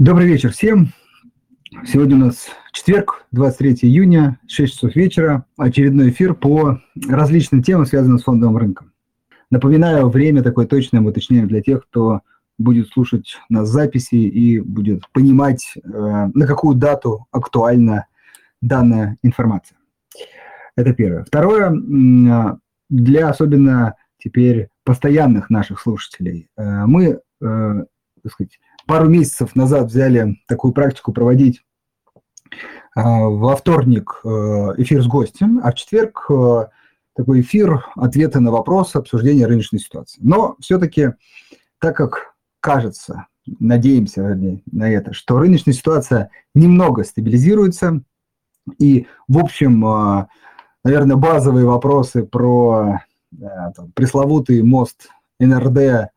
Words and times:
Добрый 0.00 0.26
вечер 0.26 0.50
всем. 0.50 0.94
Сегодня 1.84 2.16
у 2.16 2.20
нас 2.20 2.46
четверг, 2.72 3.26
23 3.32 3.80
июня, 3.82 4.38
6 4.48 4.72
часов 4.72 4.96
вечера. 4.96 5.44
Очередной 5.58 6.08
эфир 6.08 6.32
по 6.32 6.80
различным 7.06 7.62
темам, 7.62 7.84
связанным 7.84 8.18
с 8.18 8.22
фондовым 8.22 8.56
рынком. 8.56 8.92
Напоминаю, 9.50 10.08
время 10.08 10.42
такое 10.42 10.66
точное 10.66 11.02
мы 11.02 11.10
уточняем 11.10 11.48
для 11.48 11.60
тех, 11.60 11.86
кто 11.86 12.22
будет 12.56 12.88
слушать 12.88 13.36
нас 13.50 13.68
записи 13.68 14.14
и 14.14 14.58
будет 14.58 15.02
понимать, 15.12 15.74
э, 15.76 15.80
на 16.32 16.46
какую 16.46 16.76
дату 16.76 17.26
актуальна 17.30 18.06
данная 18.62 19.18
информация. 19.22 19.76
Это 20.76 20.94
первое. 20.94 21.24
Второе, 21.24 21.74
для 22.88 23.28
особенно 23.28 23.96
теперь 24.16 24.70
постоянных 24.82 25.50
наших 25.50 25.78
слушателей. 25.78 26.48
Э, 26.56 26.86
мы, 26.86 27.20
э, 27.42 27.84
так 28.22 28.32
сказать, 28.32 28.58
пару 28.90 29.08
месяцев 29.08 29.54
назад 29.54 29.86
взяли 29.86 30.40
такую 30.48 30.72
практику 30.72 31.12
проводить 31.12 31.62
а, 32.96 33.28
во 33.28 33.54
вторник 33.54 34.20
э, 34.24 34.28
эфир 34.78 35.00
с 35.00 35.06
гостем, 35.06 35.60
а 35.62 35.70
в 35.70 35.76
четверг 35.76 36.26
э, 36.28 36.66
такой 37.14 37.42
эфир 37.42 37.86
ответы 37.94 38.40
на 38.40 38.50
вопросы, 38.50 38.96
обсуждения 38.96 39.46
рыночной 39.46 39.78
ситуации. 39.78 40.18
Но 40.24 40.56
все-таки, 40.58 41.10
так 41.78 41.96
как 41.96 42.34
кажется, 42.58 43.28
надеемся 43.60 44.22
вернее, 44.22 44.60
на 44.72 44.90
это, 44.90 45.12
что 45.12 45.38
рыночная 45.38 45.72
ситуация 45.72 46.30
немного 46.56 47.04
стабилизируется, 47.04 48.02
и, 48.76 49.06
в 49.28 49.38
общем, 49.38 49.86
э, 49.86 50.26
наверное, 50.82 51.14
базовые 51.14 51.64
вопросы 51.64 52.24
про 52.24 53.02
там, 53.38 53.92
пресловутый 53.94 54.60
мост 54.64 55.10
НРД 55.38 56.10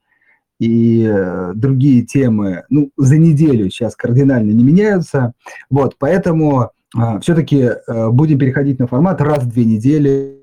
и 0.59 1.03
э, 1.03 1.51
другие 1.55 2.03
темы, 2.03 2.63
ну, 2.69 2.91
за 2.97 3.17
неделю 3.17 3.69
сейчас 3.69 3.95
кардинально 3.95 4.51
не 4.51 4.63
меняются. 4.63 5.33
Вот, 5.69 5.95
поэтому 5.97 6.71
э, 6.95 7.19
все-таки 7.21 7.57
э, 7.57 8.09
будем 8.09 8.39
переходить 8.39 8.79
на 8.79 8.87
формат 8.87 9.21
раз 9.21 9.43
в 9.43 9.49
две 9.49 9.65
недели 9.65 10.39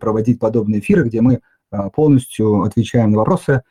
проводить 0.00 0.38
подобные 0.40 0.80
эфиры, 0.80 1.04
где 1.04 1.20
мы 1.20 1.40
э, 1.70 1.90
полностью 1.94 2.62
отвечаем 2.62 3.12
на 3.12 3.18
вопросы 3.18 3.62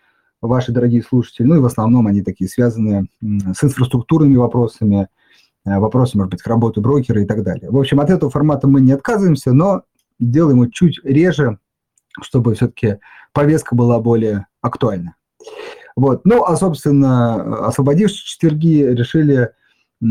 ваши 0.41 0.71
дорогие 0.71 1.01
слушатели. 1.01 1.45
Ну 1.45 1.55
и 1.55 1.59
в 1.59 1.65
основном 1.65 2.07
они 2.07 2.21
такие 2.21 2.49
связаны 2.49 3.07
с 3.21 3.63
инфраструктурными 3.63 4.35
вопросами, 4.35 5.07
э, 5.65 5.79
вопросы, 5.79 6.17
может 6.17 6.31
быть, 6.31 6.41
к 6.41 6.47
работе 6.47 6.81
брокера 6.81 7.21
и 7.21 7.25
так 7.25 7.43
далее. 7.43 7.69
В 7.69 7.77
общем, 7.77 7.99
от 7.99 8.09
этого 8.09 8.31
формата 8.31 8.67
мы 8.67 8.81
не 8.81 8.91
отказываемся, 8.91 9.53
но 9.53 9.83
делаем 10.19 10.61
его 10.61 10.71
чуть 10.71 11.03
реже, 11.03 11.59
чтобы 12.21 12.55
все-таки 12.55 12.97
повестка 13.33 13.75
была 13.75 13.99
более 13.99 14.47
актуальна. 14.61 15.15
Вот. 15.95 16.25
Ну, 16.25 16.43
а, 16.43 16.55
собственно, 16.55 17.67
освободившись 17.67 18.21
четверги, 18.21 18.83
решили 18.83 19.49
э, 20.01 20.05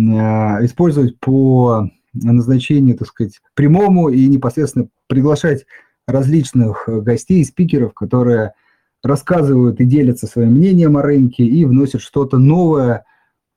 использовать 0.64 1.18
по 1.20 1.88
назначению, 2.12 2.96
так 2.96 3.08
сказать, 3.08 3.40
прямому 3.54 4.08
и 4.08 4.26
непосредственно 4.26 4.88
приглашать 5.06 5.66
различных 6.06 6.88
гостей, 6.88 7.44
спикеров, 7.44 7.94
которые 7.94 8.54
рассказывают 9.02 9.80
и 9.80 9.84
делятся 9.84 10.26
своим 10.26 10.52
мнением 10.52 10.96
о 10.96 11.02
рынке 11.02 11.44
и 11.44 11.64
вносят 11.64 12.00
что-то 12.00 12.38
новое, 12.38 13.04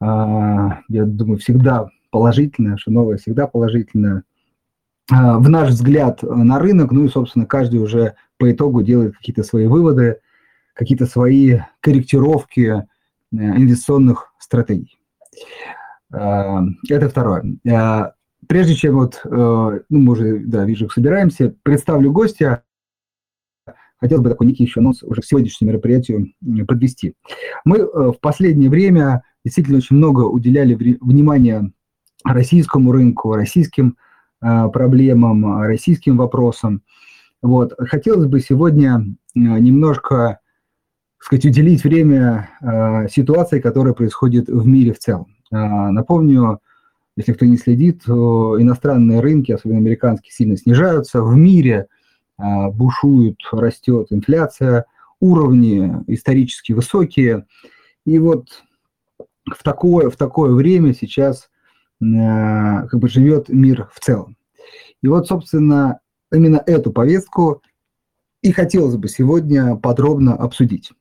э, 0.01 0.05
я 0.05 1.05
думаю, 1.05 1.39
всегда 1.39 1.89
положительное, 2.11 2.77
что 2.77 2.91
новое 2.91 3.17
всегда 3.17 3.47
положительное, 3.47 4.23
э, 5.11 5.15
в 5.15 5.49
наш 5.49 5.69
взгляд 5.69 6.21
на 6.21 6.59
рынок, 6.59 6.91
ну 6.91 7.05
и, 7.05 7.09
собственно, 7.09 7.45
каждый 7.45 7.79
уже 7.79 8.15
по 8.37 8.51
итогу 8.51 8.83
делает 8.83 9.15
какие-то 9.15 9.43
свои 9.43 9.67
выводы, 9.67 10.19
какие-то 10.79 11.07
свои 11.07 11.59
корректировки 11.81 12.61
э, 12.61 12.85
инвестиционных 13.31 14.33
стратегий. 14.39 14.97
Э, 16.13 16.61
это 16.87 17.09
второе. 17.09 17.57
Э, 17.69 18.11
прежде 18.47 18.75
чем 18.75 18.95
вот, 18.95 19.19
ну, 19.25 19.81
мы 19.89 20.13
уже, 20.13 20.39
да, 20.39 20.63
вижу, 20.63 20.89
собираемся, 20.89 21.53
представлю 21.63 22.13
гостя, 22.13 22.63
хотел 23.97 24.21
бы 24.21 24.29
такой 24.29 24.47
некий 24.47 24.63
еще 24.63 24.79
анонс 24.79 25.03
уже 25.03 25.21
к 25.21 25.25
сегодняшнему 25.25 25.73
мероприятию 25.73 26.33
подвести. 26.65 27.13
Мы 27.65 27.85
в 27.85 28.17
последнее 28.21 28.69
время 28.69 29.23
действительно 29.43 29.79
очень 29.79 29.97
много 29.97 30.21
уделяли 30.21 30.73
внимания 30.73 31.73
российскому 32.23 32.93
рынку, 32.93 33.35
российским 33.35 33.97
проблемам, 34.39 35.61
российским 35.63 36.15
вопросам. 36.15 36.81
Вот. 37.41 37.73
Хотелось 37.77 38.27
бы 38.27 38.39
сегодня 38.39 39.05
немножко 39.35 40.38
сказать, 41.19 41.45
уделить 41.45 41.83
время 41.83 42.49
э, 42.61 43.07
ситуации, 43.09 43.59
которая 43.59 43.93
происходит 43.93 44.47
в 44.47 44.65
мире 44.65 44.93
в 44.93 44.99
целом. 44.99 45.27
Э, 45.51 45.55
напомню, 45.89 46.59
если 47.15 47.33
кто 47.33 47.45
не 47.45 47.57
следит, 47.57 48.07
иностранные 48.07 49.19
рынки, 49.19 49.51
особенно 49.51 49.79
американские, 49.79 50.31
сильно 50.31 50.55
снижаются. 50.57 51.21
В 51.21 51.35
мире 51.35 51.87
э, 52.37 52.43
бушует, 52.69 53.37
растет 53.51 54.07
инфляция, 54.11 54.85
уровни 55.19 55.91
исторически 56.07 56.71
высокие. 56.71 57.45
И 58.05 58.17
вот 58.19 58.63
в 59.45 59.63
такое, 59.63 60.09
в 60.09 60.15
такое 60.15 60.51
время 60.53 60.93
сейчас 60.93 61.49
э, 62.01 62.05
как 62.87 62.99
бы 62.99 63.09
живет 63.09 63.49
мир 63.49 63.89
в 63.93 63.99
целом. 63.99 64.37
И 65.01 65.07
вот, 65.07 65.27
собственно, 65.27 65.99
именно 66.31 66.61
эту 66.65 66.91
повестку 66.91 67.61
и 68.41 68.51
хотелось 68.51 68.95
бы 68.95 69.09
сегодня 69.09 69.75
подробно 69.75 70.35
обсудить. 70.35 70.91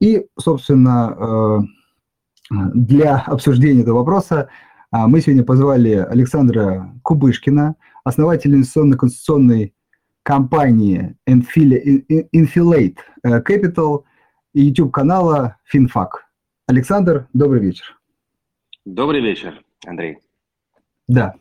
И, 0.00 0.26
собственно, 0.38 1.66
э, 2.50 2.56
для 2.74 3.18
обсуждения 3.18 3.82
этого 3.82 3.98
вопроса 3.98 4.48
а, 4.90 5.08
мы 5.08 5.20
сегодня 5.20 5.44
позвали 5.44 5.92
Александра 5.92 6.92
Кубышкина, 7.02 7.74
основателя 8.04 8.54
инвестиционно-конституционной 8.54 9.74
компании 10.22 11.16
Infilate 11.28 12.96
э, 13.22 13.42
Capital 13.42 14.04
и 14.54 14.62
YouTube-канала 14.62 15.56
FinFac. 15.72 16.08
Александр, 16.66 17.28
добрый 17.32 17.60
вечер. 17.60 17.98
Добрый 18.84 19.20
вечер, 19.20 19.60
Андрей. 19.84 20.18
Да. 21.08 21.34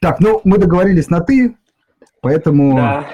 Так, 0.00 0.20
ну, 0.20 0.40
мы 0.44 0.58
договорились 0.58 1.08
на 1.08 1.20
«ты», 1.20 1.56
поэтому 2.20 2.76
да. 2.76 3.06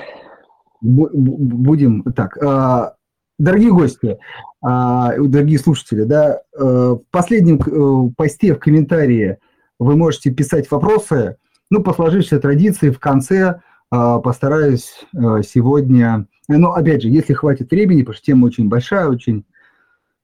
будем... 0.81 2.03
Так, 2.13 2.37
а, 2.43 2.97
Дорогие 3.39 3.71
гости, 3.71 4.19
а, 4.61 5.17
дорогие 5.17 5.61
слушатели, 5.61 6.03
да, 6.03 6.41
э, 6.59 6.61
в 6.61 7.03
последнем 7.13 7.61
э, 7.61 8.11
посте 8.17 8.53
в 8.53 8.59
комментарии 8.59 9.39
вы 9.79 9.97
можете 9.97 10.33
писать 10.33 10.69
вопросы. 10.73 11.37
Ну, 11.71 11.85
по 11.85 11.93
сложившейся 11.93 12.41
традиции 12.41 12.91
в 12.91 12.99
конце 12.99 13.61
а, 13.91 14.19
постараюсь 14.19 15.07
э, 15.15 15.43
сегодня... 15.47 16.27
Но, 16.49 16.73
опять 16.73 17.03
же, 17.03 17.11
если 17.11 17.33
хватит 17.33 17.71
времени, 17.71 18.01
потому 18.01 18.17
что 18.17 18.25
тема 18.25 18.47
очень 18.47 18.69
большая, 18.69 19.07
очень 19.07 19.45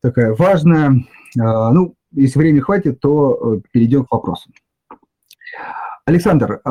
такая 0.02 0.34
важная. 0.34 1.04
Ну, 1.36 1.94
если 2.12 2.38
времени 2.38 2.60
хватит, 2.60 2.98
то 3.00 3.60
перейдем 3.72 4.06
к 4.06 4.12
вопросам. 4.12 4.54
Александр, 6.06 6.62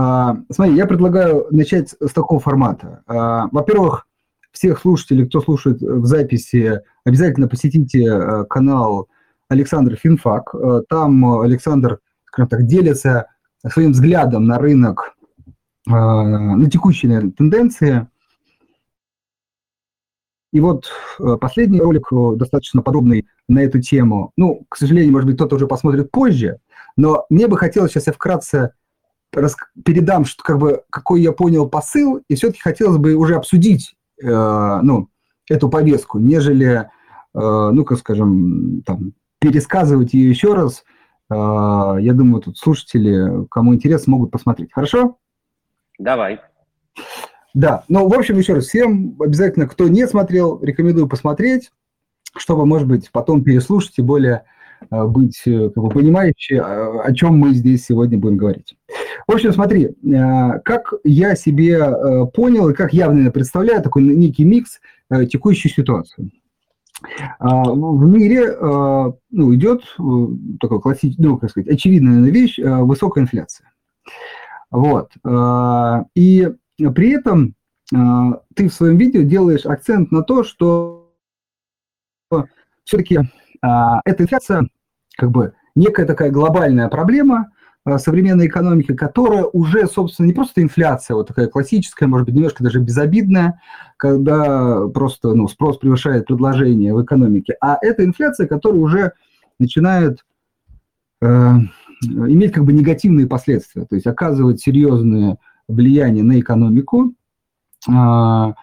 смотри, 0.50 0.76
я 0.76 0.88
предлагаю 0.88 1.46
начать 1.52 1.90
с 2.00 2.12
такого 2.14 2.40
формата. 2.40 3.04
Во-первых, 3.06 4.08
всех 4.54 4.80
слушателей, 4.80 5.28
кто 5.28 5.42
слушает 5.42 5.82
в 5.82 6.06
записи, 6.06 6.82
обязательно 7.04 7.50
посетите 7.50 8.06
э, 8.06 8.46
канал 8.46 9.10
Александр 9.50 9.96
Финфак. 9.96 10.54
Э, 10.56 10.84
там 10.88 11.42
Александр, 11.42 12.00
скажем 12.26 12.50
так, 12.50 12.66
делится 12.68 13.28
своим 13.68 13.92
взглядом 13.92 14.46
на 14.46 14.60
рынок, 14.60 15.16
э, 15.88 15.92
на 15.92 16.70
текущие 16.70 17.32
тенденции. 17.32 18.08
И 20.52 20.60
вот 20.60 20.88
последний 21.42 21.82
ролик 21.82 22.10
достаточно 22.38 22.84
подробный 22.84 23.26
на 23.48 23.64
эту 23.64 23.82
тему. 23.82 24.34
Ну, 24.38 24.68
к 24.70 24.78
сожалению, 24.78 25.12
может 25.12 25.26
быть, 25.28 25.36
кто-то 25.36 25.56
уже 25.56 25.66
посмотрит 25.66 26.12
позже, 26.12 26.60
но 26.96 27.26
мне 27.32 27.48
бы 27.48 27.58
хотелось 27.58 27.92
сейчас 27.92 28.06
я 28.06 28.14
вкратце 28.14 28.74
передам, 29.32 30.26
что, 30.26 30.44
как 30.44 30.60
бы, 30.60 30.84
какой 30.92 31.24
я 31.24 31.32
понял 31.32 31.68
посыл, 31.68 32.22
и 32.28 32.36
все-таки 32.36 32.62
хотелось 32.62 33.00
бы 33.00 33.16
уже 33.16 33.34
обсудить 33.34 33.96
Э, 33.96 34.03
ну, 34.22 35.10
эту 35.50 35.70
повестку, 35.70 36.20
нежели, 36.20 36.76
э, 36.76 36.86
ну, 37.34 37.84
как 37.84 38.00
скажем, 38.00 38.82
там, 38.86 39.14
пересказывать 39.40 40.14
ее 40.14 40.30
еще 40.30 40.54
раз. 40.54 40.84
Э, 41.30 41.98
я 42.00 42.14
думаю, 42.14 42.42
тут 42.42 42.58
слушатели, 42.58 43.46
кому 43.48 43.76
интересно, 43.76 44.12
могут 44.12 44.32
посмотреть. 44.32 44.72
Хорошо? 44.74 45.18
Давай. 46.00 46.40
Да, 47.54 47.84
ну, 47.88 48.08
в 48.08 48.14
общем, 48.14 48.38
еще 48.38 48.54
раз, 48.54 48.66
всем 48.66 49.16
обязательно, 49.20 49.68
кто 49.68 49.88
не 49.88 50.08
смотрел, 50.08 50.60
рекомендую 50.62 51.08
посмотреть, 51.08 51.72
чтобы, 52.36 52.66
может 52.66 52.88
быть, 52.88 53.12
потом 53.12 53.44
переслушать 53.44 54.00
и 54.00 54.02
более 54.02 54.46
Э, 54.92 55.06
быть 55.06 55.42
э, 55.46 55.70
как 55.70 55.84
бы, 55.84 55.90
понимающие, 55.90 56.62
о 56.62 57.14
чем 57.14 57.38
мы 57.38 57.54
здесь 57.54 57.86
сегодня 57.86 58.18
будем 58.18 58.38
говорить. 58.38 58.76
В 59.28 59.32
общем, 59.32 59.54
смотри, 59.54 59.86
э, 59.86 60.60
как 60.64 60.94
я 61.04 61.36
себе 61.36 62.28
понял 62.34 62.70
и 62.70 62.74
как 62.74 62.94
я, 62.94 63.10
представляю 63.32 63.82
такой 63.82 64.04
некий 64.04 64.44
микс 64.44 64.80
текущей 65.30 65.70
ситуации. 65.70 66.32
А, 67.40 67.64
в 67.64 68.06
мире 68.08 68.56
ну, 68.60 69.54
идет 69.56 69.84
э, 70.00 70.04
такой 70.60 70.82
классический, 70.82 71.22
ну, 71.22 71.38
как 71.38 71.50
сказать, 71.50 71.70
очевидная 71.70 72.30
вещь, 72.32 72.58
высокая 72.58 73.24
инфляция. 73.24 73.72
Вот. 74.72 75.12
И 76.16 76.50
при 76.78 77.12
этом 77.12 77.56
ты 77.92 78.70
в 78.70 78.74
своем 78.74 78.98
видео 78.98 79.22
делаешь 79.22 79.66
акцент 79.66 80.12
на 80.12 80.24
то, 80.24 80.44
что 80.44 81.14
все-таки 82.84 83.20
эта 83.62 84.24
инфляция 84.24 84.68
как 85.16 85.30
бы 85.30 85.54
некая 85.76 86.06
такая 86.06 86.32
глобальная 86.32 86.90
проблема, 86.90 87.52
Э, 87.53 87.53
современной 87.98 88.48
экономики, 88.48 88.94
которая 88.94 89.44
уже, 89.44 89.88
собственно, 89.88 90.28
не 90.28 90.34
просто 90.34 90.62
инфляция, 90.62 91.16
вот 91.16 91.28
такая 91.28 91.48
классическая, 91.48 92.08
может 92.08 92.26
быть, 92.26 92.36
немножко 92.36 92.64
даже 92.64 92.80
безобидная, 92.80 93.60
когда 93.98 94.88
просто 94.88 95.34
ну, 95.34 95.48
спрос 95.48 95.78
превышает 95.78 96.26
предложение 96.26 96.94
в 96.94 97.04
экономике, 97.04 97.56
а 97.60 97.78
это 97.82 98.06
инфляция, 98.06 98.48
которая 98.48 98.80
уже 98.80 99.12
начинает 99.60 100.26
э, 101.22 101.52
иметь 102.06 102.54
как 102.54 102.64
бы 102.64 102.72
негативные 102.72 103.28
последствия, 103.28 103.86
то 103.86 103.96
есть 103.96 104.08
оказывать 104.08 104.62
серьезное 104.62 105.38
влияние 105.68 106.24
на 106.24 106.40
экономику, 106.40 107.14
э, 107.90 108.54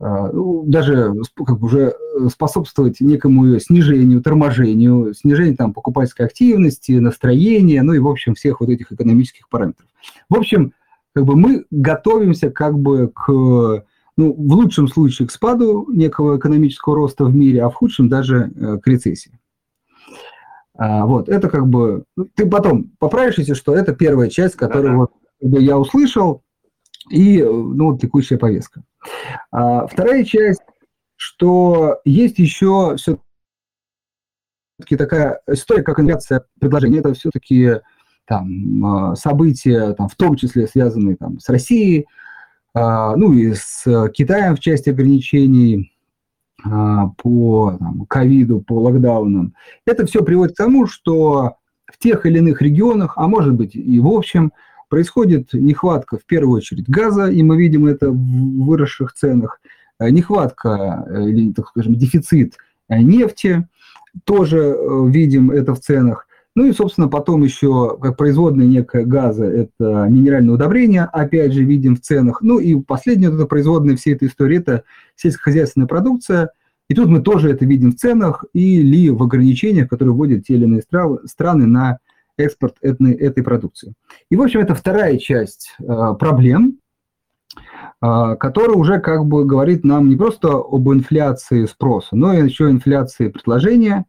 ну, 0.00 0.62
даже 0.64 1.12
как 1.44 1.58
бы 1.58 1.66
уже 1.66 1.92
э, 1.92 2.28
способствовать 2.28 3.00
некому 3.00 3.58
снижению, 3.58 4.22
торможению, 4.22 5.12
снижению 5.12 5.56
там, 5.56 5.72
покупательской 5.72 6.26
активности, 6.26 6.92
настроения, 6.92 7.82
ну 7.82 7.94
и, 7.94 7.98
в 7.98 8.06
общем, 8.06 8.34
всех 8.34 8.60
вот 8.60 8.68
этих 8.68 8.92
экономических 8.92 9.48
параметров. 9.48 9.88
В 10.28 10.36
общем, 10.36 10.72
как 11.14 11.24
бы 11.24 11.34
мы 11.34 11.64
готовимся 11.72 12.50
как 12.50 12.78
бы 12.78 13.08
к, 13.08 13.28
ну, 14.16 14.32
в 14.32 14.52
лучшем 14.52 14.86
случае 14.86 15.26
к 15.26 15.32
спаду 15.32 15.90
некого 15.90 16.38
экономического 16.38 16.94
роста 16.94 17.24
в 17.24 17.34
мире, 17.34 17.64
а 17.64 17.68
в 17.68 17.74
худшем 17.74 18.08
даже 18.08 18.52
э, 18.54 18.78
к 18.78 18.86
рецессии. 18.86 19.38
А, 20.76 21.06
вот, 21.06 21.28
это 21.28 21.48
как 21.48 21.66
бы... 21.66 22.04
Ну, 22.16 22.28
ты 22.36 22.46
потом 22.46 22.92
поправишь, 23.00 23.38
если 23.38 23.54
что, 23.54 23.74
это 23.74 23.92
первая 23.96 24.30
часть, 24.30 24.54
которую 24.54 24.96
вот 24.96 25.10
я 25.40 25.76
услышал, 25.76 26.42
и 27.10 27.42
ну, 27.42 27.98
текущая 27.98 28.38
повестка. 28.38 28.84
А, 29.50 29.86
вторая 29.86 30.24
часть, 30.24 30.62
что 31.16 32.00
есть 32.04 32.38
еще 32.38 32.96
все-таки 32.96 33.22
такая 34.96 35.40
история, 35.48 35.82
как 35.82 36.00
инфляция 36.00 36.44
предложений. 36.60 36.98
Это 36.98 37.14
все-таки 37.14 37.80
там, 38.26 38.84
а, 38.84 39.16
события, 39.16 39.94
там, 39.94 40.08
в 40.08 40.14
том 40.14 40.36
числе 40.36 40.66
связанные 40.66 41.16
там, 41.16 41.40
с 41.40 41.48
Россией, 41.48 42.06
а, 42.74 43.16
ну 43.16 43.32
и 43.32 43.54
с 43.54 43.84
Китаем 44.10 44.54
в 44.54 44.60
части 44.60 44.90
ограничений 44.90 45.92
а, 46.64 47.08
по 47.16 47.78
ковиду, 48.08 48.60
по 48.60 48.74
локдаунам. 48.74 49.54
Это 49.86 50.06
все 50.06 50.22
приводит 50.22 50.54
к 50.54 50.58
тому, 50.58 50.86
что 50.86 51.56
в 51.86 51.98
тех 51.98 52.26
или 52.26 52.38
иных 52.38 52.60
регионах, 52.60 53.14
а 53.16 53.26
может 53.26 53.54
быть 53.54 53.74
и 53.74 53.98
в 53.98 54.08
общем, 54.08 54.52
происходит 54.88 55.52
нехватка 55.52 56.18
в 56.18 56.24
первую 56.24 56.56
очередь 56.56 56.88
газа, 56.88 57.26
и 57.26 57.42
мы 57.42 57.56
видим 57.56 57.86
это 57.86 58.10
в 58.10 58.64
выросших 58.64 59.12
ценах, 59.12 59.60
э, 59.98 60.10
нехватка 60.10 61.04
э, 61.08 61.28
или, 61.28 61.52
так 61.52 61.68
скажем, 61.68 61.94
дефицит 61.94 62.54
э, 62.88 63.00
нефти, 63.00 63.68
тоже 64.24 64.76
видим 65.06 65.50
это 65.50 65.74
в 65.74 65.80
ценах. 65.80 66.26
Ну 66.54 66.64
и, 66.64 66.72
собственно, 66.72 67.06
потом 67.06 67.44
еще, 67.44 67.96
как 68.00 68.16
производная 68.16 68.66
некая 68.66 69.04
газа, 69.04 69.44
это 69.44 70.08
минеральное 70.10 70.54
удобрение, 70.54 71.04
опять 71.04 71.52
же, 71.52 71.62
видим 71.62 71.94
в 71.94 72.00
ценах. 72.00 72.42
Ну 72.42 72.58
и 72.58 72.74
последняя 72.80 73.28
эта 73.28 73.46
производная 73.46 73.96
всей 73.96 74.14
этой 74.14 74.26
истории– 74.26 74.58
это 74.58 74.82
сельскохозяйственная 75.14 75.86
продукция. 75.86 76.50
И 76.88 76.94
тут 76.94 77.08
мы 77.08 77.20
тоже 77.20 77.50
это 77.50 77.64
видим 77.64 77.92
в 77.92 77.96
ценах 77.96 78.44
или 78.54 79.10
в 79.10 79.22
ограничениях, 79.22 79.88
которые 79.88 80.14
вводят 80.14 80.46
те 80.46 80.54
или 80.54 80.64
иные 80.64 80.82
страны 81.26 81.66
на 81.66 81.98
экспорт 82.38 82.76
этой, 82.80 83.12
этой 83.14 83.42
продукции. 83.42 83.94
И, 84.30 84.36
в 84.36 84.42
общем, 84.42 84.60
это 84.60 84.74
вторая 84.74 85.18
часть 85.18 85.74
э, 85.80 85.84
проблем, 86.18 86.78
э, 87.56 88.36
которая 88.36 88.76
уже 88.76 89.00
как 89.00 89.26
бы 89.26 89.44
говорит 89.44 89.84
нам 89.84 90.08
не 90.08 90.16
просто 90.16 90.48
об 90.48 90.88
инфляции 90.90 91.66
спроса, 91.66 92.16
но 92.16 92.32
и 92.32 92.44
еще 92.44 92.70
инфляции 92.70 93.28
предложения, 93.28 94.06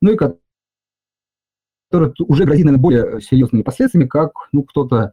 ну 0.00 0.12
и 0.12 0.16
которая 0.16 2.14
уже 2.26 2.44
грозит, 2.44 2.64
наверное, 2.64 2.82
более 2.82 3.20
серьезными 3.20 3.62
последствиями, 3.62 4.08
как 4.08 4.32
ну, 4.52 4.62
кто-то 4.62 5.12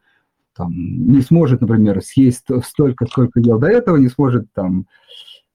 там, 0.55 0.71
не 0.71 1.21
сможет, 1.21 1.61
например, 1.61 2.01
съесть 2.01 2.45
столько, 2.63 3.05
сколько 3.05 3.39
ел 3.39 3.59
до 3.59 3.67
этого, 3.67 3.97
не 3.97 4.09
сможет 4.09 4.51
там 4.53 4.87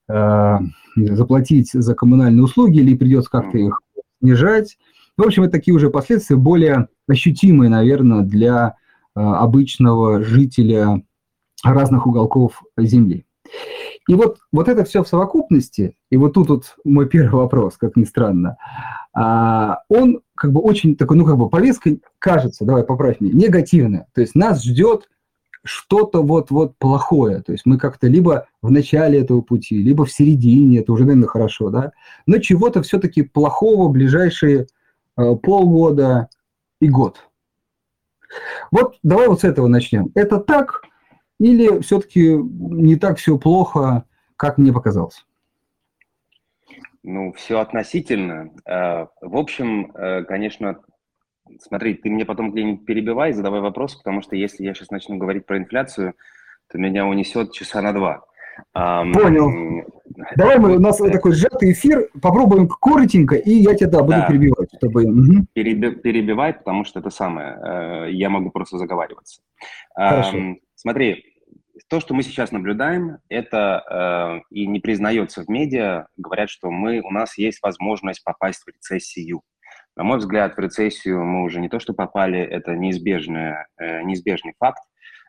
э, 0.09 0.59
заплатить 0.97 1.71
за 1.73 1.95
коммунальные 1.95 2.43
услуги 2.43 2.79
или 2.79 2.97
придется 2.97 3.31
как-то 3.31 3.59
их 3.59 3.81
снижать. 4.21 4.79
В 5.19 5.23
общем, 5.23 5.43
это 5.43 5.53
такие 5.53 5.75
уже 5.75 5.91
последствия 5.91 6.37
более 6.37 6.89
ощутимые, 7.09 7.69
наверное, 7.69 8.23
для 8.23 8.77
э, 9.17 9.21
обычного 9.21 10.23
жителя 10.23 11.03
разных 11.65 12.07
уголков 12.07 12.63
Земли. 12.77 13.27
И 14.09 14.15
вот, 14.15 14.39
вот 14.53 14.69
это 14.69 14.85
все 14.85 15.03
в 15.03 15.09
совокупности, 15.09 15.97
и 16.11 16.17
вот 16.17 16.35
тут 16.35 16.49
вот 16.49 16.77
мой 16.85 17.09
первый 17.09 17.43
вопрос, 17.43 17.77
как 17.77 17.97
ни 17.97 18.05
странно, 18.05 18.57
а, 19.13 19.81
он 19.89 20.21
как 20.35 20.53
бы 20.53 20.61
очень 20.61 20.97
такой, 20.97 21.17
ну 21.17 21.27
как 21.27 21.37
бы 21.37 21.51
повестка 21.51 21.91
кажется, 22.19 22.65
давай 22.65 22.85
поправь 22.85 23.21
меня, 23.21 23.35
негативная. 23.35 24.07
То 24.15 24.21
есть 24.21 24.35
нас 24.35 24.65
ждет 24.65 25.09
что-то 25.65 26.23
вот-вот 26.23 26.79
плохое. 26.79 27.43
То 27.43 27.53
есть 27.53 27.67
мы 27.67 27.77
как-то 27.77 28.07
либо 28.07 28.47
в 28.63 28.71
начале 28.71 29.21
этого 29.21 29.43
пути, 29.43 29.83
либо 29.83 30.07
в 30.07 30.13
середине, 30.13 30.79
это 30.79 30.93
уже, 30.93 31.05
наверное, 31.05 31.29
хорошо, 31.29 31.71
да, 31.71 31.93
но 32.27 32.39
чего-то 32.39 32.83
все-таки 32.83 33.23
плохого 33.23 33.89
в 33.89 33.93
ближайшие 33.93 34.69
полгода 35.43 36.29
и 36.81 36.89
год. 36.89 37.29
Вот 38.71 38.99
давай 39.03 39.29
вот 39.29 39.41
с 39.41 39.45
этого 39.45 39.69
начнем. 39.69 40.11
Это 40.15 40.39
так 40.39 40.83
или 41.39 41.81
все-таки 41.81 42.37
не 42.37 42.97
так 42.97 43.19
все 43.19 43.39
плохо, 43.39 44.05
как 44.37 44.59
мне 44.59 44.73
показалось? 44.73 45.25
Ну, 47.03 47.33
все 47.33 47.61
относительно. 47.61 48.51
Э, 48.67 49.07
в 49.21 49.37
общем, 49.37 49.93
э, 49.95 50.25
конечно, 50.25 50.81
смотри, 51.61 51.95
ты 51.95 52.11
мне 52.11 52.27
потом 52.27 52.53
где-нибудь 52.53 52.85
перебивай, 52.85 53.33
задавай 53.33 53.61
вопрос, 53.61 53.95
потому 53.95 54.21
что 54.21 54.37
если 54.37 54.65
я 54.65 54.75
сейчас 54.75 54.91
начну 54.91 55.17
говорить 55.17 55.47
про 55.47 55.59
инфляцию, 55.59 56.15
то 56.71 56.77
меня 56.77 57.07
унесет 57.07 57.53
часа 57.53 57.81
на 57.81 57.93
два. 57.93 58.25
Понял. 58.75 59.87
Давай 60.37 60.59
мы, 60.59 60.77
у 60.77 60.81
нас 60.81 60.97
такой 60.99 61.33
сжатый 61.33 61.73
эфир, 61.73 62.09
попробуем 62.21 62.69
коротенько, 62.69 63.37
и 63.37 63.53
я 63.53 63.75
тебя 63.75 63.91
да, 63.91 64.03
буду 64.03 64.11
да. 64.13 64.27
перебивать. 64.27 64.69
Чтобы... 64.77 65.05
перебивай, 65.55 66.55
потому 66.55 66.85
что 66.85 67.01
это 67.01 67.11
самое, 67.11 67.59
э, 67.63 68.11
я 68.13 68.29
могу 68.29 68.51
просто 68.51 68.79
заговариваться. 68.79 69.43
Хорошо. 69.95 70.57
Смотри, 70.75 71.25
то, 71.89 72.01
что 72.01 72.15
мы 72.15 72.23
сейчас 72.23 72.51
наблюдаем, 72.53 73.19
это 73.29 74.43
э, 74.51 74.55
и 74.55 74.67
не 74.67 74.81
признается 74.81 75.45
в 75.45 75.49
медиа, 75.49 76.07
говорят, 76.17 76.51
что 76.51 76.71
мы, 76.71 77.01
у 77.01 77.11
нас 77.11 77.39
есть 77.39 77.61
возможность 77.63 78.25
попасть 78.25 78.63
в 78.65 78.69
рецессию. 78.69 79.43
На 79.97 80.05
мой 80.05 80.19
взгляд, 80.19 80.57
в 80.57 80.61
рецессию 80.61 81.25
мы 81.25 81.45
уже 81.45 81.61
не 81.61 81.69
то, 81.69 81.79
что 81.79 81.93
попали, 81.93 82.41
это 82.41 82.75
неизбежный, 82.75 83.55
э, 83.79 84.03
неизбежный 84.03 84.55
факт. 84.59 84.83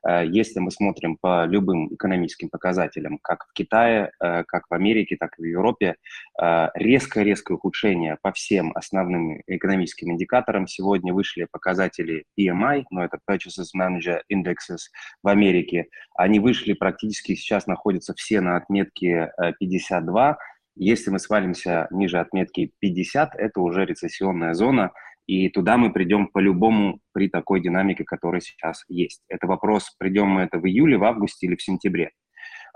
Э, 0.08 0.24
если 0.26 0.60
мы 0.60 0.72
смотрим 0.72 1.18
по 1.20 1.46
любым 1.46 1.94
экономическим 1.94 2.50
показателям, 2.50 3.20
как 3.22 3.46
в 3.46 3.54
Китае, 3.54 4.12
э, 4.22 4.44
как 4.48 4.64
в 4.70 4.74
Америке, 4.74 5.18
так 5.20 5.38
и 5.38 5.44
в 5.44 5.46
Европе, 5.46 5.96
э, 6.42 6.68
резкое-резкое 6.74 7.56
ухудшение 7.56 8.18
по 8.22 8.32
всем 8.32 8.72
основным 8.76 9.42
экономическим 9.48 10.12
индикаторам. 10.12 10.68
Сегодня 10.68 11.14
вышли 11.14 11.48
показатели 11.52 12.26
PMI, 12.40 12.86
но 12.92 13.04
это 13.04 13.20
Purchases 13.30 13.70
Manager 13.78 14.22
Indexes 14.32 14.90
в 15.24 15.28
Америке. 15.28 15.88
Они 16.16 16.40
вышли 16.40 16.74
практически 16.74 17.36
сейчас 17.36 17.68
находятся 17.68 18.14
все 18.16 18.42
на 18.42 18.58
отметке 18.58 19.32
52. 19.60 20.38
Если 20.76 21.12
мы 21.12 21.20
свалимся 21.20 21.88
ниже 21.92 22.20
отметки 22.20 22.72
50, 22.80 23.36
это 23.36 23.62
уже 23.62 23.86
рецессионная 23.86 24.54
зона– 24.54 24.92
и 25.30 25.48
туда 25.50 25.78
мы 25.78 25.94
придем 25.94 26.28
по-любому 26.28 27.02
при 27.12 27.30
такой 27.30 27.62
динамике, 27.62 28.04
которая 28.04 28.42
сейчас 28.42 28.84
есть. 28.88 29.22
Это 29.30 29.46
вопрос, 29.46 29.96
придем 30.00 30.26
мы 30.26 30.42
это 30.42 30.58
в 30.58 30.66
июле, 30.66 30.98
в 30.98 31.04
августе 31.04 31.46
или 31.46 31.56
в 31.56 31.62
сентябре. 31.62 32.14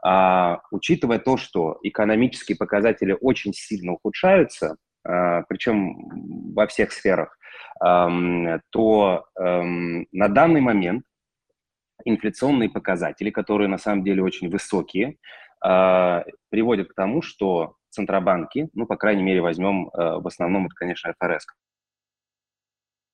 А, 0.05 0.61
учитывая 0.69 1.17
то, 1.17 1.35
что 1.35 1.79
экономические 1.81 2.55
показатели 2.55 3.17
очень 3.19 3.53
сильно 3.53 3.93
ухудшаются, 3.93 4.75
а, 5.03 5.41
причем 5.49 6.53
во 6.53 6.67
всех 6.67 6.91
сферах, 6.91 7.35
а, 7.79 8.59
то 8.69 9.25
а, 9.35 9.63
на 9.63 10.27
данный 10.27 10.61
момент 10.61 11.05
инфляционные 12.05 12.69
показатели, 12.69 13.31
которые 13.31 13.67
на 13.67 13.79
самом 13.79 14.03
деле 14.03 14.21
очень 14.21 14.51
высокие, 14.51 15.17
а, 15.59 16.23
приводят 16.51 16.89
к 16.89 16.93
тому, 16.93 17.23
что 17.23 17.77
центробанки, 17.89 18.69
ну, 18.73 18.85
по 18.85 18.95
крайней 18.95 19.23
мере, 19.23 19.41
возьмем 19.41 19.89
а, 19.93 20.19
в 20.19 20.27
основном, 20.27 20.67
это, 20.67 20.75
конечно, 20.75 21.15
ФРС, 21.17 21.47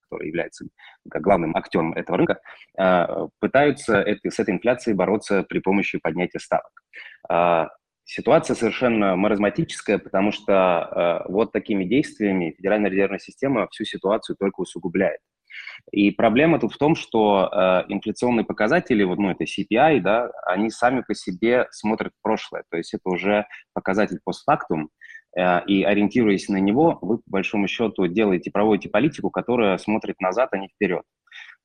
который 0.10 0.28
является 0.28 0.66
как 1.10 1.22
главным 1.22 1.56
актером 1.56 1.94
этого 1.94 2.18
рынка, 2.18 2.40
а, 2.78 3.28
пытаются 3.40 4.04
с 4.24 4.40
этой 4.40 4.54
инфляцией 4.54 4.96
бороться 4.96 5.44
при 5.44 5.60
помощи 5.60 6.00
поднятия 6.00 6.40
ставок. 6.40 6.72
А, 7.30 7.70
Ситуация 8.12 8.56
совершенно 8.56 9.16
маразматическая, 9.16 10.00
потому 10.00 10.32
что 10.32 11.24
э, 11.28 11.32
вот 11.32 11.52
такими 11.52 11.84
действиями 11.84 12.56
Федеральная 12.58 12.90
резервная 12.90 13.20
система 13.20 13.68
всю 13.70 13.86
ситуацию 13.86 14.36
только 14.36 14.62
усугубляет. 14.62 15.20
И 15.92 16.10
проблема 16.10 16.60
тут 16.60 16.74
в 16.74 16.78
том, 16.80 16.96
что 16.96 17.52
э, 17.52 17.84
инфляционные 17.94 18.46
показатели, 18.46 19.04
вот, 19.04 19.20
ну, 19.20 19.30
это 19.30 19.44
CPI, 19.44 20.00
да, 20.00 20.32
они 20.48 20.72
сами 20.72 21.02
по 21.02 21.14
себе 21.14 21.68
смотрят 21.70 22.12
в 22.18 22.24
прошлое. 22.24 22.64
То 22.72 22.78
есть 22.78 22.96
это 22.96 23.08
уже 23.10 23.46
показатель 23.74 24.20
постфактум, 24.24 24.90
и 25.36 25.84
ориентируясь 25.84 26.50
на 26.50 26.58
него, 26.58 26.98
вы, 27.02 27.18
по 27.18 27.24
большому 27.28 27.68
счету, 27.68 28.08
делаете, 28.08 28.52
проводите 28.52 28.90
политику, 28.90 29.30
которая 29.30 29.78
смотрит 29.78 30.20
назад, 30.20 30.50
а 30.52 30.58
не 30.58 30.70
вперед. 30.70 31.04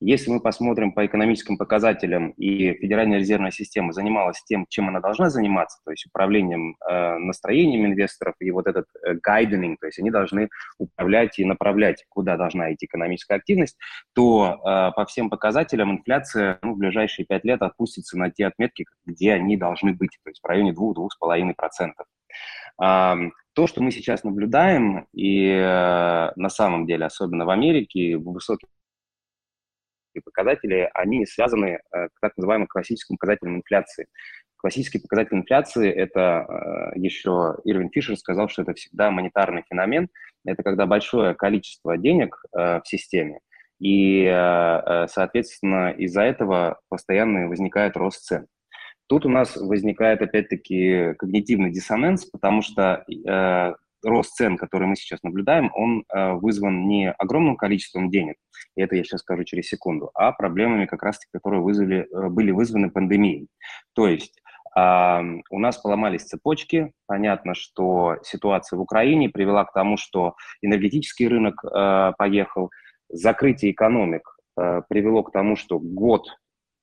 Если 0.00 0.30
мы 0.30 0.40
посмотрим 0.40 0.92
по 0.92 1.06
экономическим 1.06 1.56
показателям, 1.56 2.30
и 2.33 2.75
Федеральная 2.75 3.18
резервная 3.18 3.52
система 3.52 3.92
занималась 3.92 4.42
тем, 4.44 4.66
чем 4.68 4.88
она 4.88 5.00
должна 5.00 5.30
заниматься, 5.30 5.78
то 5.85 5.92
есть 5.92 6.06
управлением 6.06 6.76
э, 6.87 7.18
настроением 7.18 7.87
инвесторов 7.87 8.35
и 8.40 8.50
вот 8.50 8.66
этот 8.66 8.87
э, 9.02 9.14
гайдинг, 9.14 9.80
то 9.80 9.87
есть 9.87 9.99
они 10.00 10.11
должны 10.11 10.49
управлять 10.78 11.38
и 11.38 11.44
направлять, 11.44 12.04
куда 12.09 12.37
должна 12.37 12.75
идти 12.75 12.87
экономическая 12.87 13.37
активность, 13.37 13.78
то 14.14 14.59
э, 14.59 14.92
по 14.94 15.06
всем 15.06 15.30
показателям 15.30 15.92
инфляция 15.92 16.59
ну, 16.62 16.75
в 16.75 16.78
ближайшие 16.78 17.25
пять 17.25 17.44
лет 17.44 17.62
отпустится 17.62 18.18
на 18.18 18.30
те 18.30 18.47
отметки, 18.47 18.85
где 19.06 19.33
они 19.33 19.56
должны 19.56 19.94
быть, 19.94 20.18
то 20.25 20.30
есть 20.30 20.42
в 20.42 20.47
районе 20.47 20.73
2-2,5%. 20.73 21.92
Э, 23.54 23.61
то, 23.61 23.66
что 23.66 23.82
мы 23.82 23.90
сейчас 23.90 24.25
наблюдаем, 24.25 25.06
и 25.12 25.49
э, 25.49 26.32
на 26.37 26.49
самом 26.49 26.87
деле, 26.87 27.06
особенно 27.06 27.44
в 27.44 27.50
Америке, 27.50 28.16
высокий 28.16 28.66
показатели, 30.25 30.90
они 30.94 31.26
связаны 31.26 31.66
э, 31.66 31.78
к 31.90 32.20
так 32.20 32.37
называемым 32.37 32.66
классическим 32.66 33.16
показателям 33.16 33.56
инфляции. 33.56 34.06
Классический 34.56 34.99
показатель 34.99 35.37
инфляции– 35.37 35.90
это 35.92 36.46
э, 36.94 36.99
еще 36.99 37.56
Ирвин 37.64 37.90
Фишер 37.90 38.16
сказал, 38.16 38.49
что 38.49 38.62
это 38.62 38.75
всегда 38.75 39.11
монетарный 39.11 39.64
феномен. 39.68 40.08
Это 40.44 40.62
когда 40.62 40.87
большое 40.87 41.34
количество 41.34 41.96
денег 41.99 42.37
э, 42.52 42.80
в 42.80 42.88
системе, 42.88 43.40
и, 43.80 44.25
соответственно, 45.08 45.90
из-за 45.90 46.23
этого 46.23 46.80
постоянно 46.88 47.49
возникает 47.49 47.96
рост 47.96 48.25
цен. 48.25 48.46
Тут 49.06 49.26
у 49.26 49.28
нас 49.28 49.56
возникает, 49.56 50.23
опять-таки, 50.23 51.14
когнитивный 51.18 51.70
диссонанс, 51.70 52.25
потому 52.25 52.62
что 52.62 53.04
рост 54.04 54.34
цен, 54.34 54.56
который 54.56 54.87
мы 54.87 54.96
сейчас 54.96 55.23
наблюдаем, 55.23 55.70
он 55.75 56.04
э, 56.12 56.32
вызван 56.34 56.87
не 56.87 57.11
огромным 57.11 57.56
количеством 57.56 58.11
денег, 58.11 58.37
и 58.76 58.82
это 58.82 58.96
я 58.96 59.04
сейчас 59.04 59.20
скажу 59.20 59.44
через 59.44 59.68
секунду, 59.68 60.11
а 60.14 60.32
проблемами, 60.32 60.87
как 60.87 61.02
раз-таки, 61.02 61.30
которые 61.32 61.62
вызвали, 61.62 62.06
э, 62.11 62.28
были 62.28 62.50
вызваны 62.50 62.90
пандемией. 62.90 63.49
То 63.94 64.06
есть 64.06 64.40
э, 64.76 65.20
у 65.50 65.58
нас 65.58 65.78
поломались 65.78 66.25
цепочки, 66.25 66.92
понятно, 67.06 67.54
что 67.54 68.18
ситуация 68.23 68.76
в 68.76 68.82
Украине 68.82 69.28
привела 69.28 69.64
к 69.64 69.73
тому, 69.73 69.96
что 69.96 70.34
энергетический 70.62 71.26
рынок 71.26 71.64
э, 71.64 72.12
поехал, 72.18 72.70
закрытие 73.08 73.73
экономик 73.73 74.37
э, 74.56 74.82
привело 74.88 75.23
к 75.23 75.32
тому, 75.32 75.56
что 75.56 75.78
год 75.78 76.28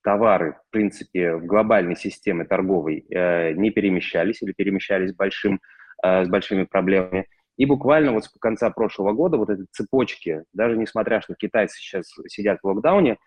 товары, 0.04 0.54
в 0.68 0.72
принципе, 0.72 1.36
в 1.36 1.46
глобальной 1.46 1.96
системе 1.96 2.46
торговой 2.46 3.06
э, 3.10 3.54
не 3.54 3.72
перемещались 3.72 4.42
или 4.42 4.52
перемещались 4.52 5.14
большим 5.14 5.60
Э, 6.04 6.26
с 6.26 6.30
большими 6.30 6.64
проблемами. 6.64 7.28
И 7.58 7.66
буквально 7.66 8.12
вот 8.14 8.26
с 8.26 8.30
конца 8.30 8.72
прошлого 8.72 9.14
года 9.14 9.38
вот 9.38 9.50
эти 9.52 9.66
цепочки, 9.72 10.44
даже 10.52 10.76
несмотря, 10.76 11.22
что 11.22 11.36
китайцы 11.36 11.78
сейчас 11.78 12.12
сидят 12.28 12.60
в 12.62 12.68
локдауне, 12.68 13.18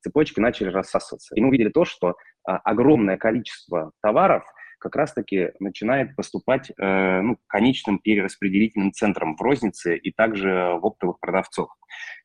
цепочки 0.00 0.38
начали 0.40 0.68
рассасываться. 0.68 1.34
И 1.34 1.40
мы 1.40 1.48
увидели 1.48 1.70
то, 1.70 1.86
что 1.86 2.16
а, 2.44 2.58
огромное 2.58 3.16
количество 3.16 3.92
товаров 4.02 4.44
как 4.78 4.96
раз-таки 4.96 5.52
начинает 5.60 6.16
поступать 6.16 6.70
э, 6.70 7.20
ну, 7.20 7.38
конечным 7.46 7.98
перераспределительным 7.98 8.92
центром 8.92 9.36
в 9.36 9.40
рознице 9.40 9.96
и 9.96 10.12
также 10.12 10.78
в 10.80 10.86
оптовых 10.86 11.20
продавцов. 11.20 11.70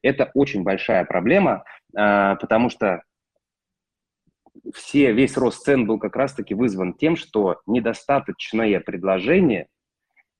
Это 0.02 0.32
очень 0.34 0.64
большая 0.64 1.06
проблема, 1.06 1.64
э, 1.96 2.36
потому 2.40 2.70
что 2.70 3.04
все, 4.74 5.12
весь 5.12 5.36
рост 5.38 5.64
цен 5.64 5.86
был 5.86 6.00
как 6.00 6.16
раз-таки 6.16 6.54
вызван 6.54 6.94
тем, 6.94 7.16
что 7.16 7.62
недостаточное 7.66 8.80
предложение, 8.80 9.68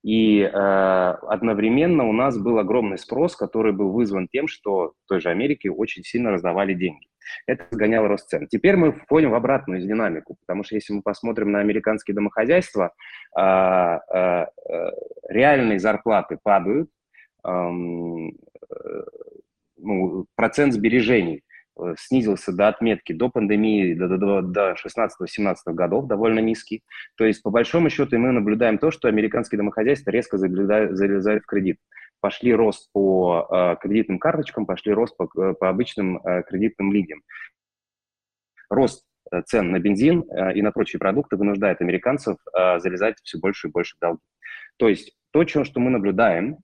и 0.04 0.40
э, 0.40 0.50
одновременно 0.52 2.06
у 2.06 2.12
нас 2.12 2.38
был 2.38 2.58
огромный 2.58 2.98
спрос, 2.98 3.36
который 3.36 3.72
был 3.72 3.90
вызван 3.90 4.28
тем, 4.28 4.48
что 4.48 4.92
в 5.04 5.08
той 5.08 5.20
же 5.20 5.30
Америке 5.30 5.70
очень 5.70 6.04
сильно 6.04 6.30
раздавали 6.30 6.74
деньги. 6.74 7.06
Это 7.46 7.66
сгоняло 7.70 8.08
рост 8.08 8.28
цен. 8.28 8.46
Теперь 8.48 8.76
мы 8.76 8.92
входим 8.92 9.30
в 9.30 9.34
обратную 9.34 9.80
динамику, 9.80 10.36
потому 10.40 10.64
что 10.64 10.74
если 10.74 10.92
мы 10.92 11.02
посмотрим 11.02 11.52
на 11.52 11.60
американские 11.60 12.14
домохозяйства, 12.14 12.92
э, 13.36 13.40
э, 13.40 14.46
э, 14.70 14.90
реальные 15.28 15.78
зарплаты 15.78 16.38
падают, 16.42 16.90
э, 17.44 17.50
ну, 19.76 20.26
процент 20.36 20.72
сбережений 20.72 21.44
Э, 21.76 21.94
снизился 21.98 22.52
до 22.52 22.68
отметки 22.68 23.12
до 23.12 23.28
пандемии, 23.28 23.94
до, 23.94 24.16
до, 24.16 24.42
до 24.42 24.74
16-17 24.74 25.56
годов, 25.66 26.06
довольно 26.06 26.38
низкий. 26.38 26.84
То 27.16 27.24
есть, 27.24 27.42
по 27.42 27.50
большому 27.50 27.90
счету, 27.90 28.16
мы 28.18 28.30
наблюдаем 28.30 28.78
то, 28.78 28.90
что 28.92 29.08
американские 29.08 29.58
домохозяйства 29.58 30.10
резко 30.10 30.38
залезают 30.38 31.42
в 31.42 31.46
кредит. 31.46 31.78
Пошли 32.24 32.54
рост 32.54 32.90
по 32.94 33.46
э, 33.50 33.76
кредитным 33.82 34.18
карточкам, 34.18 34.64
пошли 34.64 34.94
рост 34.94 35.14
по, 35.14 35.24
э, 35.24 35.52
по 35.60 35.68
обычным 35.68 36.16
э, 36.24 36.42
кредитным 36.44 36.90
линиям. 36.90 37.20
Рост 38.70 39.04
цен 39.44 39.70
на 39.70 39.78
бензин 39.78 40.22
и 40.54 40.62
на 40.62 40.72
прочие 40.72 40.98
продукты 40.98 41.36
вынуждает 41.36 41.82
американцев 41.82 42.38
залезать 42.78 43.16
все 43.22 43.38
больше 43.38 43.68
и 43.68 43.70
больше 43.70 43.96
в 43.96 44.00
долги. 44.00 44.22
То 44.78 44.88
есть 44.88 45.14
то, 45.32 45.46
что 45.46 45.80
мы 45.80 45.90
наблюдаем, 45.90 46.56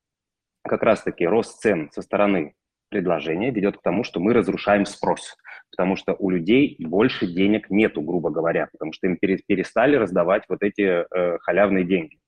как 0.63 0.83
раз-таки 0.83 1.27
рост 1.27 1.61
цен 1.61 1.91
со 1.93 2.01
стороны 2.01 2.55
предложение 2.89 3.51
ведет 3.51 3.77
к 3.77 3.83
тому, 3.83 4.03
что 4.03 4.19
мы 4.19 4.33
разрушаем 4.33 4.87
спрос, 4.87 5.37
потому 5.71 5.95
что 5.97 6.17
у 6.19 6.31
людей 6.31 6.77
больше 6.79 7.27
денег 7.27 7.69
нету, 7.69 8.01
грубо 8.01 8.31
говоря, 8.31 8.71
потому 8.73 8.95
что 8.95 9.09
им 9.09 9.19
перестали 9.19 9.97
раздавать 9.97 10.45
вот 10.49 10.63
эти 10.63 11.05
э, 11.05 11.39
халявные 11.41 11.85
деньги. 11.85 12.19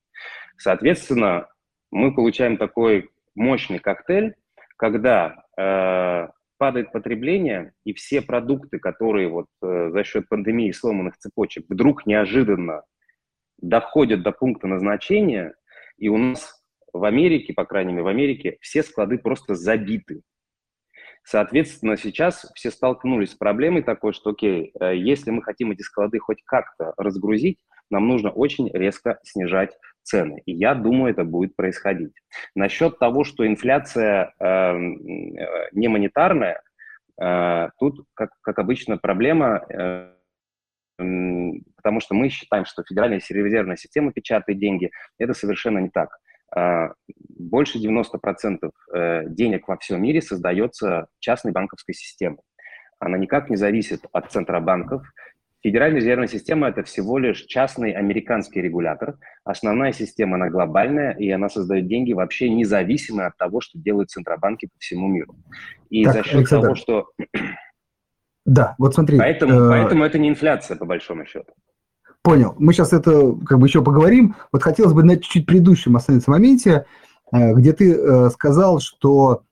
Соответственно, 0.57 1.47
мы 1.89 2.13
получаем 2.13 2.57
такой 2.57 3.09
мощный 3.35 3.79
коктейль, 3.79 4.35
когда 4.77 5.35
э, 5.57 6.27
падает 6.57 6.91
потребление, 6.91 7.73
и 7.83 7.93
все 7.93 8.21
продукты, 8.21 8.79
которые 8.79 9.29
вот 9.29 9.47
э, 9.61 9.89
за 9.91 10.03
счет 10.03 10.29
пандемии 10.29 10.71
сломанных 10.71 11.17
цепочек 11.17 11.65
вдруг 11.69 12.05
неожиданно 12.05 12.83
доходят 13.59 14.23
до 14.23 14.31
пункта 14.31 14.67
назначения, 14.67 15.53
и 15.97 16.09
у 16.09 16.17
нас 16.17 16.63
в 16.91 17.03
Америке, 17.05 17.53
по 17.53 17.65
крайней 17.65 17.93
мере, 17.93 18.03
в 18.03 18.07
Америке 18.07 18.57
все 18.61 18.83
склады 18.83 19.17
просто 19.17 19.55
забиты. 19.55 20.21
Соответственно, 21.23 21.95
сейчас 21.95 22.51
все 22.53 22.69
столкнулись 22.69 23.31
с 23.31 23.35
проблемой 23.35 23.81
такой, 23.81 24.13
что, 24.13 24.31
окей, 24.31 24.71
э, 24.79 24.95
если 24.97 25.31
мы 25.31 25.41
хотим 25.41 25.71
эти 25.71 25.81
склады 25.81 26.19
хоть 26.19 26.43
как-то 26.43 26.93
разгрузить, 26.97 27.59
нам 27.89 28.07
нужно 28.07 28.29
очень 28.29 28.69
резко 28.73 29.19
снижать 29.23 29.77
цены. 30.03 30.41
И 30.45 30.53
я 30.53 30.75
думаю, 30.75 31.11
это 31.11 31.23
будет 31.23 31.55
происходить. 31.55 32.13
Насчет 32.55 32.99
того, 32.99 33.23
что 33.23 33.47
инфляция 33.47 34.33
эм, 34.39 34.97
э, 35.37 35.69
не 35.71 35.87
монетарная, 35.87 36.61
э, 37.21 37.69
тут, 37.79 38.05
как, 38.13 38.31
как 38.41 38.59
обычно, 38.59 38.97
проблема, 38.97 39.65
э, 39.69 40.09
потому 40.97 41.99
что 41.99 42.13
мы 42.13 42.29
считаем, 42.29 42.65
что 42.65 42.83
Федеральная 42.83 43.19
резервная 43.27 43.77
система 43.77 44.11
печатает 44.11 44.59
деньги. 44.59 44.91
Это 45.17 45.33
совершенно 45.33 45.79
не 45.79 45.89
так. 45.89 46.09
А, 46.55 46.93
больше 47.29 47.79
90% 47.79 48.71
э, 48.93 49.23
денег 49.27 49.67
во 49.67 49.77
всем 49.77 50.01
мире 50.01 50.21
создается 50.21 51.07
частной 51.19 51.51
банковской 51.51 51.95
системой. 51.95 52.39
Она 52.99 53.17
никак 53.17 53.49
не 53.49 53.57
зависит 53.57 54.05
от 54.11 54.31
центробанков. 54.31 55.03
Федеральная 55.63 56.01
резервная 56.01 56.27
система– 56.27 56.67
это 56.69 56.83
всего 56.83 57.17
лишь 57.17 57.43
частный 57.43 57.93
американский 57.93 58.61
регулятор. 58.61 59.17
Основная 59.45 59.93
система, 59.93 60.35
она 60.35 60.49
глобальная, 60.49 61.13
и 61.13 61.29
она 61.31 61.47
создает 61.47 61.87
деньги 61.87 62.11
вообще 62.11 62.49
независимо 62.49 63.27
от 63.27 63.37
того, 63.37 63.61
что 63.61 63.79
делают 63.79 64.11
центробанки 64.11 64.65
по 64.65 64.77
всему 64.79 65.07
миру. 65.07 65.35
И 65.89 66.03
так, 66.03 66.15
за 66.15 66.23
счет 66.23 66.35
Александр. 66.35 66.63
того, 66.65 66.75
что... 66.75 67.05
Да, 68.45 68.75
вот 68.77 68.93
смотри. 68.93 69.17
Поэтому, 69.17 69.53
э... 69.53 69.69
поэтому 69.69 70.03
это 70.03 70.19
не 70.19 70.27
инфляция, 70.27 70.75
по 70.75 70.83
большому 70.83 71.25
счету. 71.25 71.53
Понял. 72.23 72.55
Мы 72.59 72.73
сейчас 72.73 72.91
это 72.91 73.33
как 73.45 73.57
бы 73.57 73.67
еще 73.67 73.81
поговорим. 73.81 74.35
Вот 74.51 74.63
хотелось 74.63 74.93
бы 74.93 75.03
на 75.03 75.15
чуть-чуть 75.15 75.45
предыдущем 75.45 75.95
остановиться 75.95 76.29
моменте, 76.29 76.85
э, 77.31 77.53
где 77.53 77.71
ты 77.71 77.93
э, 77.93 78.29
сказал, 78.31 78.81
что 78.81 79.43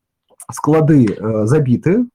склады 0.52 1.06
э, 1.06 1.46
забиты, 1.46 2.06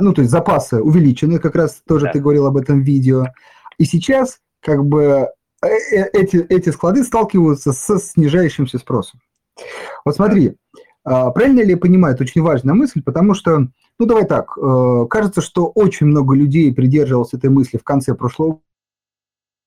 ну, 0.00 0.12
то 0.12 0.22
есть 0.22 0.30
запасы 0.30 0.80
увеличены, 0.80 1.38
как 1.38 1.54
раз 1.54 1.82
тоже 1.86 2.06
да. 2.06 2.12
ты 2.12 2.20
говорил 2.20 2.46
об 2.46 2.56
этом 2.56 2.80
видео. 2.80 3.26
И 3.78 3.84
сейчас 3.84 4.38
как 4.60 4.84
бы 4.84 5.28
эти, 5.62 6.36
эти 6.48 6.70
склады 6.70 7.04
сталкиваются 7.04 7.72
с 7.72 7.98
снижающимся 7.98 8.78
спросом. 8.78 9.20
Вот 10.04 10.16
смотри, 10.16 10.56
правильно 11.04 11.60
ли 11.60 11.70
я 11.70 11.76
понимаю, 11.76 12.14
это 12.14 12.24
очень 12.24 12.42
важная 12.42 12.74
мысль, 12.74 13.02
потому 13.02 13.34
что, 13.34 13.68
ну, 13.98 14.06
давай 14.06 14.26
так, 14.26 14.54
кажется, 15.08 15.40
что 15.40 15.66
очень 15.66 16.06
много 16.06 16.34
людей 16.34 16.74
придерживалось 16.74 17.34
этой 17.34 17.50
мысли 17.50 17.78
в 17.78 17.84
конце 17.84 18.14
прошлого 18.14 18.60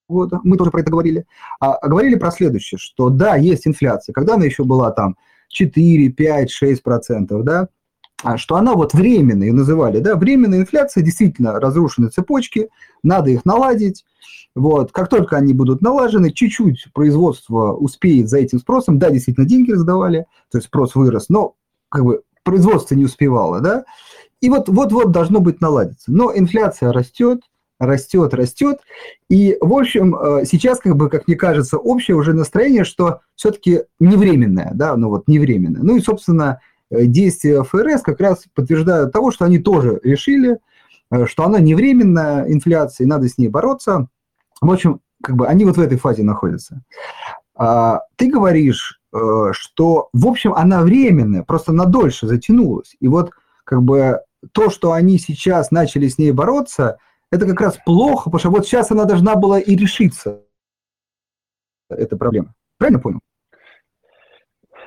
года, 0.08 0.40
мы 0.44 0.58
тоже 0.58 0.72
про 0.72 0.82
это 0.82 0.92
говорили, 0.92 1.26
а, 1.60 1.74
а 1.74 1.88
говорили 1.88 2.16
про 2.16 2.32
следующее, 2.32 2.78
что 2.78 3.10
да, 3.10 3.36
есть 3.36 3.68
инфляция, 3.68 4.14
когда 4.14 4.36
она 4.36 4.46
еще 4.46 4.64
была 4.64 4.92
там 4.92 5.18
4, 5.50 6.10
5, 6.10 6.52
6 6.52 6.84
процентов, 6.84 7.44
да, 7.44 7.62
а 7.62 7.68
что 8.38 8.56
она 8.56 8.74
вот 8.74 8.94
временная, 8.94 9.52
называли, 9.52 10.00
да, 10.00 10.16
временная 10.16 10.60
инфляция, 10.60 11.04
действительно 11.04 11.60
разрушены 11.60 12.10
цепочки, 12.10 12.70
надо 13.04 13.30
их 13.30 13.46
наладить, 13.46 14.06
вот, 14.56 14.92
как 14.92 15.10
только 15.10 15.36
они 15.36 15.54
будут 15.54 15.82
налажены, 15.82 16.32
чуть-чуть 16.32 16.88
производство 16.94 17.74
успеет 17.74 18.30
за 18.30 18.40
этим 18.40 18.60
спросом, 18.60 19.00
да, 19.00 19.10
действительно 19.10 19.46
деньги 19.46 19.72
раздавали, 19.72 20.26
то 20.50 20.58
есть 20.58 20.68
спрос 20.68 20.96
вырос, 20.96 21.28
но 21.30 21.56
как 21.90 22.06
бы 22.06 22.22
производство 22.44 22.96
не 22.96 23.06
успевало, 23.06 23.60
да, 23.60 23.84
и 24.40 24.50
вот 24.50 24.70
вот-вот 24.70 25.12
должно 25.12 25.40
быть 25.40 25.60
наладиться. 25.60 26.12
Но 26.12 26.32
инфляция 26.34 26.94
растет, 26.94 27.42
растет, 27.80 28.34
растет. 28.34 28.80
И, 29.30 29.58
в 29.60 29.74
общем, 29.74 30.16
э, 30.16 30.46
сейчас, 30.46 30.80
как 30.80 30.96
бы, 30.96 31.10
как 31.10 31.28
мне 31.28 31.36
кажется, 31.36 31.78
общее 31.78 32.16
уже 32.16 32.34
настроение, 32.34 32.84
что 32.84 33.22
все-таки 33.36 33.82
не 34.00 34.16
временное, 34.16 34.72
да, 34.74 34.96
ну 34.96 35.10
вот 35.10 35.28
не 35.28 35.40
временное. 35.40 35.82
Ну 35.82 35.98
и, 35.98 36.02
собственно, 36.02 36.62
действия 36.92 37.64
ФРС 37.64 38.02
как 38.02 38.20
раз 38.20 38.46
подтверждают 38.54 39.12
того, 39.12 39.32
что 39.32 39.46
они 39.46 39.60
тоже 39.60 40.00
решили, 40.04 40.60
э, 41.12 41.26
что 41.26 41.44
она 41.44 41.60
не 41.60 41.76
временная 41.76 42.52
инфляция, 42.52 43.06
и 43.06 43.08
надо 43.08 43.28
с 43.28 43.38
ней 43.38 43.48
бороться. 43.48 44.08
В 44.62 44.72
общем, 44.72 45.02
как 45.24 45.36
бы 45.36 45.48
они 45.48 45.66
вот 45.66 45.78
в 45.78 45.82
этой 45.82 45.98
фазе 45.98 46.24
находятся. 46.24 46.84
А, 47.56 48.02
ты 48.16 48.30
говоришь, 48.30 49.02
что, 49.52 50.10
в 50.12 50.28
общем, 50.28 50.54
она 50.54 50.82
временная, 50.82 51.44
просто 51.44 51.72
на 51.72 51.86
дольше 51.86 52.28
затянулась. 52.28 52.98
И 53.00 53.08
вот 53.08 53.32
как 53.64 53.82
бы 53.82 54.20
то, 54.52 54.70
что 54.70 54.92
они 54.92 55.18
сейчас 55.20 55.72
начали 55.72 56.10
с 56.10 56.18
ней 56.18 56.32
бороться– 56.32 56.98
это 57.32 57.46
как 57.48 57.62
раз 57.62 57.78
плохо, 57.86 58.30
потому 58.30 58.40
что 58.40 58.50
вот 58.50 58.66
сейчас 58.66 58.92
она 58.92 59.06
должна 59.06 59.36
была 59.36 59.60
и 59.60 59.76
решиться, 59.76 60.42
эта 61.90 62.18
проблема. 62.18 62.54
Правильно 62.78 63.00
понял? 63.00 63.20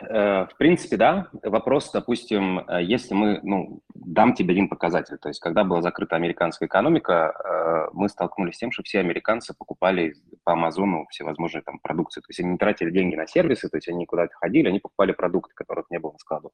Э, 0.03 0.47
в 0.47 0.57
принципе, 0.57 0.97
да. 0.97 1.29
Вопрос, 1.43 1.91
допустим, 1.93 2.61
э, 2.61 2.83
если 2.83 3.15
мы, 3.15 3.41
ну, 3.43 3.81
дам 3.95 4.35
тебе 4.35 4.53
один 4.53 4.69
показатель. 4.69 5.19
То 5.19 5.29
есть, 5.29 5.41
когда 5.41 5.65
была 5.65 5.83
закрыта 5.83 6.17
американская 6.17 6.69
экономика, 6.69 7.35
э, 7.45 7.91
мы 7.93 8.09
столкнулись 8.09 8.57
с 8.57 8.59
тем, 8.59 8.73
что 8.73 8.83
все 8.83 9.01
американцы 9.01 9.55
покупали 9.57 10.15
по 10.45 10.53
Амазону 10.53 11.07
всевозможные 11.11 11.63
там 11.63 11.79
продукции. 11.81 12.21
То 12.21 12.27
есть, 12.29 12.41
они 12.41 12.51
не 12.51 12.59
тратили 12.59 12.91
деньги 12.91 13.17
на 13.17 13.27
сервисы, 13.27 13.69
то 13.69 13.77
есть, 13.77 13.89
они 13.89 14.07
куда-то 14.07 14.35
ходили, 14.35 14.69
они 14.69 14.81
покупали 14.81 15.13
продукты, 15.13 15.55
которых 15.55 15.87
не 15.91 15.99
было 15.99 16.13
на 16.13 16.19
складах. 16.19 16.53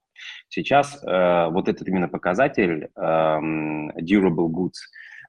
Сейчас 0.48 1.02
вот 1.02 1.68
этот 1.68 1.86
именно 1.88 2.08
показатель 2.08 2.90
эм, 2.96 3.90
durable 3.90 4.48
goods– 4.48 4.78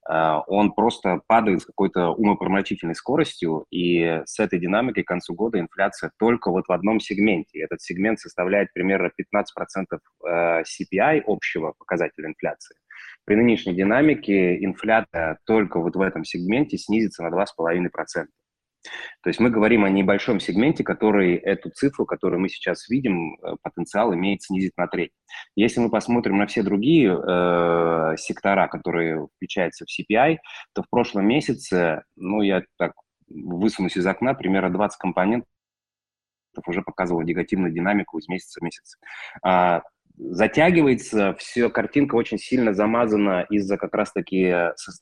он 0.08 0.74
просто 0.74 1.22
падает 1.28 1.62
с 1.62 1.66
какой-то 1.66 2.10
умопромрачительной 2.10 2.96
скоростью, 2.96 3.66
и 3.72 4.22
с 4.26 4.40
этой 4.40 4.60
динамикой 4.60 5.04
к 5.04 5.08
концу 5.08 5.34
года 5.34 5.60
инфляция 5.60 6.12
только 6.20 6.52
вот 6.52 6.68
в 6.68 6.72
одном 6.72 7.00
сегменте. 7.00 7.60
Этот 7.60 7.82
сегмент 7.82 8.20
составляет 8.20 8.72
примерно 8.74 9.08
15% 9.08 9.86
э, 10.28 10.62
CPI 10.62 11.24
общего 11.26 11.74
показателя 11.78 12.28
инфляции. 12.28 12.76
При 13.26 13.36
нынешней 13.36 13.74
динамике 13.74 14.64
инфляция 14.64 15.40
только 15.46 15.80
вот 15.80 15.96
в 15.96 16.02
этом 16.02 16.24
сегменте 16.24 16.78
снизится 16.78 17.24
на 17.24 17.30
2,5%. 17.36 18.26
То 19.22 19.30
есть 19.30 19.40
мы 19.40 19.50
говорим 19.50 19.84
о 19.84 19.90
небольшом 19.90 20.40
сегменте, 20.40 20.84
который 20.84 21.36
эту 21.36 21.70
цифру, 21.70 22.06
которую 22.06 22.40
мы 22.40 22.50
сейчас 22.50 22.90
видим, 22.90 23.36
э, 23.36 23.56
потенциал 23.62 24.14
имеет 24.14 24.44
снизить 24.44 24.74
на 24.78 24.88
треть. 24.88 25.12
Если 25.56 25.80
мы 25.80 25.90
посмотрим 25.90 26.38
на 26.38 26.48
все 26.48 26.64
другие 26.64 27.12
э, 27.12 28.16
сектора, 28.18 28.68
которые 28.68 29.28
включаются 29.36 29.86
в 29.86 29.90
CPI, 29.90 30.38
то 30.74 30.84
в 30.84 30.90
прошлом 30.90 31.28
месяце, 31.28 32.04
ну, 32.16 32.42
я 32.42 32.64
так 32.78 32.94
высунусь 33.28 33.98
из 33.98 34.06
окна, 34.06 34.34
примерно 34.34 34.72
20 34.72 34.98
компонентов 34.98 35.48
уже 36.68 36.82
показывала 36.82 37.24
негативную 37.24 37.74
динамику 37.74 38.18
из 38.18 38.28
месяца 38.28 38.60
в 38.60 38.64
месяц. 38.64 38.98
А, 39.44 39.82
затягивается, 40.18 41.36
все, 41.38 41.70
картинка 41.70 42.16
очень 42.16 42.38
сильно 42.38 42.74
замазана 42.74 43.46
из-за 43.50 43.78
как 43.78 43.94
раз-таки 43.94 44.50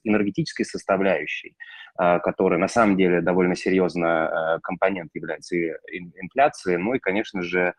энергетической 0.04 0.64
составляющей, 0.64 1.56
а, 1.98 2.20
которая 2.20 2.60
на 2.60 2.68
самом 2.68 2.98
деле 2.98 3.22
довольно 3.22 3.56
серьезно 3.56 4.28
а, 4.56 4.60
компонент 4.60 5.12
является 5.14 5.56
инфляции, 5.58 6.76
ну 6.76 6.96
и, 6.96 7.00
конечно 7.00 7.42
же, 7.42 7.74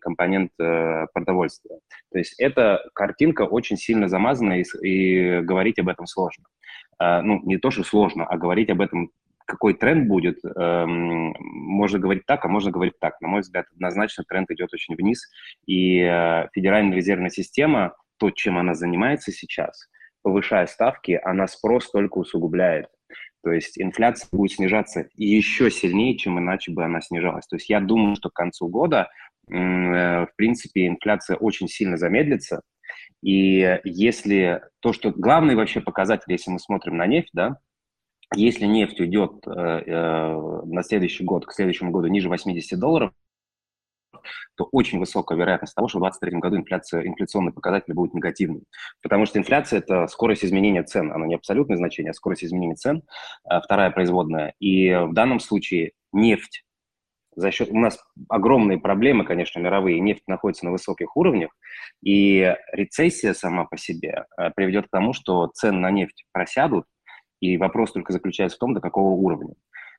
компонент 0.00 0.50
э, 0.58 1.06
продовольствия. 1.14 1.78
То 2.10 2.18
есть 2.18 2.34
эта 2.40 2.82
картинка 2.94 3.42
очень 3.42 3.76
сильно 3.76 4.08
замазана, 4.08 4.60
и, 4.82 5.40
говорить 5.42 5.78
об 5.78 5.88
этом 5.88 6.06
сложно. 6.08 6.46
Ну, 6.98 7.40
не 7.44 7.56
то, 7.56 7.70
что 7.70 7.84
сложно, 7.84 8.26
а 8.26 8.36
говорить 8.38 8.70
об 8.70 8.80
этом 8.80 9.12
какой 9.46 9.74
тренд 9.74 10.08
будет, 10.08 10.38
эм, 10.44 11.34
можно 11.40 11.98
говорить 11.98 12.26
так, 12.26 12.44
а 12.44 12.48
можно 12.48 12.70
говорить 12.70 12.98
так. 13.00 13.20
На 13.20 13.28
мой 13.28 13.40
взгляд, 13.40 13.66
однозначно 13.72 14.24
тренд 14.28 14.50
идет 14.50 14.74
очень 14.74 14.94
вниз, 14.96 15.30
и 15.66 16.00
э, 16.00 16.48
Федеральная 16.52 16.96
резервная 16.96 17.30
система, 17.30 17.94
то, 18.18 18.30
чем 18.30 18.58
она 18.58 18.74
занимается 18.74 19.32
сейчас, 19.32 19.88
повышая 20.22 20.66
ставки, 20.66 21.20
она 21.22 21.46
спрос 21.46 21.90
только 21.90 22.18
усугубляет. 22.18 22.88
То 23.42 23.52
есть 23.52 23.80
инфляция 23.80 24.28
будет 24.32 24.52
снижаться 24.52 25.08
еще 25.14 25.70
сильнее, 25.70 26.16
чем 26.16 26.38
иначе 26.38 26.72
бы 26.72 26.84
она 26.84 27.00
снижалась. 27.00 27.46
То 27.46 27.56
есть 27.56 27.70
я 27.70 27.80
думаю, 27.80 28.16
что 28.16 28.28
к 28.28 28.34
концу 28.34 28.68
года, 28.68 29.08
э, 29.48 29.52
в 29.54 30.30
принципе, 30.36 30.88
инфляция 30.88 31.36
очень 31.36 31.68
сильно 31.68 31.96
замедлится. 31.96 32.62
И 33.22 33.80
если 33.84 34.62
то, 34.80 34.92
что 34.92 35.12
главный 35.12 35.54
вообще 35.54 35.80
показатель, 35.80 36.30
если 36.32 36.50
мы 36.50 36.58
смотрим 36.58 36.96
на 36.96 37.06
нефть, 37.06 37.30
да, 37.32 37.58
если 38.34 38.66
нефть 38.66 39.00
уйдет 39.00 39.46
э, 39.46 39.50
э, 39.50 40.62
на 40.64 40.82
следующий 40.82 41.24
год, 41.24 41.46
к 41.46 41.52
следующему 41.52 41.92
году 41.92 42.08
ниже 42.08 42.28
80 42.28 42.78
долларов, 42.78 43.12
то 44.56 44.68
очень 44.72 44.98
высокая 44.98 45.38
вероятность 45.38 45.74
того, 45.74 45.86
что 45.86 45.98
в 45.98 46.02
2023 46.02 46.40
году 46.40 46.56
инфляция, 46.56 47.06
инфляционный 47.06 47.52
показатель 47.52 47.94
будет 47.94 48.14
негативным. 48.14 48.62
Потому 49.02 49.26
что 49.26 49.38
инфляция– 49.38 49.78
это 49.80 50.08
скорость 50.08 50.44
изменения 50.44 50.82
цен. 50.82 51.12
Она 51.12 51.26
не 51.26 51.36
абсолютное 51.36 51.76
значение, 51.76 52.10
а 52.10 52.14
скорость 52.14 52.44
изменения 52.44 52.74
цен, 52.74 53.02
э, 53.48 53.60
вторая 53.62 53.90
производная. 53.90 54.54
И 54.58 54.90
в 54.92 55.12
данном 55.12 55.38
случае 55.38 55.92
нефть 56.12 56.64
за 57.36 57.50
счет... 57.52 57.68
У 57.70 57.78
нас 57.78 58.02
огромные 58.28 58.78
проблемы, 58.78 59.24
конечно, 59.24 59.60
мировые. 59.60 60.00
Нефть 60.00 60.24
находится 60.26 60.64
на 60.64 60.72
высоких 60.72 61.16
уровнях, 61.16 61.50
и 62.02 62.56
рецессия 62.72 63.34
сама 63.34 63.66
по 63.66 63.76
себе 63.76 64.24
приведет 64.56 64.86
к 64.86 64.90
тому, 64.90 65.12
что 65.12 65.46
цены 65.48 65.78
на 65.78 65.90
нефть 65.90 66.24
просядут, 66.32 66.86
и 67.54 67.56
вопрос 67.58 67.92
только 67.92 68.12
заключается 68.12 68.56
в 68.56 68.60
том, 68.60 68.74
до 68.74 68.80
какого 68.80 69.10
уровня. 69.10 69.54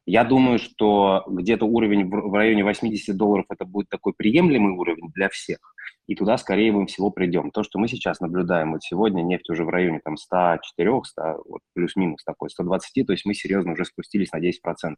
Я 0.06 0.24
думаю, 0.24 0.58
что 0.58 1.26
где-то 1.28 1.66
уровень 1.66 2.10
в 2.10 2.34
районе 2.34 2.64
80 2.64 3.16
долларов 3.18 3.46
это 3.50 3.66
будет 3.66 3.90
такой 3.90 4.14
приемлемый 4.16 4.72
уровень 4.72 5.12
для 5.14 5.28
всех. 5.28 5.58
И 6.08 6.16
туда, 6.16 6.38
скорее 6.38 6.72
мы 6.72 6.86
всего, 6.86 7.12
придем. 7.12 7.52
То, 7.52 7.64
что 7.64 7.78
мы 7.78 7.90
сейчас 7.90 8.22
наблюдаем, 8.22 8.72
вот 8.72 8.84
сегодня 8.84 9.22
нефть 9.22 9.50
уже 9.50 9.66
в 9.66 9.70
районе 9.70 10.00
там 10.02 10.16
104, 10.16 11.02
100, 11.04 11.44
вот, 11.46 11.60
плюс-минус 11.74 12.24
такой, 12.24 12.50
120, 12.50 13.06
то 13.06 13.12
есть 13.12 13.26
мы 13.26 13.34
серьезно 13.34 13.74
уже 13.74 13.84
спустились 13.84 14.32
на 14.32 14.40
10%. 14.40 14.96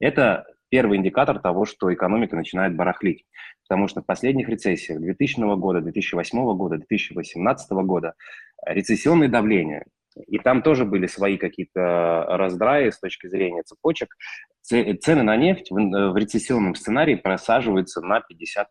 Это 0.00 0.44
первый 0.70 0.98
индикатор 0.98 1.38
того, 1.38 1.64
что 1.64 1.94
экономика 1.94 2.34
начинает 2.34 2.74
барахлить. 2.74 3.24
Потому 3.68 3.86
что 3.86 4.02
в 4.02 4.06
последних 4.06 4.48
рецессиях 4.48 5.00
2000 5.00 5.56
года, 5.56 5.80
2008 5.80 6.56
года, 6.56 6.78
2018 6.78 7.70
года 7.70 8.14
рецессионное 8.66 9.28
давление 9.28 9.84
и 10.26 10.38
там 10.38 10.62
тоже 10.62 10.84
были 10.84 11.06
свои 11.06 11.36
какие-то 11.36 12.24
раздраи 12.28 12.90
с 12.90 12.98
точки 12.98 13.28
зрения 13.28 13.62
цепочек. 13.62 14.14
Цены 14.62 15.22
на 15.22 15.36
нефть 15.36 15.70
в, 15.70 15.74
в 15.74 16.16
рецессионном 16.16 16.74
сценарии 16.74 17.14
просаживаются 17.14 18.00
на 18.00 18.18
50% 18.18 18.64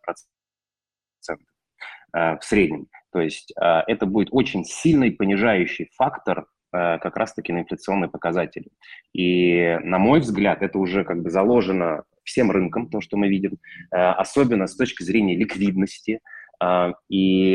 э, 1.30 2.38
в 2.38 2.40
среднем. 2.42 2.88
То 3.12 3.22
есть 3.22 3.52
э, 3.60 3.82
это 3.88 4.06
будет 4.06 4.30
очень 4.32 4.64
сильный 4.64 5.12
понижающий 5.12 5.90
фактор 5.96 6.46
э, 6.74 7.00
как 7.00 7.18
раз-таки 7.18 7.52
на 7.52 7.62
инфляционные 7.62 8.10
показатели. 8.10 8.70
И, 9.14 9.80
на 9.84 9.98
мой 9.98 10.20
взгляд, 10.20 10.62
это 10.62 10.78
уже 10.78 11.04
как 11.04 11.24
бы 11.24 11.30
заложено 11.30 12.04
всем 12.24 12.52
рынкам, 12.52 12.90
то, 12.90 13.00
что 13.00 13.16
мы 13.16 13.30
видим, 13.30 13.58
особенно 13.90 14.68
с 14.68 14.76
точки 14.76 15.02
зрения 15.04 15.38
ликвидности. 15.38 16.20
И 17.10 17.54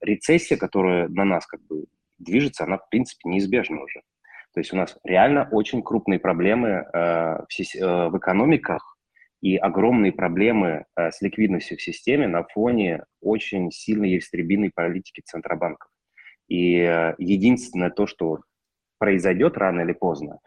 рецессия, 0.00 0.56
которая 0.56 1.08
на 1.08 1.26
нас 1.26 1.46
как 1.46 1.60
бы 1.66 1.84
движется, 2.20 2.64
она, 2.64 2.78
в 2.78 2.88
принципе, 2.88 3.28
неизбежна 3.28 3.82
уже. 3.82 4.00
То 4.52 4.60
есть 4.60 4.72
у 4.72 4.76
нас 4.76 4.96
реально 5.04 5.48
очень 5.50 5.82
крупные 5.82 6.18
проблемы 6.18 6.68
э, 6.68 6.86
в, 6.92 7.46
э, 7.48 8.08
в 8.08 8.18
экономиках 8.18 8.96
и 9.40 9.56
огромные 9.56 10.12
проблемы 10.12 10.84
э, 10.96 11.10
с 11.10 11.20
ликвидностью 11.22 11.78
в 11.78 11.82
системе 11.82 12.26
на 12.26 12.44
фоне 12.44 13.04
очень 13.20 13.70
сильной 13.70 14.18
истребиной 14.18 14.70
политики 14.74 15.22
центробанков. 15.24 15.88
И 16.48 16.78
э, 16.78 17.14
единственное 17.18 17.90
то, 17.90 18.06
что 18.06 18.40
произойдет 18.98 19.56
рано 19.56 19.82
или 19.82 19.92
поздно, 19.92 20.40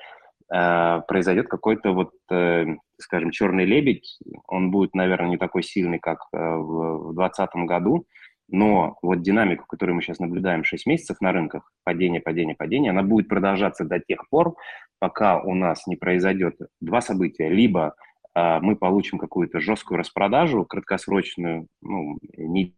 э, 0.53 1.01
произойдет 1.07 1.47
какой-то 1.47 1.93
вот, 1.93 2.11
э, 2.29 2.65
скажем, 2.97 3.31
черный 3.31 3.65
лебедь. 3.65 4.19
Он 4.47 4.69
будет, 4.69 4.93
наверное, 4.95 5.29
не 5.29 5.37
такой 5.37 5.63
сильный, 5.63 5.99
как 5.99 6.19
э, 6.33 6.37
в 6.37 7.13
2020 7.15 7.49
году, 7.67 8.05
Но 8.53 8.99
вот 9.01 9.23
динамику, 9.23 9.65
которую 9.65 9.95
мы 9.95 10.03
сейчас 10.03 10.19
наблюдаем 10.19 10.63
6 10.63 10.85
месяцев 10.85 11.19
на 11.21 11.31
рынках, 11.31 11.71
падение, 11.83 12.21
падение, 12.21 12.55
падение, 12.55 12.91
она 12.91 13.01
будет 13.01 13.27
продолжаться 13.27 13.83
до 13.83 13.99
тех 13.99 14.29
пор, 14.29 14.55
пока 14.99 15.41
у 15.41 15.55
нас 15.55 15.87
не 15.87 15.95
произойдет 15.95 16.59
два 16.79 17.01
события. 17.01 17.49
Либо 17.49 17.95
э, 18.35 18.59
мы 18.61 18.75
получим 18.75 19.17
какую-то 19.17 19.59
жесткую 19.59 19.97
распродажу, 19.97 20.65
краткосрочную, 20.65 21.65
ну, 21.81 22.19
не 22.37 22.75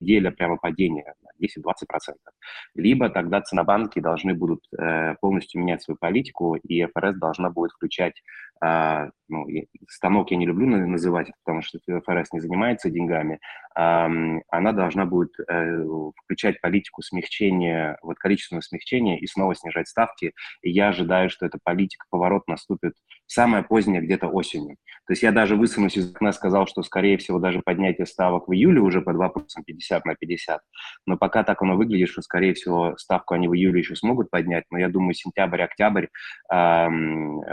неделя 0.00 0.30
прямо 0.30 0.56
падения 0.56 1.14
на 1.22 1.44
10-20%. 1.44 2.14
Либо 2.74 3.08
тогда 3.10 3.40
ценобанки 3.40 4.00
должны 4.00 4.34
будут 4.34 4.60
э, 4.78 5.14
полностью 5.20 5.60
менять 5.60 5.82
свою 5.82 5.98
политику, 5.98 6.56
и 6.56 6.84
ФРС 6.86 7.16
должна 7.18 7.50
будет 7.50 7.72
включать, 7.72 8.14
э, 8.64 9.10
ну, 9.28 9.46
станок 9.88 10.30
я 10.30 10.36
не 10.36 10.46
люблю 10.46 10.66
называть, 10.66 11.30
потому 11.44 11.62
что 11.62 11.78
ФРС 11.86 12.32
не 12.32 12.40
занимается 12.40 12.90
деньгами, 12.90 13.34
э, 13.34 13.38
она 13.76 14.72
должна 14.72 15.06
будет 15.06 15.32
э, 15.48 15.84
включать 16.24 16.60
политику 16.60 17.02
смягчения, 17.02 17.98
вот 18.02 18.18
количественного 18.18 18.62
смягчения 18.62 19.18
и 19.18 19.26
снова 19.26 19.54
снижать 19.54 19.88
ставки. 19.88 20.32
И 20.62 20.70
я 20.70 20.88
ожидаю, 20.88 21.30
что 21.30 21.46
эта 21.46 21.58
политика, 21.62 22.06
поворот 22.10 22.46
наступит 22.48 22.94
самое 23.30 23.62
позднее 23.62 24.02
где-то 24.02 24.26
осенью. 24.26 24.76
То 25.06 25.12
есть 25.12 25.22
я 25.22 25.30
даже 25.30 25.54
высунусь 25.54 25.96
из 25.96 26.10
окна, 26.10 26.32
сказал, 26.32 26.66
что, 26.66 26.82
скорее 26.82 27.16
всего, 27.16 27.38
даже 27.38 27.62
поднятие 27.64 28.06
ставок 28.06 28.48
в 28.48 28.52
июле 28.52 28.80
уже 28.80 29.02
под 29.02 29.16
вопросом 29.16 29.62
50 29.64 30.04
на 30.04 30.16
50. 30.16 30.60
Но 31.06 31.16
пока 31.16 31.44
так 31.44 31.62
оно 31.62 31.76
выглядит, 31.76 32.08
что, 32.08 32.22
скорее 32.22 32.54
всего, 32.54 32.96
ставку 32.96 33.34
они 33.34 33.46
в 33.46 33.54
июле 33.54 33.80
еще 33.80 33.94
смогут 33.94 34.30
поднять. 34.30 34.64
Но 34.70 34.78
я 34.78 34.88
думаю, 34.88 35.14
сентябрь-октябрь 35.14 36.06
э, 36.52 36.88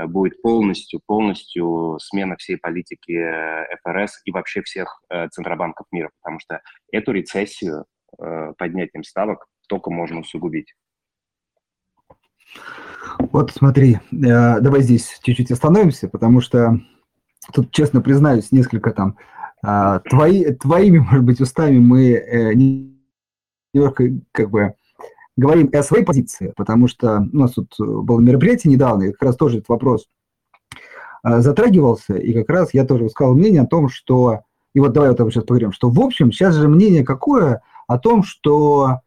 будет 0.07 0.41
полностью, 0.41 0.99
полностью 1.05 1.99
смена 2.01 2.37
всей 2.37 2.57
политики 2.57 3.11
э, 3.11 3.67
ФРС 3.83 4.21
и 4.25 4.31
вообще 4.31 4.63
всех 4.63 5.01
э, 5.09 5.27
центробанков 5.29 5.85
мира, 5.91 6.09
потому 6.23 6.39
что 6.39 6.61
эту 6.91 7.11
рецессию 7.11 7.85
э, 8.19 8.53
поднятием 8.57 9.03
ставок 9.03 9.45
только 9.67 9.91
можно 9.91 10.21
усугубить. 10.21 10.73
Вот 13.31 13.51
смотри, 13.51 13.99
э, 14.11 14.59
давай 14.61 14.81
здесь 14.81 15.19
чуть-чуть 15.23 15.51
остановимся, 15.51 16.07
потому 16.07 16.41
что 16.41 16.79
тут, 17.53 17.71
честно 17.71 18.01
признаюсь, 18.01 18.51
несколько 18.51 18.91
там 18.91 19.17
э, 19.65 19.99
твои, 20.09 20.53
твоими, 20.53 20.99
может 20.99 21.23
быть, 21.23 21.41
устами 21.41 21.79
мы 21.79 22.11
э, 22.11 22.53
немножко 22.53 24.09
как 24.31 24.49
бы 24.49 24.75
говорим 25.35 25.69
о 25.73 25.83
своей 25.83 26.03
позиции, 26.03 26.53
потому 26.55 26.87
что 26.87 27.27
у 27.31 27.37
нас 27.37 27.53
тут 27.53 27.73
было 27.77 28.19
мероприятие 28.19 28.73
недавно, 28.73 29.03
и 29.03 29.11
как 29.11 29.23
раз 29.23 29.35
тоже 29.35 29.57
этот 29.57 29.69
вопрос 29.69 30.07
затрагивался, 31.23 32.15
и 32.15 32.33
как 32.33 32.49
раз 32.49 32.73
я 32.73 32.85
тоже 32.85 33.09
сказал 33.09 33.35
мнение 33.35 33.61
о 33.61 33.67
том, 33.67 33.89
что, 33.89 34.41
и 34.73 34.79
вот 34.79 34.93
давай 34.93 35.09
вот 35.09 35.19
об 35.19 35.29
сейчас 35.29 35.43
поговорим, 35.43 35.71
что 35.73 35.89
в 35.89 35.99
общем 35.99 36.31
сейчас 36.31 36.55
же 36.55 36.67
мнение 36.67 37.03
какое 37.03 37.61
о 37.87 37.99
том, 37.99 38.23
что 38.23 38.83
а, 38.83 39.01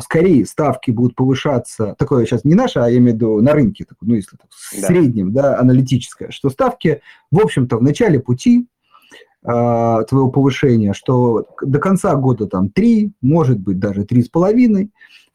скорее 0.00 0.44
ставки 0.44 0.90
будут 0.90 1.14
повышаться, 1.14 1.94
такое 1.96 2.26
сейчас 2.26 2.44
не 2.44 2.54
наше, 2.54 2.80
а 2.80 2.88
я 2.88 2.98
имею 2.98 3.12
в 3.12 3.14
виду 3.14 3.40
на 3.40 3.52
рынке, 3.52 3.86
ну, 4.00 4.14
если 4.14 4.36
так, 4.36 4.50
в 4.50 4.80
да. 4.80 4.86
среднем, 4.88 5.32
да, 5.32 5.58
аналитическое, 5.58 6.30
что 6.30 6.50
ставки, 6.50 7.00
в 7.30 7.40
общем-то, 7.40 7.76
в 7.76 7.82
начале 7.82 8.18
пути 8.18 8.66
э, 9.44 9.46
твоего 9.46 10.30
повышения, 10.30 10.94
что 10.94 11.46
до 11.62 11.78
конца 11.78 12.14
года 12.16 12.48
там 12.48 12.70
3, 12.70 13.12
может 13.20 13.60
быть, 13.60 13.78
даже 13.78 14.02
3,5, 14.02 14.88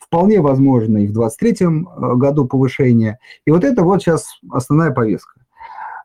вполне 0.07 0.39
возможно 0.41 0.97
и 0.97 1.07
в 1.07 1.13
2023 1.13 1.67
а, 1.67 2.15
году 2.15 2.45
повышение. 2.45 3.19
И 3.45 3.51
вот 3.51 3.63
это 3.63 3.83
вот 3.83 4.01
сейчас 4.01 4.39
основная 4.49 4.91
повестка. 4.91 5.41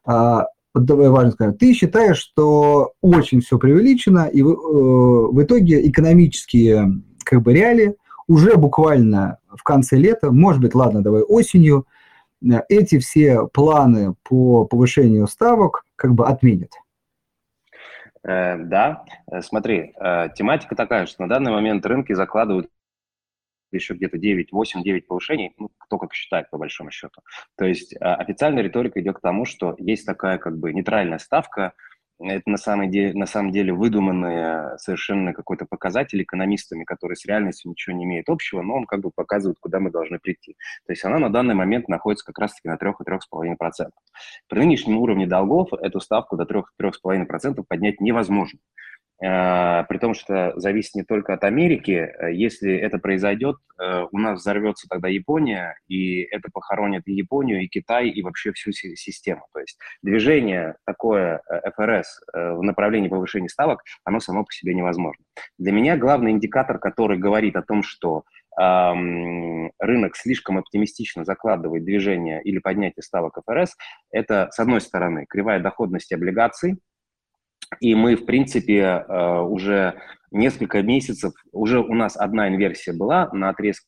А, 0.05 0.47
вот 0.75 0.85
давай 0.85 1.09
важно 1.09 1.33
сказать, 1.33 1.59
ты 1.59 1.73
считаешь, 1.73 2.19
что 2.19 2.93
очень 3.01 3.41
все 3.41 3.59
преувеличено, 3.59 4.27
и 4.27 4.41
э, 4.41 4.45
в 4.45 5.43
итоге 5.43 5.89
экономические 5.89 7.03
как 7.25 7.43
бы 7.43 7.53
реалии 7.53 7.95
уже 8.33 8.57
буквально 8.57 9.39
в 9.49 9.63
конце 9.63 9.97
лета, 9.97 10.33
может 10.33 10.63
быть, 10.63 10.75
ладно, 10.75 11.03
давай 11.03 11.23
осенью, 11.23 11.87
э, 12.43 12.61
эти 12.69 12.99
все 12.99 13.47
планы 13.49 14.15
по 14.23 14.65
повышению 14.65 15.27
ставок 15.27 15.85
как 15.97 16.15
бы 16.15 16.27
отменят. 16.27 16.73
Э, 18.25 18.57
да, 18.57 19.05
э, 19.31 19.43
смотри, 19.43 19.93
э, 20.01 20.29
тематика 20.35 20.75
такая, 20.75 21.07
что 21.07 21.23
на 21.23 21.29
данный 21.29 21.53
момент 21.53 21.85
рынки 21.85 22.15
закладывают 22.15 22.69
еще 23.71 23.95
где-то 23.95 24.19
9, 24.19 24.53
8, 24.53 24.83
9 24.83 25.07
повышений, 25.07 25.55
ну, 25.59 25.71
кто 25.79 25.99
как 25.99 26.13
считает, 26.15 26.51
по 26.51 26.59
большому 26.59 26.91
счету. 26.91 27.21
То 27.57 27.65
есть 27.65 27.95
э, 27.95 27.99
официальная 27.99 28.63
риторика 28.63 29.01
идет 29.01 29.19
к 29.19 29.21
тому, 29.21 29.45
что 29.45 29.75
есть 29.79 30.07
такая 30.07 30.39
как 30.39 30.59
бы 30.59 30.73
нейтральная 30.73 31.19
ставка, 31.19 31.73
это 32.31 32.51
на 32.51 32.57
самом 32.57 32.91
деле, 32.91 33.15
на 33.15 33.27
самом 33.27 33.53
деле 33.53 33.73
выдуманные 33.73 34.79
совершенно 34.79 35.33
какой-то 35.33 35.67
показатель 35.67 36.23
экономистами, 36.23 36.85
который 36.85 37.17
с 37.17 37.25
реальностью 37.25 37.71
ничего 37.71 37.97
не 37.97 38.05
имеет 38.05 38.29
общего, 38.29 38.63
но 38.63 38.75
он 38.75 38.87
как 38.87 39.01
бы 39.01 39.11
показывает, 39.15 39.59
куда 39.61 39.81
мы 39.81 39.91
должны 39.91 40.19
прийти. 40.19 40.57
То 40.87 40.93
есть 40.93 41.05
она 41.05 41.19
на 41.19 41.31
данный 41.31 41.55
момент 41.55 41.89
находится 41.89 42.25
как 42.25 42.39
раз-таки 42.39 42.69
на 42.69 42.77
3-3,5%. 42.77 43.91
При 44.49 44.59
нынешнем 44.59 44.99
уровне 44.99 45.27
долгов 45.27 45.73
эту 45.73 46.01
ставку 46.01 46.37
до 46.37 46.45
3-3,5% 46.45 47.65
поднять 47.67 48.01
невозможно. 48.01 48.59
Э, 49.23 49.85
при 49.89 49.99
том, 49.99 50.15
что 50.15 50.53
зависит 50.57 50.97
не 50.97 51.05
только 51.05 51.35
от 51.35 51.45
Америки. 51.45 51.93
Э, 51.93 52.33
если 52.33 52.75
это 52.75 52.99
произойдет, 52.99 53.57
э, 53.81 54.05
у 54.11 54.19
нас 54.19 54.41
взорвется 54.41 54.89
тогда 54.89 55.09
Япония, 55.09 55.77
и 55.87 56.23
это 56.23 56.49
похоронит 56.53 57.03
и 57.07 57.13
Японию, 57.13 57.63
и 57.63 57.69
Китай, 57.69 58.09
и 58.09 58.23
вообще 58.23 58.53
всю 58.53 58.73
систему. 58.73 59.47
То 59.53 59.61
есть 59.61 59.79
движение 60.03 60.75
такое 60.85 61.41
ФРС 61.77 62.21
в 62.33 62.63
направлении 62.63 63.09
повышения 63.09 63.49
ставок, 63.49 63.83
оно 64.05 64.21
само 64.21 64.45
по 64.45 64.53
себе 64.53 64.75
невозможно. 64.75 65.25
Для 65.59 65.73
меня 65.73 65.97
главный 65.97 66.33
индикатор, 66.33 66.79
который 66.79 67.19
говорит 67.19 67.57
о 67.57 67.63
том, 67.63 67.83
что 67.83 68.25
рынок 68.55 70.17
слишком 70.17 70.59
оптимистично 70.59 71.25
закладывает 71.25 71.85
движение 71.85 72.43
или 72.43 72.59
поднятие 72.59 73.03
ставок 73.03 73.39
ФРС, 73.47 73.77
это, 74.11 74.49
с 74.51 74.59
одной 74.59 74.81
стороны, 74.83 75.25
кривая 75.27 75.61
доходности 75.61 76.13
облигаций, 76.13 76.79
и 77.81 77.95
мы, 77.95 78.17
в 78.17 78.27
принципе, 78.27 78.81
э, 78.81 79.41
уже 79.41 80.01
несколько 80.31 80.83
месяцев, 80.83 81.33
уже 81.53 81.81
у 81.81 81.95
нас 81.95 82.17
одна 82.17 82.49
инверсия 82.49 82.95
была 82.95 83.29
на 83.33 83.51
отрезке 83.51 83.87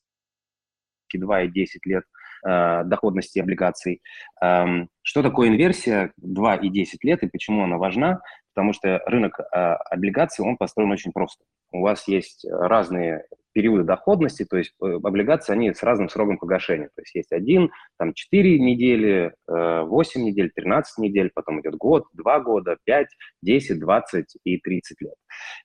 2 1.12 1.42
и 1.42 1.48
10 1.48 1.86
лет 1.86 2.04
э, 2.46 2.82
доходности 2.84 3.38
облигаций. 3.38 4.02
Эм, 4.42 4.88
что 5.02 5.22
такое 5.22 5.48
инверсия 5.48 6.12
2 6.18 6.56
и 6.56 6.68
10 6.68 7.04
лет 7.04 7.22
и 7.22 7.28
почему 7.28 7.64
она 7.64 7.78
важна? 7.78 8.20
Потому 8.54 8.72
что 8.72 9.00
рынок 9.06 9.38
э, 9.40 9.56
облигаций, 9.90 10.44
он 10.44 10.56
построен 10.56 10.90
очень 10.90 11.12
просто. 11.12 11.44
У 11.72 11.80
вас 11.80 12.06
есть 12.08 12.46
разные 12.48 13.24
периоды 13.54 13.84
доходности, 13.84 14.44
то 14.44 14.58
есть 14.58 14.74
э, 14.82 14.98
облигации, 15.02 15.52
они 15.52 15.72
с 15.72 15.82
разным 15.82 16.08
сроком 16.08 16.38
погашения. 16.38 16.88
То 16.94 17.02
есть 17.02 17.14
есть 17.14 17.32
один, 17.32 17.70
там 17.98 18.12
4 18.12 18.58
недели, 18.58 19.32
8 19.46 20.20
э, 20.20 20.24
недель, 20.24 20.50
13 20.54 20.98
недель, 20.98 21.30
потом 21.32 21.60
идет 21.60 21.76
год, 21.76 22.04
2 22.12 22.40
года, 22.40 22.76
5, 22.84 23.06
10, 23.42 23.80
20 23.80 24.36
и 24.44 24.58
30 24.58 25.00
лет. 25.00 25.14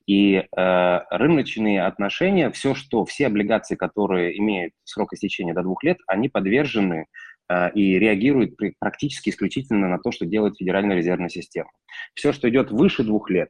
И 0.06 0.36
э, 0.36 1.00
рыночные 1.10 1.84
отношения, 1.84 2.52
все, 2.52 2.76
что, 2.76 3.04
все 3.06 3.28
облигации, 3.28 3.76
которые 3.76 4.38
имеют 4.38 4.74
срок 4.84 5.14
истечения 5.14 5.54
до 5.54 5.64
2 5.64 5.76
лет, 5.82 5.98
они 6.08 6.30
подвержены 6.30 7.08
э, 7.50 7.72
и 7.74 7.98
реагируют 7.98 8.56
практически 8.80 9.32
исключительно 9.32 9.90
на 9.90 9.98
то, 9.98 10.12
что 10.12 10.26
делает 10.26 10.58
Федеральная 10.58 10.96
резервная 10.96 11.30
система. 11.30 11.72
Все, 12.14 12.32
что 12.32 12.48
идет 12.50 12.70
выше 12.70 13.04
двух 13.04 13.32
лет, 13.32 13.50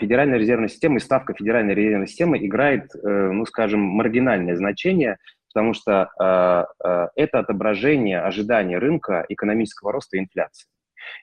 Федеральная 0.00 0.38
резервная 0.38 0.68
система 0.68 0.96
и 0.96 1.00
ставка 1.00 1.34
Федеральной 1.34 1.74
резервной 1.74 2.08
системы 2.08 2.44
играет, 2.44 2.90
э, 2.94 3.08
ну, 3.08 3.46
скажем, 3.46 3.80
маргинальное 3.80 4.56
значение, 4.56 5.18
потому 5.52 5.72
что 5.72 6.10
э, 6.18 7.06
это 7.14 7.38
отображение 7.38 8.20
ожидания 8.20 8.78
рынка 8.78 9.24
экономического 9.28 9.92
роста 9.92 10.16
и 10.16 10.20
инфляции. 10.20 10.68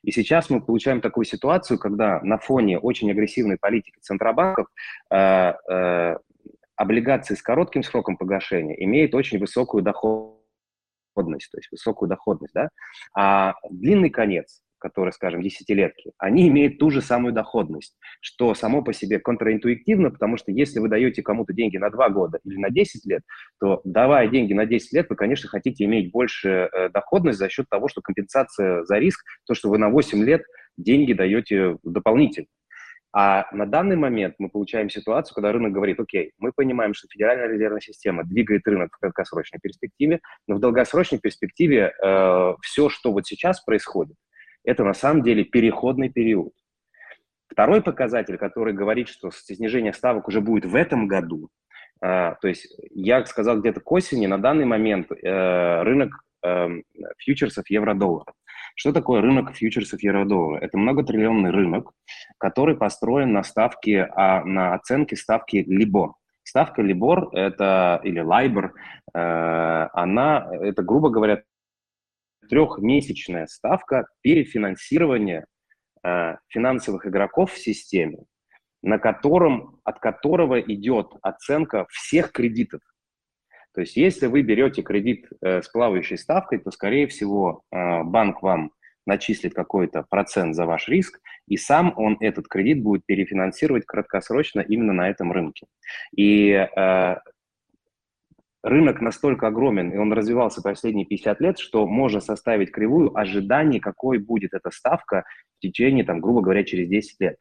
И 0.03 0.11
сейчас 0.11 0.49
мы 0.49 0.61
получаем 0.61 1.01
такую 1.01 1.25
ситуацию, 1.25 1.77
когда 1.77 2.21
на 2.21 2.37
фоне 2.37 2.79
очень 2.79 3.11
агрессивной 3.11 3.57
политики 3.59 3.99
центробанков 3.99 4.67
облигации 6.77 7.35
с 7.35 7.41
коротким 7.41 7.83
сроком 7.83 8.17
погашения 8.17 8.75
имеют 8.83 9.13
очень 9.13 9.37
высокую 9.37 9.83
доходность, 9.83 11.51
то 11.51 11.57
есть 11.57 11.71
высокую 11.71 12.09
доходность, 12.09 12.53
да, 12.53 12.69
а 13.15 13.55
длинный 13.69 14.09
конец 14.09 14.61
которые, 14.85 15.13
скажем, 15.13 15.41
десятилетки, 15.41 16.11
они 16.19 16.47
имеют 16.47 16.77
ту 16.77 16.91
же 16.91 17.01
самую 17.01 17.33
доходность, 17.33 17.97
что 18.21 18.53
само 18.53 18.83
по 18.83 18.93
себе 18.93 19.17
контраинтуитивно, 19.17 20.11
потому 20.11 20.37
что 20.37 20.51
если 20.51 20.79
вы 20.79 20.89
даете 20.89 21.23
кому-то 21.23 21.53
деньги 21.53 21.77
на 21.77 21.89
2 21.89 22.09
года 22.09 22.37
или 22.43 22.57
на 22.57 22.69
10 22.69 23.03
лет, 23.07 23.23
то 23.59 23.81
давая 23.83 24.27
деньги 24.27 24.53
на 24.53 24.67
10 24.67 24.93
лет, 24.93 25.07
вы, 25.09 25.15
конечно, 25.15 25.49
хотите 25.49 25.85
иметь 25.85 26.11
больше 26.11 26.69
э, 26.71 26.89
доходность 26.89 27.39
за 27.39 27.49
счет 27.49 27.65
того, 27.67 27.87
что 27.87 28.01
компенсация 28.01 28.83
за 28.83 28.99
риск, 28.99 29.25
то, 29.47 29.55
что 29.55 29.71
вы 29.71 29.79
на 29.79 29.89
8 29.89 30.23
лет 30.23 30.43
деньги 30.77 31.13
даете 31.13 31.77
дополнительно. 31.81 32.45
А 33.17 33.47
на 33.53 33.65
данный 33.65 33.95
момент 33.95 34.35
мы 34.37 34.49
получаем 34.49 34.89
ситуацию, 34.89 35.33
когда 35.33 35.51
рынок 35.53 35.71
говорит, 35.71 35.99
окей, 35.99 36.33
мы 36.37 36.51
понимаем, 36.53 36.93
что 36.93 37.07
Федеральная 37.09 37.47
резервная 37.47 37.79
система 37.79 38.23
двигает 38.23 38.67
рынок 38.67 38.89
в 38.93 38.99
краткосрочной 38.99 39.59
перспективе, 39.63 40.19
но 40.47 40.55
в 40.55 40.59
долгосрочной 40.59 41.19
перспективе 41.19 41.93
э, 42.03 42.53
все, 42.61 42.89
что 42.89 43.13
вот 43.13 43.25
сейчас 43.25 43.63
происходит, 43.63 44.15
это 44.65 44.83
на 44.83 44.93
самом 44.93 45.23
деле 45.23 45.43
переходный 45.43 46.09
период. 46.09 46.53
Второй 47.47 47.81
показатель, 47.81 48.37
который 48.37 48.73
говорит, 48.73 49.07
что 49.07 49.31
снижение 49.31 49.93
ставок 49.93 50.27
уже 50.27 50.41
будет 50.41 50.65
в 50.65 50.75
этом 50.75 51.07
году, 51.07 51.49
то 52.01 52.37
есть 52.43 52.67
я 52.91 53.23
сказал 53.25 53.61
где-то 53.61 53.79
к 53.79 53.91
осени, 53.91 54.25
на 54.27 54.37
данный 54.37 54.65
момент 54.65 55.09
рынок 55.11 56.19
фьючерсов 57.17 57.69
евро-доллара. 57.69 58.33
Что 58.75 58.91
такое 58.91 59.21
рынок 59.21 59.55
фьючерсов 59.55 60.03
евро-доллара? 60.03 60.59
Это 60.59 60.77
многотриллионный 60.77 61.49
рынок, 61.49 61.91
который 62.37 62.75
построен 62.75 63.31
на 63.31 63.41
ставке, 63.43 64.03
а, 64.03 64.43
на 64.43 64.73
оценке 64.73 65.15
ставки 65.15 65.65
LIBOR. 65.65 66.11
Ставка 66.43 66.81
LIBOR 66.81 67.29
это, 67.31 68.01
или 68.03 68.21
LIBOR, 68.21 68.71
э, 69.13 69.87
она, 69.93 70.47
это, 70.61 70.83
грубо 70.83 71.09
говоря, 71.09 71.41
трехмесячная 72.49 73.47
ставка 73.47 74.07
перефинансирования 74.21 75.45
э, 76.03 76.35
финансовых 76.47 77.07
игроков 77.07 77.53
в 77.53 77.57
системе, 77.57 78.25
на 78.81 78.99
котором, 78.99 79.79
от 79.83 79.99
которого 79.99 80.59
идет 80.59 81.13
оценка 81.21 81.85
всех 81.89 82.31
кредитов. 82.31 82.81
То 83.73 83.81
есть 83.81 83.97
если 83.97 84.27
вы 84.27 84.41
берете 84.41 84.81
кредит 84.81 85.27
э, 85.41 85.61
с 85.61 85.67
плавающей 85.67 86.17
ставкой, 86.17 86.59
то, 86.59 86.71
скорее 86.71 87.07
всего, 87.07 87.63
э, 87.71 88.03
банк 88.03 88.41
вам 88.41 88.71
начислит 89.05 89.53
какой-то 89.53 90.05
процент 90.09 90.55
за 90.55 90.65
ваш 90.65 90.87
риск, 90.87 91.19
и 91.47 91.57
сам 91.57 91.93
он 91.97 92.17
этот 92.21 92.47
кредит 92.47 92.81
будет 92.81 93.05
перефинансировать 93.05 93.85
краткосрочно 93.85 94.61
именно 94.61 94.93
на 94.93 95.09
этом 95.09 95.31
рынке. 95.31 95.67
И 96.15 96.49
э, 96.51 97.15
рынок 98.65 98.99
настолько 98.99 99.47
огромен, 99.47 99.91
и 99.91 99.97
он 99.97 100.11
развивался 100.11 100.61
последние 100.63 101.05
50 101.05 101.39
лет, 101.39 101.59
что 101.59 101.85
можно 101.85 102.19
составить 102.19 102.71
кривую 102.71 103.15
ожиданий, 103.15 103.79
какой 103.79 104.17
будет 104.17 104.55
эта 104.55 104.71
ставка 104.71 105.23
в 105.57 105.61
течение, 105.61 106.03
там, 106.03 106.19
грубо 106.19 106.41
говоря, 106.41 106.63
через 106.63 106.89
10 106.89 107.19
лет. 107.19 107.35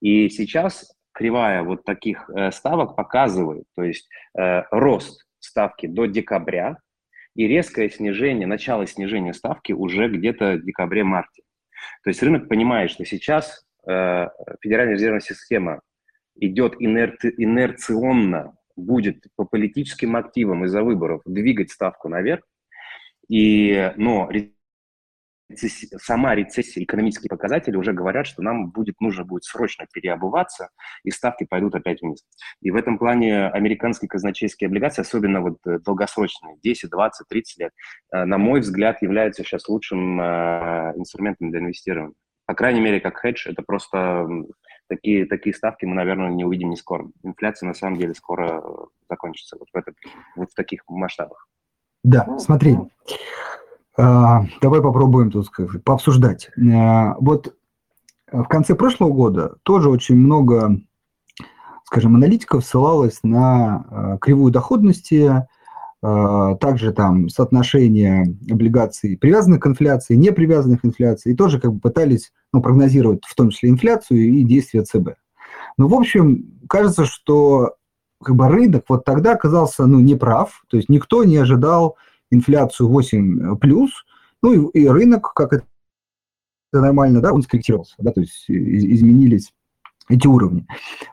И 0.00 0.28
сейчас 0.28 0.94
кривая 1.12 1.64
вот 1.64 1.82
таких 1.84 2.30
э, 2.30 2.52
ставок 2.52 2.94
показывает, 2.94 3.64
то 3.74 3.82
есть 3.82 4.08
э, 4.38 4.62
рост 4.70 5.26
ставки 5.40 5.86
до 5.86 6.06
декабря 6.06 6.76
и 7.34 7.48
резкое 7.48 7.90
снижение, 7.90 8.46
начало 8.46 8.86
снижения 8.86 9.34
ставки 9.34 9.72
уже 9.72 10.08
где-то 10.08 10.52
в 10.52 10.64
декабре-марте. 10.64 11.42
То 12.04 12.10
есть 12.10 12.22
рынок 12.22 12.48
понимает, 12.48 12.92
что 12.92 13.04
сейчас 13.04 13.66
э, 13.84 14.28
Федеральная 14.60 14.94
резервная 14.94 15.20
система 15.20 15.80
идет 16.36 16.76
инерци, 16.78 17.34
инерционно, 17.36 18.54
будет 18.76 19.24
по 19.36 19.44
политическим 19.44 20.16
активам 20.16 20.64
из-за 20.64 20.82
выборов 20.82 21.22
двигать 21.24 21.70
ставку 21.70 22.08
наверх, 22.08 22.44
и, 23.28 23.92
но 23.96 24.30
сама 25.54 26.34
рецессия, 26.34 26.82
экономические 26.82 27.28
показатели 27.28 27.76
уже 27.76 27.92
говорят, 27.92 28.26
что 28.26 28.42
нам 28.42 28.70
будет 28.70 29.00
нужно 29.00 29.24
будет 29.24 29.44
срочно 29.44 29.86
переобуваться, 29.92 30.70
и 31.04 31.10
ставки 31.10 31.44
пойдут 31.44 31.74
опять 31.74 32.02
вниз. 32.02 32.24
И 32.60 32.70
в 32.70 32.76
этом 32.76 32.98
плане 32.98 33.46
американские 33.48 34.08
казначейские 34.08 34.68
облигации, 34.68 35.02
особенно 35.02 35.40
вот 35.40 35.58
э, 35.66 35.78
долгосрочные, 35.78 36.56
10, 36.62 36.90
20, 36.90 37.28
30 37.28 37.58
лет, 37.58 37.72
э, 38.12 38.24
на 38.24 38.38
мой 38.38 38.60
взгляд, 38.60 39.02
являются 39.02 39.44
сейчас 39.44 39.68
лучшим 39.68 40.20
э, 40.20 40.92
инструментом 40.96 41.50
для 41.50 41.60
инвестирования. 41.60 42.14
По 42.46 42.54
крайней 42.54 42.80
мере, 42.80 43.00
как 43.00 43.16
хедж, 43.18 43.48
это 43.48 43.62
просто 43.62 44.26
такие, 44.88 45.26
такие 45.26 45.54
ставки 45.54 45.84
мы, 45.84 45.94
наверное, 45.94 46.30
не 46.30 46.44
увидим 46.44 46.70
не 46.70 46.76
скоро. 46.76 47.08
Инфляция, 47.22 47.68
на 47.68 47.74
самом 47.74 47.98
деле, 47.98 48.14
скоро 48.14 48.62
закончится 49.08 49.56
вот 49.58 49.68
в, 49.72 49.76
этом, 49.76 49.94
вот 50.36 50.50
в 50.50 50.54
таких 50.54 50.82
масштабах. 50.88 51.46
Да, 52.04 52.38
смотри, 52.38 52.76
а, 53.98 54.44
давай 54.60 54.82
попробуем 54.82 55.30
тут 55.30 55.46
сказать, 55.46 55.82
пообсуждать. 55.82 56.50
А, 56.56 57.16
вот 57.18 57.56
в 58.30 58.44
конце 58.44 58.74
прошлого 58.74 59.12
года 59.12 59.56
тоже 59.62 59.88
очень 59.88 60.16
много, 60.16 60.76
скажем, 61.84 62.14
аналитиков 62.14 62.64
ссылалось 62.64 63.20
на 63.22 63.86
а, 63.90 64.18
кривую 64.18 64.52
доходности, 64.52 65.48
также 66.60 66.92
там 66.92 67.28
соотношение 67.28 68.36
облигаций, 68.50 69.16
привязанных 69.16 69.60
к 69.60 69.66
инфляции, 69.66 70.14
не 70.14 70.30
привязанных 70.30 70.82
к 70.82 70.84
инфляции, 70.84 71.32
и 71.32 71.36
тоже 71.36 71.60
как 71.60 71.72
бы 71.72 71.80
пытались 71.80 72.32
ну, 72.52 72.62
прогнозировать 72.62 73.24
в 73.26 73.34
том 73.34 73.50
числе 73.50 73.70
инфляцию 73.70 74.20
и 74.20 74.42
действия 74.44 74.82
ЦБ. 74.82 75.10
Ну, 75.78 75.88
в 75.88 75.94
общем, 75.94 76.60
кажется, 76.68 77.06
что 77.06 77.76
как 78.22 78.36
бы 78.36 78.48
рынок 78.48 78.84
вот 78.88 79.04
тогда 79.04 79.32
оказался 79.32 79.86
ну, 79.86 80.00
неправ, 80.00 80.62
то 80.68 80.76
есть 80.76 80.88
никто 80.88 81.24
не 81.24 81.36
ожидал 81.36 81.96
инфляцию 82.30 82.88
8 82.88 83.56
плюс, 83.58 83.90
ну 84.42 84.70
и, 84.70 84.80
и 84.80 84.88
рынок, 84.88 85.32
как 85.34 85.52
это 85.52 85.64
нормально, 86.72 87.20
да, 87.20 87.32
он 87.32 87.42
скорректировался, 87.42 87.94
да, 87.98 88.12
то 88.12 88.20
есть 88.20 88.44
изменились 88.48 89.52
эти 90.08 90.26
уровни. 90.26 90.66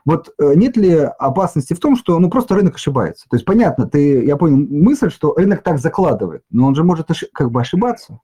Вот 0.04 0.32
э, 0.38 0.54
нет 0.54 0.76
ли 0.76 0.94
опасности 0.94 1.74
в 1.74 1.80
том, 1.80 1.96
что 1.96 2.18
ну 2.18 2.30
просто 2.30 2.54
рынок 2.54 2.76
ошибается? 2.76 3.26
То 3.28 3.36
есть 3.36 3.44
понятно, 3.44 3.88
ты, 3.88 4.24
я 4.24 4.36
понял 4.36 4.56
мысль, 4.56 5.10
что 5.10 5.34
рынок 5.34 5.62
так 5.62 5.78
закладывает, 5.78 6.42
но 6.50 6.66
он 6.66 6.74
же 6.74 6.84
может 6.84 7.10
ошиб, 7.10 7.28
как 7.32 7.50
бы 7.50 7.60
ошибаться. 7.60 8.20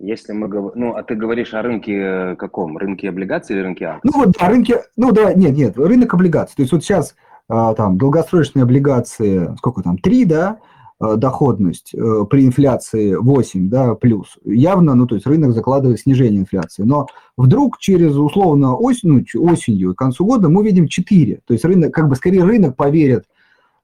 Если 0.00 0.32
мы 0.32 0.46
говорим, 0.46 0.80
ну, 0.80 0.94
а 0.94 1.02
ты 1.02 1.16
говоришь 1.16 1.54
о 1.54 1.62
рынке 1.62 1.92
э, 1.94 2.36
каком? 2.36 2.78
Рынке 2.78 3.08
облигаций 3.08 3.56
или 3.56 3.62
рынке 3.62 3.86
акций? 3.86 4.10
Ну 4.12 4.24
вот 4.24 4.36
о 4.40 4.48
рынке, 4.48 4.84
ну 4.96 5.12
да, 5.12 5.34
нет, 5.34 5.56
нет, 5.56 5.76
рынок 5.76 6.14
облигаций. 6.14 6.54
То 6.56 6.62
есть 6.62 6.72
вот 6.72 6.84
сейчас 6.84 7.16
а, 7.48 7.74
там 7.74 7.98
долгосрочные 7.98 8.62
облигации, 8.62 9.56
сколько 9.56 9.82
там, 9.82 9.98
3, 9.98 10.24
да, 10.24 10.58
Э, 10.58 10.77
доходность 11.00 11.94
э, 11.94 12.24
при 12.28 12.44
инфляции 12.44 13.14
8, 13.14 13.68
да, 13.68 13.94
плюс, 13.94 14.36
явно, 14.44 14.94
ну, 14.94 15.06
то 15.06 15.14
есть 15.14 15.26
рынок 15.26 15.52
закладывает 15.52 16.00
снижение 16.00 16.40
инфляции. 16.40 16.82
Но 16.82 17.06
вдруг 17.36 17.78
через, 17.78 18.16
условно, 18.16 18.74
осень, 18.74 19.08
ну, 19.08 19.50
осенью, 19.50 19.94
к 19.94 19.98
концу 19.98 20.26
года 20.26 20.48
мы 20.48 20.64
видим 20.64 20.88
4. 20.88 21.40
То 21.46 21.52
есть 21.52 21.64
рынок, 21.64 21.94
как 21.94 22.08
бы 22.08 22.16
скорее 22.16 22.42
рынок 22.42 22.74
поверит 22.74 23.24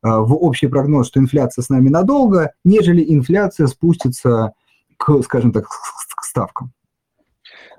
э, 0.02 0.08
в 0.08 0.34
общий 0.34 0.66
прогноз, 0.66 1.06
что 1.06 1.20
инфляция 1.20 1.62
с 1.62 1.68
нами 1.68 1.88
надолго, 1.88 2.52
нежели 2.64 3.04
инфляция 3.06 3.68
спустится 3.68 4.52
к, 4.96 5.22
скажем 5.22 5.52
так, 5.52 5.66
к 5.66 6.24
ставкам. 6.24 6.72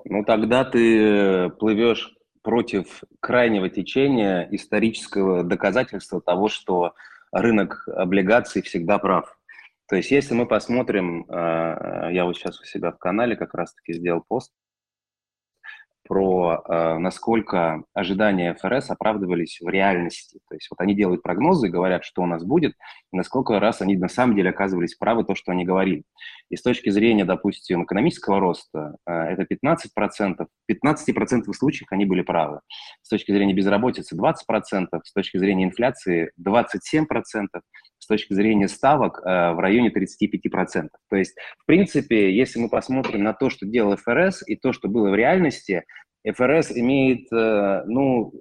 Ну, 0.06 0.24
тогда 0.24 0.63
ты 0.63 1.50
плывешь 1.60 2.13
против 2.41 3.04
крайнего 3.19 3.69
течения 3.69 4.48
исторического 4.52 5.43
доказательства 5.43 6.21
того, 6.21 6.48
что 6.48 6.93
рынок 7.36 7.88
облигаций 7.88 8.62
всегда 8.62 8.98
прав. 8.98 9.38
То 9.88 9.98
есть 9.98 10.10
если 10.10 10.34
мы 10.34 10.48
посмотрим, 10.48 11.26
э, 11.30 12.10
я 12.13 12.26
вот 12.26 12.38
сейчас 12.38 12.60
у 12.60 12.65
себя 12.65 12.91
в 12.91 12.98
канале 12.98 13.36
как 13.36 13.54
раз-таки 13.54 13.93
сделал 13.93 14.24
пост, 14.28 14.52
про 16.07 16.63
э, 16.67 16.97
насколько 16.99 17.83
ожидания 17.93 18.53
ФРС 18.53 18.89
оправдывались 18.91 19.59
в 19.61 19.67
реальности. 19.67 20.39
То 20.47 20.55
есть 20.55 20.67
вот 20.69 20.79
они 20.79 20.95
делают 20.95 21.23
прогнозы, 21.23 21.69
говорят, 21.69 22.03
что 22.03 22.21
у 22.21 22.25
нас 22.25 22.43
будет, 22.43 22.73
и 23.11 23.17
насколько 23.17 23.59
раз 23.59 23.81
они 23.81 23.97
на 23.97 24.07
самом 24.07 24.35
деле 24.35 24.51
оказывались 24.51 24.95
правы 24.95 25.23
то, 25.23 25.35
что 25.35 25.51
они 25.51 25.65
говорили. 25.65 26.03
И 26.49 26.55
с 26.55 26.61
точки 26.61 26.89
зрения, 26.89 27.25
допустим, 27.25 27.83
экономического 27.83 28.39
роста, 28.39 28.97
э, 29.07 29.11
это 29.11 29.43
15%, 29.43 30.45
в 30.45 30.71
15% 30.71 31.53
случаях 31.53 31.91
они 31.91 32.05
были 32.05 32.21
правы. 32.21 32.59
С 33.01 33.09
точки 33.09 33.31
зрения 33.31 33.53
безработицы 33.53 34.15
20%, 34.15 34.87
с 35.03 35.13
точки 35.13 35.37
зрения 35.37 35.65
инфляции 35.65 36.31
27%, 36.39 37.05
с 38.05 38.07
точки 38.07 38.33
зрения 38.33 38.67
ставок 38.67 39.19
э, 39.19 39.53
в 39.53 39.59
районе 39.59 39.89
35%. 39.89 40.89
То 41.09 41.15
есть, 41.15 41.35
в 41.57 41.65
принципе, 41.65 42.35
если 42.35 42.59
мы 42.59 42.69
посмотрим 42.69 43.23
на 43.23 43.33
то, 43.33 43.49
что 43.49 43.65
делал 43.65 43.97
ФРС 43.97 44.47
и 44.47 44.55
то, 44.55 44.73
что 44.73 44.87
было 44.87 45.09
в 45.09 45.15
реальности, 45.15 45.83
ФРС 46.31 46.71
имеет, 46.71 47.31
э, 47.31 47.83
ну, 47.85 48.33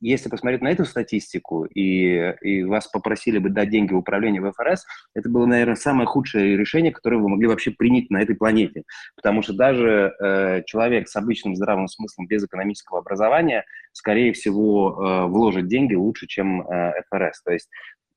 если 0.00 0.28
посмотреть 0.28 0.60
на 0.60 0.70
эту 0.70 0.84
статистику, 0.84 1.64
и, 1.64 2.34
и 2.42 2.62
вас 2.64 2.88
попросили 2.88 3.38
бы 3.38 3.48
дать 3.48 3.70
деньги 3.70 3.94
в 3.94 3.98
управление 3.98 4.42
в 4.42 4.52
ФРС, 4.52 4.84
это 5.14 5.30
было, 5.30 5.46
наверное, 5.46 5.76
самое 5.76 6.06
худшее 6.06 6.58
решение, 6.58 6.92
которое 6.92 7.16
вы 7.16 7.28
могли 7.30 7.46
вообще 7.46 7.70
принять 7.70 8.10
на 8.10 8.20
этой 8.20 8.36
планете. 8.36 8.82
Потому 9.16 9.40
что 9.42 9.54
даже 9.54 10.12
э, 10.20 10.62
человек 10.66 11.08
с 11.08 11.16
обычным 11.16 11.56
здравым 11.56 11.88
смыслом, 11.88 12.26
без 12.26 12.44
экономического 12.44 12.98
образования, 12.98 13.64
скорее 13.92 14.34
всего, 14.34 14.90
э, 14.90 15.26
вложит 15.26 15.68
деньги 15.68 15.94
лучше, 15.94 16.26
чем 16.26 16.60
э, 16.60 16.92
ФРС. 17.10 17.42
То 17.42 17.52
есть 17.52 17.70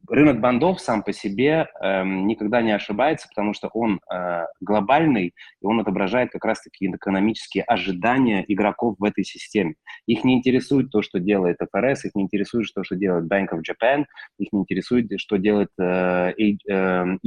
рынок 0.07 0.39
бандов 0.39 0.79
сам 0.79 1.03
по 1.03 1.11
себе 1.13 1.67
э, 1.81 2.03
никогда 2.03 2.61
не 2.61 2.71
ошибается, 2.71 3.27
потому 3.27 3.53
что 3.53 3.69
он 3.73 3.99
э, 4.11 4.45
глобальный, 4.61 5.27
и 5.27 5.65
он 5.65 5.79
отображает 5.79 6.31
как 6.31 6.45
раз-таки 6.45 6.87
экономические 6.87 7.63
ожидания 7.63 8.43
игроков 8.47 8.95
в 8.99 9.03
этой 9.03 9.23
системе. 9.23 9.75
Их 10.05 10.23
не 10.23 10.35
интересует 10.35 10.91
то, 10.91 11.01
что 11.01 11.19
делает 11.19 11.57
ФРС, 11.71 12.05
их 12.05 12.15
не 12.15 12.23
интересует 12.23 12.67
то, 12.73 12.83
что 12.83 12.95
делает 12.95 13.31
Bank 13.31 13.49
of 13.53 13.61
Japan, 13.61 14.05
их 14.37 14.51
не 14.51 14.61
интересует, 14.61 15.11
что 15.17 15.37
делает 15.37 15.69
э, 15.79 16.33
ECB. 16.37 16.57
Эм, 16.67 17.19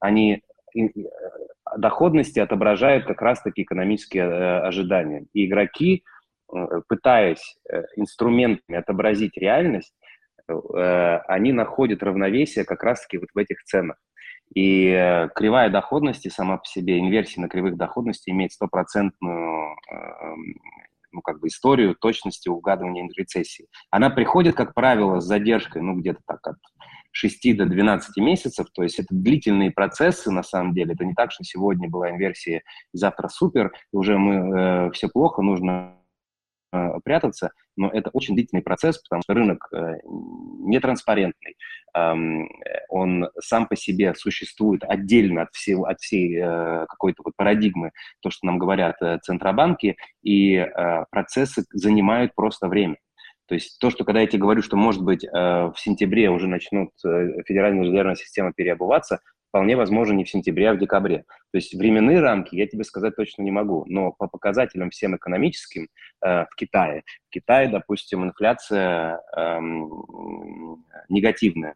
Они 0.00 0.42
э, 0.74 0.80
доходности 1.76 2.38
отображают 2.38 3.06
как 3.06 3.20
раз-таки 3.22 3.62
экономические 3.62 4.24
э, 4.24 4.60
ожидания. 4.60 5.26
И 5.32 5.46
игроки, 5.46 6.04
э, 6.52 6.80
пытаясь 6.88 7.56
э, 7.70 7.82
инструментами 7.96 8.78
отобразить 8.78 9.36
реальность, 9.36 9.94
они 11.28 11.52
находят 11.52 12.02
равновесие 12.02 12.64
как 12.64 12.82
раз-таки 12.82 13.18
вот 13.18 13.28
в 13.34 13.38
этих 13.38 13.62
ценах. 13.64 13.96
И 14.54 14.88
э, 14.88 15.28
кривая 15.34 15.70
доходности 15.70 16.28
сама 16.28 16.58
по 16.58 16.64
себе, 16.64 16.98
инверсия 16.98 17.40
на 17.40 17.48
кривых 17.48 17.76
доходностей 17.76 18.32
имеет 18.32 18.52
стопроцентную 18.52 19.76
эм, 19.92 20.54
ну, 21.12 21.22
как 21.22 21.40
бы 21.40 21.48
историю 21.48 21.94
точности 21.94 22.48
угадывания 22.48 23.08
рецессии. 23.16 23.66
Она 23.90 24.10
приходит, 24.10 24.56
как 24.56 24.74
правило, 24.74 25.20
с 25.20 25.24
задержкой, 25.24 25.82
ну, 25.82 25.94
где-то 25.94 26.20
так 26.26 26.44
от 26.46 26.56
6 27.12 27.56
до 27.56 27.66
12 27.66 28.16
месяцев, 28.18 28.68
то 28.72 28.82
есть 28.82 28.98
это 28.98 29.08
длительные 29.10 29.70
процессы, 29.70 30.30
на 30.30 30.42
самом 30.42 30.74
деле. 30.74 30.94
Это 30.94 31.04
не 31.04 31.14
так, 31.14 31.32
что 31.32 31.44
сегодня 31.44 31.88
была 31.88 32.10
инверсия, 32.10 32.62
завтра 32.92 33.28
супер, 33.28 33.72
и 33.92 33.96
уже 33.96 34.18
мы, 34.18 34.34
э, 34.34 34.90
все 34.92 35.08
плохо, 35.08 35.42
нужно 35.42 35.94
э, 35.94 35.99
прятаться, 37.04 37.52
но 37.76 37.88
это 37.88 38.10
очень 38.12 38.34
длительный 38.34 38.62
процесс, 38.62 38.98
потому 38.98 39.22
что 39.22 39.34
рынок 39.34 39.68
э, 39.72 39.94
нетранспарентный, 40.04 41.56
эм, 41.94 42.48
он 42.88 43.28
сам 43.40 43.66
по 43.66 43.76
себе 43.76 44.14
существует 44.14 44.82
отдельно 44.84 45.42
от, 45.42 45.52
всего, 45.52 45.86
от 45.86 46.00
всей 46.00 46.36
э, 46.36 46.86
какой-то 46.88 47.22
вот 47.24 47.34
парадигмы, 47.36 47.92
то, 48.20 48.30
что 48.30 48.46
нам 48.46 48.58
говорят 48.58 48.96
э, 49.02 49.18
центробанки, 49.22 49.96
и 50.22 50.56
э, 50.56 51.04
процессы 51.10 51.64
занимают 51.72 52.34
просто 52.34 52.68
время. 52.68 52.96
То 53.46 53.54
есть 53.54 53.80
то, 53.80 53.90
что 53.90 54.04
когда 54.04 54.20
я 54.20 54.28
тебе 54.28 54.42
говорю, 54.42 54.62
что, 54.62 54.76
может 54.76 55.02
быть, 55.02 55.24
э, 55.24 55.28
в 55.32 55.74
сентябре 55.76 56.30
уже 56.30 56.46
начнут 56.46 56.90
э, 57.04 57.42
Федеральная 57.46 57.84
резервная 57.84 58.14
система 58.14 58.52
переобуваться, 58.52 59.20
вполне 59.50 59.76
возможно 59.76 60.14
не 60.14 60.24
в 60.24 60.30
сентябре, 60.30 60.70
а 60.70 60.74
в 60.74 60.78
декабре. 60.78 61.24
То 61.52 61.56
есть 61.56 61.74
временные 61.74 62.20
рамки 62.20 62.54
я 62.54 62.66
тебе 62.66 62.84
сказать 62.84 63.16
точно 63.16 63.42
не 63.42 63.50
могу, 63.50 63.84
но 63.88 64.12
по 64.12 64.28
показателям 64.28 64.90
всем 64.90 65.16
экономическим 65.16 65.88
э, 66.24 66.44
в 66.50 66.54
Китае, 66.56 67.02
в 67.28 67.30
Китае, 67.30 67.68
допустим, 67.68 68.24
инфляция 68.24 69.20
э, 69.36 69.58
негативная, 71.08 71.74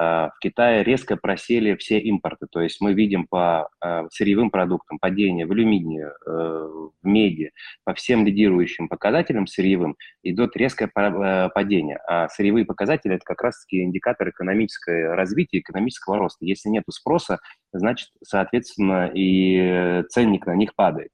в 0.00 0.38
Китае 0.40 0.82
резко 0.82 1.16
просели 1.16 1.76
все 1.76 1.98
импорты. 1.98 2.46
То 2.50 2.60
есть 2.60 2.80
мы 2.80 2.94
видим 2.94 3.26
по 3.26 3.68
а, 3.80 4.06
сырьевым 4.10 4.50
продуктам 4.50 4.98
падение 4.98 5.44
в 5.44 5.52
алюминии, 5.52 6.04
э, 6.04 6.10
в 6.26 6.92
меди, 7.02 7.50
по 7.84 7.92
всем 7.92 8.24
лидирующим 8.24 8.88
показателям 8.88 9.46
сырьевым 9.46 9.96
идет 10.22 10.56
резкое 10.56 10.90
э, 10.94 11.48
падение. 11.54 11.98
А 12.08 12.28
сырьевые 12.28 12.64
показатели– 12.64 13.14
это 13.16 13.24
как 13.24 13.42
раз-таки 13.42 13.82
индикатор 13.82 14.30
экономического 14.30 15.14
развития, 15.14 15.58
экономического 15.58 16.16
роста. 16.16 16.46
Если 16.46 16.70
нет 16.70 16.84
спроса, 16.90 17.38
значит, 17.72 18.08
соответственно, 18.24 19.10
и 19.12 20.02
ценник 20.08 20.46
на 20.46 20.54
них 20.54 20.74
падает. 20.74 21.10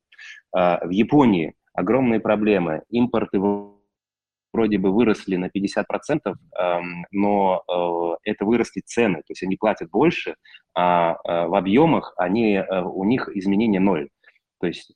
А, 0.54 0.80
в 0.86 0.90
Японии 0.90 1.54
огромные 1.76 2.20
проблемы. 2.20 2.82
Импорты 2.88 3.38
вроде 4.56 4.78
бы 4.78 4.90
выросли 4.90 5.36
на 5.36 5.48
50%, 5.48 6.34
но 7.12 7.62
э, 8.24 8.30
это 8.30 8.44
выросли 8.46 8.80
цены, 8.84 9.16
то 9.16 9.30
есть 9.30 9.42
они 9.42 9.56
платят 9.56 9.90
больше, 9.90 10.34
а 10.74 11.12
э, 11.12 11.46
в 11.46 11.54
объемах 11.54 12.14
они, 12.16 12.54
э, 12.54 12.82
у 12.82 13.04
них 13.04 13.28
изменение 13.34 13.80
ноль. 13.80 14.08
То 14.58 14.66
есть 14.68 14.94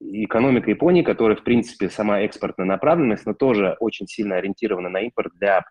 экономика 0.00 0.70
Японии, 0.70 1.02
которая, 1.02 1.36
в 1.36 1.42
принципе, 1.42 1.90
сама 1.90 2.20
экспортная 2.20 2.66
направленность, 2.66 3.26
но 3.26 3.34
тоже 3.34 3.76
очень 3.80 4.06
сильно 4.06 4.36
ориентирована 4.36 4.88
на 4.88 5.00
импорт 5.00 5.32
для, 5.40 5.64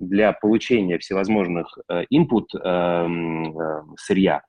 для 0.00 0.32
получения 0.32 0.98
всевозможных 0.98 1.78
инпут 2.10 2.50
сырья, 3.96 4.42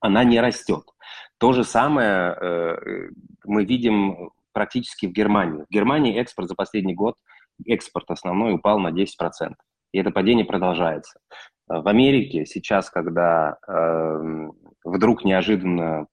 она 0.00 0.24
не 0.24 0.40
растет. 0.40 0.84
То 1.36 1.52
же 1.52 1.62
самое 1.62 2.80
мы 3.44 3.66
видим 3.66 4.30
практически 4.58 5.06
в 5.06 5.12
Германии. 5.12 5.62
В 5.70 5.72
Германии 5.72 6.18
экспорт 6.18 6.48
за 6.48 6.56
последний 6.56 6.94
год, 6.94 7.14
экспорт 7.64 8.10
основной 8.10 8.54
упал 8.54 8.80
на 8.80 8.88
10%. 8.88 9.06
И 9.92 9.98
это 9.98 10.10
падение 10.10 10.44
продолжается. 10.44 11.20
В 11.68 11.86
Америке 11.86 12.44
сейчас, 12.44 12.90
когда 12.90 13.56
э, 13.68 14.48
вдруг 14.82 15.24
неожиданно 15.24 16.08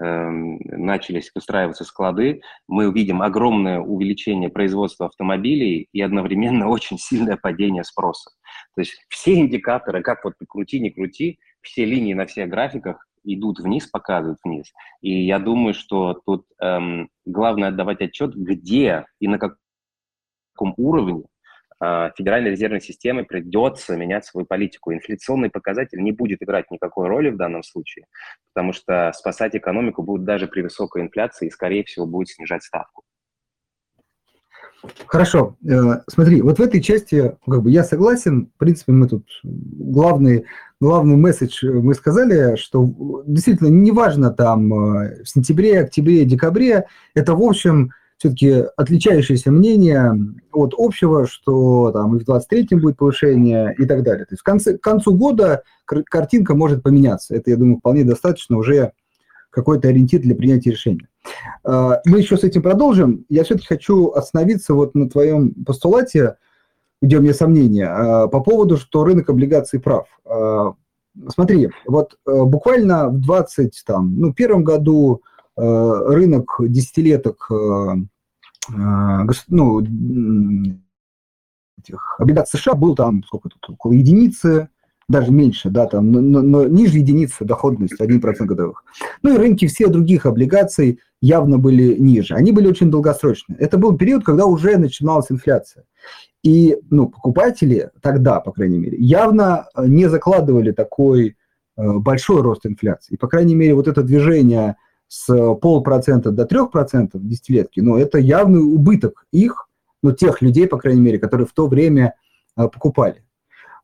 э, 0.00 0.04
начались 0.04 1.32
выстраиваться 1.34 1.82
склады, 1.82 2.40
мы 2.68 2.86
увидим 2.86 3.20
огромное 3.20 3.80
увеличение 3.80 4.48
производства 4.48 5.06
автомобилей 5.06 5.88
и 5.92 6.00
одновременно 6.02 6.68
очень 6.76 6.98
сильное 6.98 7.36
падение 7.36 7.82
спроса. 7.82 8.30
То 8.76 8.82
есть 8.82 8.94
все 9.08 9.40
индикаторы, 9.40 10.02
как 10.02 10.24
вот 10.24 10.34
крути, 10.48 10.78
не 10.78 10.90
крути, 10.90 11.40
все 11.62 11.84
линии 11.84 12.14
на 12.14 12.26
всех 12.26 12.48
графиках 12.48 13.04
идут 13.24 13.60
вниз, 13.60 13.86
показывают 13.86 14.38
вниз. 14.44 14.72
И 15.00 15.24
я 15.24 15.38
думаю, 15.38 15.74
что 15.74 16.20
тут 16.26 16.46
эм, 16.60 17.08
главное 17.24 17.68
отдавать 17.68 18.00
отчет, 18.00 18.34
где 18.34 19.06
и 19.20 19.28
на 19.28 19.38
каком 19.38 20.74
уровне 20.76 21.24
э, 21.82 22.10
Федеральной 22.16 22.50
резервной 22.50 22.80
системе 22.80 23.24
придется 23.24 23.96
менять 23.96 24.24
свою 24.24 24.46
политику. 24.46 24.92
Инфляционный 24.92 25.50
показатель 25.50 26.02
не 26.02 26.12
будет 26.12 26.42
играть 26.42 26.70
никакой 26.70 27.08
роли 27.08 27.30
в 27.30 27.36
данном 27.36 27.62
случае, 27.62 28.06
потому 28.54 28.72
что 28.72 29.12
спасать 29.14 29.54
экономику 29.56 30.02
будет 30.02 30.24
даже 30.24 30.46
при 30.46 30.62
высокой 30.62 31.02
инфляции 31.02 31.46
и, 31.46 31.50
скорее 31.50 31.84
всего, 31.84 32.06
будет 32.06 32.28
снижать 32.28 32.62
ставку. 32.62 33.02
Хорошо. 35.06 35.56
Э, 35.68 36.00
смотри, 36.08 36.42
вот 36.42 36.58
в 36.58 36.62
этой 36.62 36.80
части 36.80 37.36
как 37.46 37.62
бы 37.62 37.70
я 37.70 37.84
согласен. 37.84 38.50
В 38.54 38.58
принципе, 38.58 38.92
мы 38.92 39.08
тут 39.08 39.28
главный, 39.42 40.46
главный 40.82 41.14
месседж 41.14 41.64
мы 41.64 41.94
сказали, 41.94 42.56
что 42.56 43.22
действительно 43.24 43.68
неважно 43.68 44.30
там 44.30 44.74
э, 44.74 45.22
в 45.22 45.28
сентябре, 45.28 45.80
октябре, 45.80 46.24
декабре, 46.24 46.86
это 47.14 47.36
в 47.36 47.42
общем 47.42 47.92
все-таки 48.16 48.64
отличающееся 48.76 49.52
мнение 49.52 50.12
от 50.52 50.74
общего, 50.76 51.28
что 51.28 51.92
там 51.92 52.16
и 52.16 52.24
в 52.24 52.28
23-м 52.28 52.80
будет 52.80 52.96
повышение 52.96 53.76
и 53.78 53.84
так 53.84 54.02
далее. 54.02 54.24
То 54.24 54.32
есть 54.32 54.40
в 54.40 54.44
конце, 54.44 54.76
к 54.76 54.80
концу 54.80 55.14
года 55.14 55.62
картинка 55.84 56.56
может 56.56 56.82
поменяться. 56.82 57.36
Это, 57.36 57.50
я 57.50 57.56
думаю, 57.56 57.78
вполне 57.78 58.04
достаточно 58.04 58.56
уже 58.56 58.92
какой-то 59.50 59.88
ориентир 59.88 60.20
для 60.20 60.34
принятия 60.34 60.70
решения. 60.70 61.08
Мы 61.64 62.18
еще 62.18 62.36
с 62.36 62.44
этим 62.44 62.62
продолжим. 62.62 63.24
Я 63.28 63.42
все-таки 63.42 63.66
хочу 63.66 64.10
остановиться 64.10 64.74
вот 64.74 64.94
на 64.94 65.10
твоем 65.10 65.52
постулате, 65.64 66.36
где 67.02 67.18
у 67.18 67.20
меня 67.20 67.34
сомнения, 67.34 67.88
а, 67.88 68.28
по 68.28 68.40
поводу, 68.40 68.78
что 68.78 69.04
рынок 69.04 69.28
облигаций 69.28 69.78
прав. 69.80 70.06
А, 70.24 70.72
смотри, 71.28 71.68
вот 71.86 72.16
буквально 72.24 73.08
в 73.08 73.20
20, 73.20 73.82
там, 73.84 74.16
ну, 74.16 74.32
первом 74.32 74.64
году 74.64 75.22
рынок 75.54 76.56
десятилеток 76.60 77.46
ну, 78.70 79.82
этих 81.78 82.16
облигаций 82.18 82.58
США 82.58 82.74
был 82.74 82.94
там 82.94 83.22
сколько 83.24 83.50
тут, 83.50 83.68
около 83.68 83.92
единицы, 83.92 84.70
даже 85.08 85.30
меньше, 85.30 85.68
да, 85.68 85.86
там, 85.86 86.10
но, 86.10 86.20
но, 86.20 86.42
но 86.42 86.66
ниже 86.66 86.98
единицы 86.98 87.44
доходность 87.44 88.00
1% 88.00 88.44
годовых. 88.46 88.84
Ну 89.22 89.34
и 89.34 89.36
рынки 89.36 89.66
все 89.66 89.88
других 89.88 90.26
облигаций 90.26 91.00
явно 91.22 91.56
были 91.56 91.94
ниже. 91.94 92.34
Они 92.34 92.52
были 92.52 92.66
очень 92.66 92.90
долгосрочные. 92.90 93.56
Это 93.58 93.78
был 93.78 93.96
период, 93.96 94.24
когда 94.24 94.44
уже 94.44 94.76
начиналась 94.76 95.30
инфляция. 95.30 95.84
И 96.42 96.76
ну, 96.90 97.08
покупатели 97.08 97.90
тогда, 98.02 98.40
по 98.40 98.52
крайней 98.52 98.78
мере, 98.78 98.98
явно 98.98 99.68
э, 99.74 99.86
не 99.86 100.08
закладывали 100.08 100.72
такой 100.72 101.36
э, 101.76 101.92
большой 101.98 102.42
рост 102.42 102.66
инфляции. 102.66 103.14
И, 103.14 103.16
по 103.16 103.28
крайней 103.28 103.54
мере, 103.54 103.74
вот 103.74 103.86
это 103.86 104.02
движение 104.02 104.76
с 105.06 105.26
полпроцента 105.54 106.32
до 106.32 106.44
трех 106.44 106.72
процентов 106.72 107.26
десятилетки, 107.26 107.80
ну, 107.80 107.96
это 107.96 108.18
явный 108.18 108.60
убыток 108.60 109.26
их, 109.30 109.68
ну, 110.02 110.10
тех 110.12 110.42
людей, 110.42 110.66
по 110.66 110.78
крайней 110.78 111.02
мере, 111.02 111.18
которые 111.20 111.46
в 111.46 111.52
то 111.52 111.68
время 111.68 112.14
э, 112.56 112.66
покупали. 112.66 113.24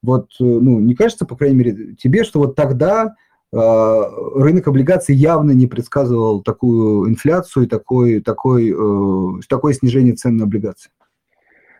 Вот, 0.02 0.30
ну, 0.38 0.80
не 0.80 0.94
кажется, 0.94 1.26
по 1.26 1.36
крайней 1.36 1.56
мере, 1.56 1.94
тебе, 1.96 2.24
что 2.24 2.40
вот 2.40 2.56
тогда 2.56 3.14
рынок 3.50 4.68
облигаций 4.68 5.14
явно 5.14 5.52
не 5.52 5.66
предсказывал 5.66 6.42
такую 6.42 7.08
инфляцию 7.08 7.64
и 7.64 7.68
такой, 7.68 8.20
такой, 8.20 8.70
э, 8.70 9.40
такое 9.48 9.72
снижение 9.72 10.14
цен 10.14 10.36
на 10.36 10.44
облигации. 10.44 10.90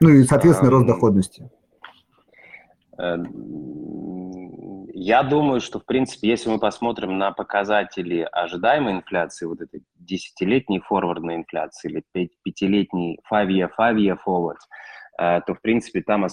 Ну 0.01 0.11
и, 0.11 0.25
соответственно, 0.25 0.71
рост 0.71 0.87
доходности. 0.87 1.51
Э, 2.99 3.17
я 4.95 5.23
думаю, 5.23 5.61
что, 5.61 5.79
в 5.79 5.85
принципе, 5.85 6.29
если 6.29 6.51
мы 6.51 6.59
посмотрим 6.59 7.19
на 7.19 7.33
показатели 7.33 8.27
ожидаемой 8.33 8.95
инфляции, 8.95 9.47
вот 9.47 9.61
этой 9.61 9.83
десятилетней 9.97 10.81
форвардной 10.81 11.37
инфляции 11.37 11.91
или 11.91 12.33
пятилетней 12.43 13.21
five-year, 13.31 13.69
five-year 13.79 14.17
forward, 14.27 14.57
э, 15.21 15.41
то, 15.47 15.55
в 15.55 15.61
принципе, 15.61 16.03
там 16.03 16.27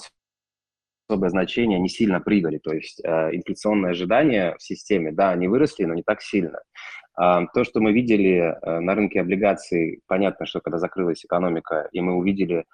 особое 1.07 1.29
значение, 1.29 1.77
они 1.77 1.89
сильно 1.89 2.19
прыгали. 2.19 2.57
То 2.57 2.73
есть 2.73 3.01
э, 3.03 3.35
инфляционные 3.35 3.91
ожидания 3.91 4.55
в 4.57 4.63
системе, 4.63 5.11
да, 5.11 5.31
они 5.31 5.47
выросли, 5.47 5.85
но 5.85 5.93
не 5.93 6.03
так 6.03 6.21
сильно. 6.21 6.59
Э, 7.19 7.45
то, 7.53 7.63
что 7.63 7.79
мы 7.79 7.93
видели 7.93 8.37
э, 8.37 8.79
на 8.79 8.95
рынке 8.95 9.21
облигаций, 9.21 10.01
понятно, 10.07 10.45
что 10.45 10.59
когда 10.59 10.79
закрылась 10.79 11.23
экономика, 11.23 11.87
и 11.91 12.01
мы 12.01 12.15
увидели 12.15 12.65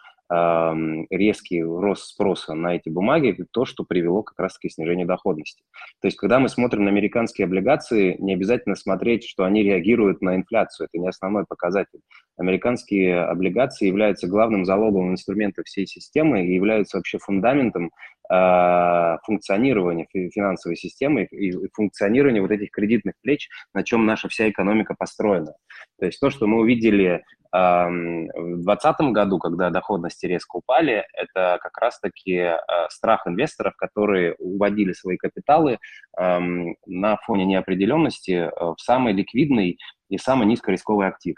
резкий 1.10 1.62
рост 1.62 2.06
спроса 2.06 2.54
на 2.54 2.78
эти 2.78 2.88
бумаги, 2.88 3.36
то, 3.52 3.66
что 3.66 3.84
привело 3.84 4.24
как 4.24 4.40
раз-таки 4.40 4.70
к 4.70 4.72
снижению 4.72 5.06
доходности. 5.06 5.62
То 6.00 6.08
есть, 6.08 6.16
когда 6.16 6.40
мы 6.40 6.48
смотрим 6.48 6.86
на 6.86 6.90
американские 6.90 7.44
облигации, 7.44 8.16
не 8.18 8.36
обязательно 8.36 8.76
смотреть, 8.76 9.26
что 9.26 9.44
они 9.44 9.62
реагируют 9.62 10.22
на 10.22 10.38
инфляцию. 10.38 10.88
Это 10.88 11.02
не 11.02 11.10
основной 11.10 11.44
показатель. 11.46 12.00
Американские 12.42 13.22
облигации 13.24 13.88
являются 13.88 14.28
главным 14.28 14.66
залоговым 14.66 15.12
инструментом 15.12 15.64
всей 15.64 15.86
системы 15.86 16.46
и 16.46 16.54
являются 16.54 16.98
вообще 16.98 17.20
фундаментом 17.20 17.92
э, 18.32 19.18
функционирования 19.24 20.08
финансовой 20.12 20.76
системы 20.76 21.26
и 21.26 21.54
функционирования 21.74 22.42
вот 22.42 22.52
этих 22.52 22.72
кредитных 22.72 23.14
плеч, 23.22 23.48
на 23.74 23.84
чем 23.84 24.06
наша 24.06 24.28
вся 24.28 24.50
экономика 24.50 24.96
построена. 24.98 25.54
То 26.00 26.06
есть 26.08 26.20
то, 26.20 26.30
что 26.30 26.48
мы 26.48 26.60
увидели 26.60 27.24
в 27.54 28.64
2020 28.64 29.02
году, 29.12 29.38
когда 29.38 29.70
доходности 29.72 30.26
резко 30.26 30.56
упали, 30.56 31.06
это 31.14 31.58
как 31.62 31.78
раз-таки 31.78 32.36
э, 32.36 32.58
страх 32.90 33.28
инвесторов, 33.28 33.76
которые 33.76 34.36
уводили 34.40 34.94
свои 34.94 35.18
капиталы 35.18 35.78
на 36.18 37.18
фоне 37.26 37.46
неопределенности 37.46 38.32
э, 38.32 38.50
в 38.56 38.78
самый 38.80 39.14
ликвидный 39.14 39.78
и 40.10 40.18
самый 40.18 40.48
низкорисковый 40.48 41.08
актив. 41.08 41.36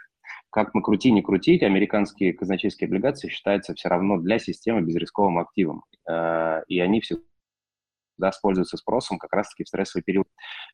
Как 0.53 0.75
мы 0.75 0.83
крути, 0.83 1.11
не 1.11 1.23
крутить, 1.23 1.63
американские 1.63 2.31
казначейские 2.31 2.85
облигации 2.85 3.27
считаются 3.27 3.73
все 3.73 3.89
равно 3.89 4.17
для 4.19 4.37
системы 4.37 4.81
безрисковым 4.81 5.39
активом. 5.39 5.83
Э, 6.07 6.61
и 6.67 6.79
они 6.79 7.01
всегда 7.01 7.23
да, 8.19 8.31
пользуются 8.39 8.77
спросом 8.77 9.17
как 9.17 9.33
раз-таки 9.33 9.63
в 9.63 9.67
стрессовый 9.67 10.03
период. 10.03 10.27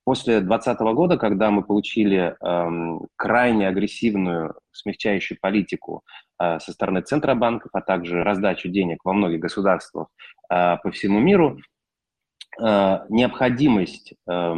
После 0.04 0.42
2020 0.42 0.80
года, 0.94 1.18
когда 1.18 1.50
мы 1.50 1.64
получили 1.64 2.36
эм, 2.42 3.08
крайне 3.16 3.70
агрессивную 3.70 4.56
смягчающую 4.74 5.38
политику 5.40 6.04
э, 6.42 6.60
со 6.60 6.74
стороны 6.74 7.00
Центробанков, 7.00 7.70
а 7.72 7.80
также 7.80 8.22
раздачу 8.22 8.68
денег 8.68 9.00
во 9.06 9.14
многих 9.14 9.40
государствах 9.40 10.10
э, 10.52 10.76
по 10.84 10.92
всему 10.92 11.20
миру, 11.20 11.58
э, 12.62 13.00
необходимость 13.08 14.14
э, 14.30 14.54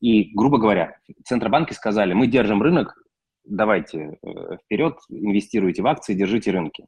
и, 0.00 0.34
грубо 0.34 0.56
говоря, 0.56 0.96
Центробанки 1.24 1.74
сказали, 1.74 2.14
мы 2.14 2.26
держим 2.26 2.62
рынок 2.62 2.96
давайте 3.46 4.18
э, 4.22 4.56
вперед, 4.64 4.98
инвестируйте 5.08 5.82
в 5.82 5.86
акции, 5.86 6.14
держите 6.14 6.50
рынки. 6.50 6.86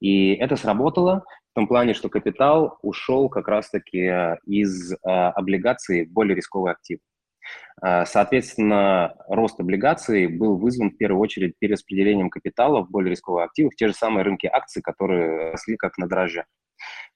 И 0.00 0.34
это 0.34 0.56
сработало 0.56 1.24
в 1.52 1.54
том 1.54 1.66
плане, 1.66 1.94
что 1.94 2.08
капитал 2.08 2.78
ушел 2.82 3.28
как 3.28 3.48
раз-таки 3.48 4.00
э, 4.00 4.36
из 4.46 4.92
э, 4.92 4.96
облигаций 5.04 6.06
в 6.06 6.12
более 6.12 6.34
рисковый 6.34 6.72
актив. 6.72 6.98
Соответственно, 7.80 9.14
рост 9.26 9.58
облигаций 9.58 10.26
был 10.26 10.58
вызван 10.58 10.90
в 10.90 10.98
первую 10.98 11.22
очередь 11.22 11.54
перераспределением 11.58 12.28
капитала 12.28 12.82
в 12.82 12.90
более 12.90 13.12
рисковые 13.12 13.46
активы, 13.46 13.70
в 13.70 13.76
те 13.76 13.88
же 13.88 13.94
самые 13.94 14.22
рынки 14.22 14.46
акций, 14.46 14.82
которые 14.82 15.52
росли 15.52 15.76
как 15.76 15.96
на 15.96 16.06
дрожжах. 16.06 16.44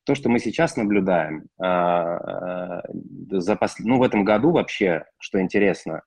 То, 0.05 0.15
что 0.15 0.31
мы 0.31 0.39
сейчас 0.39 0.77
наблюдаем, 0.77 1.49
за 1.59 3.57
пос... 3.57 3.79
ну, 3.81 3.99
в 3.99 4.03
этом 4.03 4.25
году 4.25 4.53
вообще, 4.53 5.05
что 5.19 5.39
интересно, 5.39 6.01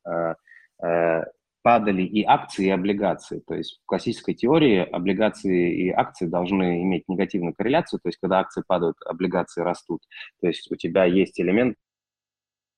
падали 1.65 2.03
и 2.03 2.23
акции, 2.23 2.67
и 2.67 2.69
облигации. 2.69 3.39
То 3.39 3.55
есть 3.55 3.79
в 3.81 3.87
классической 3.87 4.35
теории 4.35 4.85
облигации 4.85 5.87
и 5.87 5.89
акции 5.89 6.27
должны 6.27 6.83
иметь 6.83 7.05
негативную 7.07 7.55
корреляцию, 7.55 7.99
то 8.03 8.09
есть 8.09 8.19
когда 8.21 8.37
акции 8.37 8.61
падают, 8.67 8.97
облигации 9.03 9.61
растут. 9.61 10.01
То 10.41 10.47
есть 10.47 10.71
у 10.71 10.75
тебя 10.75 11.05
есть 11.05 11.41
элемент 11.41 11.75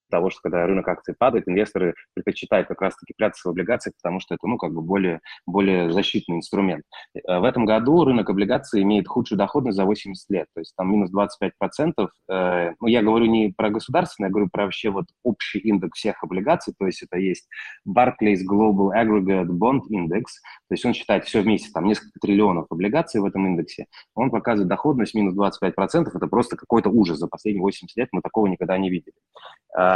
того, 0.09 0.29
что 0.29 0.41
когда 0.43 0.65
рынок 0.65 0.87
акций 0.87 1.15
падает, 1.17 1.47
инвесторы 1.47 1.95
предпочитают 2.13 2.67
как 2.67 2.81
раз-таки 2.81 3.13
прятаться 3.15 3.47
в 3.47 3.51
облигациях, 3.51 3.95
потому 4.01 4.19
что 4.19 4.35
это, 4.35 4.47
ну, 4.47 4.57
как 4.57 4.73
бы 4.73 4.81
более, 4.81 5.21
более 5.45 5.91
защитный 5.91 6.37
инструмент. 6.37 6.83
Э, 7.15 7.39
в 7.39 7.43
этом 7.43 7.65
году 7.65 8.03
рынок 8.03 8.29
облигаций 8.29 8.81
имеет 8.83 9.07
худшую 9.07 9.37
доходность 9.37 9.77
за 9.77 9.85
80 9.85 10.29
лет, 10.29 10.47
то 10.53 10.61
есть 10.61 10.73
там 10.75 10.91
минус 10.91 11.11
25%. 11.11 12.07
Э, 12.29 12.71
ну, 12.79 12.87
я 12.87 13.01
говорю 13.01 13.25
не 13.25 13.53
про 13.55 13.69
государственное, 13.69 14.29
я 14.29 14.31
говорю 14.31 14.49
про 14.51 14.63
вообще 14.63 14.89
вот 14.89 15.05
общий 15.23 15.59
индекс 15.59 15.99
всех 15.99 16.23
облигаций, 16.23 16.73
то 16.77 16.85
есть 16.85 17.03
это 17.03 17.17
есть 17.17 17.47
Barclays 17.87 18.39
Global 18.49 18.91
Aggregate 18.95 19.47
Bond 19.47 19.81
Index, 19.91 20.23
то 20.67 20.73
есть 20.73 20.85
он 20.85 20.93
считает 20.93 21.25
все 21.25 21.41
вместе, 21.41 21.69
там 21.73 21.85
несколько 21.85 22.19
триллионов 22.19 22.67
облигаций 22.69 23.21
в 23.21 23.25
этом 23.25 23.47
индексе, 23.47 23.87
он 24.15 24.31
показывает 24.31 24.69
доходность 24.69 25.13
минус 25.13 25.35
25%, 25.35 26.09
это 26.13 26.27
просто 26.27 26.55
какой-то 26.55 26.89
ужас 26.89 27.17
за 27.17 27.27
последние 27.27 27.61
80 27.61 27.95
лет, 27.97 28.09
мы 28.11 28.21
такого 28.21 28.47
никогда 28.47 28.77
не 28.77 28.89
видели. 28.89 29.13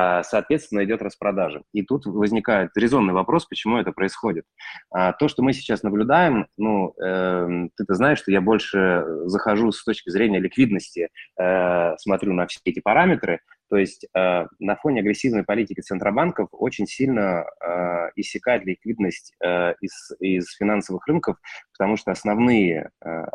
Э, 0.02 0.12
а, 0.12 0.24
соответственно, 0.24 0.84
идет 0.84 1.02
распродажа. 1.02 1.62
И 1.74 1.84
тут 1.84 2.06
возникает 2.06 2.72
резонный 2.76 3.14
вопрос, 3.14 3.46
почему 3.46 3.78
это 3.78 3.92
происходит. 3.92 4.46
А, 4.90 5.14
то, 5.14 5.28
что 5.28 5.44
мы 5.44 5.54
сейчас 5.54 5.84
наблюдаем, 5.84 6.48
ну, 6.58 6.94
э, 7.02 7.68
ты-то 7.76 7.94
знаешь, 7.96 8.20
что 8.20 8.32
я 8.32 8.42
больше 8.42 9.06
захожу 9.26 9.72
с 9.72 9.84
точки 9.84 10.10
зрения 10.10 10.40
ликвидности, 10.40 11.10
э, 11.40 11.98
смотрю 11.98 12.34
на 12.34 12.48
все 12.48 12.60
эти 12.66 12.80
параметры, 12.80 13.40
то 13.72 13.78
есть 13.78 14.06
э, 14.14 14.48
на 14.60 14.76
фоне 14.76 15.00
агрессивной 15.00 15.46
политики 15.46 15.80
центробанков 15.80 16.50
очень 16.52 16.88
сильно 16.88 17.46
э, 17.66 18.10
иссякает 18.18 18.66
ликвидность 18.66 19.34
э, 19.42 19.76
из, 19.80 20.12
из 20.20 20.54
финансовых 20.58 21.08
рынков, 21.08 21.38
потому 21.72 21.96
что 21.96 22.12
основные 22.12 22.90
э, 23.02 23.26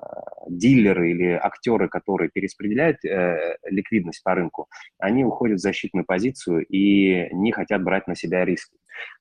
дилеры 0.51 1.13
или 1.13 1.41
актеры, 1.43 1.89
которые 1.89 2.29
перераспределяют 2.29 3.03
э, 3.03 3.57
ликвидность 3.65 4.23
по 4.23 4.35
рынку, 4.35 4.69
они 4.99 5.25
уходят 5.25 5.59
в 5.59 5.63
защитную 5.63 6.05
позицию 6.05 6.67
и 6.67 7.35
не 7.35 7.51
хотят 7.51 7.83
брать 7.83 8.07
на 8.07 8.15
себя 8.15 8.45
риски. 8.45 8.77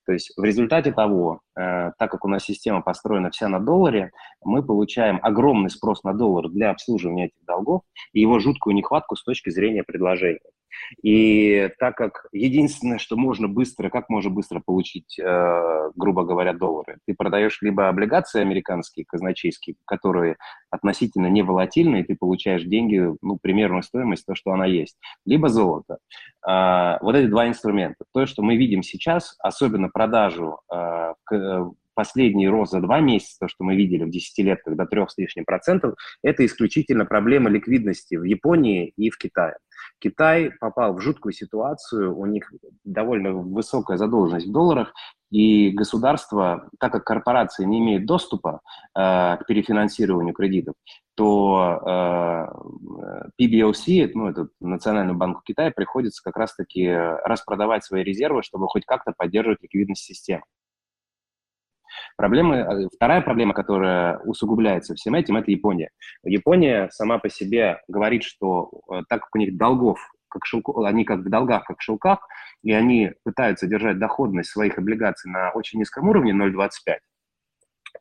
То 0.05 0.11
есть 0.11 0.33
в 0.35 0.43
результате 0.43 0.91
того, 0.91 1.39
э, 1.57 1.91
так 1.97 2.11
как 2.11 2.25
у 2.25 2.27
нас 2.27 2.43
система 2.43 2.81
построена 2.81 3.31
вся 3.31 3.47
на 3.47 3.61
долларе, 3.61 4.11
мы 4.43 4.63
получаем 4.63 5.19
огромный 5.21 5.69
спрос 5.69 6.03
на 6.03 6.13
доллар 6.13 6.49
для 6.49 6.71
обслуживания 6.71 7.27
этих 7.27 7.45
долгов 7.45 7.83
и 8.11 8.19
его 8.19 8.39
жуткую 8.39 8.75
нехватку 8.75 9.15
с 9.15 9.23
точки 9.23 9.49
зрения 9.49 9.83
предложения. 9.83 10.41
И 11.03 11.69
так 11.79 11.95
как 11.95 12.25
единственное, 12.31 12.97
что 12.97 13.15
можно 13.15 13.47
быстро, 13.47 13.89
как 13.89 14.09
можно 14.09 14.29
быстро 14.29 14.61
получить, 14.65 15.19
э, 15.19 15.91
грубо 15.95 16.23
говоря, 16.23 16.53
доллары, 16.53 16.97
ты 17.05 17.13
продаешь 17.13 17.61
либо 17.61 17.87
облигации 17.89 18.41
американские, 18.41 19.05
казначейские, 19.05 19.75
которые 19.85 20.37
относительно 20.69 21.27
не 21.27 21.41
волатильны, 21.41 22.01
и 22.01 22.03
ты 22.03 22.15
получаешь 22.15 22.63
деньги, 22.63 23.01
ну, 23.21 23.37
примерную 23.41 23.83
стоимость, 23.83 24.25
то, 24.25 24.35
что 24.35 24.51
она 24.51 24.65
есть, 24.65 24.97
либо 25.25 25.49
золото. 25.49 25.97
Э, 26.47 26.97
вот 27.01 27.15
эти 27.15 27.27
два 27.27 27.47
инструмента. 27.47 28.05
То, 28.13 28.25
что 28.25 28.41
мы 28.41 28.55
видим 28.55 28.83
сейчас, 28.83 29.35
особенно 29.39 29.89
продажу 29.89 30.59
э, 30.71 31.13
к, 31.23 31.71
последний 31.95 32.47
рост 32.47 32.73
за 32.73 32.81
два 32.81 32.99
месяца, 32.99 33.37
то, 33.39 33.47
что 33.47 33.63
мы 33.63 33.75
видели 33.75 34.03
в 34.03 34.11
10 34.11 34.37
лет, 34.45 34.59
когда 34.63 34.85
трех 34.85 35.09
с 35.09 35.17
лишним 35.17 35.45
процентов, 35.45 35.95
это 36.21 36.45
исключительно 36.45 37.05
проблема 37.05 37.49
ликвидности 37.49 38.15
в 38.15 38.23
Японии 38.23 38.93
и 38.97 39.09
в 39.09 39.17
Китае. 39.17 39.55
Китай 40.05 40.51
попал 40.59 40.93
в 40.93 41.01
жуткую 41.01 41.33
ситуацию, 41.33 42.15
у 42.15 42.27
них 42.27 42.53
довольно 42.83 43.31
высокая 43.31 43.97
задолженность 43.97 44.45
в 44.45 44.51
долларах, 44.51 44.93
и 45.31 45.71
государство, 45.71 46.69
так 46.79 46.91
как 46.91 47.03
корпорации 47.05 47.65
не 47.65 47.79
имеют 47.79 48.05
доступа 48.05 48.61
э, 48.93 48.99
к 48.99 49.45
перефинансированию 49.47 50.35
кредитов, 50.35 50.75
то 51.15 51.81
э, 51.83 53.41
PBOC, 53.41 54.11
ну, 54.13 54.29
это 54.29 54.47
Национальному 54.59 55.17
банку 55.17 55.41
Китая, 55.43 55.71
приходится 55.75 56.21
как 56.23 56.37
раз-таки 56.37 56.87
распродавать 56.87 57.83
свои 57.83 58.03
резервы, 58.03 58.43
чтобы 58.43 58.67
хоть 58.67 58.85
как-то 58.85 59.11
поддерживать 59.17 59.63
ликвидность 59.63 60.03
системы. 60.03 60.43
Проблема, 62.17 62.55
э, 62.55 62.87
вторая 62.93 63.21
проблема, 63.21 63.53
которая 63.53 64.19
усугубляется 64.19 64.95
всем 64.95 65.15
этим, 65.15 65.37
это 65.37 65.51
Япония. 65.51 65.89
Япония 66.23 66.89
сама 66.91 67.19
по 67.19 67.29
себе 67.29 67.79
говорит, 67.87 68.23
что 68.23 68.69
э, 68.91 69.01
так 69.09 69.21
как 69.21 69.35
у 69.35 69.37
них 69.37 69.57
долгов 69.57 69.99
как 70.35 70.45
шелку, 70.45 70.83
они 70.83 71.05
как 71.05 71.19
в 71.19 71.29
долгах, 71.29 71.63
как 71.65 71.77
в 71.79 71.81
шелках, 71.81 72.19
и 72.61 72.73
они 72.73 73.11
пытаются 73.23 73.67
держать 73.67 73.99
доходность 73.99 74.49
своих 74.49 74.77
облигаций 74.77 75.31
на 75.31 75.51
очень 75.51 75.79
низком 75.79 76.09
уровне, 76.09 76.33
0,25, 76.33 76.97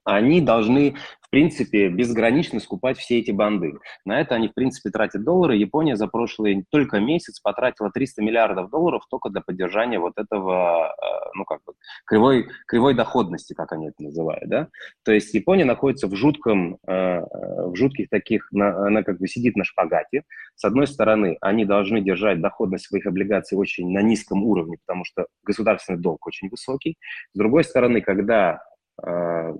они 0.05 0.41
должны, 0.41 0.97
в 1.21 1.31
принципе, 1.31 1.89
безгранично 1.89 2.61
скупать 2.61 2.99
все 2.99 3.19
эти 3.19 3.31
банды. 3.31 3.75
На 4.05 4.21
это 4.21 4.35
они, 4.35 4.49
в 4.49 4.55
принципе, 4.55 4.91
тратят 4.91 5.25
доллары. 5.25 5.57
Япония 5.57 5.97
за 5.97 6.07
прошлый 6.07 6.65
только 6.71 7.01
месяц 7.01 7.41
потратила 7.41 7.91
300 7.91 8.23
миллиардов 8.23 8.71
долларов 8.71 9.05
только 9.11 9.31
для 9.31 9.41
поддержания 9.41 9.99
вот 9.99 10.15
этого, 10.17 10.89
э, 10.89 11.31
ну, 11.35 11.45
как 11.45 11.61
бы, 11.65 11.75
кривой, 12.07 12.49
кривой 12.67 12.95
доходности, 12.95 13.55
как 13.55 13.73
они 13.73 13.89
это 13.89 14.03
называют, 14.03 14.49
да. 14.49 14.69
То 15.05 15.13
есть 15.13 15.33
Япония 15.35 15.65
находится 15.65 16.09
в 16.09 16.15
жутком, 16.15 16.79
э, 16.87 17.21
в 17.21 17.75
жутких 17.77 18.09
таких, 18.09 18.49
она 18.53 19.03
как 19.03 19.19
бы 19.19 19.29
сидит 19.29 19.57
на 19.57 19.65
шпагате. 19.65 20.25
С 20.57 20.65
одной 20.65 20.87
стороны, 20.87 21.37
они 21.41 21.65
должны 21.65 22.01
держать 22.01 22.41
доходность 22.41 22.87
своих 22.87 23.07
облигаций 23.07 23.57
очень 23.57 23.91
на 23.91 24.03
низком 24.03 24.45
уровне, 24.45 24.79
потому 24.87 25.05
что 25.05 25.27
государственный 25.45 25.99
долг 25.99 26.27
очень 26.27 26.49
высокий. 26.49 26.97
С 27.33 27.39
другой 27.39 27.65
стороны, 27.65 28.01
когда 28.01 28.61
Э, 28.65 28.74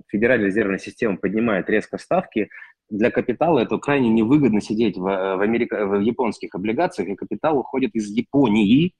Федеральная 0.07 0.47
резервная 0.47 0.77
система 0.77 1.17
поднимает 1.17 1.69
резко 1.69 1.97
ставки, 1.97 2.49
для 2.89 3.09
капитала 3.11 3.59
это 3.59 3.77
крайне 3.77 4.09
невыгодно 4.09 4.61
сидеть 4.61 4.97
в, 4.97 5.01
в, 5.01 5.41
Америка, 5.41 5.85
в 5.85 5.99
японских 5.99 6.53
облигациях, 6.55 7.09
и 7.09 7.15
капитал 7.15 7.57
уходит 7.57 7.95
из 7.95 8.09
Японии, 8.09 8.93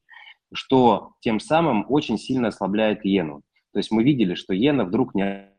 что 0.53 1.11
тем 1.19 1.39
самым 1.39 1.85
очень 1.89 2.17
сильно 2.17 2.47
ослабляет 2.47 3.05
иену. 3.05 3.41
То 3.73 3.79
есть 3.79 3.91
мы 3.91 4.03
видели, 4.03 4.35
что 4.35 4.55
иена 4.55 4.85
вдруг 4.85 5.13
не 5.15 5.49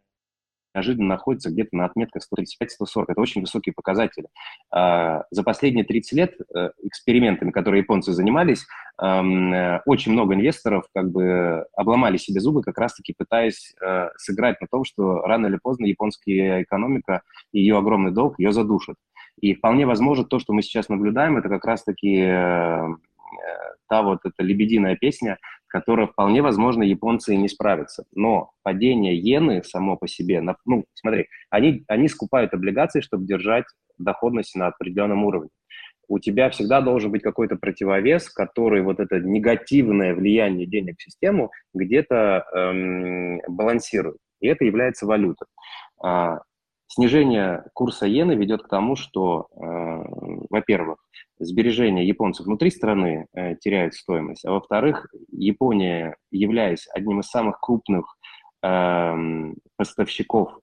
неожиданно 0.76 1.08
находится 1.08 1.50
где-то 1.50 1.74
на 1.76 1.86
отметках 1.86 2.22
135-140. 2.22 3.04
Это 3.08 3.20
очень 3.20 3.40
высокие 3.40 3.72
показатели. 3.72 4.28
А, 4.70 5.24
за 5.30 5.42
последние 5.42 5.84
30 5.84 6.12
лет 6.12 6.34
э, 6.54 6.70
экспериментами, 6.82 7.50
которые 7.50 7.80
японцы 7.80 8.12
занимались, 8.12 8.66
эм, 9.02 9.52
э, 9.52 9.80
очень 9.86 10.12
много 10.12 10.34
инвесторов 10.34 10.84
как 10.94 11.10
бы 11.10 11.66
обломали 11.74 12.18
себе 12.18 12.40
зубы, 12.40 12.62
как 12.62 12.78
раз-таки 12.78 13.14
пытаясь 13.16 13.74
э, 13.82 14.08
сыграть 14.16 14.60
на 14.60 14.66
том, 14.70 14.84
что 14.84 15.22
рано 15.22 15.46
или 15.46 15.58
поздно 15.62 15.86
японская 15.86 16.62
экономика, 16.62 17.22
ее 17.52 17.78
огромный 17.78 18.12
долг, 18.12 18.38
ее 18.38 18.52
задушат. 18.52 18.96
И 19.40 19.54
вполне 19.54 19.86
возможно 19.86 20.24
то, 20.24 20.38
что 20.38 20.52
мы 20.52 20.62
сейчас 20.62 20.88
наблюдаем, 20.88 21.36
это 21.36 21.48
как 21.48 21.64
раз-таки 21.64 22.22
та 23.88 24.02
вот 24.02 24.20
эта 24.24 24.42
лебединая 24.42 24.96
песня, 24.96 25.38
которая 25.76 26.06
вполне 26.06 26.40
возможно 26.40 26.82
японцы 26.82 27.34
и 27.34 27.36
не 27.36 27.48
справятся. 27.48 28.06
Но 28.14 28.52
падение 28.62 29.14
иены 29.14 29.62
само 29.62 29.98
по 29.98 30.08
себе, 30.08 30.40
ну, 30.64 30.86
смотри, 30.94 31.26
они, 31.50 31.84
они 31.86 32.08
скупают 32.08 32.54
облигации, 32.54 33.02
чтобы 33.02 33.26
держать 33.26 33.66
доходность 33.98 34.54
на 34.56 34.68
определенном 34.68 35.22
уровне. 35.24 35.50
У 36.08 36.18
тебя 36.18 36.48
всегда 36.48 36.80
должен 36.80 37.10
быть 37.10 37.20
какой-то 37.20 37.56
противовес, 37.56 38.30
который 38.30 38.80
вот 38.80 38.98
это 39.00 39.20
негативное 39.20 40.14
влияние 40.14 40.66
денег 40.66 40.94
в 40.98 41.02
систему 41.02 41.50
где-то 41.74 42.46
эм, 42.54 43.42
балансирует. 43.46 44.16
И 44.40 44.46
это 44.46 44.64
является 44.64 45.04
валюта. 45.04 45.44
Снижение 46.88 47.64
курса 47.74 48.08
иены 48.08 48.32
ведет 48.32 48.62
к 48.62 48.68
тому, 48.68 48.96
что, 48.96 49.48
э, 49.52 49.58
во-первых, 50.50 50.98
сбережения 51.38 52.06
японцев 52.06 52.46
внутри 52.46 52.70
страны 52.70 53.26
э, 53.34 53.56
теряют 53.56 53.94
стоимость, 53.94 54.44
а 54.44 54.52
во-вторых, 54.52 55.06
Япония, 55.30 56.16
являясь 56.30 56.86
одним 56.94 57.20
из 57.20 57.26
самых 57.26 57.60
крупных 57.60 58.16
э, 58.62 59.14
поставщиков, 59.76 60.58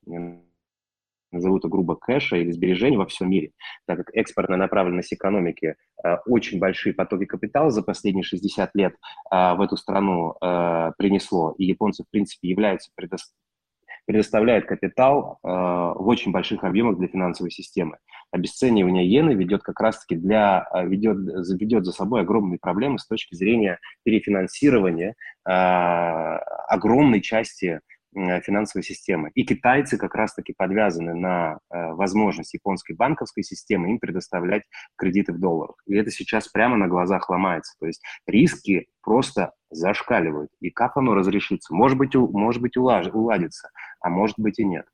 назову 1.34 1.58
это 1.58 1.68
грубо, 1.68 1.96
кэша 1.96 2.38
или 2.38 2.52
сбережений 2.52 2.98
во 2.98 3.06
всем 3.06 3.30
мире, 3.30 3.52
так 3.86 3.98
как 3.98 4.16
экспортная 4.16 4.58
направленность 4.58 5.14
экономики, 5.14 5.76
э, 6.04 6.18
очень 6.26 6.60
большие 6.60 6.94
потоки 6.94 7.26
капитала 7.26 7.70
за 7.70 7.84
последние 7.84 8.24
60 8.24 8.70
лет 8.76 8.94
э, 8.94 9.54
в 9.56 9.62
эту 9.62 9.76
страну 9.76 10.36
э, 10.42 10.92
принесло, 10.98 11.54
и 11.58 11.66
японцы, 11.66 12.04
в 12.04 12.10
принципе, 12.10 12.48
являются 12.48 12.92
предоставленными 12.96 13.44
предоставляет 14.06 14.66
капитал 14.66 15.40
э, 15.44 15.48
в 15.48 16.08
очень 16.08 16.32
больших 16.32 16.64
объемах 16.64 16.98
для 16.98 17.08
финансовой 17.08 17.52
системы. 17.52 17.98
Обесценивание 18.32 19.06
иены 19.06 19.34
ведет 19.34 19.64
как 19.64 19.80
раз-таки 19.80 20.16
для, 20.16 20.68
э, 20.74 20.86
ведет, 20.88 21.18
ведет 21.60 21.86
за 21.86 21.92
собой 21.92 22.22
огромные 22.22 22.60
проблемы 22.60 23.00
с 23.00 23.08
точки 23.08 23.36
зрения 23.36 23.80
перефинансирования 24.04 25.16
э, 25.48 25.52
огромной 25.52 27.22
части 27.22 27.80
финансовой 28.14 28.84
системы. 28.84 29.32
И 29.34 29.44
китайцы 29.44 29.98
как 29.98 30.16
раз-таки 30.16 30.54
подвязаны 30.56 31.14
на 31.14 31.60
э, 31.70 31.94
возможность 31.94 32.54
японской 32.54 32.94
банковской 32.94 33.44
системы 33.44 33.90
им 33.90 34.00
предоставлять 34.00 34.64
кредиты 34.96 35.34
в 35.34 35.40
долларах. 35.40 35.76
И 35.88 35.96
это 35.96 36.12
сейчас 36.12 36.48
прямо 36.48 36.78
на 36.78 36.88
глазах 36.88 37.30
ломается. 37.30 37.76
То 37.80 37.88
есть 37.88 38.04
риски 38.28 38.88
просто 39.02 39.52
зашкаливают. 39.74 40.52
И 40.60 40.70
как 40.70 40.98
оно 40.98 41.14
разрешится? 41.14 41.74
Может 41.74 41.98
быть, 41.98 42.16
у, 42.16 42.28
может 42.28 42.62
быть 42.62 42.78
улаж, 42.78 43.08
уладится, 43.14 43.70
а 44.02 44.10
может 44.10 44.36
быть 44.38 44.60
и 44.60 44.66
нет. 44.66 44.86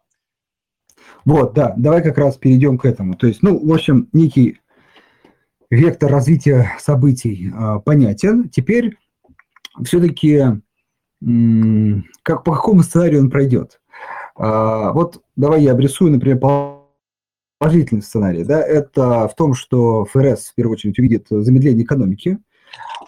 Вот, 1.25 1.53
да, 1.53 1.73
давай 1.77 2.03
как 2.03 2.17
раз 2.17 2.37
перейдем 2.37 2.77
к 2.77 2.85
этому. 2.85 3.15
То 3.15 3.27
есть, 3.27 3.41
ну, 3.41 3.57
в 3.57 3.73
общем, 3.73 4.09
некий 4.13 4.59
вектор 5.69 6.11
развития 6.11 6.71
событий 6.79 7.51
э, 7.51 7.79
понятен. 7.83 8.49
Теперь 8.49 8.97
все-таки 9.83 10.61
как, 12.23 12.43
по 12.43 12.55
какому 12.55 12.81
сценарию 12.83 13.21
он 13.21 13.29
пройдет. 13.29 13.81
А, 14.35 14.93
вот 14.93 15.21
давай 15.35 15.63
я 15.63 15.73
обрисую, 15.73 16.11
например, 16.11 16.39
положительный 17.59 18.01
сценарий. 18.01 18.43
Да, 18.43 18.61
это 18.61 19.27
в 19.27 19.35
том, 19.35 19.53
что 19.53 20.05
ФРС 20.05 20.49
в 20.49 20.55
первую 20.55 20.75
очередь 20.75 20.97
увидит 20.97 21.27
замедление 21.29 21.83
экономики, 21.83 22.39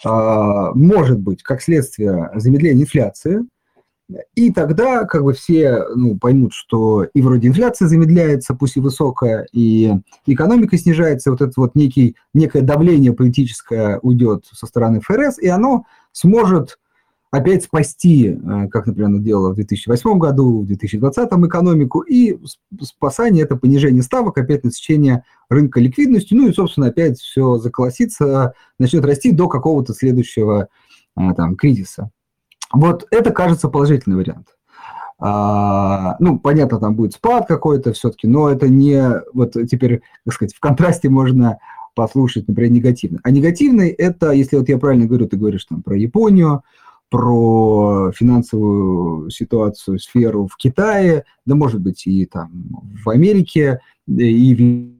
может 0.04 1.20
быть, 1.20 1.44
как 1.44 1.62
следствие 1.62 2.32
замедления 2.36 2.84
инфляции, 2.84 3.46
и 4.36 4.52
тогда 4.52 5.06
как 5.06 5.24
бы 5.24 5.34
все 5.34 5.86
ну, 5.96 6.18
поймут, 6.18 6.54
что 6.54 7.04
и 7.04 7.22
вроде 7.22 7.48
инфляция 7.48 7.88
замедляется, 7.88 8.54
пусть 8.54 8.78
и 8.78 8.80
высокая, 8.80 9.48
и 9.52 9.94
экономика 10.26 10.78
снижается, 10.78 11.32
вот 11.32 11.42
это 11.42 11.54
вот 11.58 11.76
некий, 11.76 12.16
некое 12.34 12.62
давление 12.62 13.14
политическое 13.14 14.00
уйдет 14.02 14.46
со 14.52 14.66
стороны 14.66 15.02
ФРС, 15.02 15.40
и 15.40 15.48
оно 15.48 15.86
сможет 16.12 16.78
опять 17.32 17.64
спасти, 17.64 18.28
э, 18.28 18.68
как, 18.68 18.86
например, 18.86 19.08
оно 19.08 19.20
делало 19.20 19.52
в 19.52 19.56
2008 19.56 20.20
году, 20.20 20.62
в 20.62 20.68
2020 20.68 21.30
экономику, 21.48 22.02
и 22.02 22.38
спасание– 22.82 23.44
это 23.46 23.56
понижение 23.56 24.04
ставок, 24.04 24.38
опять 24.38 24.64
насыщение 24.64 25.24
рынка 25.50 25.80
ликвидностью, 25.80 26.38
ну 26.38 26.50
и, 26.50 26.54
собственно, 26.54 26.88
опять 26.88 27.20
все 27.20 27.58
заколосится, 27.58 28.54
начнет 28.78 29.06
расти 29.06 29.32
до 29.32 29.48
какого-то 29.48 29.94
следующего 29.94 30.68
э, 31.18 31.34
там, 31.36 31.56
кризиса. 31.56 32.12
Вот 32.74 33.08
это, 33.12 33.32
кажется, 33.32 33.70
положительный 33.70 34.18
вариант. 34.18 34.48
А, 35.24 36.16
ну, 36.20 36.40
понятно, 36.40 36.80
там 36.80 36.96
будет 36.96 37.14
спад 37.14 37.48
какой-то 37.48 37.94
все-таки, 37.94 38.28
но 38.28 38.50
это 38.50 38.68
не, 38.68 39.22
вот 39.34 39.54
теперь, 39.70 40.02
так 40.26 40.34
сказать, 40.34 40.54
в 40.54 40.60
контрасте 40.60 41.10
можно 41.10 41.60
послушать, 41.96 42.48
например, 42.48 42.72
негативный. 42.72 43.20
А 43.24 43.32
негативный– 43.32 43.90
это, 43.90 44.32
если 44.32 44.58
вот 44.58 44.68
я 44.68 44.78
правильно 44.78 45.06
говорю, 45.06 45.28
ты 45.28 45.38
говоришь 45.38 45.66
там 45.66 45.84
про 45.84 45.96
Японию, 45.96 46.64
про 47.12 48.14
финансовую 48.16 49.30
ситуацию, 49.30 50.00
сферу 50.00 50.48
в 50.48 50.56
Китае, 50.56 51.26
да, 51.46 51.56
может 51.56 51.82
быть, 51.82 52.08
и 52.08 52.26
там 52.26 52.50
в 53.04 53.10
Америке, 53.10 53.82
и 54.08 54.96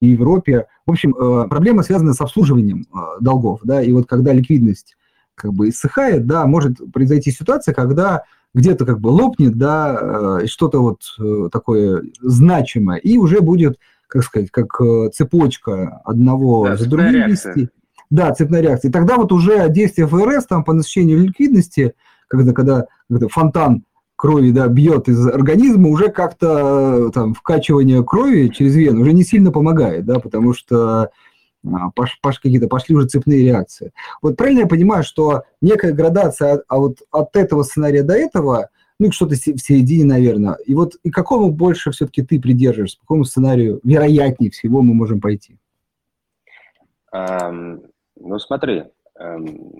в 0.00 0.04
Европе. 0.04 0.66
В 0.86 0.92
общем, 0.92 1.14
э, 1.14 1.46
проблема 1.46 1.82
связана 1.82 2.14
с 2.14 2.22
обслуживанием 2.22 2.86
э, 2.90 3.20
долгов, 3.20 3.60
да, 3.64 3.82
и 3.82 3.92
вот 3.92 4.06
когда 4.08 4.32
ликвидность 4.32 4.96
как 5.34 5.52
бы 5.52 5.68
иссыхает, 5.68 6.26
да, 6.26 6.46
может 6.46 6.78
произойти 6.90 7.30
ситуация, 7.30 7.74
когда 7.74 8.22
где-то 8.54 8.86
как 8.86 9.00
бы 9.00 9.08
лопнет, 9.08 9.58
да, 9.58 10.40
э, 10.40 10.46
что-то 10.46 10.80
вот 10.80 11.52
такое 11.52 12.02
значимое, 12.22 12.96
и 12.96 13.18
уже 13.18 13.42
будет, 13.42 13.78
как 14.08 14.22
сказать, 14.24 14.50
как 14.50 14.80
цепочка 15.12 16.00
одного 16.06 16.68
да, 16.68 16.76
за 16.76 16.88
другим 16.88 17.28
вести. 17.28 17.68
Да, 18.10 18.32
цепная 18.32 18.60
реакция. 18.60 18.88
И 18.88 18.92
тогда 18.92 19.16
вот 19.16 19.32
уже 19.32 19.68
действие 19.68 20.06
ФРС 20.06 20.46
там 20.46 20.64
по 20.64 20.72
насыщению 20.72 21.18
ликвидности, 21.18 21.94
когда, 22.28 22.52
когда, 22.52 22.86
когда 23.08 23.28
фонтан 23.28 23.84
крови 24.16 24.50
да, 24.50 24.68
бьет 24.68 25.08
из 25.08 25.26
организма, 25.26 25.88
уже 25.88 26.08
как-то 26.08 27.10
там 27.12 27.34
вкачивание 27.34 28.02
крови 28.04 28.48
через 28.48 28.74
вену 28.74 29.02
уже 29.02 29.12
не 29.12 29.22
сильно 29.22 29.52
помогает, 29.52 30.06
да, 30.06 30.18
потому 30.18 30.54
что 30.54 31.10
а, 31.64 31.90
пош, 31.90 32.18
пош, 32.22 32.40
какие-то 32.40 32.68
пошли 32.68 32.96
уже 32.96 33.08
цепные 33.08 33.44
реакции. 33.44 33.92
Вот 34.22 34.36
правильно 34.36 34.60
я 34.60 34.66
понимаю, 34.66 35.04
что 35.04 35.42
некая 35.60 35.92
градация, 35.92 36.54
а, 36.54 36.62
а 36.68 36.78
вот 36.78 36.98
от 37.10 37.36
этого 37.36 37.62
сценария 37.62 38.02
до 38.02 38.14
этого, 38.14 38.70
ну, 38.98 39.12
что-то 39.12 39.34
в 39.34 39.38
середине, 39.38 40.04
наверное. 40.04 40.54
И 40.64 40.74
вот 40.74 40.96
и 41.02 41.10
какому 41.10 41.50
больше 41.50 41.90
все-таки 41.90 42.22
ты 42.22 42.40
придерживаешься, 42.40 42.98
к 42.98 43.00
какому 43.00 43.24
сценарию 43.24 43.80
вероятнее 43.84 44.50
всего 44.50 44.80
мы 44.82 44.94
можем 44.94 45.20
пойти? 45.20 45.58
Ну, 48.16 48.38
смотри, 48.38 48.84
эм, 49.18 49.72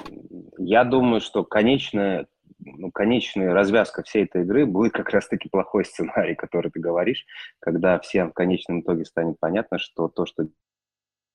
я 0.58 0.84
думаю, 0.84 1.20
что 1.20 1.44
конечная, 1.44 2.26
ну, 2.58 2.90
конечная 2.90 3.52
развязка 3.52 4.02
всей 4.02 4.24
этой 4.24 4.42
игры 4.42 4.66
будет 4.66 4.92
как 4.92 5.10
раз-таки 5.10 5.48
плохой 5.48 5.84
сценарий, 5.84 6.34
который 6.36 6.70
ты 6.70 6.80
говоришь, 6.80 7.24
когда 7.58 7.98
всем 7.98 8.30
в 8.30 8.34
конечном 8.34 8.80
итоге 8.80 9.04
станет 9.04 9.36
понятно, 9.40 9.78
что 9.78 10.08
то, 10.08 10.26
что 10.26 10.48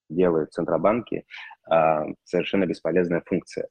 делают 0.10 0.54
центробанки, 0.54 1.26
э, 1.72 1.99
совершенно 2.24 2.66
бесполезная 2.66 3.24
функция. 3.26 3.68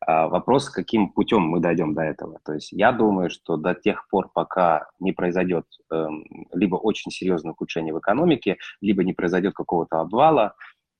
А 0.00 0.28
вопрос, 0.28 0.70
каким 0.70 1.10
путем 1.10 1.42
мы 1.42 1.60
дойдем 1.60 1.92
до 1.94 2.02
этого. 2.02 2.38
То 2.44 2.54
есть 2.54 2.70
я 2.70 2.92
думаю, 2.92 3.30
что 3.30 3.56
до 3.56 3.74
тех 3.74 4.08
пор, 4.08 4.30
пока 4.32 4.88
не 5.00 5.12
произойдет 5.12 5.64
э, 5.90 6.06
либо 6.52 6.76
очень 6.76 7.10
серьезное 7.10 7.52
ухудшение 7.52 7.92
в 7.92 7.98
экономике, 7.98 8.58
либо 8.80 9.02
не 9.02 9.12
произойдет 9.12 9.54
какого-то 9.54 10.00
обвала, 10.00 10.54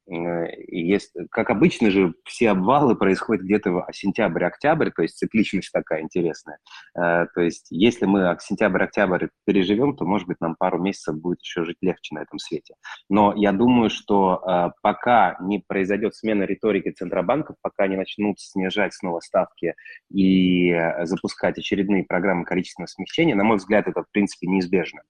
есть, 0.08 1.12
как 1.30 1.50
обычно 1.50 1.90
же, 1.90 2.14
все 2.24 2.50
обвалы 2.50 2.96
происходят 2.96 3.44
где-то 3.44 3.70
в 3.72 3.86
сентябрь-октябрь, 3.92 4.90
то 4.90 5.02
есть 5.02 5.18
цикличность 5.18 5.70
такая 5.70 6.02
интересная. 6.02 6.58
Э, 6.96 7.26
то 7.34 7.40
есть 7.42 7.66
если 7.70 8.06
мы 8.06 8.36
сентябрь-октябрь 8.40 9.28
переживем, 9.44 9.96
то, 9.96 10.04
может 10.06 10.26
быть, 10.26 10.40
нам 10.40 10.56
пару 10.56 10.80
месяцев 10.80 11.20
будет 11.20 11.40
еще 11.42 11.64
жить 11.64 11.76
легче 11.82 12.14
на 12.14 12.20
этом 12.20 12.38
свете. 12.38 12.74
Но 13.10 13.34
я 13.36 13.52
думаю, 13.52 13.90
что 13.90 14.42
э, 14.46 14.70
пока 14.82 15.36
не 15.40 15.62
произойдет 15.66 16.14
смена 16.14 16.44
риторики 16.44 16.90
Центробанков, 16.90 17.56
пока 17.60 17.86
не 17.86 17.96
начнут 17.96 18.40
снижать 18.40 18.94
снова 18.94 19.20
ставки 19.20 19.74
и 20.10 20.74
запускать 21.02 21.58
очередные 21.58 22.04
программы 22.04 22.44
количественного 22.44 22.88
смягчения, 22.88 23.34
на 23.34 23.44
мой 23.44 23.58
взгляд, 23.58 23.86
это, 23.86 24.02
в 24.02 24.10
принципе, 24.10 24.46
неизбежно. 24.46 25.02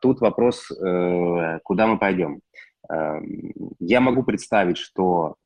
Тут 0.00 0.20
вопрос, 0.20 0.66
куда 0.68 1.86
мы 1.86 1.98
пойдем. 1.98 2.40
Эм, 2.88 3.52
я 3.78 4.00
могу 4.00 4.22
представить, 4.22 4.78
что 4.78 5.36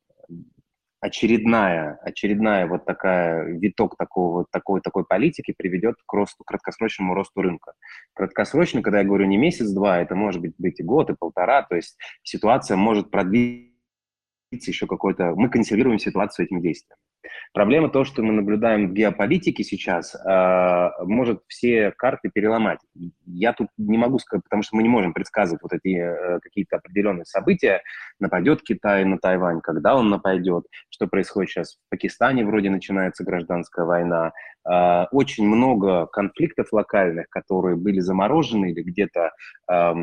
очередная, 1.01 1.99
очередная 2.03 2.66
вот 2.66 2.84
такая 2.84 3.45
виток 3.45 3.97
такого, 3.97 4.45
такой, 4.51 4.80
такой 4.82 5.05
политики 5.05 5.55
приведет 5.57 5.97
к 6.07 6.12
росту, 6.12 6.45
краткосрочному 6.45 7.14
росту 7.14 7.41
рынка. 7.41 7.72
Краткосрочно, 8.14 8.82
когда 8.82 8.99
я 8.99 9.05
говорю 9.05 9.26
не 9.26 9.38
месяц-два, 9.38 10.01
это 10.01 10.14
может 10.14 10.43
быть, 10.43 10.55
быть 10.59 10.80
и 10.80 10.82
год, 10.82 11.11
и 11.11 11.16
полтора, 11.18 11.62
то 11.62 11.74
есть 11.74 11.97
ситуация 12.22 12.76
может 12.76 13.11
продлиться 13.11 13.70
еще 14.53 14.86
какой-то... 14.86 15.34
Мы 15.34 15.49
консервируем 15.49 15.99
ситуацию 15.99 16.47
этим 16.47 16.61
действием. 16.61 16.99
Проблема 17.53 17.89
то, 17.89 18.05
что 18.05 18.23
мы 18.23 18.33
наблюдаем 18.33 18.89
в 18.89 18.93
геополитике 18.93 19.64
сейчас, 19.64 20.14
э, 20.14 20.91
может 21.05 21.43
все 21.49 21.93
карты 21.93 22.31
переломать. 22.33 22.79
Я 23.27 23.53
тут 23.53 23.68
не 23.77 23.99
могу 23.99 24.18
сказать, 24.18 24.45
потому 24.45 24.62
что 24.62 24.77
мы 24.77 24.83
не 24.83 24.89
можем 24.89 25.12
предсказывать 25.12 25.62
вот 25.62 25.73
эти 25.73 25.97
э, 25.97 26.39
какие-то 26.41 26.77
определенные 26.77 27.25
события. 27.25 27.83
Нападет 28.18 28.62
Китай 28.62 29.05
на 29.05 29.18
Тайвань, 29.18 29.61
когда 29.61 29.97
он 29.97 30.11
нападет, 30.11 30.64
что 30.91 31.07
происходит 31.07 31.51
сейчас 31.51 31.75
в 31.75 31.91
Пакистане, 31.91 32.45
вроде 32.45 32.71
начинается 32.71 33.25
гражданская 33.25 33.85
война. 33.85 34.33
Э, 34.68 35.07
очень 35.11 35.47
много 35.47 36.07
конфликтов 36.07 36.73
локальных, 36.73 37.29
которые 37.31 37.77
были 37.77 38.01
заморожены 38.01 38.71
или 38.71 38.83
где-то 38.83 39.33
э, 39.71 39.95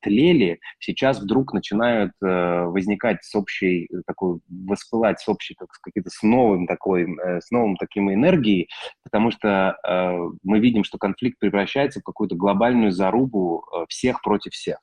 тлели, 0.00 0.60
сейчас 0.78 1.20
вдруг 1.20 1.52
начинают 1.52 2.12
э, 2.22 2.64
возникать 2.64 3.22
с 3.22 3.34
общей, 3.34 3.88
такой, 4.06 4.40
воспылать 4.48 5.20
с 5.20 5.28
общей, 5.28 5.54
как 5.54 5.68
какие-то 5.82 6.10
с 6.10 6.22
новым 6.42 6.66
такой, 6.66 7.04
э, 7.04 7.40
с 7.40 7.50
новым 7.50 7.76
таким 7.76 8.12
энергией, 8.12 8.68
потому 9.04 9.30
что 9.30 9.76
э, 9.86 10.18
мы 10.42 10.58
видим, 10.58 10.84
что 10.84 10.98
конфликт 10.98 11.38
превращается 11.38 12.00
в 12.00 12.04
какую-то 12.04 12.36
глобальную 12.36 12.92
зарубу 12.92 13.64
э, 13.64 13.84
всех 13.88 14.22
против 14.22 14.52
всех. 14.52 14.78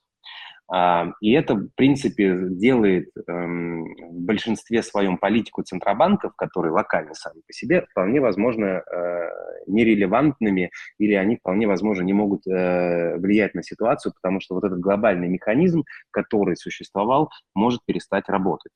Uh, 0.72 1.14
и 1.20 1.32
это, 1.32 1.55
в 1.55 1.70
принципе, 1.76 2.32
делает 2.51 3.10
um, 3.28 3.86
в 4.12 4.22
большинстве 4.22 4.84
своем 4.84 5.18
политику 5.18 5.64
центробанков, 5.64 6.36
которые 6.36 6.72
локально 6.72 7.16
сами 7.16 7.41
по 7.47 7.51
себе, 7.53 7.88
вполне 7.89 8.22
возможно 8.22 8.66
uh, 8.66 9.30
нерелевантными, 9.66 10.70
или 10.99 11.14
они 11.14 11.38
вполне 11.38 11.66
возможно 11.66 12.03
не 12.03 12.14
могут 12.14 12.45
uh, 12.45 13.18
влиять 13.18 13.55
на 13.55 13.64
ситуацию, 13.64 14.14
потому 14.22 14.41
что 14.41 14.53
вот 14.53 14.64
этот 14.64 14.80
глобальный 14.80 15.28
механизм, 15.28 15.86
который 16.12 16.55
существовал, 16.55 17.32
может 17.55 17.82
перестать 17.88 18.30
работать. 18.30 18.74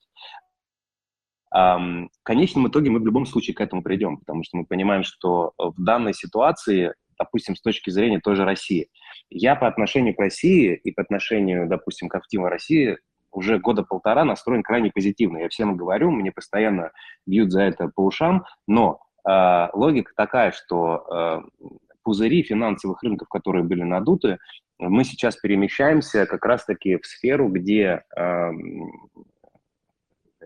В 1.54 2.08
конечном 2.24 2.66
итоге 2.66 2.90
мы 2.90 2.98
в 2.98 3.06
любом 3.06 3.26
случае 3.26 3.54
к 3.54 3.60
этому 3.60 3.80
придем, 3.80 4.18
потому 4.18 4.42
что 4.42 4.56
мы 4.56 4.66
понимаем, 4.66 5.04
что 5.04 5.52
в 5.56 5.80
данной 5.80 6.12
ситуации, 6.12 6.94
допустим, 7.16 7.54
с 7.54 7.62
точки 7.62 7.90
зрения 7.90 8.18
той 8.18 8.34
же 8.34 8.44
России, 8.44 8.88
я 9.30 9.54
по 9.54 9.68
отношению 9.68 10.16
к 10.16 10.18
России 10.18 10.74
и 10.74 10.90
по 10.90 11.02
отношению, 11.02 11.68
допустим, 11.68 12.08
к 12.08 12.14
активам 12.16 12.48
России 12.48 12.98
уже 13.30 13.58
года 13.58 13.82
полтора 13.82 14.24
настроен 14.24 14.62
крайне 14.62 14.90
позитивно. 14.90 15.38
Я 15.38 15.48
всем 15.48 15.76
говорю, 15.76 16.10
мне 16.10 16.32
постоянно 16.32 16.90
бьют 17.26 17.52
за 17.52 17.62
это 17.62 17.88
по 17.94 18.00
ушам, 18.00 18.44
но 18.66 19.00
э, 19.28 19.68
логика 19.74 20.12
такая, 20.16 20.52
что 20.52 21.04
э, 21.08 21.68
пузыри 22.02 22.42
финансовых 22.42 23.02
рынков, 23.02 23.28
которые 23.28 23.64
были 23.64 23.82
надуты, 23.82 24.38
мы 24.78 25.04
сейчас 25.04 25.36
перемещаемся 25.36 26.26
как 26.26 26.44
раз-таки 26.44 26.96
в 26.96 27.06
сферу, 27.06 27.48
где 27.48 28.02
э, 28.16 28.50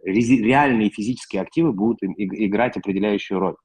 реальные 0.04 0.90
физические 0.90 1.42
активы 1.42 1.72
будут 1.72 1.98
играть 2.02 2.76
определяющую 2.76 3.38
роль. 3.38 3.56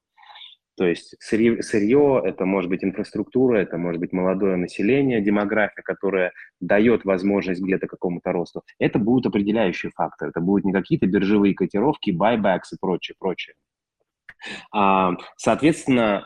То 0.76 0.88
есть 0.88 1.16
сырье, 1.20 1.62
сырье, 1.62 2.22
это 2.26 2.46
может 2.46 2.70
быть 2.70 2.84
инфраструктура, 2.84 3.58
это 3.58 3.78
может 3.78 4.00
быть 4.00 4.12
молодое 4.12 4.56
население, 4.56 5.22
демография, 5.22 5.84
которая 5.84 6.32
дает 6.60 7.06
возможность 7.06 7.62
где-то 7.62 7.86
какому-то 7.86 8.32
росту. 8.32 8.64
Это 8.80 8.98
будут 8.98 9.28
определяющие 9.28 9.92
факторы. 9.92 10.32
Это 10.32 10.42
будут 10.42 10.66
не 10.66 10.74
какие-то 10.74 11.06
биржевые 11.06 11.54
котировки, 11.54 12.10
buybacks 12.10 12.74
и 12.74 12.78
прочее, 12.82 13.16
прочее. 13.20 13.54
А, 14.72 15.14
соответственно, 15.38 16.26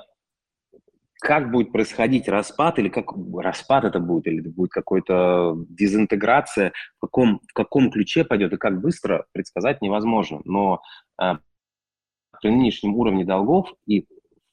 как 1.19 1.51
будет 1.51 1.71
происходить 1.71 2.27
распад, 2.27 2.79
или 2.79 2.89
как 2.89 3.05
распад 3.37 3.85
это 3.85 3.99
будет, 3.99 4.27
или 4.27 4.41
это 4.41 4.49
будет 4.49 4.71
какая-то 4.71 5.55
дезинтеграция, 5.69 6.73
в 6.97 7.01
каком, 7.01 7.41
в 7.47 7.53
каком 7.53 7.91
ключе 7.91 8.23
пойдет 8.23 8.53
и 8.53 8.57
как 8.57 8.79
быстро, 8.81 9.25
предсказать 9.31 9.81
невозможно. 9.81 10.41
Но 10.45 10.81
э, 11.21 11.33
при 12.41 12.49
нынешнем 12.49 12.95
уровне 12.95 13.25
долгов 13.25 13.73
и 13.87 14.07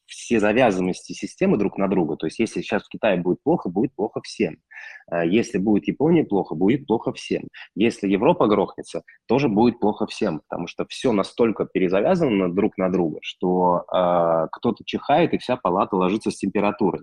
все 0.07 0.41
завязанности 0.41 1.13
системы 1.13 1.57
друг 1.57 1.79
на 1.79 1.89
друга. 1.89 2.17
То 2.17 2.27
есть 2.27 2.39
если 2.39 2.61
сейчас 2.61 2.85
в 2.85 2.89
Китае 2.89 3.21
будет 3.21 3.43
плохо, 3.43 3.69
будет 3.69 3.95
плохо 3.95 4.21
всем. 4.23 4.59
А 5.11 5.25
если 5.25 5.59
будет 5.59 5.89
Япония 5.89 6.25
плохо, 6.25 6.55
будет 6.55 6.87
плохо 6.87 7.13
всем. 7.13 7.49
Если 7.75 8.09
Европа 8.09 8.47
грохнется, 8.47 9.03
тоже 9.27 9.49
будет 9.49 9.81
плохо 9.81 10.07
всем, 10.07 10.41
потому 10.49 10.67
что 10.67 10.87
все 10.89 11.13
настолько 11.13 11.67
перезавязано 11.67 12.53
друг 12.53 12.79
на 12.79 12.91
друга, 12.91 13.19
что 13.23 13.85
э, 13.93 14.49
кто-то 14.53 14.85
чихает, 14.85 15.35
и 15.35 15.39
вся 15.39 15.57
палата 15.57 15.97
ложится 15.97 16.31
с 16.31 16.37
температурой. 16.37 17.03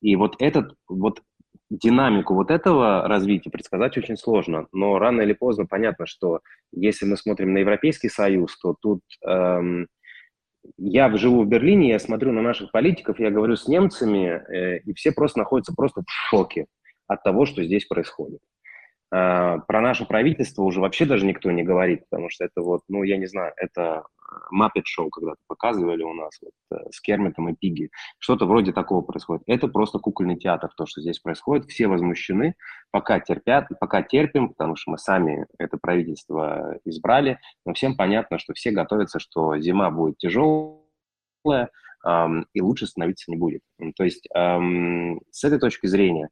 И 0.00 0.16
вот 0.16 0.36
этот, 0.38 0.74
вот 0.88 1.22
динамику 1.70 2.34
вот 2.34 2.50
этого 2.50 3.06
развития 3.06 3.50
предсказать 3.50 3.96
очень 3.96 4.16
сложно, 4.16 4.66
но 4.72 4.98
рано 4.98 5.20
или 5.22 5.32
поздно 5.32 5.66
понятно, 5.66 6.06
что 6.06 6.40
если 6.72 7.06
мы 7.06 7.16
смотрим 7.16 7.52
на 7.52 7.58
Европейский 7.58 8.08
Союз, 8.08 8.58
то 8.58 8.74
тут 8.80 9.00
эм, 9.24 9.86
я 10.76 11.14
живу 11.16 11.42
в 11.42 11.48
Берлине, 11.48 11.90
я 11.90 11.98
смотрю 11.98 12.32
на 12.32 12.42
наших 12.42 12.70
политиков, 12.72 13.18
я 13.18 13.30
говорю 13.30 13.56
с 13.56 13.68
немцами, 13.68 14.42
э, 14.48 14.78
и 14.80 14.94
все 14.94 15.12
просто 15.12 15.38
находятся 15.38 15.74
просто 15.74 16.02
в 16.02 16.10
шоке 16.10 16.66
от 17.06 17.22
того, 17.22 17.46
что 17.46 17.64
здесь 17.64 17.86
происходит. 17.86 18.40
Э, 19.12 19.58
про 19.66 19.80
наше 19.80 20.04
правительство 20.04 20.62
уже 20.62 20.80
вообще 20.80 21.04
даже 21.04 21.26
никто 21.26 21.50
не 21.50 21.62
говорит, 21.62 22.04
потому 22.08 22.30
что 22.30 22.44
это 22.44 22.62
вот, 22.62 22.82
ну, 22.88 23.02
я 23.02 23.16
не 23.16 23.26
знаю, 23.26 23.52
это 23.56 24.04
Muppet 24.54 24.84
шоу 24.84 25.10
когда-то 25.10 25.40
показывали 25.48 26.02
у 26.04 26.14
нас 26.14 26.38
вот, 26.40 26.78
э, 26.78 26.90
с 26.92 27.00
Кермитом 27.00 27.48
и 27.48 27.54
Пиги. 27.54 27.90
Что-то 28.18 28.46
вроде 28.46 28.72
такого 28.72 29.02
происходит. 29.02 29.42
Это 29.46 29.66
просто 29.66 29.98
кукольный 29.98 30.36
театр, 30.36 30.70
то, 30.76 30.86
что 30.86 31.00
здесь 31.00 31.18
происходит. 31.18 31.68
Все 31.68 31.88
возмущены, 31.88 32.54
пока 32.92 33.18
терпят, 33.18 33.66
пока 33.80 34.02
терпим, 34.02 34.50
потому 34.50 34.76
что 34.76 34.92
мы 34.92 34.98
сами 34.98 35.46
это 35.58 35.76
правительство 35.76 36.78
избрали. 36.84 37.40
Но 37.66 37.74
всем 37.74 37.96
понятно, 37.96 38.38
что 38.38 38.54
все 38.54 38.70
готовятся, 38.70 39.18
что 39.18 39.58
зима 39.58 39.90
будет 39.90 40.18
тяжелая, 40.18 41.70
эм, 42.06 42.46
и 42.52 42.60
лучше 42.60 42.86
становиться 42.86 43.30
не 43.30 43.36
будет. 43.36 43.62
То 43.96 44.04
есть 44.04 44.28
эм, 44.34 45.20
с 45.32 45.42
этой 45.42 45.58
точки 45.58 45.86
зрения 45.86 46.28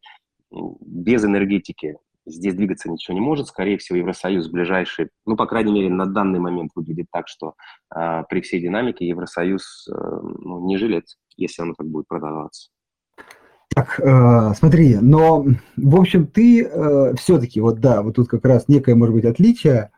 без 0.51 1.24
энергетики 1.24 1.99
здесь 2.29 2.55
двигаться 2.55 2.91
ничего 2.91 3.14
не 3.14 3.20
может. 3.20 3.49
Скорее 3.49 3.79
всего, 3.79 3.99
Евросоюз 3.99 4.49
ближайший, 4.49 5.11
ну, 5.26 5.37
по 5.37 5.47
крайней 5.47 5.72
мере, 5.72 5.91
на 5.91 6.07
данный 6.07 6.39
момент 6.39 6.70
выглядит 6.74 7.07
так, 7.12 7.29
что 7.29 7.55
э, 7.95 8.22
при 8.29 8.41
всей 8.41 8.61
динамике 8.61 9.07
Евросоюз 9.07 9.89
э, 9.89 9.95
ну, 9.95 10.66
не 10.66 10.76
жилец, 10.76 11.16
если 11.37 11.62
оно 11.62 11.74
так 11.76 11.87
будет 11.87 12.07
продаваться. 12.09 12.70
Так, 13.74 14.01
э, 14.01 14.55
смотри, 14.57 14.97
но, 14.97 15.45
в 15.76 15.97
общем, 16.01 16.26
ты 16.26 16.64
э, 16.64 17.14
все-таки, 17.16 17.61
вот 17.61 17.81
да, 17.81 18.03
вот 18.03 18.16
тут 18.16 18.29
как 18.29 18.45
раз 18.45 18.66
некое, 18.68 18.95
может 18.95 19.14
быть, 19.14 19.24
отличие, 19.24 19.91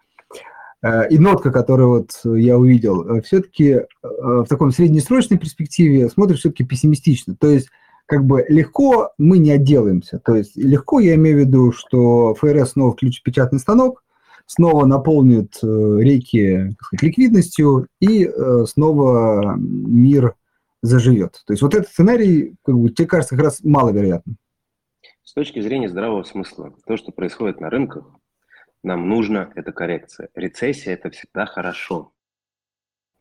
э, 0.83 1.09
и 1.09 1.19
нотка, 1.19 1.51
которую 1.51 1.89
вот 1.91 2.11
я 2.37 2.59
увидел, 2.59 3.03
э, 3.09 3.23
все-таки 3.23 3.71
э, 3.71 3.87
в 4.03 4.47
таком 4.47 4.71
среднесрочной 4.71 5.39
перспективе 5.39 6.09
смотришь 6.09 6.41
все-таки 6.41 6.65
пессимистично. 6.65 7.37
То 7.37 7.49
есть 7.49 7.71
как 8.11 8.25
бы 8.27 8.45
легко 8.49 9.13
мы 9.19 9.39
не 9.39 9.53
отделаемся. 9.53 10.19
То 10.19 10.35
есть 10.35 10.57
легко 10.57 10.99
я 10.99 11.15
имею 11.15 11.37
в 11.37 11.41
виду, 11.41 11.71
что 11.71 12.35
ФРС 12.35 12.73
снова 12.73 12.93
включит 12.93 13.23
печатный 13.23 13.61
станок, 13.61 14.03
снова 14.47 14.85
наполнит 14.85 15.57
э, 15.63 15.67
реки 16.01 16.75
сказать, 16.81 17.03
ликвидностью, 17.05 17.87
и 18.01 18.25
э, 18.27 18.65
снова 18.67 19.55
мир 19.57 20.35
заживет. 20.83 21.41
То 21.47 21.53
есть 21.53 21.63
вот 21.63 21.73
этот 21.73 21.87
сценарий, 21.87 22.57
как 22.65 22.77
бы, 22.77 22.91
тебе 22.91 23.07
кажется, 23.07 23.37
как 23.37 23.45
раз 23.45 23.63
маловероятным. 23.63 24.39
С 25.23 25.33
точки 25.33 25.61
зрения 25.61 25.89
здравого 25.89 26.25
смысла, 26.25 26.75
то, 26.87 26.97
что 26.97 27.13
происходит 27.13 27.61
на 27.61 27.71
рынках, 27.71 28.07
нам 28.83 29.09
нужна 29.09 29.53
эта 29.55 29.71
коррекция. 29.71 30.31
Рецессия– 30.35 30.95
это 30.95 31.11
всегда 31.11 31.47
хорошо 31.47 32.11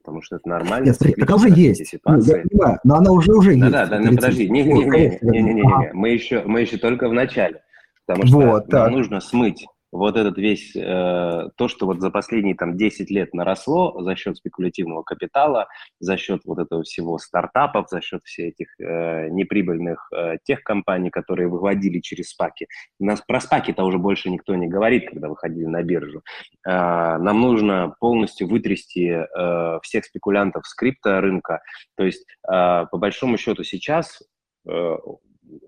потому 0.09 0.23
что 0.23 0.37
это 0.37 0.49
нормально. 0.49 0.85
Нет, 0.85 0.95
смотри, 0.95 1.13
так 1.15 1.35
уже 1.35 1.49
есть. 1.49 1.95
Ну, 2.05 2.19
я 2.51 2.79
но 2.83 2.95
она 2.95 3.11
уже 3.11 3.31
уже 3.31 3.51
да, 3.51 3.55
есть. 3.55 3.71
Да, 3.71 3.85
да, 3.85 3.99
ну, 3.99 4.15
подожди, 4.15 4.49
не-не-не, 4.49 5.91
мы 5.93 6.09
еще, 6.09 6.43
мы 6.45 6.61
еще 6.61 6.77
только 6.77 7.07
в 7.07 7.13
начале, 7.13 7.61
потому 8.05 8.27
что 8.27 8.37
вот, 8.37 8.71
нужно 8.91 9.21
смыть 9.21 9.65
вот 9.91 10.17
этот 10.17 10.37
весь, 10.37 10.75
э, 10.75 11.49
то, 11.55 11.67
что 11.67 11.85
вот 11.85 12.01
за 12.01 12.11
последние 12.11 12.55
там 12.55 12.77
10 12.77 13.09
лет 13.09 13.33
наросло 13.33 14.01
за 14.01 14.15
счет 14.15 14.37
спекулятивного 14.37 15.03
капитала, 15.03 15.67
за 15.99 16.17
счет 16.17 16.41
вот 16.45 16.59
этого 16.59 16.83
всего 16.83 17.17
стартапов, 17.17 17.89
за 17.89 18.01
счет 18.01 18.21
всех 18.23 18.49
этих 18.49 18.79
э, 18.79 19.29
неприбыльных 19.29 20.09
э, 20.15 20.37
тех 20.43 20.63
компаний, 20.63 21.09
которые 21.09 21.47
выводили 21.47 21.99
через 21.99 22.29
спаки. 22.29 22.67
Нас 22.99 23.21
про 23.21 23.39
спаки-то 23.39 23.83
уже 23.83 23.97
больше 23.97 24.29
никто 24.29 24.55
не 24.55 24.67
говорит, 24.67 25.09
когда 25.09 25.29
выходили 25.29 25.65
на 25.65 25.81
биржу. 25.83 26.21
Э, 26.67 27.17
нам 27.17 27.41
нужно 27.41 27.95
полностью 27.99 28.47
вытрясти 28.47 29.07
э, 29.09 29.79
всех 29.81 30.05
спекулянтов 30.05 30.65
с 30.67 30.73
крипторынка. 30.75 31.61
То 31.95 32.03
есть, 32.03 32.25
э, 32.47 32.85
по 32.91 32.97
большому 32.97 33.37
счету, 33.37 33.63
сейчас 33.63 34.21
э, 34.67 34.95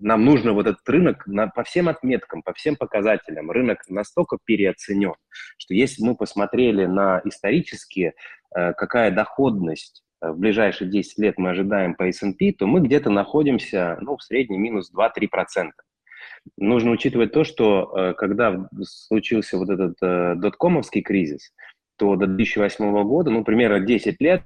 нам 0.00 0.24
нужно 0.24 0.52
вот 0.52 0.66
этот 0.66 0.88
рынок 0.88 1.26
на, 1.26 1.48
по 1.48 1.64
всем 1.64 1.88
отметкам, 1.88 2.42
по 2.42 2.52
всем 2.52 2.76
показателям. 2.76 3.50
Рынок 3.50 3.80
настолько 3.88 4.38
переоценен, 4.44 5.14
что 5.58 5.74
если 5.74 6.04
мы 6.04 6.16
посмотрели 6.16 6.86
на 6.86 7.20
исторически, 7.24 8.14
э, 8.54 8.72
какая 8.74 9.10
доходность 9.10 10.02
э, 10.20 10.30
в 10.30 10.38
ближайшие 10.38 10.90
10 10.90 11.18
лет 11.18 11.38
мы 11.38 11.50
ожидаем 11.50 11.94
по 11.94 12.04
S&P, 12.04 12.52
то 12.52 12.66
мы 12.66 12.80
где-то 12.80 13.10
находимся 13.10 13.98
ну, 14.00 14.16
в 14.16 14.22
среднем 14.22 14.62
минус 14.62 14.92
2-3%. 14.94 15.70
Нужно 16.56 16.90
учитывать 16.90 17.32
то, 17.32 17.44
что 17.44 17.92
э, 17.96 18.14
когда 18.14 18.68
случился 18.82 19.58
вот 19.58 19.70
этот 19.70 19.96
доткомовский 20.40 21.02
кризис, 21.02 21.52
что 22.02 22.16
до 22.16 22.26
2008 22.26 23.04
года, 23.04 23.30
ну, 23.30 23.44
примерно 23.44 23.78
10 23.78 24.20
лет, 24.20 24.42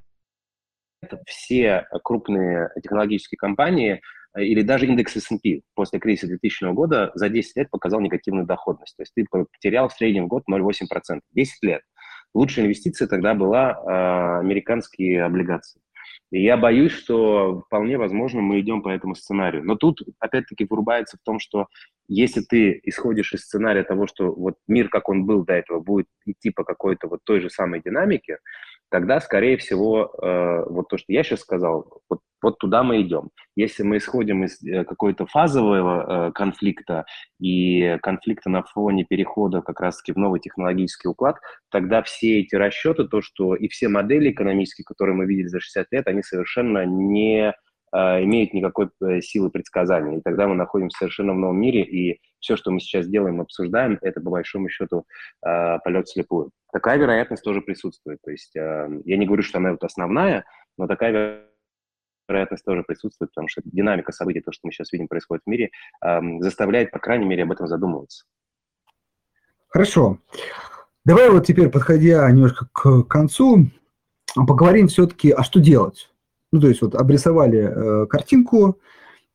все 1.27 1.87
крупные 2.05 2.69
технологические 2.83 3.39
компании 3.39 3.95
э, 3.95 4.01
или 4.37 4.63
даже 4.63 4.87
индекс 4.87 5.17
S&P 5.17 5.63
после 5.75 5.99
кризиса 5.99 6.27
2000 6.27 6.73
года 6.73 7.11
за 7.15 7.29
10 7.29 7.57
лет 7.57 7.71
показал 7.71 8.01
негативную 8.01 8.47
доходность. 8.47 8.97
То 8.97 9.03
есть 9.03 9.13
ты 9.15 9.27
потерял 9.31 9.89
в 9.89 9.93
среднем 9.93 10.25
в 10.25 10.29
год 10.29 10.45
0,8%. 10.51 11.21
10 11.33 11.63
лет. 11.63 11.83
Лучшая 12.35 12.67
инвестиция 12.67 13.09
тогда 13.09 13.35
была 13.35 13.71
э, 13.73 14.41
американские 14.41 15.25
облигации. 15.25 15.81
И 16.31 16.43
я 16.43 16.57
боюсь, 16.57 16.93
что 16.93 17.63
вполне 17.67 17.99
возможно 17.99 18.41
мы 18.41 18.61
идем 18.61 18.83
по 18.83 18.89
этому 18.89 19.15
сценарию. 19.15 19.65
Но 19.65 19.77
тут, 19.77 20.01
опять-таки, 20.19 20.67
вырубается 20.69 21.17
в 21.17 21.25
том, 21.25 21.39
что 21.39 21.67
если 22.09 22.41
ты 22.41 22.81
исходишь 22.85 23.33
из 23.33 23.43
сценария 23.43 23.85
того, 23.85 24.07
что 24.07 24.33
вот 24.33 24.55
мир, 24.69 24.89
как 24.89 25.09
он 25.09 25.25
был 25.25 25.45
до 25.45 25.55
этого, 25.55 25.81
будет 25.81 26.07
идти 26.25 26.51
по 26.51 26.65
какой-то 26.65 27.09
вот 27.09 27.21
той 27.25 27.41
же 27.41 27.51
самой 27.51 27.81
динамике, 27.81 28.39
тогда, 28.91 29.21
скорее 29.21 29.57
всего, 29.57 30.13
э, 30.23 30.65
вот 30.69 30.89
то, 30.89 30.99
что 30.99 31.13
я 31.13 31.23
сейчас 31.23 31.41
сказал, 31.41 32.03
вот, 32.09 32.21
вот 32.43 32.59
туда 32.59 32.83
мы 32.83 33.03
идем. 33.03 33.31
Если 33.57 33.83
мы 33.83 33.97
исходим 33.97 34.45
из 34.45 34.63
э, 34.63 34.85
какой-то 34.85 35.27
фазового 35.27 36.29
э, 36.29 36.33
конфликта 36.33 37.05
и 37.41 37.99
конфликта 38.03 38.51
на 38.51 38.63
фоне 38.63 39.05
перехода 39.05 39.63
как 39.63 39.81
раз-таки 39.81 40.13
в 40.13 40.17
новый 40.17 40.41
технологический 40.41 41.09
уклад, 41.09 41.37
тогда 41.71 42.03
все 42.03 42.41
эти 42.41 42.55
расчеты, 42.55 43.09
то, 43.09 43.23
что 43.23 43.55
и 43.55 43.69
все 43.69 43.89
модели 43.89 44.31
экономические, 44.31 44.85
которые 44.85 45.17
мы 45.17 45.27
видели 45.27 45.49
за 45.49 45.61
60 45.61 45.87
лет, 45.91 46.07
они 46.07 46.23
совершенно 46.23 46.85
не 46.85 47.49
э, 47.49 47.53
имеют 47.93 48.53
никакой 48.53 48.91
э, 49.03 49.21
силы 49.21 49.51
предсказания. 49.51 50.19
И 50.19 50.23
тогда 50.23 50.47
мы 50.47 50.55
находимся 50.55 50.99
совершенно 50.99 51.33
в 51.33 51.39
новом 51.39 51.61
мире, 51.61 51.83
и 51.83 52.21
все, 52.41 52.57
что 52.57 52.71
мы 52.71 52.81
сейчас 52.81 53.07
делаем, 53.07 53.41
обсуждаем, 53.41 53.99
это 54.03 54.21
по 54.21 54.31
большому 54.31 54.69
счету 54.69 55.07
э, 55.45 55.79
полет 55.85 56.09
слепую. 56.09 56.51
Такая 56.73 56.99
вероятность 56.99 57.43
тоже 57.43 57.61
присутствует. 57.61 58.19
То 58.23 58.31
есть 58.31 58.55
э, 58.57 58.89
я 59.05 59.17
не 59.17 59.27
говорю, 59.27 59.43
что 59.43 59.59
она 59.59 59.73
вот 59.73 59.85
основная, 59.85 60.45
но 60.77 60.87
такая 60.87 61.45
вероятность 62.29 62.65
тоже 62.65 62.83
присутствует, 62.83 63.31
потому 63.31 63.49
что 63.49 63.63
динамика 63.65 64.13
событий, 64.13 64.41
то, 64.41 64.53
что 64.53 64.63
мы 64.65 64.73
сейчас 64.73 64.93
видим 64.93 65.09
происходит 65.09 65.43
в 65.45 65.51
мире, 65.51 65.71
э, 66.05 66.21
заставляет, 66.41 66.91
по 66.91 66.99
крайней 66.99 67.27
мере, 67.27 67.45
об 67.45 67.53
этом 67.53 67.67
задумываться. 67.67 68.25
Хорошо. 69.69 70.19
Давай 71.05 71.31
вот 71.31 71.47
теперь, 71.47 71.69
подходя 71.69 72.31
немножко 72.31 72.69
к 72.73 73.05
концу, 73.05 73.67
поговорим 74.35 74.89
все-таки, 74.89 75.31
а 75.31 75.43
что 75.43 75.61
делать? 75.61 76.11
Ну, 76.53 76.61
то 76.61 76.69
есть 76.69 76.83
вот 76.83 76.95
обрисовали 76.95 77.59
э, 77.59 78.07
картинку, 78.07 78.81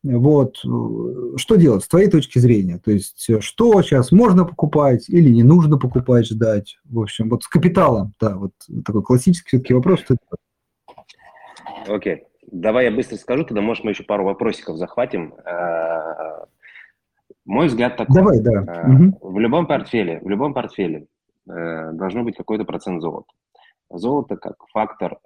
вот, 0.04 0.58
э, 0.66 1.38
что 1.38 1.56
делать 1.56 1.84
с 1.84 1.88
твоей 1.88 2.10
точки 2.10 2.40
зрения? 2.40 2.80
То 2.80 2.92
есть, 2.92 3.30
э, 3.30 3.40
что 3.40 3.82
сейчас 3.82 4.12
можно 4.12 4.46
покупать 4.46 5.08
или 5.10 5.30
не 5.30 5.44
нужно 5.44 5.78
покупать, 5.78 6.26
ждать? 6.26 6.80
В 6.86 7.00
общем, 7.02 7.30
вот 7.30 7.44
с 7.44 7.48
капиталом, 7.48 8.14
да, 8.20 8.36
вот 8.36 8.52
такой 8.84 9.04
классический 9.04 9.50
все-таки 9.50 9.74
вопрос. 9.74 10.00
Что 10.00 10.16
Окей, 11.88 12.16
okay. 12.16 12.20
давай 12.52 12.86
я 12.86 12.92
быстро 12.92 13.18
скажу, 13.18 13.44
тогда, 13.44 13.62
может, 13.62 13.84
мы 13.84 13.92
еще 13.92 14.04
пару 14.04 14.26
вопросиков 14.26 14.78
захватим. 14.78 15.36
Э, 15.46 16.46
мой 17.46 17.68
взгляд 17.68 17.98
такой. 17.98 18.16
Давай, 18.16 18.40
да. 18.40 18.86
В 19.22 19.38
любом 19.40 19.68
портфеле, 19.68 20.20
в 20.22 20.30
любом 20.30 20.54
портфеле 20.54 21.08
должно 21.46 22.24
быть 22.24 22.38
какой-то 22.38 22.66
процент 22.66 23.02
золота. 23.02 23.28
Золото 23.90 24.38
как 24.38 24.56
фактор. 24.72 25.18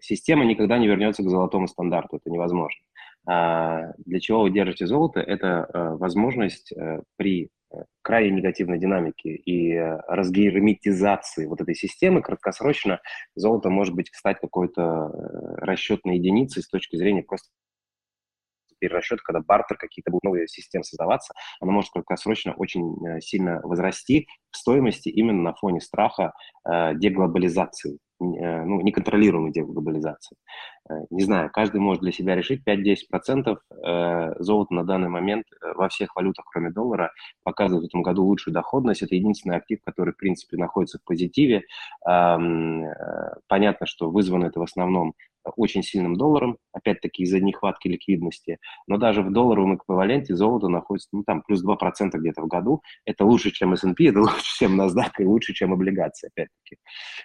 Система 0.00 0.44
никогда 0.44 0.78
не 0.78 0.86
вернется 0.86 1.22
к 1.22 1.28
золотому 1.30 1.66
стандарту, 1.66 2.18
это 2.18 2.30
невозможно. 2.30 2.78
А, 3.26 3.92
для 4.04 4.20
чего 4.20 4.42
вы 4.42 4.50
держите 4.50 4.86
золото? 4.86 5.20
Это 5.20 5.68
э, 5.72 5.96
возможность 5.96 6.72
э, 6.72 7.02
при 7.16 7.50
э, 7.72 7.76
крайне 8.02 8.36
негативной 8.36 8.78
динамике 8.78 9.34
и 9.34 9.76
разгерметизации 10.08 11.46
вот 11.46 11.60
этой 11.60 11.74
системы 11.74 12.20
краткосрочно 12.22 13.00
золото 13.36 13.70
может 13.70 13.94
быть 13.94 14.10
стать 14.12 14.40
какой-то 14.40 15.10
расчетной 15.58 16.16
единицей 16.16 16.62
с 16.62 16.68
точки 16.68 16.96
зрения 16.96 17.22
просто 17.22 17.48
перерасчет, 18.82 19.20
когда 19.22 19.40
бартер, 19.40 19.76
какие-то 19.76 20.10
будут 20.10 20.24
новые 20.24 20.48
системы 20.48 20.84
создаваться, 20.84 21.32
она 21.60 21.72
может 21.72 21.90
краткосрочно 21.92 22.52
очень 22.54 23.20
сильно 23.20 23.60
возрасти 23.62 24.26
в 24.50 24.56
стоимости 24.56 25.08
именно 25.08 25.42
на 25.42 25.54
фоне 25.54 25.80
страха 25.80 26.32
э, 26.68 26.94
деглобализации. 26.96 27.98
Э, 28.22 28.64
ну, 28.64 28.80
неконтролируемой 28.80 29.52
деглобализации. 29.52 30.36
Э, 30.88 30.94
не 31.10 31.22
знаю, 31.22 31.50
каждый 31.52 31.80
может 31.80 32.02
для 32.02 32.12
себя 32.12 32.36
решить 32.36 32.62
5-10%. 32.66 33.56
Э, 33.84 34.34
золото 34.38 34.74
на 34.74 34.84
данный 34.84 35.08
момент 35.08 35.44
во 35.74 35.88
всех 35.88 36.14
валютах, 36.14 36.44
кроме 36.50 36.70
доллара, 36.70 37.12
показывает 37.42 37.84
в 37.84 37.88
этом 37.88 38.02
году 38.02 38.24
лучшую 38.24 38.54
доходность. 38.54 39.02
Это 39.02 39.14
единственный 39.14 39.56
актив, 39.56 39.80
который, 39.84 40.12
в 40.12 40.16
принципе, 40.16 40.56
находится 40.56 40.98
в 40.98 41.04
позитиве. 41.04 41.62
Понятно, 42.04 43.86
что 43.86 44.10
вызвано 44.10 44.46
это 44.46 44.60
в 44.60 44.62
основном 44.62 45.14
очень 45.56 45.82
сильным 45.82 46.16
долларом, 46.16 46.58
опять-таки 46.72 47.22
из-за 47.22 47.40
нехватки 47.40 47.88
ликвидности, 47.88 48.58
но 48.86 48.96
даже 48.96 49.22
в 49.22 49.32
долларовом 49.32 49.76
эквиваленте 49.76 50.34
золото 50.34 50.68
находится, 50.68 51.08
ну, 51.12 51.22
там, 51.24 51.42
плюс 51.42 51.64
2% 51.64 52.10
где-то 52.14 52.42
в 52.42 52.48
году. 52.48 52.82
Это 53.04 53.24
лучше, 53.24 53.50
чем 53.50 53.72
S&P, 53.72 54.06
это 54.06 54.20
лучше, 54.20 54.58
чем 54.58 54.80
NASDAQ 54.80 55.10
и 55.18 55.24
лучше, 55.24 55.52
чем 55.54 55.72
облигации, 55.72 56.28
опять-таки. 56.28 56.76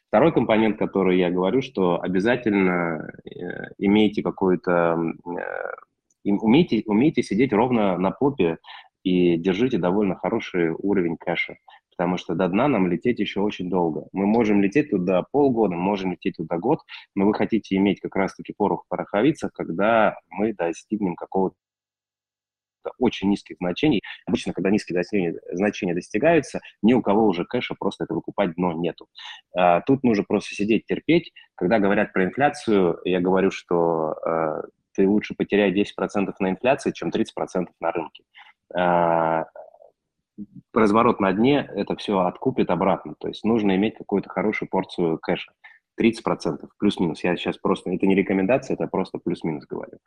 Второй 0.07 0.33
компонент, 0.33 0.77
который 0.77 1.17
я 1.17 1.29
говорю, 1.29 1.61
что 1.61 2.01
обязательно 2.01 3.09
э, 3.25 3.73
имейте 3.77 4.23
какой-то, 4.23 4.97
э, 5.25 6.29
умейте, 6.29 6.83
умейте 6.85 7.23
сидеть 7.23 7.53
ровно 7.53 7.97
на 7.97 8.11
попе 8.11 8.57
и 9.03 9.37
держите 9.37 9.77
довольно 9.77 10.15
хороший 10.15 10.71
уровень 10.71 11.17
кэша 11.17 11.55
потому 11.97 12.17
что 12.17 12.35
до 12.35 12.47
дна 12.47 12.67
нам 12.67 12.87
лететь 12.87 13.19
еще 13.19 13.41
очень 13.41 13.69
долго. 13.69 14.07
Мы 14.11 14.27
можем 14.27 14.61
лететь 14.61 14.91
туда 14.91 15.23
полгода, 15.31 15.75
можем 15.75 16.11
лететь 16.11 16.37
туда 16.37 16.57
год, 16.57 16.81
но 17.15 17.25
вы 17.25 17.33
хотите 17.33 17.75
иметь 17.75 17.99
как 17.99 18.15
раз-таки 18.15 18.53
порох 18.55 18.85
в 18.85 18.87
пороховицах, 18.87 19.51
когда 19.51 20.15
мы 20.29 20.53
достигнем 20.53 21.15
какого-то 21.15 21.55
очень 22.99 23.29
низких 23.29 23.57
значений. 23.57 24.01
Обычно, 24.25 24.53
когда 24.53 24.69
низкие 24.69 25.03
значения, 25.51 25.93
достигаются, 25.93 26.61
ни 26.81 26.93
у 26.93 27.01
кого 27.01 27.25
уже 27.25 27.43
кэша 27.43 27.75
просто 27.77 28.05
это 28.05 28.13
выкупать 28.13 28.53
дно 28.55 28.71
нету. 28.73 29.07
А, 29.53 29.81
тут 29.81 30.03
нужно 30.03 30.23
просто 30.23 30.55
сидеть, 30.55 30.85
терпеть. 30.85 31.33
Когда 31.55 31.79
говорят 31.79 32.13
про 32.13 32.23
инфляцию, 32.23 32.99
я 33.03 33.19
говорю, 33.19 33.51
что 33.51 34.13
а, 34.23 34.61
ты 34.93 35.07
лучше 35.07 35.33
потеряй 35.35 35.73
10% 35.73 36.33
на 36.39 36.49
инфляции, 36.49 36.91
чем 36.91 37.09
30% 37.09 37.67
на 37.81 37.91
рынке. 37.91 38.23
А, 38.73 39.45
разворот 40.73 41.19
на 41.19 41.31
дне 41.33 41.69
это 41.75 41.95
все 41.95 42.19
откупит 42.19 42.69
обратно. 42.69 43.15
То 43.19 43.27
есть 43.27 43.43
нужно 43.43 43.75
иметь 43.75 43.95
какую-то 43.97 44.29
хорошую 44.29 44.69
порцию 44.69 45.19
кэша. 45.19 45.51
30% 45.99 46.67
плюс-минус. 46.77 47.23
Я 47.23 47.35
сейчас 47.35 47.57
просто, 47.57 47.89
это 47.91 48.05
не 48.05 48.15
рекомендация, 48.15 48.75
это 48.75 48.87
просто 48.87 49.17
плюс-минус 49.17 49.65
говорю. 49.65 49.97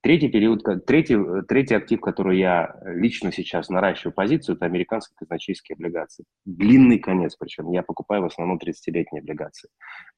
Третий 0.00 0.28
период, 0.28 0.62
третий, 0.86 1.16
третий 1.48 1.74
актив, 1.74 2.00
который 2.00 2.38
я 2.38 2.76
лично 2.84 3.32
сейчас 3.32 3.70
наращиваю 3.70 4.12
позицию, 4.12 4.56
это 4.56 4.66
американские 4.66 5.16
казначейские 5.16 5.74
облигации. 5.76 6.24
Длинный 6.44 6.98
конец, 6.98 7.36
причем 7.36 7.70
я 7.72 7.82
покупаю 7.82 8.22
в 8.22 8.26
основном 8.26 8.58
30-летние 8.58 9.22
облигации. 9.22 9.70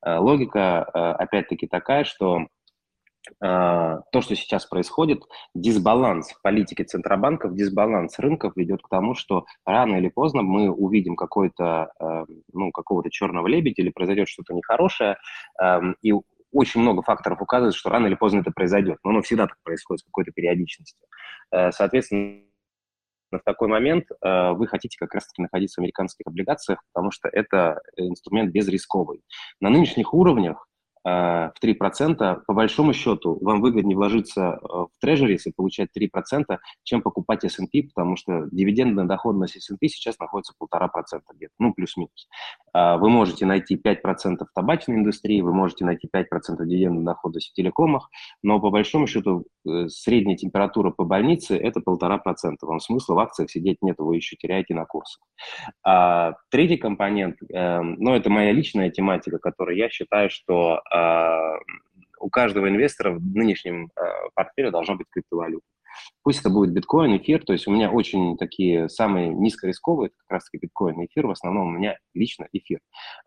Э, 0.04 0.18
логика, 0.18 0.90
э, 0.92 0.98
опять-таки, 0.98 1.68
такая, 1.68 2.02
что 2.02 2.48
то, 3.40 4.20
что 4.20 4.34
сейчас 4.34 4.66
происходит, 4.66 5.22
дисбаланс 5.54 6.32
политики 6.42 6.82
Центробанков, 6.82 7.54
дисбаланс 7.54 8.18
рынков 8.18 8.52
ведет 8.56 8.82
к 8.82 8.88
тому, 8.88 9.14
что 9.14 9.46
рано 9.64 9.96
или 9.96 10.08
поздно 10.08 10.42
мы 10.42 10.70
увидим 10.70 11.16
какой-то, 11.16 11.90
э, 12.00 12.24
ну, 12.52 12.70
какого-то 12.72 13.10
черного 13.10 13.46
лебедя 13.46 13.82
или 13.82 13.90
произойдет 13.90 14.28
что-то 14.28 14.54
нехорошее, 14.54 15.16
эм, 15.62 15.96
и 16.02 16.12
очень 16.52 16.80
много 16.80 17.02
факторов 17.02 17.42
указывает, 17.42 17.74
что 17.74 17.90
рано 17.90 18.06
или 18.06 18.14
поздно 18.14 18.40
это 18.40 18.50
произойдет. 18.50 18.98
Но 19.04 19.10
оно 19.10 19.22
всегда 19.22 19.46
так 19.46 19.56
происходит 19.62 20.00
с 20.00 20.04
какой-то 20.04 20.32
периодичностью. 20.32 21.06
Э, 21.52 21.72
соответственно, 21.72 22.42
в 23.32 23.40
такой 23.44 23.68
момент 23.68 24.06
э, 24.10 24.52
вы 24.52 24.66
хотите 24.66 24.96
как 24.98 25.14
раз-таки 25.14 25.42
находиться 25.42 25.80
в 25.80 25.82
американских 25.82 26.26
облигациях, 26.26 26.80
потому 26.92 27.10
что 27.10 27.28
это 27.28 27.80
инструмент 27.96 28.52
безрисковый. 28.52 29.22
На 29.60 29.68
нынешних 29.68 30.14
уровнях 30.14 30.66
в 31.06 31.54
3%, 31.62 32.42
по 32.46 32.52
большому 32.52 32.92
счету 32.92 33.38
вам 33.40 33.60
выгоднее 33.60 33.96
вложиться 33.96 34.58
э, 34.60 34.66
в 34.66 34.90
трежерис 35.00 35.46
и 35.46 35.52
получать 35.54 35.90
3%, 35.96 36.58
чем 36.82 37.00
покупать 37.00 37.44
S&P, 37.44 37.84
потому 37.94 38.16
что 38.16 38.48
дивидендная 38.50 39.04
доходность 39.04 39.56
S&P 39.56 39.86
сейчас 39.86 40.18
находится 40.18 40.52
1,5% 40.60 41.20
где-то, 41.32 41.52
ну, 41.60 41.72
плюс-минус. 41.72 42.28
А, 42.72 42.96
вы 42.96 43.08
можете 43.08 43.46
найти 43.46 43.76
5% 43.76 44.38
в 44.40 44.52
табачной 44.52 44.96
индустрии, 44.96 45.40
вы 45.42 45.54
можете 45.54 45.84
найти 45.84 46.08
5% 46.12 46.24
дивидендной 46.64 47.04
доходности 47.04 47.52
в 47.52 47.54
телекомах, 47.54 48.10
но 48.42 48.58
по 48.58 48.70
большому 48.70 49.06
счету 49.06 49.44
э, 49.64 49.86
средняя 49.88 50.36
температура 50.36 50.90
по 50.90 51.04
больнице– 51.04 51.56
это 51.58 51.80
1,5%. 51.80 52.56
Вам 52.62 52.80
смысла 52.80 53.14
в 53.14 53.18
акциях 53.20 53.48
сидеть 53.48 53.78
нет, 53.80 53.96
вы 53.98 54.16
еще 54.16 54.34
теряете 54.34 54.74
на 54.74 54.84
курсах. 54.84 55.22
А, 55.84 56.34
третий 56.50 56.78
компонент, 56.78 57.36
ну, 57.48 58.14
это 58.14 58.28
моя 58.28 58.50
личная 58.50 58.90
тематика, 58.90 59.38
которую 59.38 59.76
я 59.76 59.88
считаю, 59.88 60.30
что 60.30 60.80
у 62.20 62.30
каждого 62.30 62.68
инвестора 62.68 63.12
в 63.12 63.20
нынешнем 63.20 63.90
а, 63.94 64.02
портфеле 64.34 64.70
должна 64.70 64.96
быть 64.96 65.06
криптовалюта. 65.10 65.64
Пусть 66.22 66.40
это 66.40 66.50
будет 66.50 66.72
биткоин, 66.72 67.16
эфир, 67.16 67.44
то 67.44 67.52
есть 67.52 67.66
у 67.66 67.70
меня 67.70 67.90
очень 67.90 68.36
такие 68.36 68.88
самые 68.88 69.28
низкорисковые, 69.30 70.08
это 70.08 70.16
как 70.18 70.30
раз 70.30 70.44
таки 70.44 70.58
биткоин 70.58 71.00
и 71.00 71.06
эфир, 71.06 71.26
в 71.26 71.30
основном 71.30 71.68
у 71.68 71.70
меня 71.70 71.96
лично 72.14 72.46
эфир. 72.52 72.80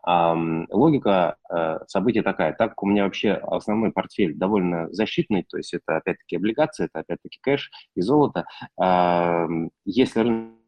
А, 0.04 0.36
логика 0.70 1.36
а, 1.48 1.80
события 1.86 2.22
такая, 2.22 2.52
так 2.52 2.70
как 2.70 2.82
у 2.82 2.86
меня 2.86 3.04
вообще 3.04 3.32
основной 3.32 3.90
портфель 3.90 4.34
довольно 4.34 4.88
защитный, 4.92 5.44
то 5.48 5.56
есть 5.56 5.74
это 5.74 5.96
опять-таки 5.96 6.36
облигации, 6.36 6.86
это 6.86 7.00
опять-таки 7.00 7.38
кэш 7.40 7.70
и 7.96 8.00
золото, 8.00 8.46
а, 8.78 9.46
если 9.84 10.20
рынок 10.20 10.59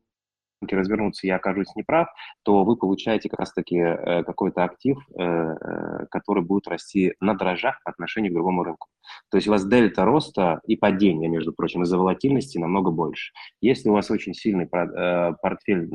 развернуться, 0.71 1.27
я 1.27 1.37
окажусь 1.37 1.75
неправ, 1.77 2.09
то 2.43 2.65
вы 2.65 2.77
получаете 2.77 3.29
как 3.29 3.41
раз-таки 3.41 3.77
э, 3.77 4.23
какой-то 4.25 4.65
актив, 4.65 4.99
э, 5.19 5.23
э, 5.23 6.07
который 6.11 6.43
будет 6.43 6.69
расти 6.69 7.15
на 7.21 7.35
дрожжах 7.35 7.81
по 7.85 7.91
отношению 7.91 8.33
к 8.33 8.35
другому 8.35 8.65
рынку. 8.65 8.89
То 9.31 9.37
есть 9.37 9.49
у 9.49 9.51
вас 9.51 9.67
дельта 9.67 10.05
роста 10.05 10.61
и 10.67 10.77
падения, 10.77 11.29
между 11.29 11.53
прочим, 11.53 11.83
из-за 11.83 11.99
волатильности 11.99 12.59
намного 12.59 12.91
больше. 12.91 13.33
Если 13.61 13.89
у 13.89 13.93
вас 13.93 14.11
очень 14.11 14.35
сильный 14.35 14.67
портфель 14.67 15.89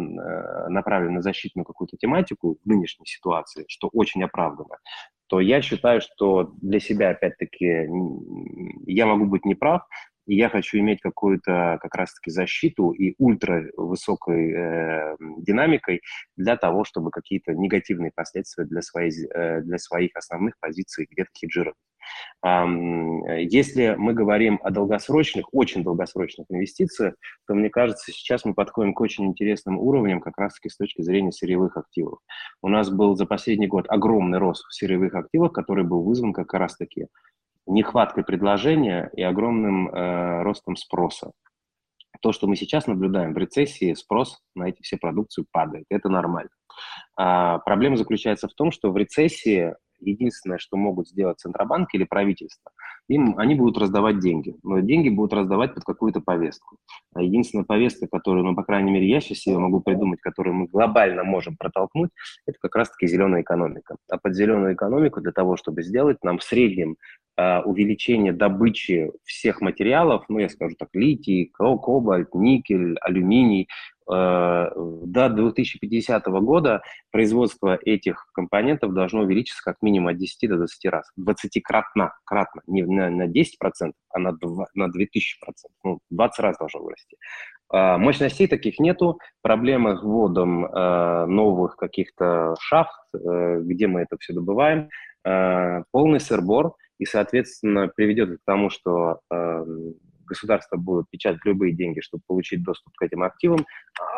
направлен 0.70 1.14
на 1.14 1.22
защитную 1.22 1.66
какую-то 1.66 1.98
тематику 1.98 2.58
в 2.64 2.68
нынешней 2.68 3.06
ситуации, 3.06 3.66
что 3.70 3.90
очень 3.94 4.24
оправдано, 4.24 4.78
то 5.28 5.40
я 5.40 5.62
считаю, 5.62 6.02
что 6.02 6.54
для 6.62 6.80
себя, 6.80 7.10
опять-таки, 7.12 7.88
я 8.86 9.06
могу 9.06 9.26
быть 9.26 9.46
неправ, 9.46 9.84
и 10.28 10.36
я 10.36 10.50
хочу 10.50 10.78
иметь 10.78 11.02
какую-то 11.02 11.80
как 11.82 11.96
раз-таки 11.96 12.30
защиту 12.30 12.92
и 12.92 13.16
ультра 13.18 13.64
высокой 13.78 14.52
э, 14.52 15.16
динамикой 15.38 16.02
для 16.36 16.58
того, 16.58 16.84
чтобы 16.84 17.12
какие-то 17.12 17.54
негативные 17.54 18.12
последствия 18.14 18.66
для, 18.66 18.82
своей, 18.82 19.12
э, 19.34 19.62
для 19.62 19.78
своих 19.78 20.12
основных 20.16 20.56
позиций 20.60 21.08
где-то 21.10 21.30
хеджировать. 21.38 21.78
Если 22.44 23.96
мы 23.98 24.14
говорим 24.14 24.60
о 24.64 24.72
долгосрочных, 24.72 25.54
очень 25.54 25.84
долгосрочных 25.84 26.48
инвестициях, 26.50 27.16
то, 27.48 27.54
мне 27.54 27.70
кажется, 27.70 28.12
сейчас 28.14 28.46
мы 28.46 28.54
подходим 28.54 28.94
к 28.94 29.02
очень 29.02 29.26
интересным 29.26 29.78
уровням 29.78 30.22
как 30.22 30.38
раз-таки 30.38 30.70
с 30.70 30.78
точки 30.78 31.02
зрения 31.02 31.34
сырьевых 31.34 31.76
активов. 31.76 32.20
У 32.62 32.70
нас 32.70 32.90
был 32.90 33.16
за 33.16 33.26
последний 33.26 33.68
год 33.68 33.88
огромный 33.90 34.38
рост 34.38 34.66
в 34.66 34.74
сырьевых 34.74 35.16
активах, 35.16 35.52
который 35.52 35.84
был 35.84 36.04
вызван 36.04 36.32
как 36.32 36.54
раз-таки 36.54 37.08
нехваткой 37.68 38.24
предложения 38.24 39.10
и 39.14 39.22
огромным 39.22 39.90
э, 39.90 40.44
ростом 40.44 40.76
спроса. 40.76 41.32
То, 42.22 42.32
что 42.32 42.48
мы 42.48 42.56
сейчас 42.56 42.88
наблюдаем 42.88 43.34
в 43.34 43.38
рецессии, 43.38 43.94
спрос 43.94 44.42
на 44.56 44.70
эти 44.70 44.82
все 44.82 44.98
продукции 44.98 45.46
падает. 45.52 45.86
Это 45.90 46.10
нормально. 46.10 46.50
А, 47.16 47.60
проблема 47.60 47.98
заключается 47.98 48.48
в 48.48 48.54
том, 48.54 48.72
что 48.72 48.92
в 48.92 48.98
рецессии 48.98 49.76
единственное, 50.00 50.58
что 50.58 50.78
могут 50.78 51.08
сделать 51.08 51.40
Центробанк 51.40 51.94
или 51.94 52.04
правительство, 52.04 52.72
им, 53.08 53.38
они 53.38 53.56
будут 53.56 53.78
раздавать 53.78 54.20
деньги. 54.20 54.56
Но 54.64 54.80
деньги 54.80 55.10
будут 55.10 55.34
раздавать 55.34 55.74
под 55.74 55.84
какую-то 55.84 56.22
повестку. 56.22 56.78
А 57.14 57.22
единственная 57.22 57.66
повестка, 57.66 58.08
которую, 58.08 58.46
ну, 58.46 58.56
по 58.56 58.64
крайней 58.64 58.92
мере, 58.92 59.10
я 59.10 59.22
сейчас 59.22 59.40
себе 59.40 59.58
могу 59.58 59.82
придумать, 59.82 60.20
которую 60.22 60.56
мы 60.56 60.68
глобально 60.68 61.24
можем 61.24 61.58
протолкнуть, 61.58 62.12
это 62.46 62.58
как 62.62 62.76
раз-таки 62.76 63.08
зеленая 63.08 63.42
экономика. 63.42 63.96
А 64.10 64.18
под 64.18 64.36
зеленую 64.36 64.74
экономику 64.74 65.22
для 65.22 65.32
того, 65.32 65.58
чтобы 65.58 65.84
сделать, 65.84 66.24
нам 66.24 66.38
в 66.38 66.44
среднем 66.44 66.98
увеличение 67.38 68.34
добычи 68.34 69.12
всех 69.24 69.62
материалов, 69.62 70.26
ну, 70.28 70.40
я 70.40 70.50
скажу 70.50 70.76
так, 70.78 70.90
литий, 70.94 71.52
кобальт, 71.54 72.34
никель, 72.34 72.98
алюминий, 73.00 73.68
Э, 74.10 74.70
до 74.76 75.30
2050 75.30 76.26
года 76.28 76.82
производство 77.12 77.78
этих 77.84 78.28
компонентов 78.34 78.94
должно 78.94 79.22
увеличиться 79.22 79.62
как 79.64 79.78
минимум 79.82 80.10
от 80.10 80.18
10 80.18 80.50
до 80.50 80.58
20 80.58 80.86
раз. 80.92 81.12
20-кратно, 81.20 82.14
кратно, 82.24 82.62
не 82.68 82.84
на, 82.84 83.10
на 83.10 83.28
10%, 83.28 83.92
а 84.10 84.20
на, 84.20 84.32
2, 84.32 84.68
на 84.76 84.86
2000%. 84.86 84.90
Ну, 85.84 86.00
20 86.10 86.40
раз 86.40 86.58
должно 86.58 86.82
вырасти. 86.82 87.18
А, 87.70 87.98
мощностей 87.98 88.48
таких 88.48 88.80
нету. 88.80 89.20
Проблемы 89.42 89.98
с 89.98 90.02
вводом 90.02 90.66
э, 90.66 91.26
новых 91.26 91.76
каких-то 91.76 92.56
шахт, 92.62 93.02
э, 93.14 93.60
где 93.62 93.88
мы 93.88 94.02
это 94.02 94.18
все 94.20 94.34
добываем. 94.34 94.90
Полный 95.92 96.22
сырбор 96.22 96.76
и, 97.00 97.06
соответственно, 97.06 97.88
приведет 97.88 98.40
к 98.40 98.46
тому, 98.46 98.70
что 98.70 99.20
эм, 99.32 99.96
государство 100.26 100.78
будет 100.78 101.10
печатать 101.10 101.42
любые 101.46 101.74
деньги, 101.74 102.00
чтобы 102.00 102.24
получить 102.28 102.64
доступ 102.64 102.94
к 102.96 103.02
этим 103.02 103.24
активам, 103.24 103.66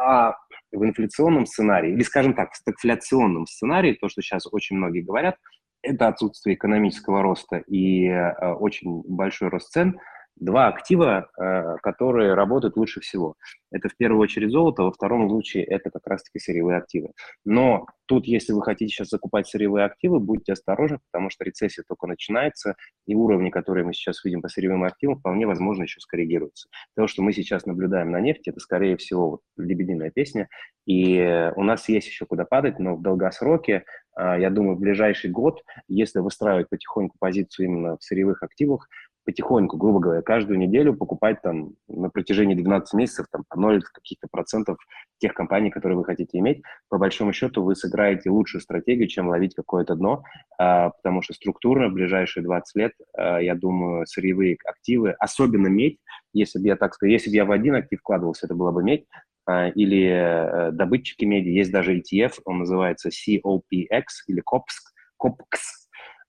а 0.06 0.36
в 0.72 0.84
инфляционном 0.84 1.46
сценарии, 1.46 1.94
или, 1.94 2.04
скажем 2.04 2.34
так, 2.34 2.52
в 2.54 2.58
стагфляционном 2.58 3.48
сценарии, 3.48 3.98
то, 4.00 4.10
что 4.10 4.22
сейчас 4.22 4.48
очень 4.52 4.78
многие 4.78 5.02
говорят, 5.02 5.38
это 5.82 6.08
отсутствие 6.08 6.56
экономического 6.56 7.22
роста 7.22 7.58
и 7.68 8.08
э, 8.08 8.54
очень 8.54 9.04
большой 9.08 9.50
рост 9.50 9.72
цен– 9.72 10.00
два 10.40 10.68
актива, 10.68 11.30
э, 11.38 11.76
которые 11.82 12.34
работают 12.34 12.78
лучше 12.78 13.02
всего. 13.02 13.36
Это 13.72 13.90
в 13.90 13.96
первую 13.96 14.22
очередь 14.22 14.52
золото, 14.52 14.84
во 14.84 14.92
втором 14.92 15.30
случае 15.30 15.64
это 15.64 15.92
как 15.92 16.08
раз-таки 16.08 16.40
сырьевые 16.40 16.78
активы. 16.78 17.12
Но 17.46 17.86
тут, 18.08 18.26
если 18.26 18.54
вы 18.54 18.64
хотите 18.64 18.92
сейчас 18.92 19.10
закупать 19.10 19.48
сырьевые 19.48 19.86
активы, 19.86 20.20
будьте 20.20 20.54
осторожны, 20.54 21.00
потому 21.12 21.30
что 21.30 21.44
рецессия 21.44 21.84
только 21.88 22.08
начинается, 22.08 22.76
и 23.06 23.16
уровни, 23.16 23.50
которые 23.50 23.86
мы 23.86 23.94
сейчас 23.94 24.24
видим 24.24 24.42
по 24.42 24.50
сырьевым 24.50 24.84
активам, 24.84 25.20
вполне 25.20 25.46
возможно 25.46 25.84
еще 25.84 26.00
скоррегируются. 26.00 26.70
То, 26.96 27.08
что 27.08 27.22
мы 27.22 27.34
сейчас 27.34 27.66
наблюдаем 27.66 28.12
на 28.12 28.20
нефти, 28.20 28.50
это, 28.50 28.60
скорее 28.60 28.98
всего, 28.98 29.30
вот, 29.30 29.42
лебединая 29.58 30.10
песня, 30.10 30.48
и 30.86 31.52
у 31.56 31.64
нас 31.64 31.88
есть 31.88 32.08
еще 32.08 32.26
куда 32.26 32.46
падать, 32.46 32.80
но 32.80 32.96
в 32.96 33.02
долгосроке, 33.04 33.84
э, 34.18 34.36
я 34.40 34.50
думаю, 34.50 34.76
в 34.76 34.80
ближайший 34.80 35.30
год, 35.30 35.62
если 35.88 36.20
выстраивать 36.20 36.70
потихоньку 36.70 37.16
позицию 37.20 37.68
именно 37.68 37.98
в 37.98 38.04
сырьевых 38.04 38.42
активах, 38.42 38.88
потихоньку, 39.30 39.78
грубо 39.78 40.00
говоря, 40.00 40.22
каждую 40.24 40.58
неделю 40.58 40.96
покупать 40.96 41.40
там 41.44 41.74
на 41.88 42.10
протяжении 42.10 42.56
12 42.56 42.96
месяцев 42.96 43.28
там 43.32 43.44
по 43.48 43.60
0 43.60 43.84
каких-то 43.84 44.28
процентов 44.32 44.78
тех 45.20 45.36
компаний, 45.36 45.70
которые 45.70 46.00
вы 46.00 46.04
хотите 46.04 46.40
иметь, 46.40 46.64
по 46.90 46.98
большому 46.98 47.32
счету 47.32 47.64
вы 47.64 47.76
сыграете 47.76 48.32
лучшую 48.32 48.62
стратегию, 48.62 49.08
чем 49.08 49.30
ловить 49.30 49.54
какое-то 49.54 49.94
дно, 49.94 50.24
а, 50.58 50.90
потому 50.90 51.22
что 51.22 51.36
структурно 51.36 51.90
в 51.90 51.94
ближайшие 51.94 52.44
20 52.44 52.76
лет, 52.76 52.94
а, 53.16 53.38
я 53.40 53.54
думаю, 53.54 54.08
сырьевые 54.08 54.58
активы, 54.66 55.12
особенно 55.20 55.68
медь, 55.68 56.00
если 56.34 56.58
бы 56.58 56.66
я 56.66 56.76
так 56.76 56.96
сказал, 56.96 57.12
если 57.12 57.30
бы 57.30 57.36
я 57.36 57.46
в 57.46 57.52
один 57.52 57.76
актив 57.76 58.00
вкладывался, 58.00 58.48
это 58.48 58.56
была 58.56 58.72
бы 58.72 58.84
медь, 58.84 59.06
а, 59.46 59.68
или 59.68 60.08
э, 60.08 60.72
добытчики 60.72 61.26
меди, 61.26 61.50
есть 61.50 61.72
даже 61.72 62.00
ETF, 62.00 62.40
он 62.46 62.60
называется 62.60 63.10
COPX 63.10 64.04
или 64.26 64.42
COPS, 64.42 65.22
COPX, 65.22 65.60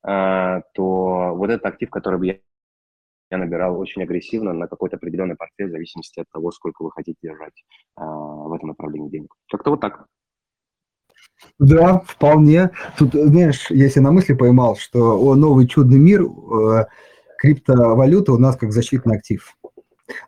то 0.02 1.34
вот 1.36 1.50
этот 1.50 1.66
актив, 1.66 1.90
который 1.90 2.18
бы 2.18 2.26
я 2.26 2.36
я 3.30 3.38
набирал 3.38 3.78
очень 3.78 4.02
агрессивно 4.02 4.52
на 4.52 4.66
какой-то 4.66 4.96
определенный 4.96 5.36
портфель 5.36 5.68
в 5.68 5.72
зависимости 5.72 6.20
от 6.20 6.26
того, 6.30 6.50
сколько 6.50 6.82
вы 6.82 6.90
хотите 6.90 7.18
держать 7.22 7.54
э, 7.96 8.02
в 8.02 8.52
этом 8.52 8.70
направлении 8.70 9.10
денег. 9.10 9.32
Как-то 9.50 9.70
вот 9.70 9.80
так. 9.80 10.06
Да, 11.58 12.00
вполне. 12.06 12.70
Тут, 12.98 13.12
знаешь, 13.12 13.70
я 13.70 13.88
себе 13.88 14.02
на 14.02 14.12
мысли 14.12 14.34
поймал, 14.34 14.76
что 14.76 15.18
о, 15.20 15.34
новый 15.34 15.66
чудный 15.66 15.98
мир, 15.98 16.22
э, 16.22 16.86
криптовалюта 17.38 18.32
у 18.32 18.38
нас 18.38 18.56
как 18.56 18.72
защитный 18.72 19.16
актив. 19.16 19.54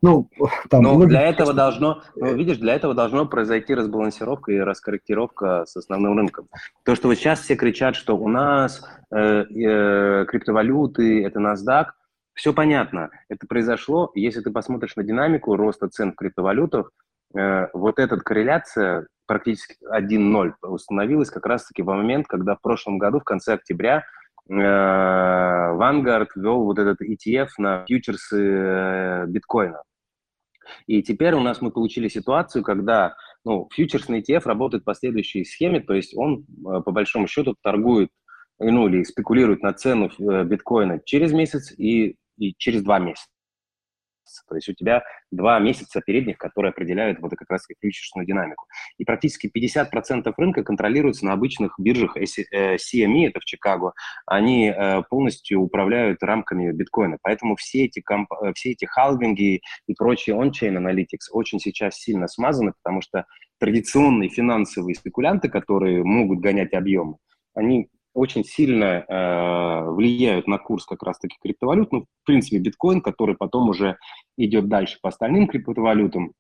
Ну, 0.00 0.28
там 0.70 0.82
Но 0.82 1.05
для 1.07 1.22
этого 1.22 1.53
должно, 1.53 2.03
ну, 2.14 2.34
видишь, 2.34 2.59
для 2.59 2.74
этого 2.74 2.94
должно 2.94 3.26
произойти 3.26 3.74
разбалансировка 3.74 4.53
и 4.53 4.59
раскорректировка 4.59 5.64
с 5.66 5.76
основным 5.76 6.16
рынком. 6.16 6.48
То, 6.84 6.94
что 6.94 7.09
вот 7.09 7.16
сейчас 7.16 7.40
все 7.40 7.57
кричат, 7.57 7.96
что 7.96 8.16
у 8.16 8.28
нас 8.28 8.84
э, 9.11 9.18
э, 9.18 10.24
криптовалюты, 10.26 11.24
это 11.24 11.40
NASDAQ, 11.40 11.86
все 12.35 12.53
понятно, 12.53 13.11
это 13.28 13.47
произошло. 13.47 14.11
Если 14.14 14.41
ты 14.41 14.51
посмотришь 14.51 14.97
на 14.97 15.03
динамику 15.03 15.57
роста 15.57 15.89
цен 15.89 16.12
в 16.12 16.16
криптовалютах, 16.16 16.91
э, 17.37 17.68
вот 17.72 17.99
эта 17.99 18.16
корреляция 18.16 19.07
практически 19.26 19.76
1-0 19.85 20.55
установилась 20.62 21.30
как 21.30 21.47
раз-таки 21.47 21.83
в 21.83 21.87
момент, 21.87 22.26
когда 22.26 22.57
в 22.57 22.61
прошлом 22.61 22.99
году, 22.99 23.20
в 23.20 23.24
конце 23.24 23.55
октября, 23.55 24.05
э, 24.49 24.55
Vanguard 24.55 26.28
ввел 26.35 26.64
вот 26.64 26.78
этот 26.78 27.03
ETF 27.03 27.49
на 27.59 27.85
фьючерсы 27.87 28.43
э, 28.43 29.26
биткоина. 29.26 29.83
И 30.87 31.03
теперь 31.03 31.35
у 31.35 31.41
нас 31.41 31.61
мы 31.61 31.70
получили 31.70 32.09
ситуацию, 32.09 32.64
когда 32.64 33.14
ну, 33.45 33.68
фьючерсный 33.72 34.22
ETF 34.22 34.43
работает 34.47 34.85
по 34.85 34.95
следующей 34.95 35.45
схеме, 35.45 35.80
то 35.80 35.93
есть 35.93 36.16
он 36.16 36.47
по 36.62 36.93
большому 36.93 37.26
счету 37.26 37.57
торгует 37.62 38.09
ну, 38.59 38.89
или 38.89 39.03
спекулирует 39.03 39.62
на 39.62 39.72
цену 39.72 40.09
биткоина 40.18 41.01
через 41.05 41.33
месяц 41.33 41.72
и 41.76 42.16
и 42.43 42.55
через 42.59 42.82
два 42.82 42.99
месяца. 42.99 43.28
То 44.49 44.55
есть 44.55 44.68
у 44.68 44.72
тебя 44.72 45.03
два 45.30 45.59
месяца 45.59 46.01
передних, 46.01 46.38
которые 46.38 46.70
определяют 46.70 47.20
вот 47.20 47.32
как 47.36 47.51
раз 47.51 47.66
фьючерсную 47.80 48.26
динамику. 48.26 48.66
И 48.99 49.05
практически 49.05 49.51
50% 49.55 50.32
рынка 50.36 50.62
контролируется 50.62 51.26
на 51.26 51.32
обычных 51.32 51.74
биржах 51.78 52.16
CME, 52.16 53.28
это 53.28 53.40
в 53.40 53.45
Чикаго. 53.45 53.93
Они 54.26 54.68
э, 54.68 55.03
полностью 55.11 55.61
управляют 55.61 56.22
рамками 56.22 56.72
биткоина. 56.72 57.18
Поэтому 57.22 57.57
все 57.57 57.84
эти, 57.84 58.01
комп... 58.01 58.32
Э, 58.32 58.53
все 58.55 58.72
эти 58.72 58.84
халвинги 58.84 59.61
и 59.86 59.95
прочие 59.95 60.36
on-chain 60.36 60.76
analytics 60.78 61.30
очень 61.32 61.59
сейчас 61.59 61.97
сильно 61.97 62.28
смазаны, 62.28 62.72
потому 62.82 63.03
что 63.03 63.26
традиционные 63.59 64.28
финансовые 64.28 64.95
спекулянты, 64.95 65.49
которые 65.49 66.03
могут 66.05 66.40
гонять 66.40 66.72
объемы, 66.72 67.16
они 67.55 67.88
очень 68.15 68.45
сильно 68.45 69.05
э, 69.09 69.91
влияют 69.91 70.47
на 70.47 70.59
курс 70.59 70.85
как 70.85 71.03
раз-таки 71.03 71.37
криптовалют. 71.43 71.93
Ну, 71.93 72.03
в 72.03 72.27
принципе, 72.27 72.59
биткоин, 72.59 73.01
который 73.01 73.37
потом 73.37 73.69
уже 73.69 73.97
идет 74.37 74.69
дальше 74.69 74.99
по 75.01 75.09
остальным 75.09 75.49
криптовалютам. 75.49 76.33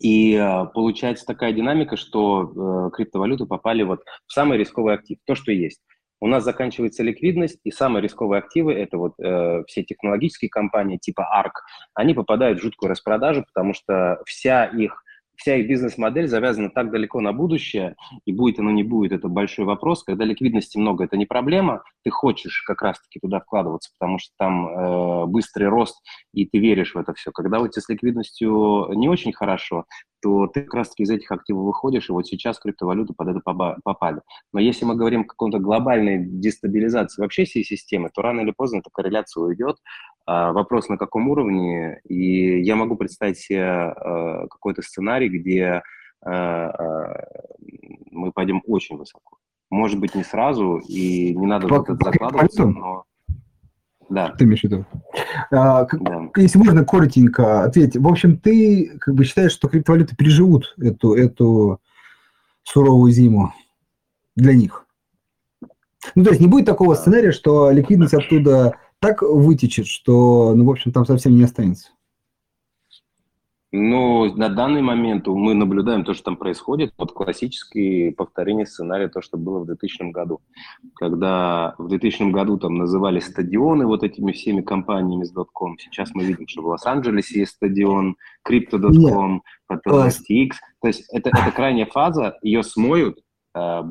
И 0.00 0.34
э, 0.34 0.66
получается 0.72 1.26
такая 1.26 1.52
динамика, 1.52 1.96
что 1.96 2.88
э, 2.88 2.96
криптовалюты 2.96 3.46
попали 3.46 3.82
вот 3.82 4.00
в 4.26 4.32
самый 4.32 4.58
рисковый 4.58 4.94
актив, 4.94 5.18
то, 5.26 5.34
что 5.34 5.52
есть. 5.52 5.80
У 6.20 6.28
нас 6.28 6.44
заканчивается 6.44 7.02
ликвидность, 7.02 7.58
и 7.64 7.72
самые 7.72 8.00
рисковые 8.00 8.38
активы, 8.38 8.72
это 8.74 8.96
вот 8.96 9.14
э, 9.18 9.64
все 9.66 9.82
технологические 9.82 10.50
компании 10.50 10.96
типа 10.96 11.28
ARK, 11.36 11.50
они 11.94 12.14
попадают 12.14 12.60
в 12.60 12.62
жуткую 12.62 12.90
распродажу, 12.90 13.44
потому 13.52 13.74
что 13.74 14.22
вся 14.24 14.66
их 14.66 15.01
вся 15.36 15.56
их 15.56 15.68
бизнес-модель 15.68 16.28
завязана 16.28 16.70
так 16.70 16.90
далеко 16.90 17.20
на 17.20 17.32
будущее, 17.32 17.96
и 18.24 18.32
будет 18.32 18.58
оно, 18.58 18.70
не 18.70 18.82
будет, 18.82 19.12
это 19.12 19.28
большой 19.28 19.64
вопрос. 19.64 20.04
Когда 20.04 20.24
ликвидности 20.24 20.78
много, 20.78 21.04
это 21.04 21.16
не 21.16 21.26
проблема, 21.26 21.82
ты 22.04 22.10
хочешь 22.10 22.62
как 22.66 22.82
раз-таки 22.82 23.18
туда 23.20 23.40
вкладываться, 23.40 23.90
потому 23.98 24.18
что 24.18 24.32
там 24.38 24.68
э, 24.68 25.26
быстрый 25.26 25.68
рост, 25.68 26.02
и 26.32 26.46
ты 26.46 26.58
веришь 26.58 26.94
в 26.94 26.98
это 26.98 27.14
все. 27.14 27.32
Когда 27.32 27.60
у 27.60 27.68
тебя 27.68 27.82
с 27.82 27.88
ликвидностью 27.88 28.88
не 28.94 29.08
очень 29.08 29.32
хорошо, 29.32 29.86
то 30.22 30.46
ты 30.46 30.62
как 30.62 30.74
раз-таки 30.74 31.02
из 31.02 31.10
этих 31.10 31.32
активов 31.32 31.64
выходишь, 31.64 32.08
и 32.08 32.12
вот 32.12 32.26
сейчас 32.26 32.60
криптовалюты 32.60 33.12
под 33.12 33.28
это 33.28 33.40
попали. 33.40 34.20
Но 34.52 34.60
если 34.60 34.84
мы 34.84 34.94
говорим 34.94 35.22
о 35.22 35.26
каком-то 35.26 35.58
глобальной 35.58 36.24
дестабилизации 36.24 37.20
вообще 37.20 37.44
всей 37.44 37.64
системы, 37.64 38.08
то 38.14 38.22
рано 38.22 38.42
или 38.42 38.52
поздно 38.52 38.78
эта 38.78 38.90
корреляция 38.92 39.42
уйдет, 39.42 39.78
вопрос 40.26 40.88
на 40.88 40.96
каком 40.96 41.28
уровне, 41.28 42.00
и 42.08 42.60
я 42.62 42.76
могу 42.76 42.96
представить 42.96 43.38
себе 43.38 43.64
а, 43.64 44.46
какой-то 44.48 44.82
сценарий, 44.82 45.28
где 45.28 45.82
а, 46.24 47.24
мы 48.10 48.32
пойдем 48.32 48.62
очень 48.66 48.96
высоко. 48.96 49.38
Может 49.70 49.98
быть, 49.98 50.14
не 50.14 50.22
сразу, 50.22 50.78
и 50.86 51.34
не 51.34 51.46
надо 51.46 51.66
вот 51.66 51.88
это 51.88 51.98
закладываться, 52.04 52.66
но... 52.66 53.04
Да. 54.10 54.34
Ты 54.36 54.44
имеешь 54.44 54.60
в 54.60 54.64
виду? 54.64 54.84
А, 55.50 55.86
да. 55.90 56.28
Если 56.36 56.58
можно, 56.58 56.84
коротенько 56.84 57.64
ответь. 57.64 57.96
В 57.96 58.06
общем, 58.06 58.36
ты 58.36 58.98
как 59.00 59.14
бы 59.14 59.24
считаешь, 59.24 59.52
что 59.52 59.68
криптовалюты 59.68 60.14
переживут 60.14 60.74
эту, 60.78 61.14
эту 61.14 61.80
суровую 62.62 63.10
зиму 63.10 63.54
для 64.36 64.52
них? 64.54 64.86
Ну, 66.14 66.24
то 66.24 66.30
есть 66.30 66.42
не 66.42 66.48
будет 66.48 66.66
такого 66.66 66.94
сценария, 66.94 67.32
что 67.32 67.70
ликвидность 67.70 68.12
оттуда 68.12 68.76
так 69.02 69.22
вытечет, 69.22 69.88
что, 69.88 70.54
ну, 70.54 70.64
в 70.64 70.70
общем, 70.70 70.92
там 70.92 71.04
совсем 71.04 71.34
не 71.36 71.42
останется. 71.42 71.90
Ну, 73.74 74.32
на 74.36 74.48
данный 74.48 74.82
момент 74.82 75.26
мы 75.26 75.54
наблюдаем 75.54 76.04
то, 76.04 76.12
что 76.12 76.24
там 76.24 76.36
происходит, 76.36 76.92
вот 76.98 77.12
классическое 77.12 78.12
повторение 78.12 78.66
сценария, 78.66 79.08
то, 79.08 79.22
что 79.22 79.38
было 79.38 79.60
в 79.60 79.66
2000 79.66 80.12
году. 80.12 80.40
Когда 80.94 81.74
в 81.78 81.88
2000 81.88 82.30
году 82.30 82.58
там 82.58 82.74
называли 82.74 83.18
стадионы 83.18 83.86
вот 83.86 84.04
этими 84.04 84.30
всеми 84.30 84.60
компаниями 84.60 85.24
с 85.24 85.32
.com, 85.32 85.78
сейчас 85.78 86.10
мы 86.12 86.24
видим, 86.24 86.46
что 86.46 86.62
в 86.62 86.66
Лос-Анджелесе 86.66 87.40
есть 87.40 87.52
стадион, 87.52 88.16
Crypto.com, 88.46 89.42
потом 89.66 90.06
STX. 90.06 90.50
То 90.80 90.88
есть 90.88 91.08
это, 91.10 91.30
это 91.30 91.50
крайняя 91.50 91.86
фаза, 91.86 92.38
ее 92.42 92.62
смоют, 92.62 93.20
э, 93.54 93.82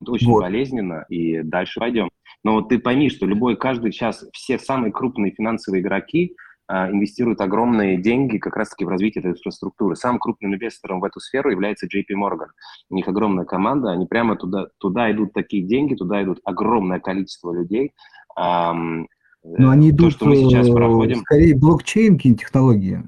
будет 0.00 0.14
очень 0.14 0.28
вот. 0.28 0.40
болезненно, 0.40 1.04
и 1.08 1.42
дальше 1.42 1.80
пойдем. 1.80 2.10
Но 2.42 2.54
вот 2.54 2.68
ты 2.68 2.78
пойми, 2.78 3.10
что 3.10 3.26
любой, 3.26 3.56
каждый 3.56 3.92
сейчас, 3.92 4.24
все 4.32 4.58
самые 4.58 4.92
крупные 4.92 5.32
финансовые 5.32 5.82
игроки 5.82 6.36
а, 6.66 6.90
инвестируют 6.90 7.40
огромные 7.40 7.98
деньги 7.98 8.38
как 8.38 8.56
раз-таки 8.56 8.84
в 8.84 8.88
развитие 8.88 9.20
этой 9.20 9.32
инфраструктуры. 9.32 9.96
Самым 9.96 10.18
крупным 10.18 10.54
инвестором 10.54 11.00
в 11.00 11.04
эту 11.04 11.20
сферу 11.20 11.50
является 11.50 11.86
JP 11.86 12.14
Morgan. 12.16 12.48
У 12.88 12.94
них 12.94 13.08
огромная 13.08 13.44
команда, 13.44 13.90
они 13.90 14.06
прямо 14.06 14.36
туда, 14.36 14.68
туда 14.78 15.10
идут 15.10 15.32
такие 15.32 15.64
деньги, 15.64 15.94
туда 15.94 16.22
идут 16.22 16.40
огромное 16.44 17.00
количество 17.00 17.52
людей. 17.52 17.92
Но 18.36 19.70
они 19.70 19.90
идут, 19.90 20.10
то, 20.12 20.16
что 20.16 20.26
мы 20.26 20.36
сейчас 20.36 20.68
э, 20.68 20.72
проходим... 20.72 21.16
скорее 21.20 21.56
блокчейн 21.56 22.18
технологии. 22.18 23.02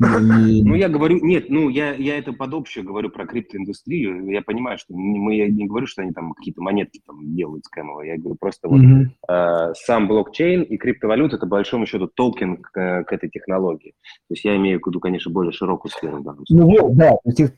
Ну, 0.00 0.74
я 0.74 0.88
говорю, 0.88 1.18
нет, 1.22 1.46
ну, 1.50 1.68
я, 1.68 1.92
я 1.92 2.16
это 2.16 2.32
под 2.32 2.54
общее 2.54 2.82
говорю 2.82 3.10
про 3.10 3.26
криптоиндустрию. 3.26 4.30
Я 4.30 4.40
понимаю, 4.40 4.78
что 4.78 4.94
мы, 4.94 5.36
я 5.36 5.48
не 5.48 5.66
говорю, 5.66 5.86
что 5.86 6.00
они 6.00 6.12
там 6.12 6.32
какие-то 6.32 6.62
монетки 6.62 7.02
там 7.06 7.34
делают 7.34 7.66
скэмовые. 7.66 8.12
Я 8.12 8.18
говорю 8.18 8.36
просто 8.40 8.68
вот 8.68 8.80
э, 8.80 9.72
сам 9.74 10.08
блокчейн 10.08 10.62
и 10.62 10.78
криптовалюта– 10.78 11.36
это, 11.36 11.46
по 11.46 11.56
большому 11.56 11.84
счету, 11.84 12.06
токен 12.06 12.56
к, 12.56 13.04
к 13.04 13.12
этой 13.12 13.28
технологии. 13.28 13.92
То 14.28 14.34
есть 14.34 14.44
я 14.44 14.56
имею 14.56 14.80
в 14.80 14.86
виду, 14.86 15.00
конечно, 15.00 15.30
более 15.30 15.52
широкую 15.52 15.92
сферу. 15.92 16.20
Да, 16.20 16.34
ну, 16.48 16.66
вот, 16.66 16.96
да. 16.96 17.16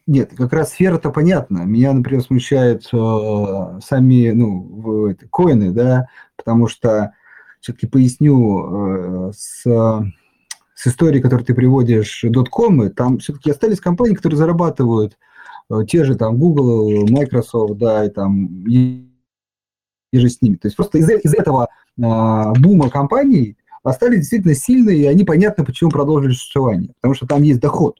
Нет, 0.08 0.32
как 0.36 0.52
раз 0.52 0.70
сфера-то 0.70 1.10
понятна. 1.10 1.62
Меня, 1.64 1.92
например, 1.92 2.22
смущают 2.22 2.88
э, 2.92 3.80
сами, 3.84 4.30
ну, 4.30 4.62
в, 4.62 5.04
это, 5.06 5.28
коины, 5.28 5.70
да, 5.70 6.06
потому 6.36 6.66
что, 6.66 7.14
все-таки 7.60 7.86
поясню, 7.86 9.28
э, 9.28 9.32
с 9.32 9.64
с 10.82 10.88
историей, 10.88 11.22
которую 11.22 11.46
ты 11.46 11.54
приводишь, 11.54 12.24
доткомы, 12.24 12.90
там 12.90 13.18
все-таки 13.18 13.52
остались 13.52 13.78
компании, 13.78 14.16
которые 14.16 14.36
зарабатывают 14.36 15.16
э, 15.70 15.84
те 15.88 16.02
же 16.02 16.16
там 16.16 16.38
Google, 16.38 17.06
Microsoft, 17.08 17.78
да, 17.78 18.04
и 18.04 18.10
там 18.10 18.68
и, 18.68 19.08
и 20.12 20.18
же 20.18 20.28
с 20.28 20.42
ними. 20.42 20.56
То 20.56 20.66
есть 20.66 20.76
просто 20.76 20.98
из, 20.98 21.08
из 21.08 21.34
этого 21.34 21.68
а, 22.02 22.52
бума 22.54 22.90
компаний 22.90 23.56
остались 23.84 24.20
действительно 24.20 24.56
сильные, 24.56 24.98
и 24.98 25.06
они 25.06 25.22
понятно, 25.22 25.64
почему 25.64 25.90
продолжили 25.90 26.32
существование, 26.32 26.90
потому 27.00 27.14
что 27.14 27.28
там 27.28 27.44
есть 27.44 27.60
доход. 27.60 27.98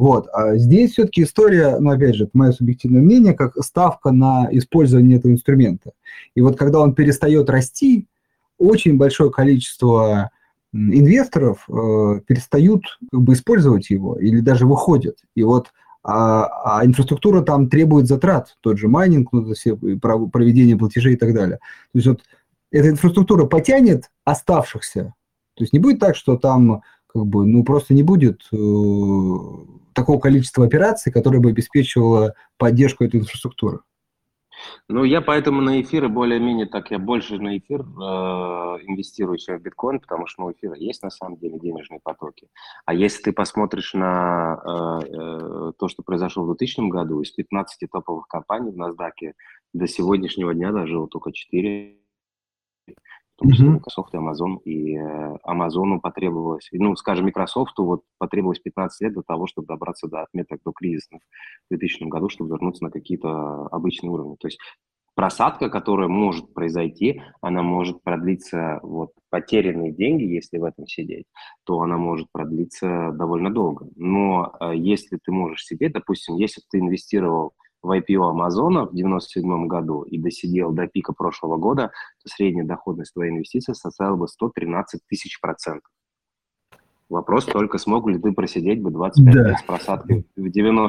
Вот. 0.00 0.26
А 0.32 0.56
здесь 0.56 0.92
все-таки 0.92 1.22
история, 1.22 1.78
ну, 1.78 1.90
опять 1.90 2.16
же, 2.16 2.24
это 2.24 2.32
мое 2.34 2.50
субъективное 2.50 3.00
мнение, 3.00 3.32
как 3.32 3.56
ставка 3.64 4.10
на 4.10 4.48
использование 4.50 5.18
этого 5.18 5.30
инструмента. 5.30 5.92
И 6.34 6.40
вот 6.40 6.58
когда 6.58 6.80
он 6.80 6.94
перестает 6.94 7.48
расти, 7.48 8.08
очень 8.58 8.96
большое 8.96 9.30
количество 9.30 10.32
инвесторов 10.72 11.66
э, 11.68 12.20
перестают 12.26 12.84
как 13.10 13.20
бы 13.20 13.32
использовать 13.32 13.90
его 13.90 14.18
или 14.18 14.40
даже 14.40 14.66
выходят. 14.66 15.16
И 15.34 15.42
вот 15.42 15.72
а, 16.04 16.78
а 16.78 16.86
инфраструктура 16.86 17.42
там 17.42 17.68
требует 17.68 18.06
затрат, 18.06 18.56
тот 18.60 18.78
же 18.78 18.88
майнинг, 18.88 19.32
ну, 19.32 19.52
все 19.54 19.76
проведение 19.76 20.76
платежей 20.76 21.14
и 21.14 21.16
так 21.16 21.34
далее. 21.34 21.58
То 21.92 21.98
есть 21.98 22.06
вот 22.06 22.20
эта 22.70 22.88
инфраструктура 22.88 23.44
потянет 23.46 24.10
оставшихся. 24.24 25.14
То 25.54 25.64
есть 25.64 25.72
не 25.72 25.80
будет 25.80 25.98
так, 25.98 26.16
что 26.16 26.36
там 26.36 26.82
как 27.12 27.26
бы, 27.26 27.44
ну, 27.44 27.64
просто 27.64 27.94
не 27.94 28.02
будет 28.02 28.42
э, 28.52 28.56
такого 29.92 30.20
количества 30.20 30.64
операций, 30.64 31.10
которое 31.10 31.40
бы 31.40 31.50
обеспечивало 31.50 32.34
поддержку 32.56 33.04
этой 33.04 33.20
инфраструктуры. 33.20 33.80
Ну, 34.88 35.04
я 35.04 35.20
поэтому 35.20 35.60
на 35.60 35.80
эфиры 35.80 36.08
более-менее 36.08 36.66
так, 36.66 36.90
я 36.90 36.98
больше 36.98 37.38
на 37.38 37.58
эфир 37.58 37.80
э, 37.80 37.84
инвестирую, 37.84 39.38
чем 39.38 39.58
в 39.58 39.62
биткоин, 39.62 40.00
потому 40.00 40.26
что 40.26 40.42
ну, 40.42 40.48
у 40.48 40.52
эфира 40.52 40.74
есть 40.74 41.02
на 41.02 41.10
самом 41.10 41.36
деле 41.38 41.58
денежные 41.58 42.00
потоки. 42.02 42.48
А 42.86 42.94
если 42.94 43.22
ты 43.22 43.32
посмотришь 43.32 43.94
на 43.94 44.60
э, 44.64 45.06
э, 45.06 45.72
то, 45.78 45.88
что 45.88 46.02
произошло 46.02 46.44
в 46.44 46.56
2000 46.56 46.88
году, 46.88 47.20
из 47.20 47.30
15 47.32 47.90
топовых 47.90 48.26
компаний 48.28 48.70
в 48.70 48.80
NASDAQ 48.80 49.32
до 49.72 49.86
сегодняшнего 49.86 50.54
дня 50.54 50.72
вот 50.72 51.10
только 51.10 51.32
4 51.32 51.98
том 53.38 53.50
числе 53.50 53.70
Microsoft 53.70 54.14
и 54.14 54.16
Amazon. 54.16 54.60
И 54.64 54.96
э, 54.96 55.36
Amazon 55.46 56.00
потребовалось, 56.00 56.68
ну, 56.72 56.96
скажем, 56.96 57.26
Microsoft 57.26 57.78
вот 57.78 58.02
потребовалось 58.18 58.58
15 58.58 59.00
лет 59.02 59.12
для 59.12 59.22
того, 59.22 59.46
чтобы 59.46 59.66
добраться 59.66 60.08
до 60.08 60.22
отметок 60.22 60.60
до 60.64 60.72
кризисных 60.72 61.22
в 61.70 61.74
2000 61.74 62.04
году, 62.04 62.28
чтобы 62.28 62.50
вернуться 62.50 62.84
на 62.84 62.90
какие-то 62.90 63.66
обычные 63.66 64.10
уровни. 64.10 64.36
То 64.40 64.48
есть 64.48 64.58
просадка, 65.14 65.70
которая 65.70 66.08
может 66.08 66.52
произойти, 66.52 67.22
она 67.40 67.62
может 67.62 68.02
продлиться, 68.02 68.80
вот, 68.82 69.10
потерянные 69.30 69.92
деньги, 69.92 70.24
если 70.24 70.58
в 70.58 70.64
этом 70.64 70.86
сидеть, 70.86 71.26
то 71.64 71.80
она 71.80 71.96
может 71.96 72.28
продлиться 72.32 73.12
довольно 73.12 73.52
долго. 73.52 73.88
Но 73.96 74.52
э, 74.60 74.72
если 74.76 75.18
ты 75.22 75.32
можешь 75.32 75.64
сидеть, 75.64 75.92
допустим, 75.92 76.36
если 76.36 76.62
ты 76.70 76.78
инвестировал 76.78 77.52
в 77.82 77.90
IPO 77.90 78.30
Амазона 78.30 78.86
в 78.86 78.90
1997 78.90 79.66
году 79.66 80.02
и 80.02 80.18
досидел 80.18 80.72
до 80.72 80.86
пика 80.86 81.12
прошлого 81.12 81.56
года, 81.56 81.90
то 82.22 82.28
средняя 82.28 82.66
доходность 82.66 83.14
твоей 83.14 83.30
инвестиции 83.30 83.72
составила 83.72 84.16
бы 84.16 84.28
113 84.28 85.00
тысяч 85.08 85.40
процентов. 85.40 85.90
Вопрос 87.08 87.46
только, 87.46 87.78
смог 87.78 88.06
ли 88.08 88.18
ты 88.18 88.32
просидеть 88.32 88.82
бы 88.82 88.90
25 88.90 89.34
да. 89.34 89.48
лет 89.48 89.58
с 89.58 89.62
просадкой 89.62 90.26
в 90.36 90.46
90% 90.46 90.88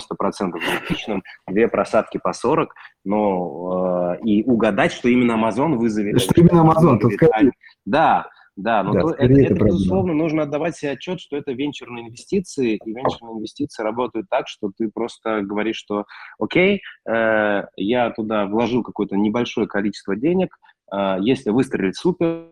критичным, 0.51 1.23
две 1.47 1.69
просадки 1.69 2.19
по 2.21 2.33
40, 2.33 2.75
но 3.05 4.17
э, 4.19 4.25
и 4.25 4.43
угадать, 4.43 4.91
что 4.91 5.07
именно 5.07 5.41
Amazon 5.41 5.77
вызовет... 5.77 6.19
Что 6.19 6.41
именно 6.41 6.69
Amazon, 6.69 6.99
тут 6.99 7.13
скорее... 7.13 7.53
Да, 7.85 8.27
да, 8.61 8.83
но 8.83 8.93
да, 8.93 9.01
то, 9.01 9.09
это, 9.11 9.33
это, 9.33 9.53
это 9.53 9.65
безусловно, 9.65 10.13
нужно 10.13 10.43
отдавать 10.43 10.75
себе 10.75 10.91
отчет, 10.91 11.21
что 11.21 11.37
это 11.37 11.53
венчурные 11.53 12.07
инвестиции, 12.07 12.77
и 12.83 12.91
венчурные 12.91 13.37
инвестиции 13.37 13.83
работают 13.83 14.27
так, 14.29 14.47
что 14.49 14.71
ты 14.77 14.89
просто 14.89 15.41
говоришь, 15.41 15.77
что 15.77 16.05
окей, 16.39 16.81
э, 17.09 17.63
я 17.77 18.09
туда 18.11 18.45
вложил 18.47 18.83
какое-то 18.83 19.15
небольшое 19.15 19.65
количество 19.65 20.15
денег, 20.15 20.57
э, 20.91 21.17
если 21.21 21.51
выстрелит 21.51 21.95
супер, 21.95 22.49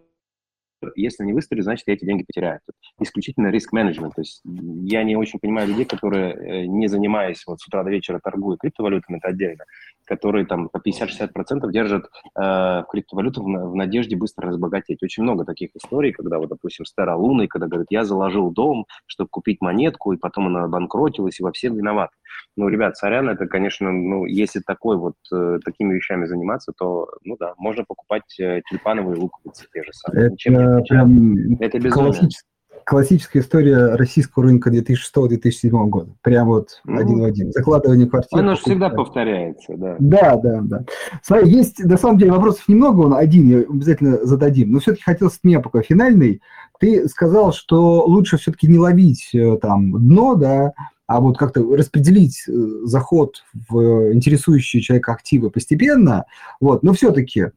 если 0.95 1.23
не 1.23 1.33
выстрелит, 1.33 1.63
значит, 1.63 1.87
я 1.87 1.93
эти 1.93 2.05
деньги 2.05 2.23
потеряю. 2.23 2.59
Тут 2.65 2.75
исключительно 3.01 3.47
риск-менеджмент. 3.47 4.15
То 4.15 4.21
есть 4.21 4.41
я 4.43 5.03
не 5.03 5.15
очень 5.15 5.39
понимаю 5.39 5.67
людей, 5.67 5.85
которые, 5.85 6.33
э, 6.33 6.65
не 6.65 6.87
занимаясь 6.87 7.43
вот 7.47 7.59
с 7.59 7.67
утра 7.67 7.83
до 7.83 7.89
вечера 7.89 8.19
торгуют 8.23 8.59
криптовалютами, 8.59 9.17
это 9.17 9.29
отдельно, 9.29 9.63
которые 10.05 10.45
там 10.45 10.69
по 10.69 10.77
50-60% 10.77 11.71
держат 11.71 12.05
э, 12.39 12.83
криптовалюту 12.89 13.43
в, 13.43 13.45
в 13.45 13.75
надежде 13.75 14.15
быстро 14.15 14.49
разбогатеть. 14.49 15.03
Очень 15.03 15.23
много 15.23 15.45
таких 15.45 15.75
историй, 15.75 16.11
когда, 16.11 16.37
вот, 16.37 16.49
допустим, 16.49 16.85
Стара 16.85 17.15
Луна, 17.15 17.47
когда 17.47 17.67
говорит, 17.67 17.87
я 17.89 18.05
заложил 18.05 18.51
дом, 18.51 18.85
чтобы 19.05 19.29
купить 19.29 19.61
монетку, 19.61 20.13
и 20.13 20.17
потом 20.17 20.47
она 20.47 20.67
банкротилась, 20.67 21.39
и 21.39 21.43
во 21.43 21.51
всем 21.51 21.75
виноват. 21.75 22.11
Ну, 22.55 22.69
ребят, 22.69 22.97
сорян, 22.97 23.29
это, 23.29 23.47
конечно, 23.47 23.91
ну, 23.91 24.25
если 24.25 24.61
такой 24.65 24.97
вот, 24.97 25.15
э, 25.31 25.59
такими 25.63 25.93
вещами 25.93 26.25
заниматься, 26.25 26.73
то, 26.75 27.07
ну 27.23 27.37
да, 27.39 27.53
можно 27.57 27.83
покупать 27.87 28.39
э, 28.39 28.61
тюльпановые 28.69 29.17
луковицы 29.17 29.65
те 29.71 29.83
же 29.83 29.91
самые. 29.93 30.31
Это, 30.43 30.83
прям 30.89 31.59
это 31.59 31.79
классический 31.89 32.47
классическая 32.87 33.39
история 33.39 33.95
российского 33.95 34.45
рынка 34.45 34.71
2006-2007 34.71 35.69
года. 35.87 36.15
Прям 36.21 36.47
вот 36.47 36.79
ну, 36.85 36.97
один 36.97 37.19
в 37.19 37.23
один. 37.25 37.51
Закладывание 37.51 38.07
квартир. 38.07 38.39
Оно 38.39 38.55
же 38.55 38.61
всегда 38.61 38.89
повторяется, 38.89 39.73
да. 39.75 39.97
Да, 39.99 40.35
да, 40.37 40.61
да. 40.61 40.85
Смотри, 41.21 41.51
есть, 41.51 41.83
на 41.83 41.97
самом 41.97 42.17
деле, 42.17 42.31
вопросов 42.31 42.65
немного, 42.69 43.01
он 43.01 43.13
один, 43.13 43.49
я 43.49 43.57
обязательно 43.59 44.25
зададим. 44.25 44.71
Но 44.71 44.79
все-таки 44.79 45.03
хотелось 45.03 45.35
от 45.35 45.43
меня 45.43 45.59
пока 45.59 45.81
финальный. 45.81 46.41
Ты 46.79 47.09
сказал, 47.09 47.51
что 47.51 48.05
лучше 48.05 48.37
все-таки 48.37 48.67
не 48.67 48.79
ловить 48.79 49.31
э, 49.33 49.57
там 49.61 49.91
дно, 49.91 50.35
да, 50.35 50.71
а 51.07 51.21
вот 51.21 51.37
как-то 51.37 51.63
распределить 51.75 52.43
э, 52.47 52.51
заход 52.83 53.43
в 53.69 54.13
интересующие 54.13 54.81
человека 54.81 55.13
активы 55.13 55.49
постепенно. 55.49 56.25
Вот, 56.59 56.83
но 56.83 56.93
все-таки 56.93 57.47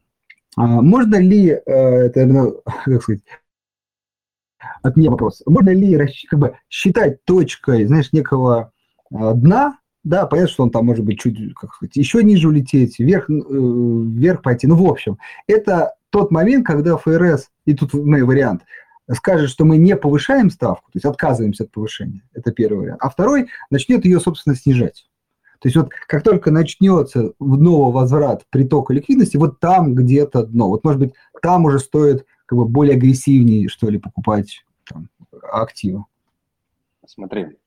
а, 0.57 0.81
можно 0.81 1.17
ли, 1.17 1.49
э, 1.49 1.61
это, 1.67 2.55
как 2.85 3.03
сказать, 3.03 3.23
от 4.83 4.97
меня 4.97 5.11
вопрос. 5.11 5.43
Можно 5.47 5.71
ли 5.71 5.99
как 6.29 6.39
бы, 6.39 6.57
считать 6.69 7.25
точкой, 7.25 7.87
знаешь, 7.87 8.13
некого 8.13 8.73
э, 9.11 9.33
дна, 9.35 9.79
да, 10.05 10.27
понятно, 10.27 10.51
что 10.51 10.63
он 10.63 10.71
там 10.71 10.87
может 10.87 11.05
быть 11.05 11.21
чуть, 11.21 11.53
как 11.55 11.75
сказать, 11.75 11.97
еще 11.97 12.23
ниже 12.23 12.49
улететь, 12.49 12.99
вверх, 13.01 13.29
вверх 13.29 14.43
пойти. 14.43 14.67
Ну, 14.67 14.77
в 14.77 14.89
общем, 14.89 15.19
это 15.47 15.95
тот 16.11 16.31
момент, 16.31 16.67
когда 16.67 16.97
ФРС, 16.97 17.51
и 17.67 17.75
тут 17.75 17.93
мой 17.95 18.23
вариант, 18.23 18.63
скажет, 19.15 19.51
что 19.51 19.65
мы 19.65 19.77
не 19.77 19.97
повышаем 19.97 20.51
ставку, 20.51 20.91
то 20.93 20.97
есть 20.97 21.05
отказываемся 21.05 21.65
от 21.65 21.71
повышения, 21.71 22.23
это 22.33 22.53
первый 22.53 22.81
вариант, 22.81 23.01
а 23.03 23.11
второй 23.11 23.49
начнет 23.71 24.05
ее, 24.05 24.21
собственно, 24.21 24.55
снижать. 24.55 25.07
То 25.61 25.69
есть 25.69 25.77
вот 25.77 25.91
как 25.91 26.23
только 26.23 26.51
начнется 26.51 27.35
новый 27.39 27.93
возврат 27.93 28.45
притока 28.49 28.95
ликвидности, 28.95 29.37
вот 29.37 29.61
там 29.61 29.95
где-то 29.95 30.47
дно. 30.47 30.69
Вот 30.69 30.85
может 30.85 31.01
быть 31.01 31.13
там 31.43 31.67
уже 31.67 31.79
стоит 31.79 32.25
как 32.47 32.59
бы 32.59 32.65
более 32.65 32.97
агрессивнее, 32.97 33.69
что 33.69 33.91
ли, 33.91 33.99
покупать 33.99 34.65
там, 34.89 35.09
активы. 35.53 36.05
Смотри, 37.07 37.59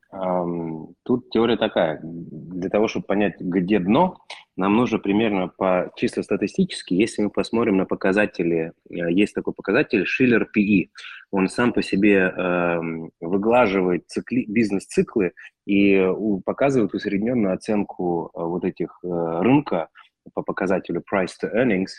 Тут 1.04 1.30
теория 1.32 1.58
такая. 1.58 2.00
Для 2.04 2.70
того, 2.70 2.88
чтобы 2.88 3.06
понять, 3.06 3.40
где 3.40 3.80
дно, 3.80 4.20
нам 4.56 4.76
нужно 4.76 5.00
примерно 5.00 5.48
по 5.48 5.92
чисто 5.96 6.22
статистически, 6.22 6.94
если 6.94 7.24
мы 7.24 7.30
посмотрим 7.32 7.78
на 7.78 7.86
показатели, 7.86 8.74
э, 8.90 9.12
есть 9.12 9.34
такой 9.34 9.54
показатель 9.54 10.04
Schiller 10.04 10.46
PE. 10.56 10.90
Он 11.32 11.50
сам 11.50 11.74
по 11.74 11.82
себе 11.82 12.32
э, 12.36 12.80
выглаживает 13.20 14.08
цикли, 14.08 14.46
бизнес-циклы 14.48 15.34
и 15.66 16.00
у, 16.00 16.42
показывает 16.42 16.94
усредненную 16.94 17.54
оценку 17.56 18.30
э, 18.34 18.40
вот 18.44 18.64
этих 18.64 19.00
э, 19.04 19.08
рынка 19.08 19.90
по 20.34 20.44
показателю 20.44 21.02
price 21.12 21.32
to 21.42 21.52
earnings 21.52 21.90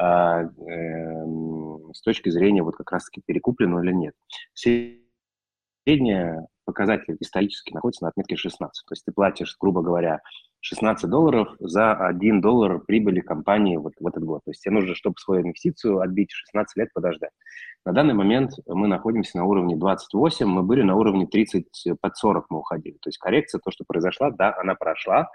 э, 0.00 0.04
э, 0.04 1.26
с 1.92 2.02
точки 2.02 2.30
зрения 2.30 2.64
вот 2.64 2.76
как 2.76 2.90
раз-таки 2.90 3.22
перекуплено 3.24 3.82
или 3.84 3.92
нет. 3.92 4.14
Средняя 4.54 6.48
показатель 6.70 7.16
исторически 7.18 7.74
находится 7.74 8.04
на 8.04 8.10
отметке 8.10 8.36
16. 8.36 8.86
То 8.86 8.92
есть 8.92 9.04
ты 9.04 9.12
платишь, 9.12 9.56
грубо 9.58 9.82
говоря, 9.82 10.20
16 10.60 11.10
долларов 11.10 11.48
за 11.58 11.94
1 11.94 12.40
доллар 12.40 12.78
прибыли 12.78 13.20
компании 13.20 13.76
вот 13.76 13.94
в 13.98 14.06
этот 14.06 14.22
год. 14.22 14.42
То 14.44 14.52
есть 14.52 14.62
тебе 14.62 14.74
нужно, 14.74 14.94
чтобы 14.94 15.16
свою 15.18 15.42
инвестицию 15.42 16.00
отбить, 16.00 16.30
16 16.30 16.76
лет 16.76 16.92
подождать. 16.94 17.32
На 17.84 17.92
данный 17.92 18.14
момент 18.14 18.52
мы 18.66 18.86
находимся 18.86 19.38
на 19.38 19.44
уровне 19.44 19.76
28, 19.76 20.46
мы 20.46 20.62
были 20.62 20.82
на 20.82 20.94
уровне 20.94 21.26
30 21.26 21.66
под 22.00 22.16
40 22.16 22.46
мы 22.50 22.58
уходили. 22.58 22.98
То 23.00 23.08
есть 23.08 23.18
коррекция, 23.18 23.60
то, 23.64 23.70
что 23.70 23.84
произошла, 23.84 24.30
да, 24.30 24.54
она 24.56 24.74
прошла, 24.74 25.28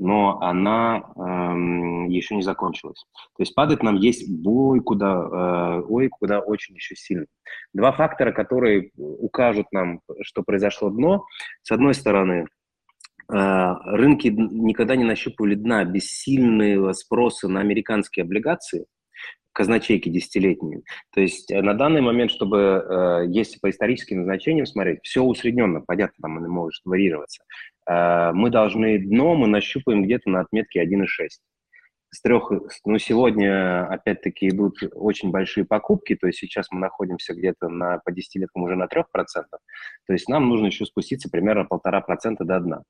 но 0.00 0.40
она 0.40 1.04
эм, 1.14 2.08
еще 2.08 2.34
не 2.34 2.42
закончилась. 2.42 3.04
То 3.36 3.42
есть 3.42 3.54
падать 3.54 3.82
нам 3.82 3.96
есть 3.96 4.28
бой 4.30 4.80
куда, 4.80 5.12
э, 5.12 5.82
ой, 5.86 6.08
куда 6.08 6.40
очень 6.40 6.74
еще 6.74 6.96
сильно. 6.96 7.26
Два 7.74 7.92
фактора, 7.92 8.32
которые 8.32 8.90
укажут 8.96 9.66
нам, 9.72 10.00
что 10.22 10.42
произошло 10.42 10.88
дно. 10.88 11.26
С 11.62 11.70
одной 11.70 11.92
стороны, 11.92 12.46
э, 13.30 13.74
рынки 13.84 14.28
никогда 14.28 14.96
не 14.96 15.04
нащупывали 15.04 15.54
дна 15.54 15.84
без 15.84 16.06
сильного 16.06 16.94
спроса 16.94 17.48
на 17.48 17.60
американские 17.60 18.24
облигации, 18.24 18.86
казначейки 19.52 20.08
десятилетние. 20.08 20.82
То 21.12 21.20
есть 21.20 21.50
э, 21.50 21.60
на 21.60 21.74
данный 21.74 22.00
момент, 22.00 22.30
чтобы, 22.30 22.58
э, 22.58 23.24
если 23.28 23.58
по 23.58 23.68
историческим 23.68 24.24
значениям 24.24 24.66
смотреть, 24.66 25.00
все 25.02 25.22
усредненно, 25.22 25.80
понятно, 25.80 26.16
там 26.22 26.38
оно 26.38 26.48
может 26.48 26.80
варьироваться. 26.84 27.42
Э, 27.90 28.32
мы 28.32 28.50
должны 28.50 28.98
дно, 28.98 29.34
мы 29.34 29.48
нащупаем 29.48 30.04
где-то 30.04 30.30
на 30.30 30.40
отметке 30.40 30.82
1,6. 30.82 31.06
С 32.12 32.22
трех, 32.22 32.50
ну, 32.84 32.98
сегодня, 32.98 33.86
опять-таки, 33.86 34.48
идут 34.48 34.78
очень 34.94 35.30
большие 35.30 35.64
покупки, 35.64 36.16
то 36.16 36.26
есть 36.26 36.40
сейчас 36.40 36.66
мы 36.72 36.80
находимся 36.80 37.34
где-то 37.34 37.68
на, 37.68 37.98
по 37.98 38.10
десятилеткам 38.10 38.64
уже 38.64 38.74
на 38.74 38.84
3%, 38.84 39.04
то 39.26 40.12
есть 40.12 40.28
нам 40.28 40.48
нужно 40.48 40.66
еще 40.66 40.86
спуститься 40.86 41.30
примерно 41.30 41.66
полтора 41.66 42.00
процента 42.00 42.44
до 42.44 42.58
дна. 42.58 42.82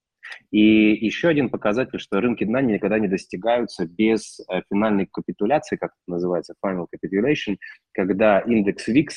И 0.51 0.61
еще 1.05 1.29
один 1.29 1.51
показатель, 1.51 1.99
что 1.99 2.21
рынки 2.21 2.45
дна 2.45 2.63
никогда 2.63 2.99
не 2.99 3.09
достигаются 3.09 3.87
без 3.87 4.41
э, 4.41 4.63
финальной 4.71 5.07
капитуляции, 5.07 5.77
как 5.77 5.91
это 5.91 6.15
называется, 6.15 6.55
final 6.65 6.87
capitulation, 6.87 7.57
когда 7.93 8.41
индекс 8.41 8.89
VIX 8.89 9.09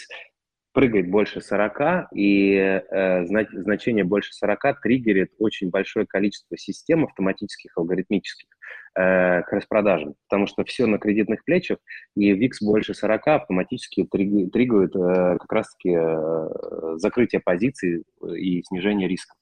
прыгает 0.73 1.09
больше 1.09 1.39
40, 1.41 2.07
и 2.13 2.55
э, 2.55 3.25
значение 3.25 4.03
больше 4.03 4.33
40 4.33 4.81
триггерит 4.81 5.31
очень 5.37 5.69
большое 5.69 6.05
количество 6.05 6.57
систем 6.57 7.05
автоматических, 7.05 7.77
алгоритмических 7.77 8.47
э, 8.95 9.41
к 9.43 9.51
распродажам, 9.51 10.15
потому 10.27 10.47
что 10.47 10.63
все 10.65 10.85
на 10.85 10.97
кредитных 10.97 11.45
плечах, 11.45 11.77
и 12.15 12.33
VIX 12.33 12.51
больше 12.61 12.93
40 12.93 13.27
автоматически 13.27 14.05
триггует 14.05 14.95
э, 14.95 15.37
как 15.39 15.51
раз-таки 15.51 15.95
э, 15.95 16.97
закрытие 16.97 17.41
позиций 17.41 18.03
и 18.35 18.63
снижение 18.63 19.07
риска. 19.07 19.35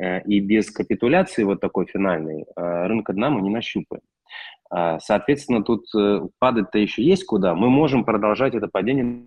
Э, 0.00 0.22
и 0.22 0.40
без 0.40 0.70
капитуляции 0.70 1.44
вот 1.44 1.60
такой 1.60 1.86
финальной 1.86 2.44
э, 2.44 2.86
рынка 2.86 3.12
дна 3.12 3.30
мы 3.30 3.42
не 3.42 3.50
нащупаем. 3.50 4.02
Э, 4.74 4.98
соответственно, 5.00 5.62
тут 5.62 5.86
падать-то 6.38 6.78
еще 6.78 7.02
есть 7.02 7.24
куда. 7.24 7.54
Мы 7.54 7.70
можем 7.70 8.04
продолжать 8.04 8.54
это 8.54 8.68
падение 8.68 9.26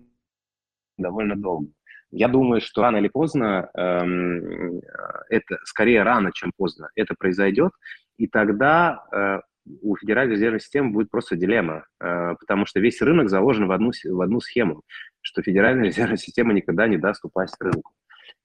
довольно 0.98 1.36
долго. 1.36 1.68
Я 2.10 2.28
думаю, 2.28 2.60
что 2.60 2.82
рано 2.82 2.98
или 2.98 3.08
поздно, 3.08 3.68
эм, 3.74 4.80
это 5.28 5.58
скорее 5.64 6.02
рано, 6.02 6.30
чем 6.32 6.52
поздно, 6.56 6.88
это 6.94 7.14
произойдет, 7.18 7.72
и 8.16 8.28
тогда 8.28 9.04
э, 9.12 9.40
у 9.82 9.96
Федеральной 9.96 10.34
резервной 10.34 10.60
системы 10.60 10.92
будет 10.92 11.10
просто 11.10 11.36
дилемма, 11.36 11.84
э, 12.00 12.34
потому 12.38 12.64
что 12.64 12.80
весь 12.80 13.02
рынок 13.02 13.28
заложен 13.28 13.66
в 13.66 13.72
одну, 13.72 13.90
в 14.04 14.20
одну 14.20 14.40
схему, 14.40 14.82
что 15.20 15.42
Федеральная 15.42 15.84
резервная 15.88 16.16
система 16.16 16.52
никогда 16.52 16.86
не 16.86 16.96
даст 16.96 17.24
упасть 17.24 17.56
рынку. 17.60 17.92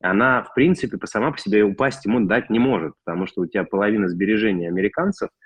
Она, 0.02 0.43
в 0.43 0.54
принципе, 0.56 0.97
сама 1.06 1.32
по 1.32 1.38
себе 1.38 1.64
упасть 1.64 2.06
ему 2.06 2.20
дать 2.22 2.49
не 2.49 2.58
может, 2.58 2.93
потому 3.06 3.28
что 3.28 3.41
у 3.41 3.45
тебя 3.45 3.64
половина 3.64 4.08
сбережений 4.08 4.68
американцев– 4.68 5.30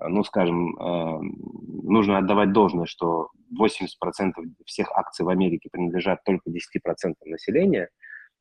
Э, 0.00 0.08
ну, 0.08 0.24
скажем, 0.24 0.76
э, 0.76 1.20
нужно 1.82 2.18
отдавать 2.18 2.52
должное, 2.52 2.86
что 2.86 3.28
80% 3.60 4.32
всех 4.66 4.90
акций 4.96 5.24
в 5.24 5.28
Америке 5.28 5.68
принадлежат 5.70 6.22
только 6.24 6.50
10% 6.50 7.14
населения, 7.26 7.88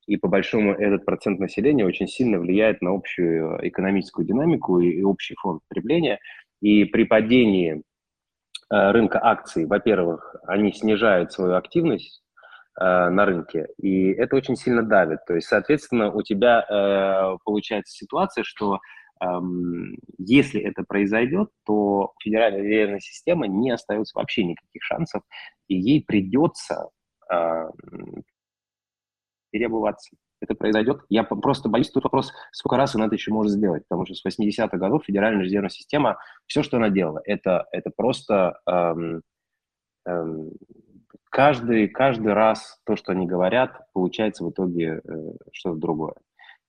и 0.06 0.18
по 0.18 0.28
большому 0.28 0.74
этот 0.74 1.06
процент 1.06 1.40
населения 1.40 1.86
очень 1.86 2.08
сильно 2.08 2.40
влияет 2.40 2.82
на 2.82 2.92
общую 2.92 3.60
экономическую 3.68 4.26
динамику 4.26 4.80
и, 4.80 5.02
общий 5.02 5.36
фонд 5.36 5.62
потребления. 5.70 6.20
И 6.62 6.84
при 6.86 7.06
падении 7.06 7.76
э, 8.70 8.92
рынка 8.92 9.20
акций, 9.24 9.66
во-первых, 9.66 10.36
они 10.46 10.74
снижают 10.74 11.32
свою 11.32 11.56
активность 11.56 12.22
на 12.76 13.26
рынке, 13.28 13.68
и 13.78 14.14
это 14.14 14.36
очень 14.36 14.56
сильно 14.56 14.82
давит. 14.82 15.20
То 15.28 15.36
есть, 15.36 15.48
соответственно, 15.48 16.12
у 16.12 16.24
тебя 16.24 16.66
получается 17.46 17.96
ситуация, 17.96 18.44
что 18.44 18.80
если 20.18 20.62
это 20.62 20.84
произойдет, 20.84 21.50
то 21.66 22.14
федеральная 22.22 22.62
резервная 22.62 23.00
система 23.00 23.48
не 23.48 23.72
остается 23.72 24.18
вообще 24.18 24.44
никаких 24.44 24.84
шансов, 24.84 25.24
и 25.68 25.76
ей 25.76 26.04
придется 26.04 26.90
э, 27.32 27.70
переобуваться. 29.52 30.16
Это 30.42 30.56
произойдет. 30.56 31.04
Я 31.08 31.24
просто 31.24 31.70
боюсь, 31.70 31.90
тут 31.90 32.04
вопрос, 32.04 32.34
сколько 32.52 32.76
раз 32.76 32.96
она 32.96 33.06
это 33.06 33.16
еще 33.16 33.32
может 33.32 33.54
сделать, 33.54 33.84
потому 33.88 34.06
что 34.06 34.16
с 34.16 34.26
80-х 34.26 34.78
годов 34.78 35.06
Федеральная 35.06 35.44
резервная 35.46 35.70
система, 35.70 36.18
все, 36.48 36.64
что 36.64 36.78
она 36.78 36.90
делала, 36.90 37.22
это, 37.24 37.66
это 37.72 37.92
просто 37.96 38.60
эм, 38.68 39.22
эм, 40.06 40.52
каждый, 41.30 41.88
каждый 41.88 42.34
раз 42.34 42.78
то, 42.86 42.98
что 42.98 43.14
они 43.14 43.26
говорят, 43.26 43.88
получается 43.94 44.44
в 44.44 44.52
итоге 44.52 45.02
э, 45.02 45.18
что-то 45.54 45.80
другое. 45.80 46.16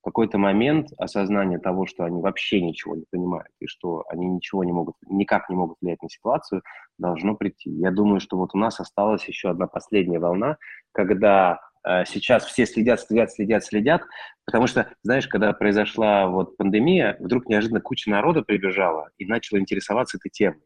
Какой-то 0.05 0.37
момент 0.37 0.89
осознание 0.99 1.59
того, 1.59 1.87
что 1.87 2.05
они 2.05 2.21
вообще 2.21 2.61
ничего 2.61 2.95
не 2.95 3.07
понимают 3.11 3.49
и 3.59 3.67
что 3.67 4.05
они 4.11 4.27
ничего 4.27 4.63
не 4.63 4.71
могут, 4.71 4.97
никак 5.09 5.49
не 5.49 5.57
могут 5.57 5.79
влиять 5.81 6.03
на 6.03 6.11
ситуацию, 6.11 6.63
должно 6.99 7.35
прийти. 7.35 7.71
Я 7.71 7.91
думаю, 7.91 8.21
что 8.21 8.37
вот 8.37 8.51
у 8.53 8.59
нас 8.59 8.81
осталась 8.81 9.27
еще 9.27 9.49
одна 9.49 9.67
последняя 9.67 10.19
волна, 10.19 10.59
когда 10.93 11.59
э, 11.89 12.05
сейчас 12.05 12.45
все 12.45 12.67
следят, 12.67 13.01
следят, 13.01 13.33
следят, 13.33 13.65
следят, 13.65 14.03
потому 14.45 14.67
что, 14.67 14.91
знаешь, 15.03 15.27
когда 15.27 15.55
произошла 15.55 16.27
вот 16.27 16.59
пандемия, 16.59 17.17
вдруг 17.19 17.49
неожиданно 17.49 17.81
куча 17.81 18.11
народа 18.11 18.43
прибежала 18.43 19.09
и 19.17 19.25
начала 19.25 19.59
интересоваться 19.59 20.19
этой 20.19 20.29
темой. 20.29 20.61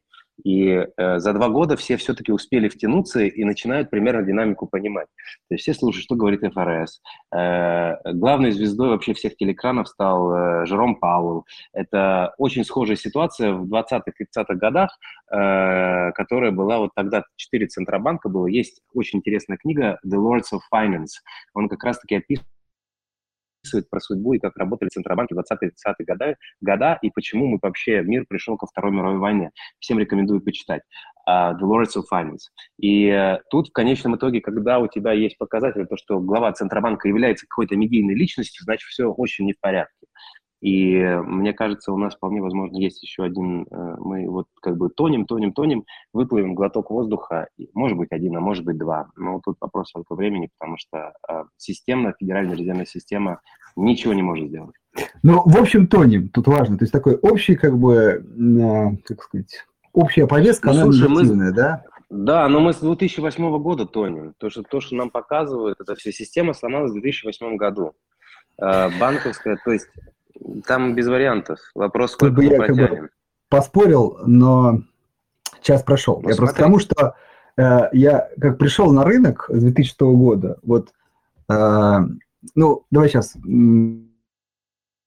И 0.44 0.68
э, 0.68 1.18
за 1.18 1.32
два 1.32 1.48
года 1.48 1.76
все 1.76 1.96
все-таки 1.96 2.32
успели 2.32 2.68
втянуться 2.68 3.20
и 3.20 3.44
начинают 3.44 3.90
примерно 3.90 4.22
динамику 4.22 4.66
понимать. 4.66 5.08
То 5.48 5.54
есть 5.54 5.62
все 5.62 5.74
слушают, 5.74 6.04
что 6.04 6.14
говорит 6.14 6.40
ФРС. 6.40 7.00
Э, 7.34 7.96
главной 8.12 8.52
звездой 8.52 8.90
вообще 8.90 9.14
всех 9.14 9.36
телекранов 9.36 9.88
стал 9.88 10.32
э, 10.32 10.66
Жером 10.66 10.96
Пауэлл. 10.96 11.44
Это 11.72 12.34
очень 12.38 12.64
схожая 12.64 12.96
ситуация 12.96 13.52
в 13.52 13.64
20-30-х 13.72 14.54
годах, 14.54 14.96
э, 15.30 16.12
которая 16.12 16.52
была 16.52 16.78
вот 16.78 16.90
тогда, 16.94 17.24
четыре 17.36 17.66
Центробанка 17.66 18.28
было. 18.28 18.46
Есть 18.46 18.82
очень 18.94 19.18
интересная 19.18 19.56
книга 19.56 19.98
«The 20.06 20.16
Lords 20.16 20.52
of 20.54 20.60
Finance». 20.72 21.20
Он 21.54 21.68
как 21.68 21.82
раз-таки 21.82 22.16
описывает 22.16 22.48
описывает 23.58 23.88
про 23.90 24.00
судьбу 24.00 24.34
и 24.34 24.38
как 24.38 24.56
работали 24.56 24.88
Центробанки 24.88 25.34
в 25.34 25.38
20-30-е 25.38 26.06
годы, 26.06 26.36
года 26.60 26.98
и 27.02 27.10
почему 27.10 27.46
мы 27.46 27.58
вообще, 27.60 28.02
мир 28.02 28.24
пришел 28.28 28.56
ко 28.56 28.66
Второй 28.66 28.92
мировой 28.92 29.18
войне. 29.18 29.50
Всем 29.78 29.98
рекомендую 29.98 30.40
почитать. 30.40 30.82
Uh, 31.28 31.54
The 31.58 31.62
Lords 31.62 31.94
of 31.96 32.04
Finance. 32.10 32.48
И 32.78 33.08
uh, 33.08 33.38
тут 33.50 33.68
в 33.68 33.72
конечном 33.72 34.16
итоге, 34.16 34.40
когда 34.40 34.78
у 34.78 34.88
тебя 34.88 35.12
есть 35.12 35.36
показатель, 35.36 35.86
то, 35.86 35.96
что 35.96 36.20
глава 36.20 36.52
Центробанка 36.52 37.06
является 37.06 37.46
какой-то 37.46 37.76
медийной 37.76 38.14
личностью, 38.14 38.64
значит, 38.64 38.86
все 38.88 39.06
очень 39.06 39.44
не 39.44 39.52
в 39.52 39.60
порядке. 39.60 40.06
И 40.60 40.98
мне 41.24 41.52
кажется, 41.52 41.92
у 41.92 41.98
нас 41.98 42.16
вполне 42.16 42.42
возможно 42.42 42.76
есть 42.76 43.00
еще 43.02 43.22
один, 43.22 43.66
э, 43.70 43.96
мы 43.98 44.28
вот 44.28 44.46
как 44.60 44.76
бы 44.76 44.90
тонем, 44.90 45.24
тонем, 45.24 45.52
тонем, 45.52 45.84
выплывем 46.12 46.54
глоток 46.56 46.90
воздуха, 46.90 47.48
может 47.74 47.96
быть 47.96 48.10
один, 48.10 48.36
а 48.36 48.40
может 48.40 48.64
быть 48.64 48.76
два. 48.76 49.08
Но 49.16 49.40
тут 49.44 49.56
вопрос 49.60 49.92
только 49.92 50.16
времени, 50.16 50.50
потому 50.58 50.76
что 50.76 51.12
э, 51.28 51.44
системно, 51.56 52.12
федеральная 52.18 52.56
резервная 52.56 52.86
система 52.86 53.40
ничего 53.76 54.14
не 54.14 54.22
может 54.22 54.48
сделать. 54.48 54.74
Ну, 55.22 55.42
в 55.44 55.56
общем, 55.56 55.86
тонем, 55.86 56.28
тут 56.28 56.48
важно. 56.48 56.76
То 56.76 56.82
есть 56.82 56.92
такой 56.92 57.14
общий, 57.14 57.54
как 57.54 57.78
бы, 57.78 57.94
э, 57.94 58.96
как 59.04 59.22
сказать, 59.22 59.64
общая 59.92 60.26
повестка, 60.26 60.72
ну, 60.72 60.74
она 60.74 60.92
слушай, 60.92 61.08
мы... 61.08 61.52
да? 61.52 61.84
Да, 62.10 62.48
но 62.48 62.58
мы 62.58 62.72
с 62.72 62.80
2008 62.80 63.58
года 63.62 63.86
тонем. 63.86 64.34
То, 64.38 64.50
что, 64.50 64.64
то, 64.64 64.80
что 64.80 64.96
нам 64.96 65.10
показывают, 65.10 65.80
эта 65.80 65.94
вся 65.94 66.10
система 66.10 66.52
сломалась 66.52 66.90
в 66.90 66.94
2008 66.94 67.56
году. 67.56 67.92
Банковская, 68.58 69.56
то 69.64 69.70
есть 69.70 69.86
там 70.66 70.94
без 70.94 71.06
вариантов. 71.06 71.58
Вопрос, 71.74 72.12
сколько 72.12 72.34
бы 72.34 72.44
я 72.44 72.58
как 72.58 72.76
бы 72.76 73.10
поспорил, 73.48 74.18
но 74.26 74.82
час 75.62 75.82
прошел. 75.82 76.20
Ну, 76.22 76.28
я 76.28 76.34
смотри. 76.34 76.38
просто 76.38 76.56
потому, 76.56 76.78
что 76.78 77.14
э, 77.56 77.88
я 77.92 78.28
как 78.40 78.58
пришел 78.58 78.92
на 78.92 79.04
рынок 79.04 79.46
с 79.48 79.60
2006 79.60 80.00
года, 80.00 80.58
вот, 80.62 80.92
э, 81.48 81.98
ну, 82.54 82.84
давай 82.90 83.08
сейчас 83.08 83.36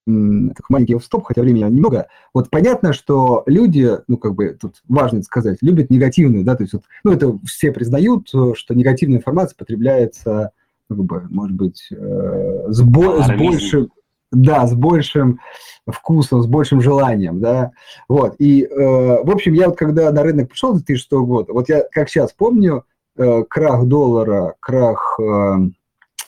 маленький 0.07 0.99
стоп, 0.99 1.25
хотя 1.25 1.41
времени 1.41 1.63
немного. 1.63 2.07
Вот 2.33 2.49
понятно, 2.49 2.91
что 2.91 3.43
люди, 3.45 3.89
ну, 4.07 4.17
как 4.17 4.33
бы, 4.33 4.57
тут 4.59 4.81
важно 4.87 5.21
сказать, 5.21 5.59
любят 5.61 5.89
негативную, 5.89 6.43
да, 6.43 6.55
то 6.55 6.63
есть, 6.63 6.73
вот, 6.73 6.83
ну, 7.03 7.11
это 7.11 7.37
все 7.45 7.71
признают, 7.71 8.27
что 8.27 8.73
негативная 8.73 9.19
информация 9.19 9.55
потребляется, 9.55 10.51
ну, 10.89 10.97
как 10.97 11.05
бы, 11.05 11.27
может 11.29 11.55
быть, 11.55 11.87
э, 11.91 12.65
с, 12.67 12.81
бо- 12.81 13.21
с 13.23 13.27
большим 13.27 13.91
да, 14.31 14.67
с 14.67 14.73
большим 14.73 15.39
вкусом, 15.87 16.41
с 16.41 16.47
большим 16.47 16.81
желанием, 16.81 17.39
да, 17.39 17.71
вот, 18.07 18.35
и, 18.39 18.63
э, 18.63 18.67
в 18.69 19.29
общем, 19.29 19.53
я 19.53 19.67
вот 19.67 19.77
когда 19.77 20.11
на 20.11 20.23
рынок 20.23 20.49
пришел 20.49 20.71
в 20.71 20.77
2006 20.77 21.11
года, 21.11 21.53
вот 21.53 21.69
я 21.69 21.83
как 21.91 22.09
сейчас 22.09 22.31
помню, 22.33 22.85
э, 23.17 23.43
крах 23.49 23.85
доллара, 23.85 24.55
крах 24.59 25.19
э, 25.19 25.57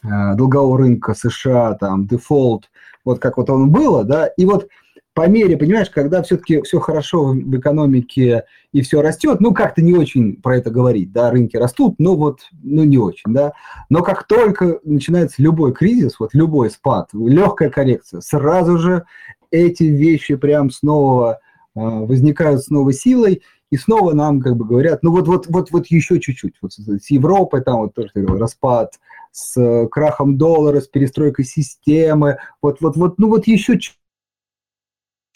э, 0.04 0.36
долгового 0.36 0.80
рынка 0.80 1.14
США, 1.14 1.74
там, 1.76 2.08
дефолт, 2.08 2.70
вот 3.06 3.20
как 3.20 3.38
вот 3.38 3.50
он 3.50 3.72
было, 3.72 4.04
да, 4.04 4.28
и 4.28 4.46
вот 4.46 4.68
по 5.14 5.28
мере, 5.28 5.58
понимаешь, 5.58 5.90
когда 5.90 6.24
все-таки 6.24 6.62
все 6.62 6.80
хорошо 6.80 7.34
в 7.34 7.58
экономике 7.58 8.46
и 8.72 8.82
все 8.82 9.02
растет, 9.02 9.42
ну, 9.42 9.54
как-то 9.54 9.82
не 9.82 9.94
очень 9.94 10.42
про 10.42 10.58
это 10.58 10.72
говорить, 10.72 11.12
да, 11.12 11.30
рынки 11.30 11.56
растут, 11.56 11.96
но 12.00 12.16
вот, 12.16 12.42
ну, 12.64 12.84
не 12.84 12.98
очень, 12.98 13.32
да. 13.32 13.54
Но 13.90 14.02
как 14.02 14.26
только 14.28 14.80
начинается 14.84 15.42
любой 15.42 15.74
кризис, 15.74 16.20
вот 16.20 16.34
любой 16.34 16.72
спад, 16.72 17.10
легкая 17.14 17.70
коррекция, 17.70 18.22
сразу 18.22 18.80
же 18.80 19.06
эти 19.52 19.84
вещи 19.84 20.36
прям 20.36 20.72
снова 20.72 21.40
э, 21.76 21.80
возникают 21.80 22.64
с 22.64 22.70
новой 22.70 22.94
силой, 22.94 23.44
и 23.70 23.78
снова 23.78 24.14
нам 24.14 24.40
как 24.40 24.56
бы 24.56 24.66
говорят, 24.66 25.04
ну 25.04 25.12
вот, 25.12 25.28
вот, 25.28 25.46
вот, 25.48 25.72
вот 25.72 25.88
еще 25.88 26.20
чуть-чуть, 26.20 26.56
вот 26.62 26.74
с 26.74 27.10
Европой 27.10 27.62
там 27.62 27.78
вот 27.78 27.94
тоже 27.94 28.12
распад, 28.16 29.00
с 29.32 29.88
крахом 29.90 30.38
доллара, 30.38 30.80
с 30.80 30.88
перестройкой 30.88 31.46
системы, 31.46 32.38
вот, 32.62 32.82
вот, 32.82 32.96
вот, 32.96 33.18
ну 33.20 33.30
вот 33.30 33.48
еще 33.48 33.80
чуть 33.80 33.98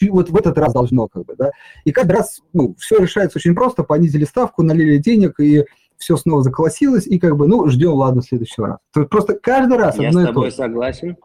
вот 0.06 0.30
в 0.30 0.36
этот 0.36 0.56
раз 0.58 0.72
должно, 0.72 1.08
как 1.08 1.24
бы, 1.24 1.34
да. 1.36 1.50
И 1.84 1.92
каждый 1.92 2.12
раз, 2.12 2.42
ну, 2.52 2.74
все 2.78 2.98
решается 2.98 3.38
очень 3.38 3.54
просто, 3.54 3.82
понизили 3.82 4.24
ставку, 4.24 4.62
налили 4.62 4.98
денег, 4.98 5.40
и 5.40 5.64
все 5.96 6.16
снова 6.16 6.42
заколосилось, 6.42 7.06
и 7.06 7.18
как 7.18 7.36
бы, 7.36 7.48
ну, 7.48 7.66
ждем, 7.68 7.92
ладно, 7.92 8.22
следующего 8.22 8.68
раза. 8.68 8.78
То 8.92 9.00
есть 9.00 9.10
просто 9.10 9.34
каждый 9.34 9.78
раз 9.78 9.98
Я 9.98 10.12
с 10.12 10.14
тобой 10.14 10.52
согласен, 10.52 11.16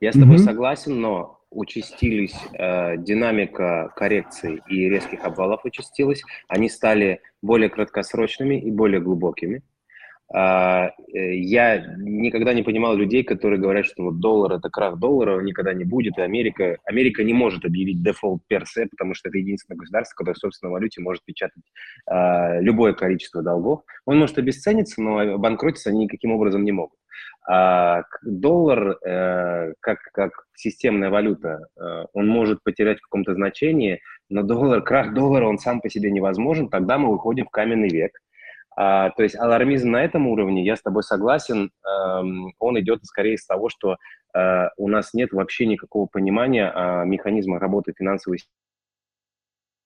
я 0.00 0.12
с 0.12 0.14
тобой 0.14 0.36
mm-hmm. 0.36 0.44
согласен, 0.44 1.00
но 1.00 1.40
участились, 1.50 2.36
э, 2.52 2.96
динамика 2.98 3.92
коррекций 3.96 4.62
и 4.68 4.88
резких 4.88 5.24
обвалов 5.24 5.64
участилась, 5.64 6.22
они 6.48 6.68
стали 6.68 7.20
более 7.42 7.70
краткосрочными 7.70 8.60
и 8.60 8.70
более 8.70 9.00
глубокими. 9.00 9.62
А, 10.34 10.90
э, 11.14 11.34
я 11.36 11.78
никогда 11.98 12.52
не 12.52 12.62
понимал 12.62 12.96
людей, 12.96 13.22
которые 13.22 13.60
говорят, 13.60 13.86
что 13.86 14.02
вот 14.02 14.18
доллар 14.18 14.54
это 14.54 14.68
крах 14.70 14.98
доллара, 14.98 15.40
никогда 15.40 15.72
не 15.72 15.84
будет, 15.84 16.18
и 16.18 16.22
Америка, 16.22 16.78
Америка 16.84 17.22
не 17.22 17.32
может 17.32 17.64
объявить 17.64 18.02
дефолт 18.02 18.42
персе, 18.48 18.86
потому 18.90 19.14
что 19.14 19.28
это 19.28 19.38
единственное 19.38 19.78
государство, 19.78 20.16
которое 20.16 20.34
в 20.34 20.38
собственной 20.38 20.72
валюте 20.72 21.00
может 21.00 21.24
печатать 21.24 21.62
а, 22.06 22.60
любое 22.60 22.92
количество 22.92 23.42
долгов. 23.42 23.82
Он 24.04 24.18
может 24.18 24.38
обесцениться, 24.38 25.00
но 25.00 25.38
банкротиться 25.38 25.90
они 25.90 26.04
никаким 26.04 26.32
образом 26.32 26.64
не 26.64 26.72
могут. 26.72 26.98
А 27.48 28.02
доллар, 28.22 28.98
э, 29.06 29.72
как, 29.80 29.98
как 30.12 30.32
системная 30.54 31.10
валюта, 31.10 31.68
э, 31.76 32.04
он 32.12 32.26
может 32.26 32.62
потерять 32.64 32.98
в 32.98 33.02
каком-то 33.02 33.34
значении, 33.34 34.00
но 34.28 34.42
доллар, 34.42 34.82
крах 34.82 35.14
доллара, 35.14 35.46
он 35.46 35.58
сам 35.58 35.80
по 35.80 35.88
себе 35.88 36.10
невозможен, 36.10 36.68
тогда 36.68 36.98
мы 36.98 37.12
выходим 37.12 37.46
в 37.46 37.50
каменный 37.50 37.88
век. 37.88 38.18
А, 38.78 39.10
то 39.10 39.22
есть 39.22 39.34
алармизм 39.36 39.90
на 39.90 40.04
этом 40.04 40.26
уровне, 40.26 40.64
я 40.64 40.76
с 40.76 40.82
тобой 40.82 41.02
согласен, 41.02 41.70
эм, 41.82 42.52
он 42.58 42.78
идет 42.78 43.04
скорее 43.04 43.34
из 43.34 43.46
того, 43.46 43.70
что 43.70 43.96
э, 44.34 44.68
у 44.76 44.88
нас 44.88 45.14
нет 45.14 45.32
вообще 45.32 45.64
никакого 45.64 46.06
понимания 46.06 46.70
э, 46.70 47.06
механизма 47.06 47.58
работы 47.58 47.94
финансовой 47.96 48.38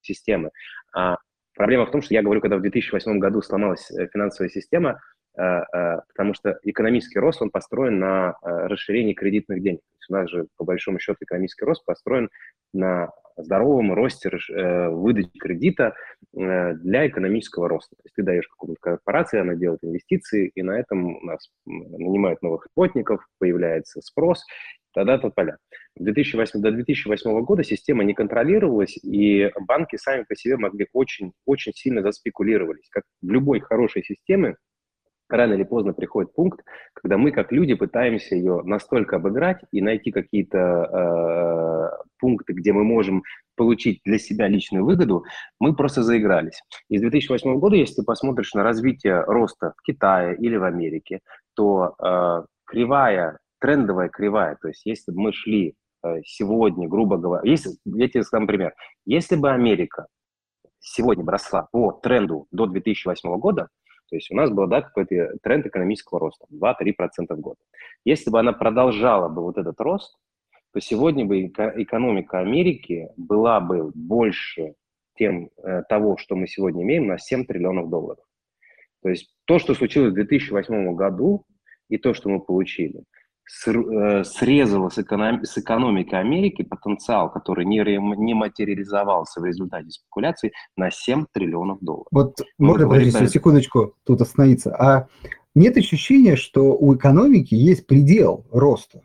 системы. 0.03 0.51
А 0.93 1.19
проблема 1.55 1.87
в 1.87 1.93
том, 1.93 2.03
что 2.03 2.15
я 2.15 2.23
говорю, 2.23 2.41
когда 2.41 2.57
в 2.57 2.63
2008 2.63 3.19
году 3.19 3.43
сломалась 3.43 3.91
э, 3.93 4.09
финансовая 4.13 4.51
система, 4.51 5.01
э, 5.37 5.43
э, 5.43 6.01
потому 6.09 6.35
что 6.35 6.59
экономический 6.65 7.21
рост, 7.21 7.41
он 7.43 7.51
построен 7.51 8.01
на 8.01 8.35
расширении 8.43 9.15
кредитных 9.15 9.63
денег. 9.63 9.81
У 10.09 10.13
нас 10.13 10.29
же, 10.29 10.49
по 10.57 10.65
большому 10.65 10.99
счету, 10.99 11.19
экономический 11.21 11.65
рост 11.65 11.85
построен 11.85 12.29
на 12.73 13.11
здоровом 13.37 13.93
росте 13.93 14.31
э, 14.31 14.89
выдачи 14.89 15.39
кредита 15.39 15.95
э, 16.37 16.75
для 16.75 17.07
экономического 17.07 17.69
роста. 17.69 17.97
То 17.97 18.03
есть 18.05 18.15
ты 18.17 18.23
даешь 18.23 18.49
какому-то 18.49 18.81
корпорации, 18.81 19.41
она 19.41 19.55
делает 19.55 19.81
инвестиции, 19.83 20.51
и 20.55 20.63
на 20.63 20.79
этом 20.79 21.17
у 21.17 21.25
нас 21.25 21.51
нанимают 21.67 22.43
новых 22.43 22.67
работников, 22.75 23.27
появляется 23.39 24.01
спрос, 24.01 24.45
тогда-то 24.93 25.31
поля. 25.31 25.57
2008, 25.97 26.61
до 26.61 26.71
2008 26.71 27.43
года 27.43 27.65
система 27.65 28.05
не 28.05 28.15
контролировалась, 28.15 28.97
и 29.03 29.51
банки 29.61 29.97
сами 29.97 30.25
по 30.29 30.35
себе 30.35 30.57
могли 30.57 30.89
очень, 30.93 31.33
очень 31.47 31.73
сильно 31.75 32.03
заспекулировались. 32.03 32.89
Как 32.91 33.05
в 33.23 33.31
любой 33.31 33.61
хорошей 33.61 34.03
системе, 34.03 34.57
рано 35.33 35.55
или 35.55 35.65
поздно 35.65 35.93
приходит 35.93 36.35
пункт, 36.35 36.61
когда 36.95 37.17
мы, 37.19 37.33
как 37.33 37.53
люди, 37.53 37.75
пытаемся 37.75 38.35
ее 38.35 38.63
настолько 38.65 39.17
обыграть 39.17 39.61
и 39.73 39.81
найти 39.81 40.11
какие-то 40.11 40.59
э, 40.59 42.05
пункты, 42.19 42.53
где 42.53 42.73
мы 42.73 42.85
можем 42.85 43.23
получить 43.57 44.01
для 44.05 44.19
себя 44.19 44.49
личную 44.49 44.85
выгоду, 44.85 45.25
мы 45.59 45.75
просто 45.75 46.03
заигрались. 46.03 46.63
И 46.89 46.99
с 46.99 47.01
2008 47.01 47.59
года, 47.59 47.77
если 47.77 47.97
ты 47.97 48.03
посмотришь 48.05 48.55
на 48.55 48.63
развитие 48.63 49.23
роста 49.25 49.75
в 49.77 49.83
Китае 49.83 50.37
или 50.37 50.57
в 50.57 50.65
Америке, 50.65 51.21
то 51.55 51.95
э, 52.03 52.45
кривая, 52.65 53.39
трендовая 53.61 54.09
кривая, 54.09 54.57
то 54.61 54.69
есть 54.69 54.87
если 54.87 55.13
бы 55.13 55.21
мы 55.21 55.33
шли 55.33 55.75
э, 56.03 56.21
сегодня, 56.25 56.89
грубо 56.89 57.17
говоря, 57.17 57.43
если, 57.49 57.73
я 57.85 58.09
тебе 58.09 58.23
скажу 58.23 58.47
пример, 58.47 58.75
если 59.05 59.37
бы 59.37 59.51
Америка 59.51 60.07
сегодня 60.81 61.25
бы 61.25 61.33
росла 61.33 61.69
по 61.71 61.93
тренду 61.93 62.47
до 62.51 62.67
2008 62.67 63.37
года, 63.39 63.69
То 64.11 64.17
есть 64.17 64.31
у 64.31 64.35
нас 64.35 64.51
был 64.51 64.67
да, 64.67 64.83
какой-то 64.83 65.39
тренд 65.43 65.67
экономического 65.67 66.21
роста, 66.21 66.47
2-3% 66.53 67.35
в 67.35 67.41
год. 67.41 67.57
Если 68.05 68.31
бы 68.31 68.41
она 68.41 68.53
продолжала 68.53 69.29
бы 69.29 69.43
вот 69.43 69.57
этот 69.57 69.81
рост, 69.81 70.19
то 70.73 70.81
сегодня 70.81 71.25
бы 71.25 71.47
экономика 71.47 72.41
Америки 72.41 73.09
была 73.17 73.61
бы 73.61 73.91
больше 73.95 74.75
тем, 75.17 75.51
э, 75.63 75.83
того, 75.89 76.17
что 76.17 76.35
мы 76.35 76.47
сегодня 76.47 76.83
имеем, 76.83 77.07
на 77.07 77.19
7 77.19 77.45
триллионов 77.45 77.89
долларов. 77.89 78.25
То 79.03 79.11
есть 79.11 79.35
то, 79.45 79.59
что 79.59 79.75
случилось 79.75 80.13
в 80.13 80.15
2008 80.15 80.95
году, 80.95 81.45
и 81.89 81.99
то, 81.99 82.15
что 82.15 82.29
мы 82.29 82.41
получили, 82.41 83.05
э, 83.67 84.25
срезало 84.25 84.89
с, 84.89 84.99
эконом... 84.99 85.45
с 85.45 85.59
экономикой 85.59 86.21
Америки 86.21 86.63
потенциал, 86.63 87.31
который 87.31 87.65
не, 87.65 87.79
не 88.17 88.35
материализовался 88.35 89.41
в 89.41 89.45
результате 89.45 89.91
спекуляций, 89.91 90.53
на 90.77 90.91
7 90.91 91.27
триллионов 91.33 91.79
долларов. 91.81 92.09
Вот 92.11 92.41
мы 92.59 92.69
можно, 92.69 92.89
подожди, 92.89 93.13
да. 93.13 93.27
секундочку, 93.27 93.95
тут 94.05 94.21
остановиться. 94.21 94.75
А 94.75 95.09
нет 95.55 95.77
ощущения, 95.77 96.37
что 96.37 96.77
у 96.77 96.95
экономики 96.95 97.55
есть 97.55 97.87
предел 97.87 98.47
роста? 98.53 99.03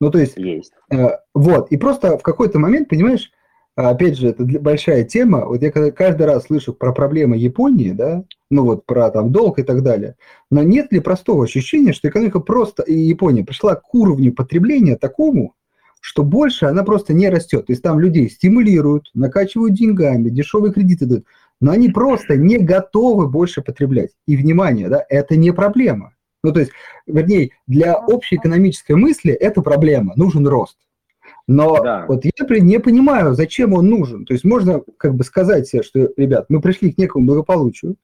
Ну, 0.00 0.10
то 0.10 0.18
есть... 0.18 0.36
Есть. 0.36 0.72
Э, 0.90 1.18
вот, 1.34 1.70
и 1.70 1.76
просто 1.76 2.18
в 2.18 2.22
какой-то 2.22 2.58
момент, 2.58 2.88
понимаешь, 2.88 3.30
опять 3.76 4.18
же, 4.18 4.28
это 4.28 4.44
большая 4.44 5.04
тема. 5.04 5.46
Вот 5.46 5.62
я 5.62 5.70
когда 5.70 5.90
каждый 5.90 6.26
раз 6.26 6.44
слышу 6.44 6.72
про 6.72 6.92
проблемы 6.92 7.36
Японии, 7.36 7.92
да, 7.92 8.24
ну 8.52 8.64
вот 8.64 8.84
про 8.86 9.10
там 9.10 9.32
долг 9.32 9.58
и 9.58 9.62
так 9.62 9.82
далее, 9.82 10.16
но 10.50 10.62
нет 10.62 10.92
ли 10.92 11.00
простого 11.00 11.44
ощущения, 11.44 11.92
что 11.92 12.08
экономика 12.08 12.38
просто, 12.38 12.82
и 12.82 12.96
Япония 12.96 13.44
пришла 13.44 13.74
к 13.74 13.92
уровню 13.94 14.32
потребления 14.32 14.96
такому, 14.96 15.54
что 16.00 16.22
больше 16.22 16.66
она 16.66 16.84
просто 16.84 17.14
не 17.14 17.30
растет. 17.30 17.66
То 17.66 17.72
есть 17.72 17.82
там 17.82 17.98
людей 17.98 18.28
стимулируют, 18.28 19.10
накачивают 19.14 19.74
деньгами, 19.74 20.28
дешевые 20.28 20.72
кредиты 20.72 21.06
дают, 21.06 21.24
но 21.60 21.72
они 21.72 21.88
просто 21.88 22.36
не 22.36 22.58
готовы 22.58 23.28
больше 23.28 23.62
потреблять. 23.62 24.10
И, 24.26 24.36
внимание, 24.36 24.88
да, 24.88 25.04
это 25.08 25.36
не 25.36 25.52
проблема. 25.52 26.12
Ну, 26.44 26.52
то 26.52 26.60
есть, 26.60 26.72
вернее, 27.06 27.50
для 27.66 27.96
общей 27.96 28.36
экономической 28.36 28.96
мысли 28.96 29.32
это 29.32 29.62
проблема, 29.62 30.12
нужен 30.16 30.46
рост. 30.46 30.76
Но 31.48 31.82
да. 31.82 32.06
вот 32.06 32.24
я 32.24 32.30
не 32.60 32.78
понимаю, 32.78 33.34
зачем 33.34 33.72
он 33.72 33.88
нужен. 33.88 34.24
То 34.24 34.32
есть 34.32 34.44
можно 34.44 34.82
как 34.96 35.14
бы 35.14 35.24
сказать 35.24 35.66
себе, 35.66 35.82
что, 35.82 36.10
ребят, 36.16 36.46
мы 36.48 36.60
пришли 36.60 36.92
к 36.92 36.98
некому 36.98 37.26
благополучию. 37.26 37.96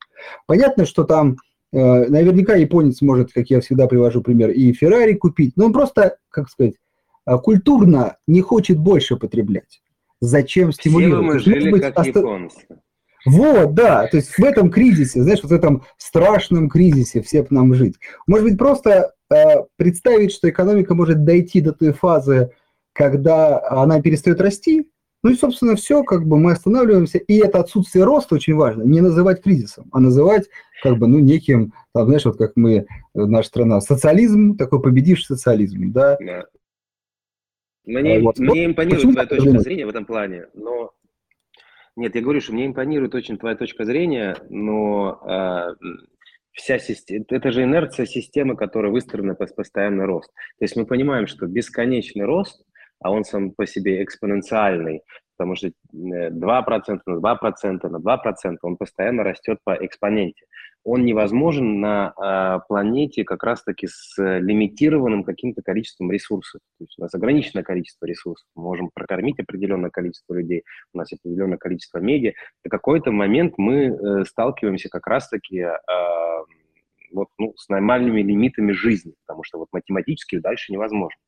Понятно, 0.46 0.86
что 0.86 1.04
там 1.04 1.36
э, 1.72 1.78
наверняка 1.78 2.56
японец 2.56 3.00
может, 3.00 3.32
как 3.32 3.48
я 3.50 3.60
всегда 3.60 3.86
привожу 3.86 4.22
пример, 4.22 4.50
и 4.50 4.72
Феррари 4.72 5.14
купить, 5.14 5.52
но 5.56 5.66
он 5.66 5.72
просто, 5.72 6.16
как 6.30 6.48
сказать, 6.48 6.74
э, 7.26 7.38
культурно 7.38 8.16
не 8.26 8.40
хочет 8.40 8.78
больше 8.78 9.16
потреблять. 9.16 9.82
Зачем 10.20 10.72
стимулировать? 10.72 11.40
Все 11.40 11.50
мы 11.50 11.60
жили 11.60 11.70
быть, 11.70 11.82
как 11.82 12.06
японцы. 12.06 12.66
Вот, 13.24 13.74
да, 13.74 14.06
то 14.06 14.16
есть 14.16 14.38
в 14.38 14.44
этом 14.44 14.70
кризисе, 14.70 15.22
знаешь, 15.22 15.40
вот 15.42 15.50
в 15.50 15.54
этом 15.54 15.82
страшном 15.96 16.68
кризисе 16.68 17.20
все 17.20 17.42
к 17.42 17.50
нам 17.50 17.74
жить. 17.74 17.96
Может 18.26 18.46
быть, 18.46 18.58
просто 18.58 19.12
э, 19.30 19.64
представить, 19.76 20.32
что 20.32 20.48
экономика 20.48 20.94
может 20.94 21.24
дойти 21.24 21.60
до 21.60 21.72
той 21.72 21.92
фазы, 21.92 22.52
когда 22.98 23.62
она 23.70 24.02
перестает 24.02 24.40
расти, 24.40 24.90
ну 25.22 25.30
и, 25.30 25.34
собственно, 25.34 25.76
все, 25.76 26.02
как 26.02 26.26
бы 26.26 26.36
мы 26.36 26.52
останавливаемся, 26.52 27.18
и 27.18 27.38
это 27.38 27.60
отсутствие 27.60 28.04
роста 28.04 28.34
очень 28.34 28.54
важно, 28.54 28.82
не 28.82 29.00
называть 29.00 29.40
кризисом, 29.40 29.88
а 29.92 30.00
называть, 30.00 30.48
как 30.82 30.98
бы, 30.98 31.06
ну, 31.06 31.20
неким, 31.20 31.72
там, 31.94 32.06
знаешь, 32.06 32.24
вот 32.24 32.36
как 32.36 32.52
мы, 32.56 32.86
наша 33.14 33.48
страна, 33.48 33.80
социализм, 33.80 34.56
такой 34.56 34.82
победивший 34.82 35.36
социализм, 35.36 35.92
да. 35.92 36.18
да. 36.20 36.46
Мне, 37.84 38.20
вот. 38.20 38.38
мне 38.38 38.66
импонирует 38.66 39.00
Почему 39.00 39.12
твоя 39.12 39.28
точка 39.28 39.58
зрения 39.60 39.86
в 39.86 39.90
этом 39.90 40.04
плане, 40.04 40.46
но 40.54 40.92
нет, 41.96 42.14
я 42.14 42.20
говорю, 42.20 42.40
что 42.40 42.52
мне 42.52 42.66
импонирует 42.66 43.14
очень 43.14 43.38
твоя 43.38 43.56
точка 43.56 43.84
зрения, 43.84 44.36
но 44.50 45.20
э, 45.24 45.74
вся 46.52 46.78
система, 46.78 47.24
это 47.28 47.50
же 47.50 47.62
инерция 47.62 48.06
системы, 48.06 48.56
которая 48.56 48.92
выстроена 48.92 49.34
под 49.34 49.54
постоянный 49.54 50.04
рост. 50.04 50.30
То 50.58 50.64
есть 50.64 50.76
мы 50.76 50.84
понимаем, 50.84 51.26
что 51.26 51.46
бесконечный 51.46 52.24
рост, 52.24 52.64
а 53.00 53.10
он 53.10 53.24
сам 53.24 53.52
по 53.52 53.66
себе 53.66 54.02
экспоненциальный, 54.02 55.02
потому 55.36 55.56
что 55.56 55.68
2% 55.68 55.72
э, 55.92 56.30
на 56.30 57.18
2% 57.18 57.88
на 57.88 57.96
2%, 57.98 58.56
он 58.62 58.76
постоянно 58.76 59.24
растет 59.24 59.58
по 59.64 59.74
экспоненте 59.74 60.44
он 60.84 61.04
невозможен 61.04 61.80
на 61.80 62.14
э, 62.16 62.60
планете 62.66 63.24
как 63.24 63.42
раз-таки 63.42 63.86
с 63.86 64.14
лимитированным 64.16 65.22
каким-то 65.22 65.60
количеством 65.62 66.10
ресурсов. 66.10 66.60
То 66.78 66.84
есть 66.84 66.98
у 66.98 67.02
нас 67.02 67.14
ограниченное 67.14 67.62
количество 67.62 68.06
ресурсов. 68.06 68.46
Мы 68.54 68.62
можем 68.62 68.90
прокормить 68.94 69.38
определенное 69.38 69.90
количество 69.90 70.34
людей, 70.34 70.62
у 70.94 70.98
нас 70.98 71.12
определенное 71.12 71.58
количество 71.58 71.98
медиа. 71.98 72.32
В 72.64 72.70
какой-то 72.70 73.10
момент 73.10 73.54
мы 73.58 73.86
э, 73.86 74.24
сталкиваемся 74.24 74.88
как 74.88 75.06
раз-таки 75.06 75.58
э, 75.58 75.76
вот, 77.12 77.28
ну, 77.38 77.54
с 77.56 77.68
нормальными 77.68 78.22
лимитами 78.22 78.72
жизни, 78.72 79.14
потому 79.26 79.44
что 79.44 79.58
вот 79.58 79.68
математически 79.72 80.38
дальше 80.38 80.72
невозможно. 80.72 81.20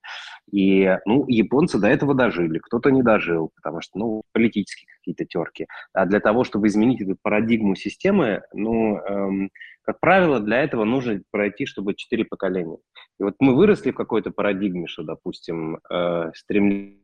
И, 0.50 0.96
ну, 1.04 1.26
японцы 1.28 1.78
до 1.78 1.88
этого 1.88 2.14
дожили, 2.14 2.58
кто-то 2.58 2.90
не 2.90 3.02
дожил, 3.02 3.50
потому 3.56 3.80
что, 3.80 3.98
ну, 3.98 4.22
политические 4.32 4.88
какие-то 4.98 5.24
терки. 5.24 5.66
А 5.92 6.06
для 6.06 6.20
того, 6.20 6.44
чтобы 6.44 6.68
изменить 6.68 7.00
эту 7.00 7.16
парадигму 7.20 7.74
системы, 7.74 8.42
ну, 8.52 8.98
эм, 8.98 9.50
как 9.82 10.00
правило, 10.00 10.40
для 10.40 10.62
этого 10.62 10.84
нужно 10.84 11.22
пройти, 11.30 11.66
чтобы 11.66 11.94
четыре 11.94 12.24
поколения. 12.24 12.78
И 13.18 13.22
вот 13.22 13.34
мы 13.40 13.54
выросли 13.54 13.90
в 13.90 13.96
какой-то 13.96 14.30
парадигме, 14.30 14.86
что, 14.86 15.02
допустим, 15.02 15.78
э, 15.90 16.30
стремление, 16.34 17.00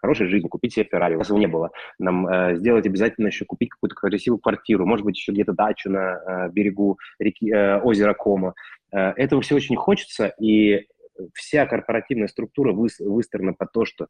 хорошей 0.00 0.26
жизни, 0.26 0.48
купить 0.48 0.74
себе 0.74 0.88
Феррари. 0.90 1.14
У 1.14 1.18
нас 1.18 1.28
его 1.28 1.38
не 1.38 1.46
было. 1.46 1.70
Нам 1.98 2.26
э, 2.26 2.56
сделать 2.56 2.86
обязательно 2.86 3.28
еще 3.28 3.44
купить 3.44 3.70
какую-то 3.70 3.94
красивую 3.94 4.38
квартиру, 4.40 4.86
может 4.86 5.04
быть, 5.04 5.16
еще 5.16 5.32
где-то 5.32 5.52
дачу 5.52 5.90
на 5.90 6.46
э, 6.48 6.50
берегу 6.50 6.98
реки, 7.18 7.50
э, 7.50 7.80
озера 7.80 8.14
Кома. 8.14 8.54
Э, 8.92 9.12
этого 9.16 9.42
все 9.42 9.54
очень 9.54 9.76
хочется, 9.76 10.32
и 10.40 10.86
вся 11.34 11.66
корпоративная 11.66 12.28
структура 12.28 12.72
выстроена 12.72 13.52
под 13.52 13.72
то, 13.72 13.84
что 13.84 14.06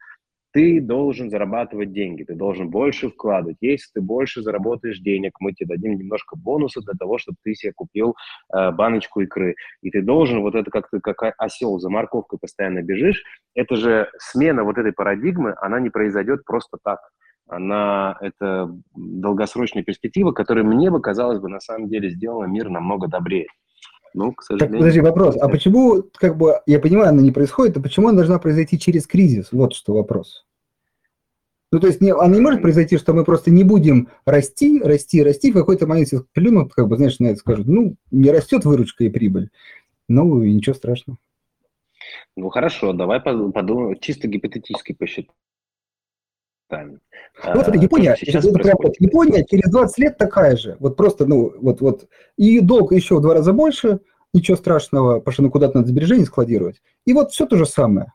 ты 0.52 0.80
должен 0.80 1.30
зарабатывать 1.30 1.92
деньги, 1.92 2.24
ты 2.24 2.34
должен 2.34 2.70
больше 2.70 3.08
вкладывать. 3.08 3.56
Если 3.60 3.88
ты 3.94 4.00
больше 4.00 4.42
заработаешь 4.42 4.98
денег, 4.98 5.32
мы 5.40 5.52
тебе 5.52 5.76
дадим 5.76 5.96
немножко 5.96 6.36
бонуса 6.36 6.80
для 6.80 6.94
того, 6.94 7.18
чтобы 7.18 7.38
ты 7.42 7.54
себе 7.54 7.72
купил 7.74 8.16
э, 8.54 8.70
баночку 8.72 9.20
икры. 9.20 9.54
И 9.82 9.90
ты 9.90 10.02
должен 10.02 10.40
вот 10.40 10.54
это 10.54 10.70
как 10.70 10.90
ты 10.90 11.00
как 11.00 11.34
осел 11.38 11.78
за 11.78 11.90
морковкой 11.90 12.38
постоянно 12.40 12.82
бежишь. 12.82 13.22
Это 13.54 13.76
же 13.76 14.10
смена 14.18 14.64
вот 14.64 14.78
этой 14.78 14.92
парадигмы, 14.92 15.54
она 15.60 15.80
не 15.80 15.90
произойдет 15.90 16.44
просто 16.44 16.78
так. 16.82 17.00
Она 17.48 18.16
это 18.20 18.70
долгосрочная 18.94 19.82
перспектива, 19.82 20.30
которая 20.30 20.64
мне 20.64 20.90
бы 20.90 21.00
казалось 21.00 21.40
бы 21.40 21.48
на 21.48 21.58
самом 21.58 21.88
деле 21.88 22.10
сделала 22.10 22.44
мир 22.44 22.68
намного 22.68 23.08
добрее. 23.08 23.48
Ну, 24.14 24.32
к 24.32 24.42
сожалению. 24.42 24.72
Так, 24.72 24.78
подожди, 24.78 25.00
вопрос. 25.00 25.36
А 25.40 25.48
почему, 25.48 26.02
как 26.14 26.36
бы, 26.36 26.60
я 26.66 26.78
понимаю, 26.78 27.10
она 27.10 27.22
не 27.22 27.30
происходит, 27.30 27.76
а 27.76 27.80
почему 27.80 28.08
она 28.08 28.18
должна 28.18 28.38
произойти 28.38 28.78
через 28.78 29.06
кризис? 29.06 29.48
Вот 29.52 29.74
что 29.74 29.94
вопрос. 29.94 30.46
Ну, 31.72 31.78
то 31.78 31.86
есть 31.86 32.00
не, 32.00 32.12
она 32.12 32.34
не 32.34 32.40
может 32.40 32.62
произойти, 32.62 32.98
что 32.98 33.12
мы 33.14 33.24
просто 33.24 33.50
не 33.52 33.62
будем 33.62 34.08
расти, 34.24 34.80
расти, 34.82 35.22
расти, 35.22 35.52
в 35.52 35.54
какой-то 35.54 35.86
момент 35.86 36.08
плюнут, 36.32 36.74
как 36.74 36.88
бы, 36.88 36.96
знаешь, 36.96 37.20
на 37.20 37.28
это 37.28 37.38
скажут, 37.38 37.68
ну, 37.68 37.94
не 38.10 38.30
растет 38.30 38.64
выручка 38.64 39.04
и 39.04 39.08
прибыль. 39.08 39.50
Ну, 40.08 40.42
и 40.42 40.52
ничего 40.52 40.74
страшного. 40.74 41.18
Ну, 42.36 42.48
хорошо, 42.48 42.92
давай 42.92 43.20
подумаем, 43.20 43.98
чисто 44.00 44.26
гипотетически 44.26 44.94
посчитаем 44.94 45.34
местами. 46.70 46.98
Ну, 47.44 47.54
вот 47.54 47.68
это 47.68 47.78
а, 47.78 47.82
Япония, 47.82 48.16
сейчас 48.18 48.44
это 48.44 48.58
прям, 48.58 48.76
вот, 48.82 48.94
Япония 48.98 49.44
через 49.44 49.70
20 49.70 49.98
лет 49.98 50.18
такая 50.18 50.56
же. 50.56 50.76
Вот 50.78 50.96
просто, 50.96 51.26
ну, 51.26 51.52
вот, 51.60 51.80
вот. 51.80 52.08
И 52.36 52.60
долг 52.60 52.92
еще 52.92 53.16
в 53.16 53.20
два 53.20 53.34
раза 53.34 53.52
больше, 53.52 54.00
ничего 54.32 54.56
страшного, 54.56 55.18
потому 55.18 55.32
что 55.32 55.42
ну, 55.42 55.50
куда-то 55.50 55.78
надо 55.78 55.88
сбережения 55.88 56.24
складировать. 56.24 56.82
И 57.06 57.12
вот 57.12 57.32
все 57.32 57.46
то 57.46 57.56
же 57.56 57.66
самое. 57.66 58.12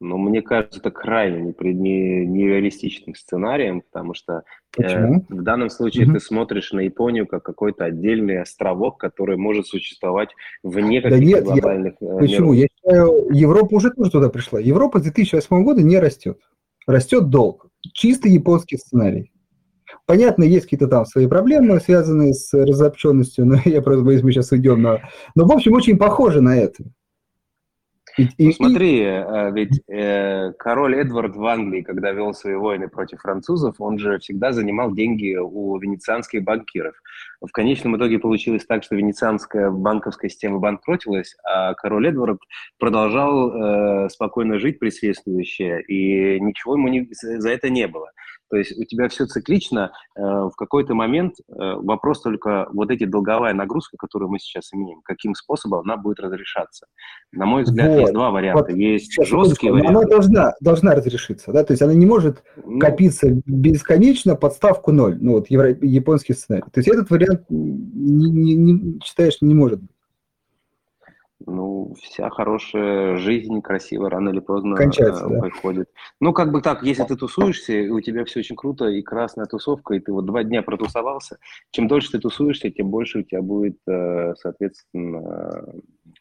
Но 0.00 0.16
мне 0.16 0.42
кажется, 0.42 0.78
это 0.78 0.92
крайне 0.92 1.40
нереалистичным 1.42 3.16
сценарием, 3.16 3.80
потому 3.80 4.14
что 4.14 4.44
э, 4.78 5.06
в 5.28 5.42
данном 5.42 5.70
случае 5.70 6.06
угу. 6.06 6.14
ты 6.14 6.20
смотришь 6.20 6.70
на 6.72 6.80
Японию 6.80 7.26
как 7.26 7.42
какой-то 7.42 7.84
отдельный 7.84 8.40
островок, 8.40 8.98
который 8.98 9.36
может 9.36 9.66
существовать 9.66 10.30
вне 10.62 11.00
каких-то 11.00 11.18
да 11.18 11.24
нет, 11.24 11.44
глобальных 11.44 11.94
я, 12.00 12.14
э, 12.14 12.18
Почему? 12.18 12.52
Я 12.52 12.68
считаю, 12.68 13.26
Европа 13.30 13.74
уже 13.74 13.90
тоже 13.90 14.12
туда 14.12 14.28
пришла. 14.28 14.60
Европа 14.60 15.00
с 15.00 15.02
2008 15.02 15.64
года 15.64 15.82
не 15.82 15.98
растет. 15.98 16.38
Растет 16.86 17.28
долг. 17.28 17.66
Чисто 17.92 18.28
японский 18.28 18.76
сценарий. 18.76 19.32
Понятно, 20.06 20.44
есть 20.44 20.64
какие-то 20.64 20.86
там 20.86 21.06
свои 21.06 21.26
проблемы, 21.26 21.80
связанные 21.80 22.34
с 22.34 22.52
разобщенностью, 22.54 23.46
но 23.46 23.56
я 23.64 23.82
просто 23.82 24.04
боюсь, 24.04 24.22
мы 24.22 24.30
сейчас 24.30 24.52
уйдем 24.52 24.80
на... 24.80 25.00
Но, 25.34 25.44
в 25.44 25.52
общем, 25.52 25.72
очень 25.72 25.98
похоже 25.98 26.40
на 26.40 26.56
это. 26.56 26.84
И, 28.18 28.46
ну, 28.46 28.52
смотри, 28.52 29.00
э, 29.00 29.52
ведь 29.52 29.80
э, 29.88 30.52
король 30.58 30.96
Эдвард 30.96 31.36
в 31.36 31.44
Англии, 31.46 31.82
когда 31.82 32.10
вел 32.10 32.34
свои 32.34 32.54
войны 32.54 32.88
против 32.88 33.20
французов, 33.20 33.76
он 33.78 33.98
же 33.98 34.18
всегда 34.18 34.52
занимал 34.52 34.92
деньги 34.92 35.36
у 35.36 35.78
венецианских 35.78 36.42
банкиров. 36.42 36.94
В 37.40 37.50
конечном 37.52 37.96
итоге 37.96 38.18
получилось 38.18 38.66
так, 38.66 38.82
что 38.82 38.96
венецианская 38.96 39.70
банковская 39.70 40.28
система 40.28 40.58
банкротилась, 40.58 41.36
а 41.44 41.74
король 41.74 42.08
Эдвард 42.08 42.40
продолжал 42.78 43.52
э, 43.52 44.08
спокойно 44.08 44.58
жить 44.58 44.80
присутствующе, 44.80 45.80
и 45.82 46.40
ничего 46.40 46.74
ему 46.74 46.88
не, 46.88 47.08
за 47.12 47.50
это 47.50 47.70
не 47.70 47.86
было. 47.86 48.10
То 48.50 48.56
есть 48.56 48.78
у 48.78 48.84
тебя 48.84 49.08
все 49.08 49.26
циклично, 49.26 49.92
э, 50.16 50.20
в 50.20 50.52
какой-то 50.56 50.94
момент 50.94 51.34
э, 51.48 51.52
вопрос 51.54 52.22
только 52.22 52.68
вот 52.72 52.90
эти 52.90 53.04
долговая 53.04 53.52
нагрузка, 53.52 53.96
которую 53.98 54.30
мы 54.30 54.38
сейчас 54.38 54.72
имеем, 54.72 55.00
каким 55.02 55.34
способом 55.34 55.80
она 55.80 55.96
будет 55.96 56.20
разрешаться. 56.20 56.86
На 57.32 57.46
мой 57.46 57.64
взгляд, 57.64 57.88
вот. 57.88 58.00
есть 58.00 58.12
два 58.12 58.30
варианта. 58.30 58.62
Вот. 58.62 58.70
Есть 58.76 59.12
сейчас, 59.12 59.28
жесткий 59.28 59.70
вариант. 59.70 59.96
Она 59.96 60.02
должна, 60.04 60.54
должна 60.60 60.94
разрешиться, 60.94 61.52
да, 61.52 61.62
то 61.64 61.72
есть 61.72 61.82
она 61.82 61.94
не 61.94 62.06
может 62.06 62.42
ну, 62.56 62.78
копиться 62.78 63.28
бесконечно 63.46 64.34
под 64.34 64.54
ставку 64.54 64.92
ноль, 64.92 65.18
ну 65.20 65.32
вот 65.32 65.50
евро, 65.50 65.76
японский 65.82 66.32
сценарий. 66.32 66.64
То 66.72 66.80
есть 66.80 66.88
этот 66.88 67.10
вариант, 67.10 67.42
не, 67.50 68.30
не, 68.30 68.54
не, 68.54 69.00
считаешь, 69.04 69.38
не 69.40 69.54
может 69.54 69.80
быть. 69.80 69.90
Ну, 71.46 71.94
вся 72.02 72.30
хорошая 72.30 73.16
жизнь 73.16 73.62
красиво 73.62 74.10
рано 74.10 74.30
или 74.30 74.40
поздно 74.40 74.74
Кончается, 74.74 75.24
э, 75.26 75.40
приходит. 75.40 75.88
Ну, 76.20 76.32
как 76.32 76.50
бы 76.50 76.60
так, 76.60 76.82
если 76.82 77.04
ты 77.04 77.16
тусуешься, 77.16 77.72
и 77.74 77.88
у 77.88 78.00
тебя 78.00 78.24
все 78.24 78.40
очень 78.40 78.56
круто, 78.56 78.86
и 78.86 79.02
красная 79.02 79.46
тусовка, 79.46 79.94
и 79.94 80.00
ты 80.00 80.12
вот 80.12 80.26
два 80.26 80.42
дня 80.42 80.62
протусовался, 80.62 81.38
чем 81.70 81.86
дольше 81.86 82.10
ты 82.10 82.18
тусуешься, 82.18 82.70
тем 82.70 82.90
больше 82.90 83.20
у 83.20 83.22
тебя 83.22 83.40
будет, 83.40 83.78
э, 83.86 84.34
соответственно, 84.36 85.64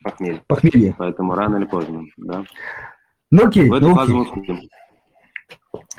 похмелье. 0.03 0.43
Похмелье. 0.47 0.95
Поэтому 0.97 1.33
рано 1.33 1.57
или 1.57 1.65
поздно, 1.65 2.05
да. 2.17 2.43
Ну, 3.31 3.47
окей. 3.47 3.69
В 3.69 3.73
эту 3.73 3.89
ну, 3.89 3.95
фазу 3.95 4.17
мы 4.17 4.25
входим. 4.25 4.59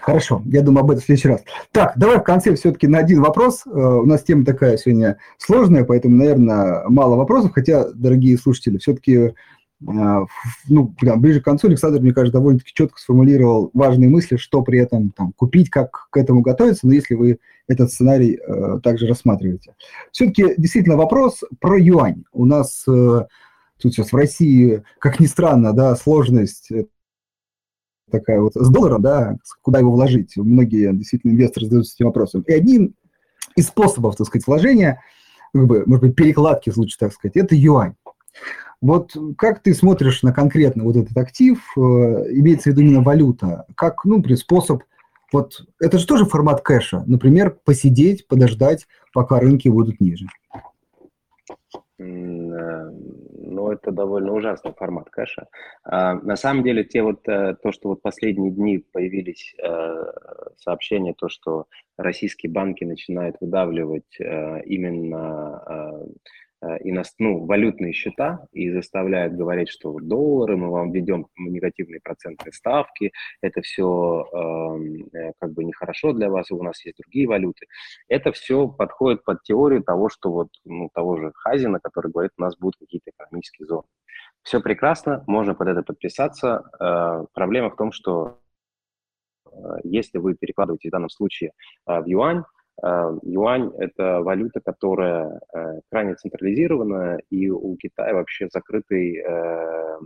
Хорошо, 0.01 0.43
я 0.47 0.63
думаю 0.63 0.85
об 0.85 0.91
этом 0.91 1.03
в 1.03 1.05
следующий 1.05 1.29
раз. 1.29 1.43
Так, 1.73 1.93
давай 1.97 2.19
в 2.19 2.23
конце 2.23 2.55
все-таки 2.55 2.87
на 2.87 2.99
один 2.99 3.21
вопрос. 3.21 3.63
Э, 3.67 3.71
у 3.71 4.07
нас 4.07 4.23
тема 4.23 4.45
такая 4.45 4.77
сегодня 4.77 5.19
сложная, 5.39 5.85
поэтому, 5.85 6.17
наверное, 6.17 6.85
мало 6.89 7.17
вопросов, 7.17 7.53
хотя, 7.55 7.89
дорогие 7.93 8.39
слушатели, 8.39 8.79
все-таки 8.79 9.15
э, 9.17 9.33
ну, 9.81 10.95
ближе 10.99 11.41
к 11.41 11.45
концу 11.45 11.69
Александр, 11.69 12.01
мне 12.01 12.13
кажется, 12.13 12.39
довольно-таки 12.39 12.73
четко 12.75 12.99
сформулировал 12.99 13.71
важные 13.75 14.09
мысли, 14.09 14.37
что 14.37 14.63
при 14.63 14.79
этом 14.79 15.11
там, 15.11 15.33
купить, 15.33 15.71
как 15.71 16.09
к 16.11 16.17
этому 16.17 16.41
готовиться, 16.41 16.87
но 16.87 16.95
если 16.95 17.15
вы 17.15 17.39
этот 17.69 17.93
сценарий 17.93 18.39
э, 18.39 18.81
также 18.83 19.07
рассматриваете. 19.07 19.75
Все-таки 20.11 20.55
действительно 20.57 20.97
вопрос 20.97 21.45
про 21.61 21.79
юань. 21.79 22.25
У 22.33 22.47
нас 22.47 22.85
э, 22.89 23.27
тут 23.81 23.93
сейчас 23.93 24.13
в 24.13 24.17
России, 24.17 24.83
как 24.99 25.21
ни 25.21 25.27
странно, 25.27 25.73
да, 25.73 25.95
сложность 25.95 26.71
такая 28.11 28.41
вот 28.41 28.55
с 28.55 28.69
долларом, 28.69 29.03
да, 29.03 29.37
куда 29.63 29.79
его 29.79 29.93
вложить. 29.93 30.37
Многие 30.37 30.93
действительно 30.93 31.33
инвесторы 31.33 31.67
задаются 31.67 31.95
этим 31.95 32.07
вопросом. 32.07 32.43
И 32.43 32.53
один 32.53 32.95
из 33.57 33.67
способов, 33.67 34.17
так 34.17 34.27
сказать, 34.27 34.47
вложения, 34.47 35.03
как 35.53 35.67
бы, 35.67 35.83
может 35.87 36.05
быть, 36.05 36.17
перекладки, 36.17 36.73
лучше 36.75 36.99
так 36.99 37.13
сказать, 37.13 37.37
это 37.37 37.55
юань. 37.55 37.95
Вот 38.81 39.17
как 39.37 39.61
ты 39.63 39.75
смотришь 39.75 40.23
на 40.23 40.33
конкретно 40.33 40.85
вот 40.85 40.97
этот 40.97 41.17
актив, 41.17 41.59
э, 41.77 41.81
имеется 41.81 42.71
в 42.71 42.73
виду 42.73 42.83
именно 42.83 43.03
валюта, 43.03 43.67
как, 43.75 44.05
ну, 44.05 44.23
при 44.23 44.37
способ, 44.37 44.85
вот 45.33 45.67
это 45.81 45.99
же 45.99 46.07
тоже 46.07 46.25
формат 46.25 46.63
кэша, 46.63 47.03
например, 47.07 47.59
посидеть, 47.65 48.27
подождать, 48.29 48.87
пока 49.13 49.41
рынки 49.41 49.69
будут 49.69 50.01
ниже. 50.01 50.27
Э, 53.49 53.51
ну, 53.51 53.71
это 53.73 53.91
довольно 53.91 54.33
ужасный 54.33 54.73
формат 54.73 55.11
кэша. 55.11 55.49
А, 55.85 56.15
на 56.15 56.37
самом 56.37 56.63
деле, 56.63 56.85
те 56.85 57.03
вот, 57.03 57.27
э, 57.29 57.57
то, 57.63 57.73
что 57.73 57.89
вот 57.89 58.03
последние 58.03 58.51
дни 58.51 58.79
появились 58.79 59.55
э, 59.63 60.05
сообщения, 60.57 61.15
то, 61.15 61.29
что 61.29 61.67
российские 61.97 62.53
банки 62.53 62.85
начинают 62.85 63.37
выдавливать 63.41 64.19
именно 64.19 66.07
Э, 66.61 66.77
иност... 66.83 67.15
ну, 67.19 67.47
валютные 67.47 67.93
счета 67.93 68.47
и 68.53 68.71
заставляют 68.71 69.35
говорить, 69.35 69.69
что 69.69 69.97
доллары, 70.01 70.57
мы 70.57 70.71
вам 70.71 70.91
ведем 70.91 71.29
негативные 71.37 72.01
процентные 72.01 72.53
ставки, 72.53 73.13
это 73.41 73.61
все 73.63 74.27
эм, 74.33 75.09
э, 75.13 75.33
как 75.39 75.53
бы 75.53 75.63
нехорошо 75.63 76.13
для 76.13 76.29
вас, 76.29 76.51
у 76.51 76.61
нас 76.63 76.85
есть 76.85 76.99
другие 76.99 77.29
валюты. 77.29 77.67
Это 78.09 78.33
все 78.33 78.67
подходит 78.67 79.23
под 79.25 79.43
теорию 79.45 79.85
того, 79.85 80.09
что 80.09 80.33
вот 80.33 80.49
ну, 80.65 80.91
того 80.93 81.17
же 81.17 81.33
Хазина, 81.35 81.79
который 81.79 82.11
говорит, 82.11 82.33
у 82.37 82.43
нас 82.43 82.57
будут 82.57 82.77
какие-то 82.77 83.11
экономические 83.11 83.67
зоны. 83.67 83.87
Все 84.43 84.61
прекрасно, 84.61 85.23
можно 85.29 85.55
под 85.55 85.69
это 85.69 85.83
подписаться. 85.83 86.69
Э, 86.81 87.25
проблема 87.35 87.71
в 87.71 87.77
том, 87.77 87.93
что 87.93 88.41
э, 89.47 89.51
если 89.85 90.19
вы 90.19 90.35
перекладываете 90.35 90.89
в 90.89 90.93
данном 90.93 91.11
случае 91.11 91.53
э, 91.87 92.01
в 92.01 92.07
юань, 92.07 92.43
юань– 92.83 93.73
это 93.79 94.21
валюта, 94.21 94.61
которая 94.61 95.41
э, 95.53 95.81
крайне 95.91 96.15
централизирована, 96.15 97.19
и 97.31 97.51
у 97.51 97.77
Китая 97.77 98.15
вообще 98.15 98.49
закрытый 98.53 99.17
э, 99.17 99.99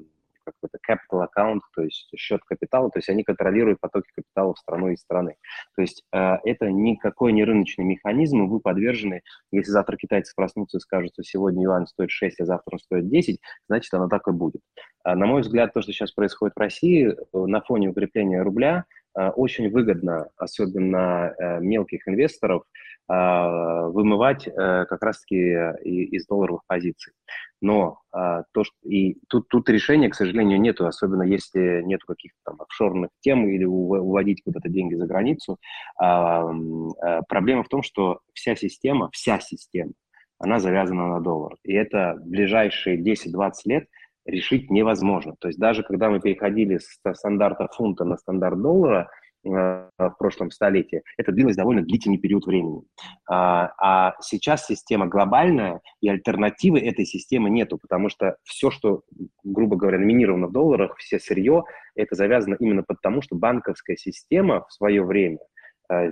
какой-то 0.45 0.79
capital 0.89 1.23
аккаунт, 1.23 1.63
то 1.75 1.83
есть 1.83 2.09
счет 2.17 2.41
капитала, 2.45 2.91
то 2.91 2.99
есть 2.99 3.09
они 3.09 3.23
контролируют 3.23 3.79
потоки 3.79 4.09
капитала 4.15 4.55
в 4.55 4.59
страну 4.59 4.89
и 4.89 4.97
страны. 4.97 5.37
То 5.77 5.83
есть 5.83 6.03
это 6.11 6.69
никакой 6.69 7.33
не 7.33 7.45
рыночный 7.45 7.85
механизм, 7.85 8.43
и 8.43 8.49
вы 8.49 8.59
подвержены, 8.59 9.21
если 9.53 9.71
завтра 9.71 9.97
китайцы 9.97 10.33
проснутся 10.35 10.79
и 10.79 10.81
скажут, 10.81 11.13
что 11.13 11.23
сегодня 11.23 11.63
юань 11.63 11.87
стоит 11.87 12.11
6, 12.11 12.41
а 12.41 12.45
завтра 12.45 12.75
он 12.75 12.79
стоит 12.81 13.09
10, 13.09 13.39
значит, 13.69 13.95
оно 13.95 14.09
так 14.09 14.27
и 14.27 14.33
будет. 14.33 14.63
На 15.05 15.27
мой 15.27 15.43
взгляд, 15.43 15.73
то, 15.75 15.81
что 15.81 15.93
сейчас 15.93 16.11
происходит 16.11 16.57
в 16.57 16.61
России, 16.61 17.15
на 17.33 17.61
фоне 17.61 17.91
укрепления 17.91 18.43
рубля– 18.43 18.85
Э, 18.95 19.02
очень 19.15 19.71
выгодно, 19.71 20.29
особенно 20.37 21.35
э, 21.39 21.61
мелких 21.61 22.09
инвесторов, 22.09 22.63
э, 23.09 23.13
вымывать 23.13 24.45
как 24.45 25.03
раз-таки 25.03 25.37
из 25.85 26.27
долларовых 26.27 26.63
позиций. 26.67 27.13
Но 27.61 28.01
то, 28.11 28.65
что 28.65 28.75
и 28.83 29.19
тут, 29.29 29.49
тут 29.49 29.69
решения, 29.69 30.09
к 30.09 30.15
сожалению, 30.15 30.61
нету, 30.61 30.87
особенно 30.87 31.23
если 31.23 31.83
нету 31.83 32.07
каких-то 32.07 32.39
там 32.45 32.61
офшорных 32.61 33.11
тем 33.21 33.49
или 33.49 33.65
уводить 33.65 34.43
куда-то 34.43 34.69
деньги 34.69 34.97
за 34.97 35.07
границу. 35.07 35.59
Проблема 35.97 37.63
в 37.63 37.69
том, 37.69 37.83
что 37.83 38.19
вся 38.35 38.57
система, 38.57 39.11
вся 39.13 39.39
система, 39.39 39.93
она 40.39 40.59
завязана 40.59 41.07
на 41.07 41.21
доллар. 41.21 41.55
И 41.63 41.73
это 41.73 42.19
ближайшие 42.25 43.01
10-20 43.01 43.53
лет– 43.67 43.87
решить 44.25 44.71
невозможно. 44.71 45.35
То 45.39 45.49
есть 45.49 45.59
даже 45.59 45.83
когда 45.83 46.11
мы 46.11 46.21
переходили 46.21 46.79
с 46.79 46.99
стандарта 47.15 47.69
фунта 47.69 48.05
на 48.05 48.17
стандарт 48.17 48.61
доллара 48.61 49.11
э, 49.45 49.49
в 49.51 50.15
прошлом 50.19 50.51
столетии, 50.51 51.03
это 51.17 51.33
длилось 51.33 51.57
довольно 51.57 51.83
длительный 51.83 52.19
период 52.19 52.47
времени. 52.47 52.83
А, 53.29 53.73
а 53.79 54.15
сейчас 54.21 54.67
система 54.67 55.07
глобальная, 55.07 55.81
и 56.01 56.09
альтернативы 56.09 56.79
этой 56.81 57.05
системы 57.05 57.51
нету, 57.51 57.79
потому 57.79 58.09
что 58.09 58.37
все, 58.45 58.71
что, 58.71 59.03
грубо 59.43 59.77
говоря, 59.77 59.99
номинировано 59.99 60.49
в 60.49 60.53
долларах, 60.53 60.97
все 60.99 61.19
сырье, 61.19 61.65
это 61.95 62.15
завязано 62.15 62.57
именно 62.59 62.85
потому, 62.87 63.23
что 63.23 63.37
банковская 63.37 63.97
система 63.97 64.65
в 64.69 64.73
свое 64.73 65.05
время– 65.05 65.39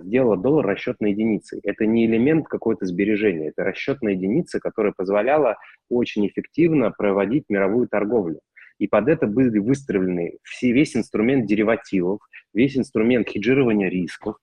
сделала 0.02 0.36
доллар 0.36 0.66
расчетной 0.66 1.12
единицей. 1.12 1.60
Это 1.62 1.86
не 1.86 2.06
элемент 2.06 2.46
какой-то 2.46 2.86
сбережения, 2.86 3.48
это 3.48 3.64
расчетная 3.64 4.12
единица, 4.12 4.60
которая 4.60 4.92
позволяла 4.96 5.56
очень 5.88 6.26
эффективно 6.26 6.90
проводить 6.90 7.44
мировую 7.48 7.88
торговлю. 7.88 8.40
И 8.78 8.86
под 8.86 9.08
это 9.08 9.26
были 9.26 9.58
выстроены 9.58 10.38
все, 10.42 10.72
весь 10.72 10.96
инструмент 10.96 11.46
деривативов, 11.46 12.20
весь 12.54 12.76
инструмент 12.76 13.28
хеджирования 13.28 13.90
рисков. 13.90 14.36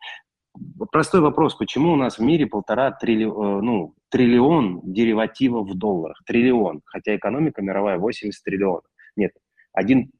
Простой 0.91 1.21
вопрос, 1.21 1.55
почему 1.55 1.93
у 1.93 1.95
нас 1.95 2.17
в 2.17 2.21
мире 2.21 2.45
полтора 2.47 2.91
триллион, 2.91 3.59
э, 3.59 3.61
ну, 3.61 3.95
триллион 4.09 4.81
деривативов 4.83 5.69
в 5.69 5.75
долларах? 5.75 6.21
Триллион, 6.25 6.81
хотя 6.85 7.15
экономика 7.15 7.61
мировая 7.61 7.97
80 7.97 8.43
триллионов. 8.43 8.83
Нет, 9.15 9.31
один 9.73 10.11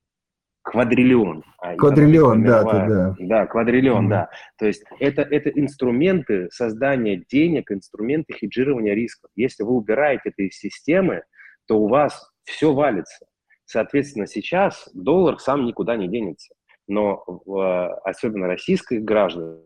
квадриллион. 0.68 1.44
А 1.60 1.76
квадриллион, 1.76 2.44
да, 2.44 2.60
мировая, 2.60 2.89
да. 2.89 3.15
Да, 3.19 3.48
квадриллион, 3.48 4.07
mm-hmm. 4.07 4.10
да. 4.10 4.30
То 4.57 4.65
есть 4.65 4.84
это, 4.99 5.22
это 5.22 5.49
инструменты 5.49 6.49
создания 6.52 7.23
денег, 7.30 7.72
инструменты 7.72 8.34
хеджирования 8.34 8.94
рисков. 8.94 9.31
Если 9.35 9.64
вы 9.64 9.72
убираете 9.72 10.23
это 10.26 10.44
из 10.44 10.57
системы, 10.57 11.23
то 11.68 11.80
у 11.80 11.88
вас 11.88 12.31
все 12.44 12.73
валится. 12.73 13.26
Соответственно, 13.65 14.27
сейчас 14.27 14.89
доллар 14.94 15.39
сам 15.39 15.65
никуда 15.65 15.95
не 15.95 16.10
денется. 16.10 16.53
Но 16.88 17.23
в, 17.26 17.99
особенно 18.03 18.48
российских 18.48 19.03
граждан 19.03 19.61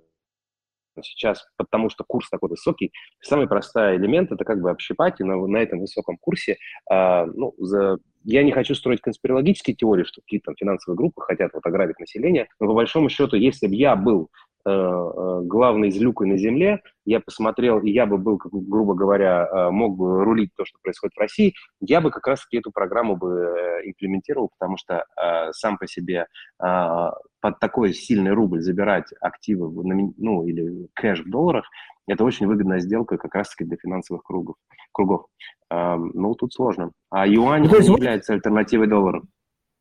сейчас, 1.02 1.44
потому 1.58 1.90
что 1.90 2.04
курс 2.04 2.30
такой 2.30 2.50
высокий, 2.50 2.92
самый 3.22 3.48
простой 3.48 3.96
элемент– 3.98 4.32
это 4.32 4.44
как 4.44 4.62
бы 4.62 4.70
общипать 4.70 5.20
и 5.20 5.24
на, 5.24 5.36
на 5.48 5.58
этом 5.58 5.80
высоком 5.80 6.18
курсе, 6.20 6.58
э, 6.92 7.26
ну, 7.26 7.54
за, 7.58 7.98
я 8.24 8.44
не 8.44 8.52
хочу 8.52 8.76
строить 8.76 9.02
конспирологические 9.02 9.76
теории, 9.76 10.04
что 10.04 10.22
какие-то 10.22 10.46
там 10.46 10.56
финансовые 10.56 10.98
группы 10.98 11.22
хотят 11.22 11.52
вот 11.54 11.66
ограбить 11.66 12.00
население, 12.00 12.48
но 12.60 12.68
по 12.68 12.74
большому 12.74 13.10
счету, 13.10 13.36
если 13.36 13.68
бы 13.68 13.76
я 13.76 13.96
был 13.96 14.30
главной 14.64 15.92
злюкой 15.92 16.28
на 16.28 16.38
земле, 16.38 16.82
я 17.06 17.20
посмотрел, 17.20 17.80
и 17.80 17.90
я 17.90 18.06
бы 18.06 18.18
был, 18.18 18.40
грубо 18.44 18.94
говоря, 18.94 19.48
э, 19.48 19.72
мог 19.72 19.98
бы 19.98 20.24
рулить 20.24 20.52
то, 20.56 20.66
что 20.66 20.78
происходит 20.82 21.16
в 21.16 21.20
России, 21.20 21.54
я 21.80 22.02
бы 22.02 22.12
как 22.12 22.28
раз-таки 22.28 22.58
эту 22.58 22.72
программу 22.72 23.16
бы 23.16 23.82
имплементировал, 23.84 24.50
потому 24.58 24.78
что 24.78 25.06
сам 25.52 25.78
по 25.78 25.88
себе 25.88 26.28
под 26.58 27.60
такой 27.60 27.94
сильный 27.94 28.32
рубль 28.32 28.62
забирать 28.62 29.12
активы, 29.20 29.72
ну, 30.18 30.46
или 30.46 30.88
кэш 30.94 31.22
в 31.26 31.30
долларах, 31.30 31.66
это 32.08 32.24
очень 32.24 32.48
выгодная 32.48 32.80
сделка 32.80 33.18
как 33.18 33.34
раз-таки 33.34 33.64
для 33.64 33.78
финансовых 33.78 34.24
кругов. 34.24 34.56
кругов. 34.92 35.26
Ну, 35.70 36.36
тут 36.36 36.54
сложно. 36.54 36.92
А 37.10 37.26
юань 37.26 37.64
ну, 37.64 37.76
есть, 37.76 37.90
является 37.90 38.34
альтернативой 38.34 38.88
доллару. 38.88 39.24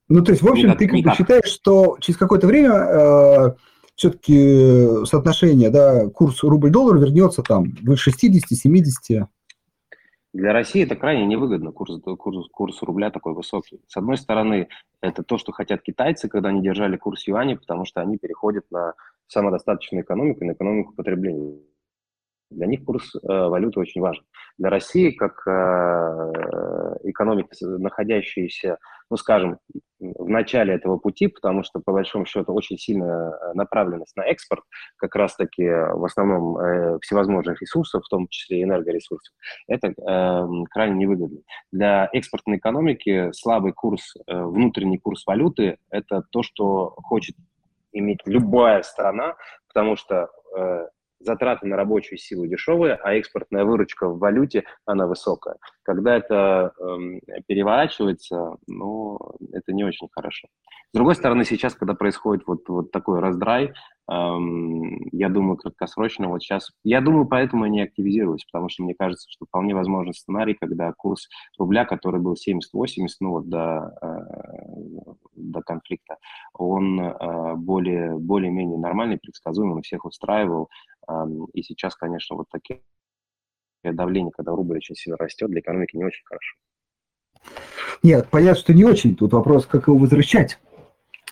Ну, 0.08 0.24
то 0.24 0.32
есть, 0.32 0.42
в 0.42 0.48
общем, 0.48 0.68
никак, 0.68 0.78
ты 0.78 0.86
как 0.86 0.96
никак. 0.96 1.12
бы 1.12 1.16
считаешь, 1.18 1.46
что 1.46 1.96
через 2.00 2.18
какое-то 2.18 2.46
время 2.46 3.54
все-таки 4.00 5.04
соотношение, 5.04 5.68
да, 5.68 6.08
курс 6.08 6.42
рубль-доллар 6.42 6.96
вернется 6.96 7.42
там 7.42 7.74
выше 7.82 8.10
60-70? 8.10 9.26
Для 10.32 10.52
России 10.54 10.84
это 10.84 10.96
крайне 10.96 11.26
невыгодно, 11.26 11.70
курс, 11.70 12.00
курс, 12.18 12.48
курс 12.50 12.82
рубля 12.82 13.10
такой 13.10 13.34
высокий. 13.34 13.82
С 13.88 13.98
одной 13.98 14.16
стороны, 14.16 14.68
это 15.02 15.22
то, 15.22 15.36
что 15.36 15.52
хотят 15.52 15.82
китайцы, 15.82 16.30
когда 16.30 16.48
они 16.48 16.62
держали 16.62 16.96
курс 16.96 17.26
юаня, 17.26 17.58
потому 17.58 17.84
что 17.84 18.00
они 18.00 18.16
переходят 18.16 18.64
на 18.70 18.94
самодостаточную 19.26 20.02
экономику, 20.02 20.46
на 20.46 20.52
экономику 20.52 20.94
потребления. 20.94 21.58
Для 22.50 22.66
них 22.66 22.84
курс 22.84 23.14
э, 23.14 23.18
валюты 23.26 23.80
очень 23.80 24.00
важен. 24.00 24.24
Для 24.58 24.70
России, 24.70 25.10
как 25.10 25.46
э, 25.46 25.50
экономика, 27.04 27.54
находящаяся, 27.60 28.78
ну, 29.08 29.16
скажем, 29.16 29.58
в 29.98 30.28
начале 30.28 30.74
этого 30.74 30.98
пути, 30.98 31.28
потому 31.28 31.62
что, 31.62 31.80
по 31.80 31.92
большому 31.92 32.24
счету, 32.26 32.52
очень 32.52 32.78
сильная 32.78 33.30
э, 33.30 33.52
направленность 33.54 34.16
на 34.16 34.22
экспорт, 34.22 34.64
как 34.96 35.14
раз-таки 35.14 35.64
в 35.64 36.04
основном 36.04 36.58
э, 36.58 36.98
всевозможных 37.02 37.60
ресурсов, 37.60 38.04
в 38.04 38.08
том 38.08 38.28
числе 38.28 38.62
энергоресурсов, 38.62 39.32
это 39.68 39.88
э, 39.88 40.48
крайне 40.70 40.96
невыгодно. 40.96 41.40
Для 41.70 42.08
экспортной 42.12 42.56
экономики 42.58 43.30
слабый 43.32 43.72
курс, 43.72 44.14
э, 44.26 44.42
внутренний 44.42 44.98
курс 44.98 45.26
валюты– 45.26 45.78
это 45.90 46.22
то, 46.30 46.42
что 46.42 46.94
хочет 47.04 47.36
иметь 47.92 48.20
любая 48.24 48.82
страна, 48.82 49.36
потому 49.68 49.96
что 49.96 50.28
э, 50.56 50.86
затраты 51.20 51.66
на 51.66 51.76
рабочую 51.76 52.18
силу 52.18 52.46
дешевые, 52.46 52.94
а 52.94 53.14
экспортная 53.14 53.64
выручка 53.64 54.08
в 54.08 54.18
валюте, 54.18 54.64
она 54.86 55.06
высокая. 55.06 55.56
Когда 55.90 56.16
это 56.18 56.72
э, 56.78 57.40
переворачивается, 57.48 58.58
ну, 58.68 59.18
это 59.52 59.72
не 59.72 59.82
очень 59.82 60.06
хорошо. 60.12 60.46
С 60.92 60.94
другой 60.94 61.16
стороны, 61.16 61.44
сейчас, 61.44 61.74
когда 61.74 61.94
происходит 61.94 62.46
вот, 62.46 62.68
вот 62.68 62.92
такой 62.92 63.18
раздрай, 63.18 63.72
я 64.08 65.28
думаю, 65.28 65.56
краткосрочно 65.56 66.28
вот 66.28 66.42
сейчас... 66.42 66.70
Я 66.82 67.00
думаю, 67.00 67.26
поэтому 67.26 67.64
я 67.64 67.70
не 67.70 67.82
активизируюсь, 67.82 68.44
потому 68.44 68.68
что 68.68 68.82
мне 68.82 68.94
кажется, 68.98 69.28
что 69.30 69.46
вполне 69.46 69.72
возможен 69.72 70.12
сценарий, 70.12 70.54
когда 70.54 70.92
курс 70.92 71.28
рубля, 71.58 71.84
который 71.84 72.20
был 72.20 72.34
70-80, 72.34 73.06
ну 73.20 73.30
вот 73.30 73.48
до, 73.48 73.92
э, 74.02 75.12
до 75.34 75.62
конфликта, 75.62 76.18
он 76.54 77.00
э, 77.00 77.54
более, 77.54 78.16
более-менее 78.16 78.78
нормальный, 78.78 79.18
предсказуемый, 79.18 79.82
всех 79.82 80.04
устраивал. 80.04 80.68
И 81.54 81.62
сейчас, 81.62 81.96
конечно, 81.96 82.36
вот 82.36 82.46
такие 82.50 82.82
давление, 83.82 84.32
когда 84.36 84.52
рубль 84.52 84.76
очень 84.76 84.94
сильно 84.94 85.16
растет, 85.16 85.50
для 85.50 85.60
экономики 85.60 85.96
не 85.96 86.04
очень 86.04 86.24
хорошо. 86.24 86.56
Нет, 88.02 88.28
понятно, 88.30 88.60
что 88.60 88.74
не 88.74 88.84
очень. 88.84 89.16
Тут 89.16 89.32
вопрос, 89.32 89.66
как 89.66 89.88
его 89.88 89.96
возвращать. 89.98 90.58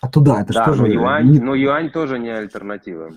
А 0.01 0.09
туда 0.09 0.41
это 0.41 0.53
да, 0.53 0.63
что 0.63 0.75
но 0.75 0.85
же? 0.85 0.93
Юань, 0.93 1.31
не... 1.31 1.39
но 1.39 1.55
юань 1.55 1.91
тоже 1.91 2.19
не 2.19 2.29
альтернатива. 2.29 3.11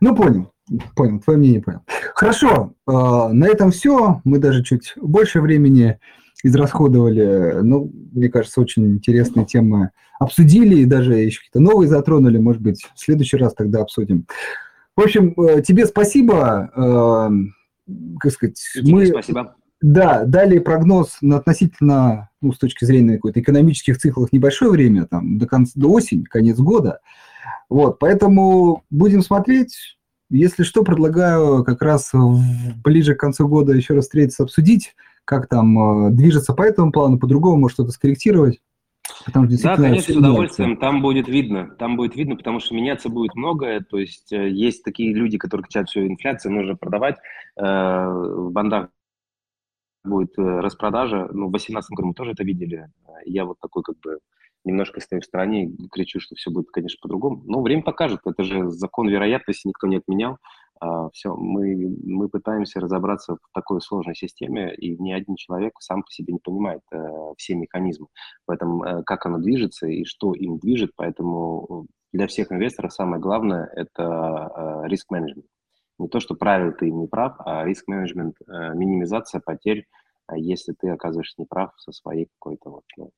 Ну, 0.00 0.14
понял. 0.14 0.52
Понял, 0.94 1.20
твое 1.20 1.38
мнение 1.38 1.62
понял. 1.62 1.80
Хорошо, 2.14 2.74
э, 2.86 2.92
на 2.92 3.46
этом 3.46 3.70
все. 3.70 4.20
Мы 4.24 4.38
даже 4.38 4.62
чуть 4.62 4.92
больше 4.96 5.40
времени 5.40 5.98
израсходовали. 6.42 7.60
Ну, 7.62 7.90
мне 8.12 8.28
кажется, 8.28 8.60
очень 8.60 8.86
интересные 8.86 9.46
темы 9.46 9.90
обсудили 10.18 10.76
и 10.76 10.84
даже 10.84 11.14
еще 11.14 11.38
какие-то 11.38 11.60
новые 11.60 11.88
затронули. 11.88 12.38
Может 12.38 12.62
быть, 12.62 12.86
в 12.94 13.00
следующий 13.00 13.36
раз 13.36 13.54
тогда 13.54 13.80
обсудим. 13.80 14.26
В 14.96 15.00
общем, 15.00 15.34
э, 15.40 15.62
тебе 15.62 15.86
спасибо. 15.86 16.70
Э, 16.76 17.30
как 18.18 18.32
сказать, 18.32 18.60
мы... 18.82 19.06
Спасибо. 19.06 19.56
Да, 19.80 20.24
дали 20.24 20.60
прогноз 20.60 21.18
на 21.22 21.38
относительно, 21.38 22.30
ну, 22.40 22.52
с 22.52 22.58
точки 22.58 22.84
зрения 22.84 23.16
какой-то 23.16 23.40
экономических 23.40 23.98
циклов 23.98 24.32
небольшое 24.32 24.70
время, 24.70 25.06
там, 25.06 25.38
до, 25.38 25.46
конца, 25.48 25.72
до 25.74 25.90
осени, 25.90 26.22
конец 26.22 26.56
года. 26.58 27.00
Вот, 27.68 27.98
поэтому 27.98 28.84
будем 28.90 29.22
смотреть. 29.22 29.98
Если 30.30 30.62
что, 30.62 30.84
предлагаю 30.84 31.64
как 31.64 31.82
раз 31.82 32.10
в, 32.12 32.40
ближе 32.84 33.14
к 33.16 33.20
концу 33.20 33.48
года 33.48 33.72
еще 33.72 33.94
раз 33.94 34.04
встретиться, 34.04 34.44
обсудить, 34.44 34.94
как 35.24 35.48
там 35.48 36.06
э, 36.06 36.10
движется 36.12 36.54
по 36.54 36.62
этому 36.62 36.92
плану, 36.92 37.18
по-другому, 37.18 37.56
может 37.56 37.74
что-то 37.74 37.90
скорректировать. 37.90 38.60
Потому 39.24 39.50
что 39.50 39.62
да, 39.62 39.76
конечно, 39.76 40.14
с 40.14 40.16
удовольствием. 40.16 40.76
Там 40.76 41.02
будет 41.02 41.28
видно. 41.28 41.74
Там 41.78 41.96
будет 41.96 42.16
видно, 42.16 42.36
потому 42.36 42.60
что 42.60 42.74
меняться 42.74 43.08
будет 43.08 43.34
многое. 43.34 43.80
То 43.80 43.98
есть 43.98 44.32
э, 44.32 44.48
есть 44.48 44.82
такие 44.82 45.14
люди, 45.14 45.38
которые 45.38 45.64
кричат, 45.64 45.88
что 45.88 46.06
инфляция 46.06 46.50
нужно 46.50 46.76
продавать. 46.76 47.16
Э, 47.56 48.08
в 48.08 48.50
бандах 48.50 48.88
будет 50.04 50.38
э, 50.38 50.42
распродажа. 50.42 51.28
Ну, 51.32 51.48
в 51.48 51.52
2018 51.52 51.90
году 51.90 52.08
мы 52.08 52.14
тоже 52.14 52.32
это 52.32 52.44
видели. 52.44 52.88
Я 53.24 53.44
вот 53.44 53.58
такой 53.60 53.82
как 53.82 53.96
бы 54.00 54.18
немножко 54.64 55.00
стою 55.00 55.22
в 55.22 55.24
стороне 55.24 55.66
и 55.66 55.88
кричу, 55.88 56.20
что 56.20 56.34
все 56.34 56.50
будет, 56.50 56.70
конечно, 56.70 56.98
по-другому. 57.00 57.42
Но 57.46 57.62
время 57.62 57.82
покажет. 57.82 58.20
Это 58.24 58.42
же 58.44 58.70
закон 58.70 59.08
вероятности 59.08 59.66
никто 59.66 59.86
не 59.86 59.96
отменял. 59.96 60.38
А, 60.82 61.10
все, 61.10 61.36
мы, 61.36 61.76
мы 62.02 62.28
пытаемся 62.28 62.80
разобраться 62.80 63.36
в 63.36 63.54
такой 63.54 63.80
сложной 63.80 64.16
системе, 64.16 64.74
и 64.74 64.98
ни 64.98 65.12
один 65.12 65.36
человек 65.36 65.74
сам 65.78 66.02
по 66.02 66.10
себе 66.10 66.32
не 66.32 66.40
понимает 66.40 66.80
э, 66.92 66.98
все 67.38 67.54
механизмы. 67.54 68.08
Поэтому 68.46 68.82
э, 68.82 69.02
как 69.04 69.24
оно 69.26 69.38
движется 69.38 69.86
и 69.86 70.04
что 70.04 70.34
им 70.34 70.58
движет, 70.58 70.90
поэтому 70.96 71.86
для 72.12 72.26
всех 72.26 72.50
инвесторов 72.50 72.92
самое 72.92 73.22
главное– 73.22 73.70
это 73.76 74.82
риск-менеджмент. 74.86 75.46
Не 76.00 76.08
то, 76.08 76.18
что 76.18 76.34
правил 76.34 76.72
ты 76.72 76.90
не 76.90 77.06
прав, 77.06 77.36
а 77.38 77.64
риск-менеджмент, 77.64 78.34
э, 78.40 78.74
минимизация 78.74 79.40
потерь, 79.40 79.86
а 80.26 80.36
если 80.36 80.72
ты 80.72 80.88
оказываешься 80.88 81.40
неправ 81.40 81.70
со 81.76 81.92
своей 81.92 82.26
какой-то 82.40 82.70
вот, 82.70 82.84
ну, 82.96 83.12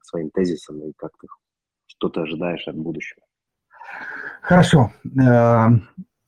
своим 0.00 0.30
тезисом 0.30 0.80
и 0.82 0.94
как 0.96 1.10
ты 1.20 1.26
что-то 1.88 2.22
ожидаешь 2.22 2.66
от 2.66 2.76
будущего. 2.76 3.20
Хорошо. 4.40 4.92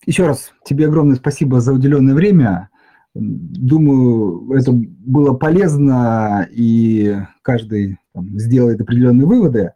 Еще 0.08 0.26
раз 0.26 0.52
тебе 0.64 0.86
огромное 0.86 1.16
спасибо 1.16 1.60
за 1.60 1.74
уделенное 1.74 2.14
время. 2.14 2.70
Думаю, 3.12 4.50
это 4.58 4.72
было 4.72 5.34
полезно, 5.34 6.48
и 6.50 7.14
каждый 7.42 7.98
там, 8.14 8.26
сделает 8.38 8.80
определенные 8.80 9.26
выводы. 9.26 9.74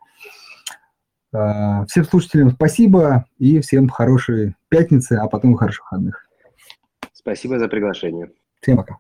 Э, 1.35 1.85
всем 1.87 2.05
слушателям 2.05 2.51
спасибо 2.53 3.27
и 3.39 3.61
всем 3.61 3.91
хорошей 3.91 4.57
пятницы, 4.71 5.19
а 5.21 5.29
потом 5.29 5.55
хороших 5.55 5.85
выходных. 5.93 6.27
Спасибо 7.13 7.59
за 7.59 7.69
приглашение. 7.69 8.31
Всем 8.63 8.79
пока. 8.79 8.97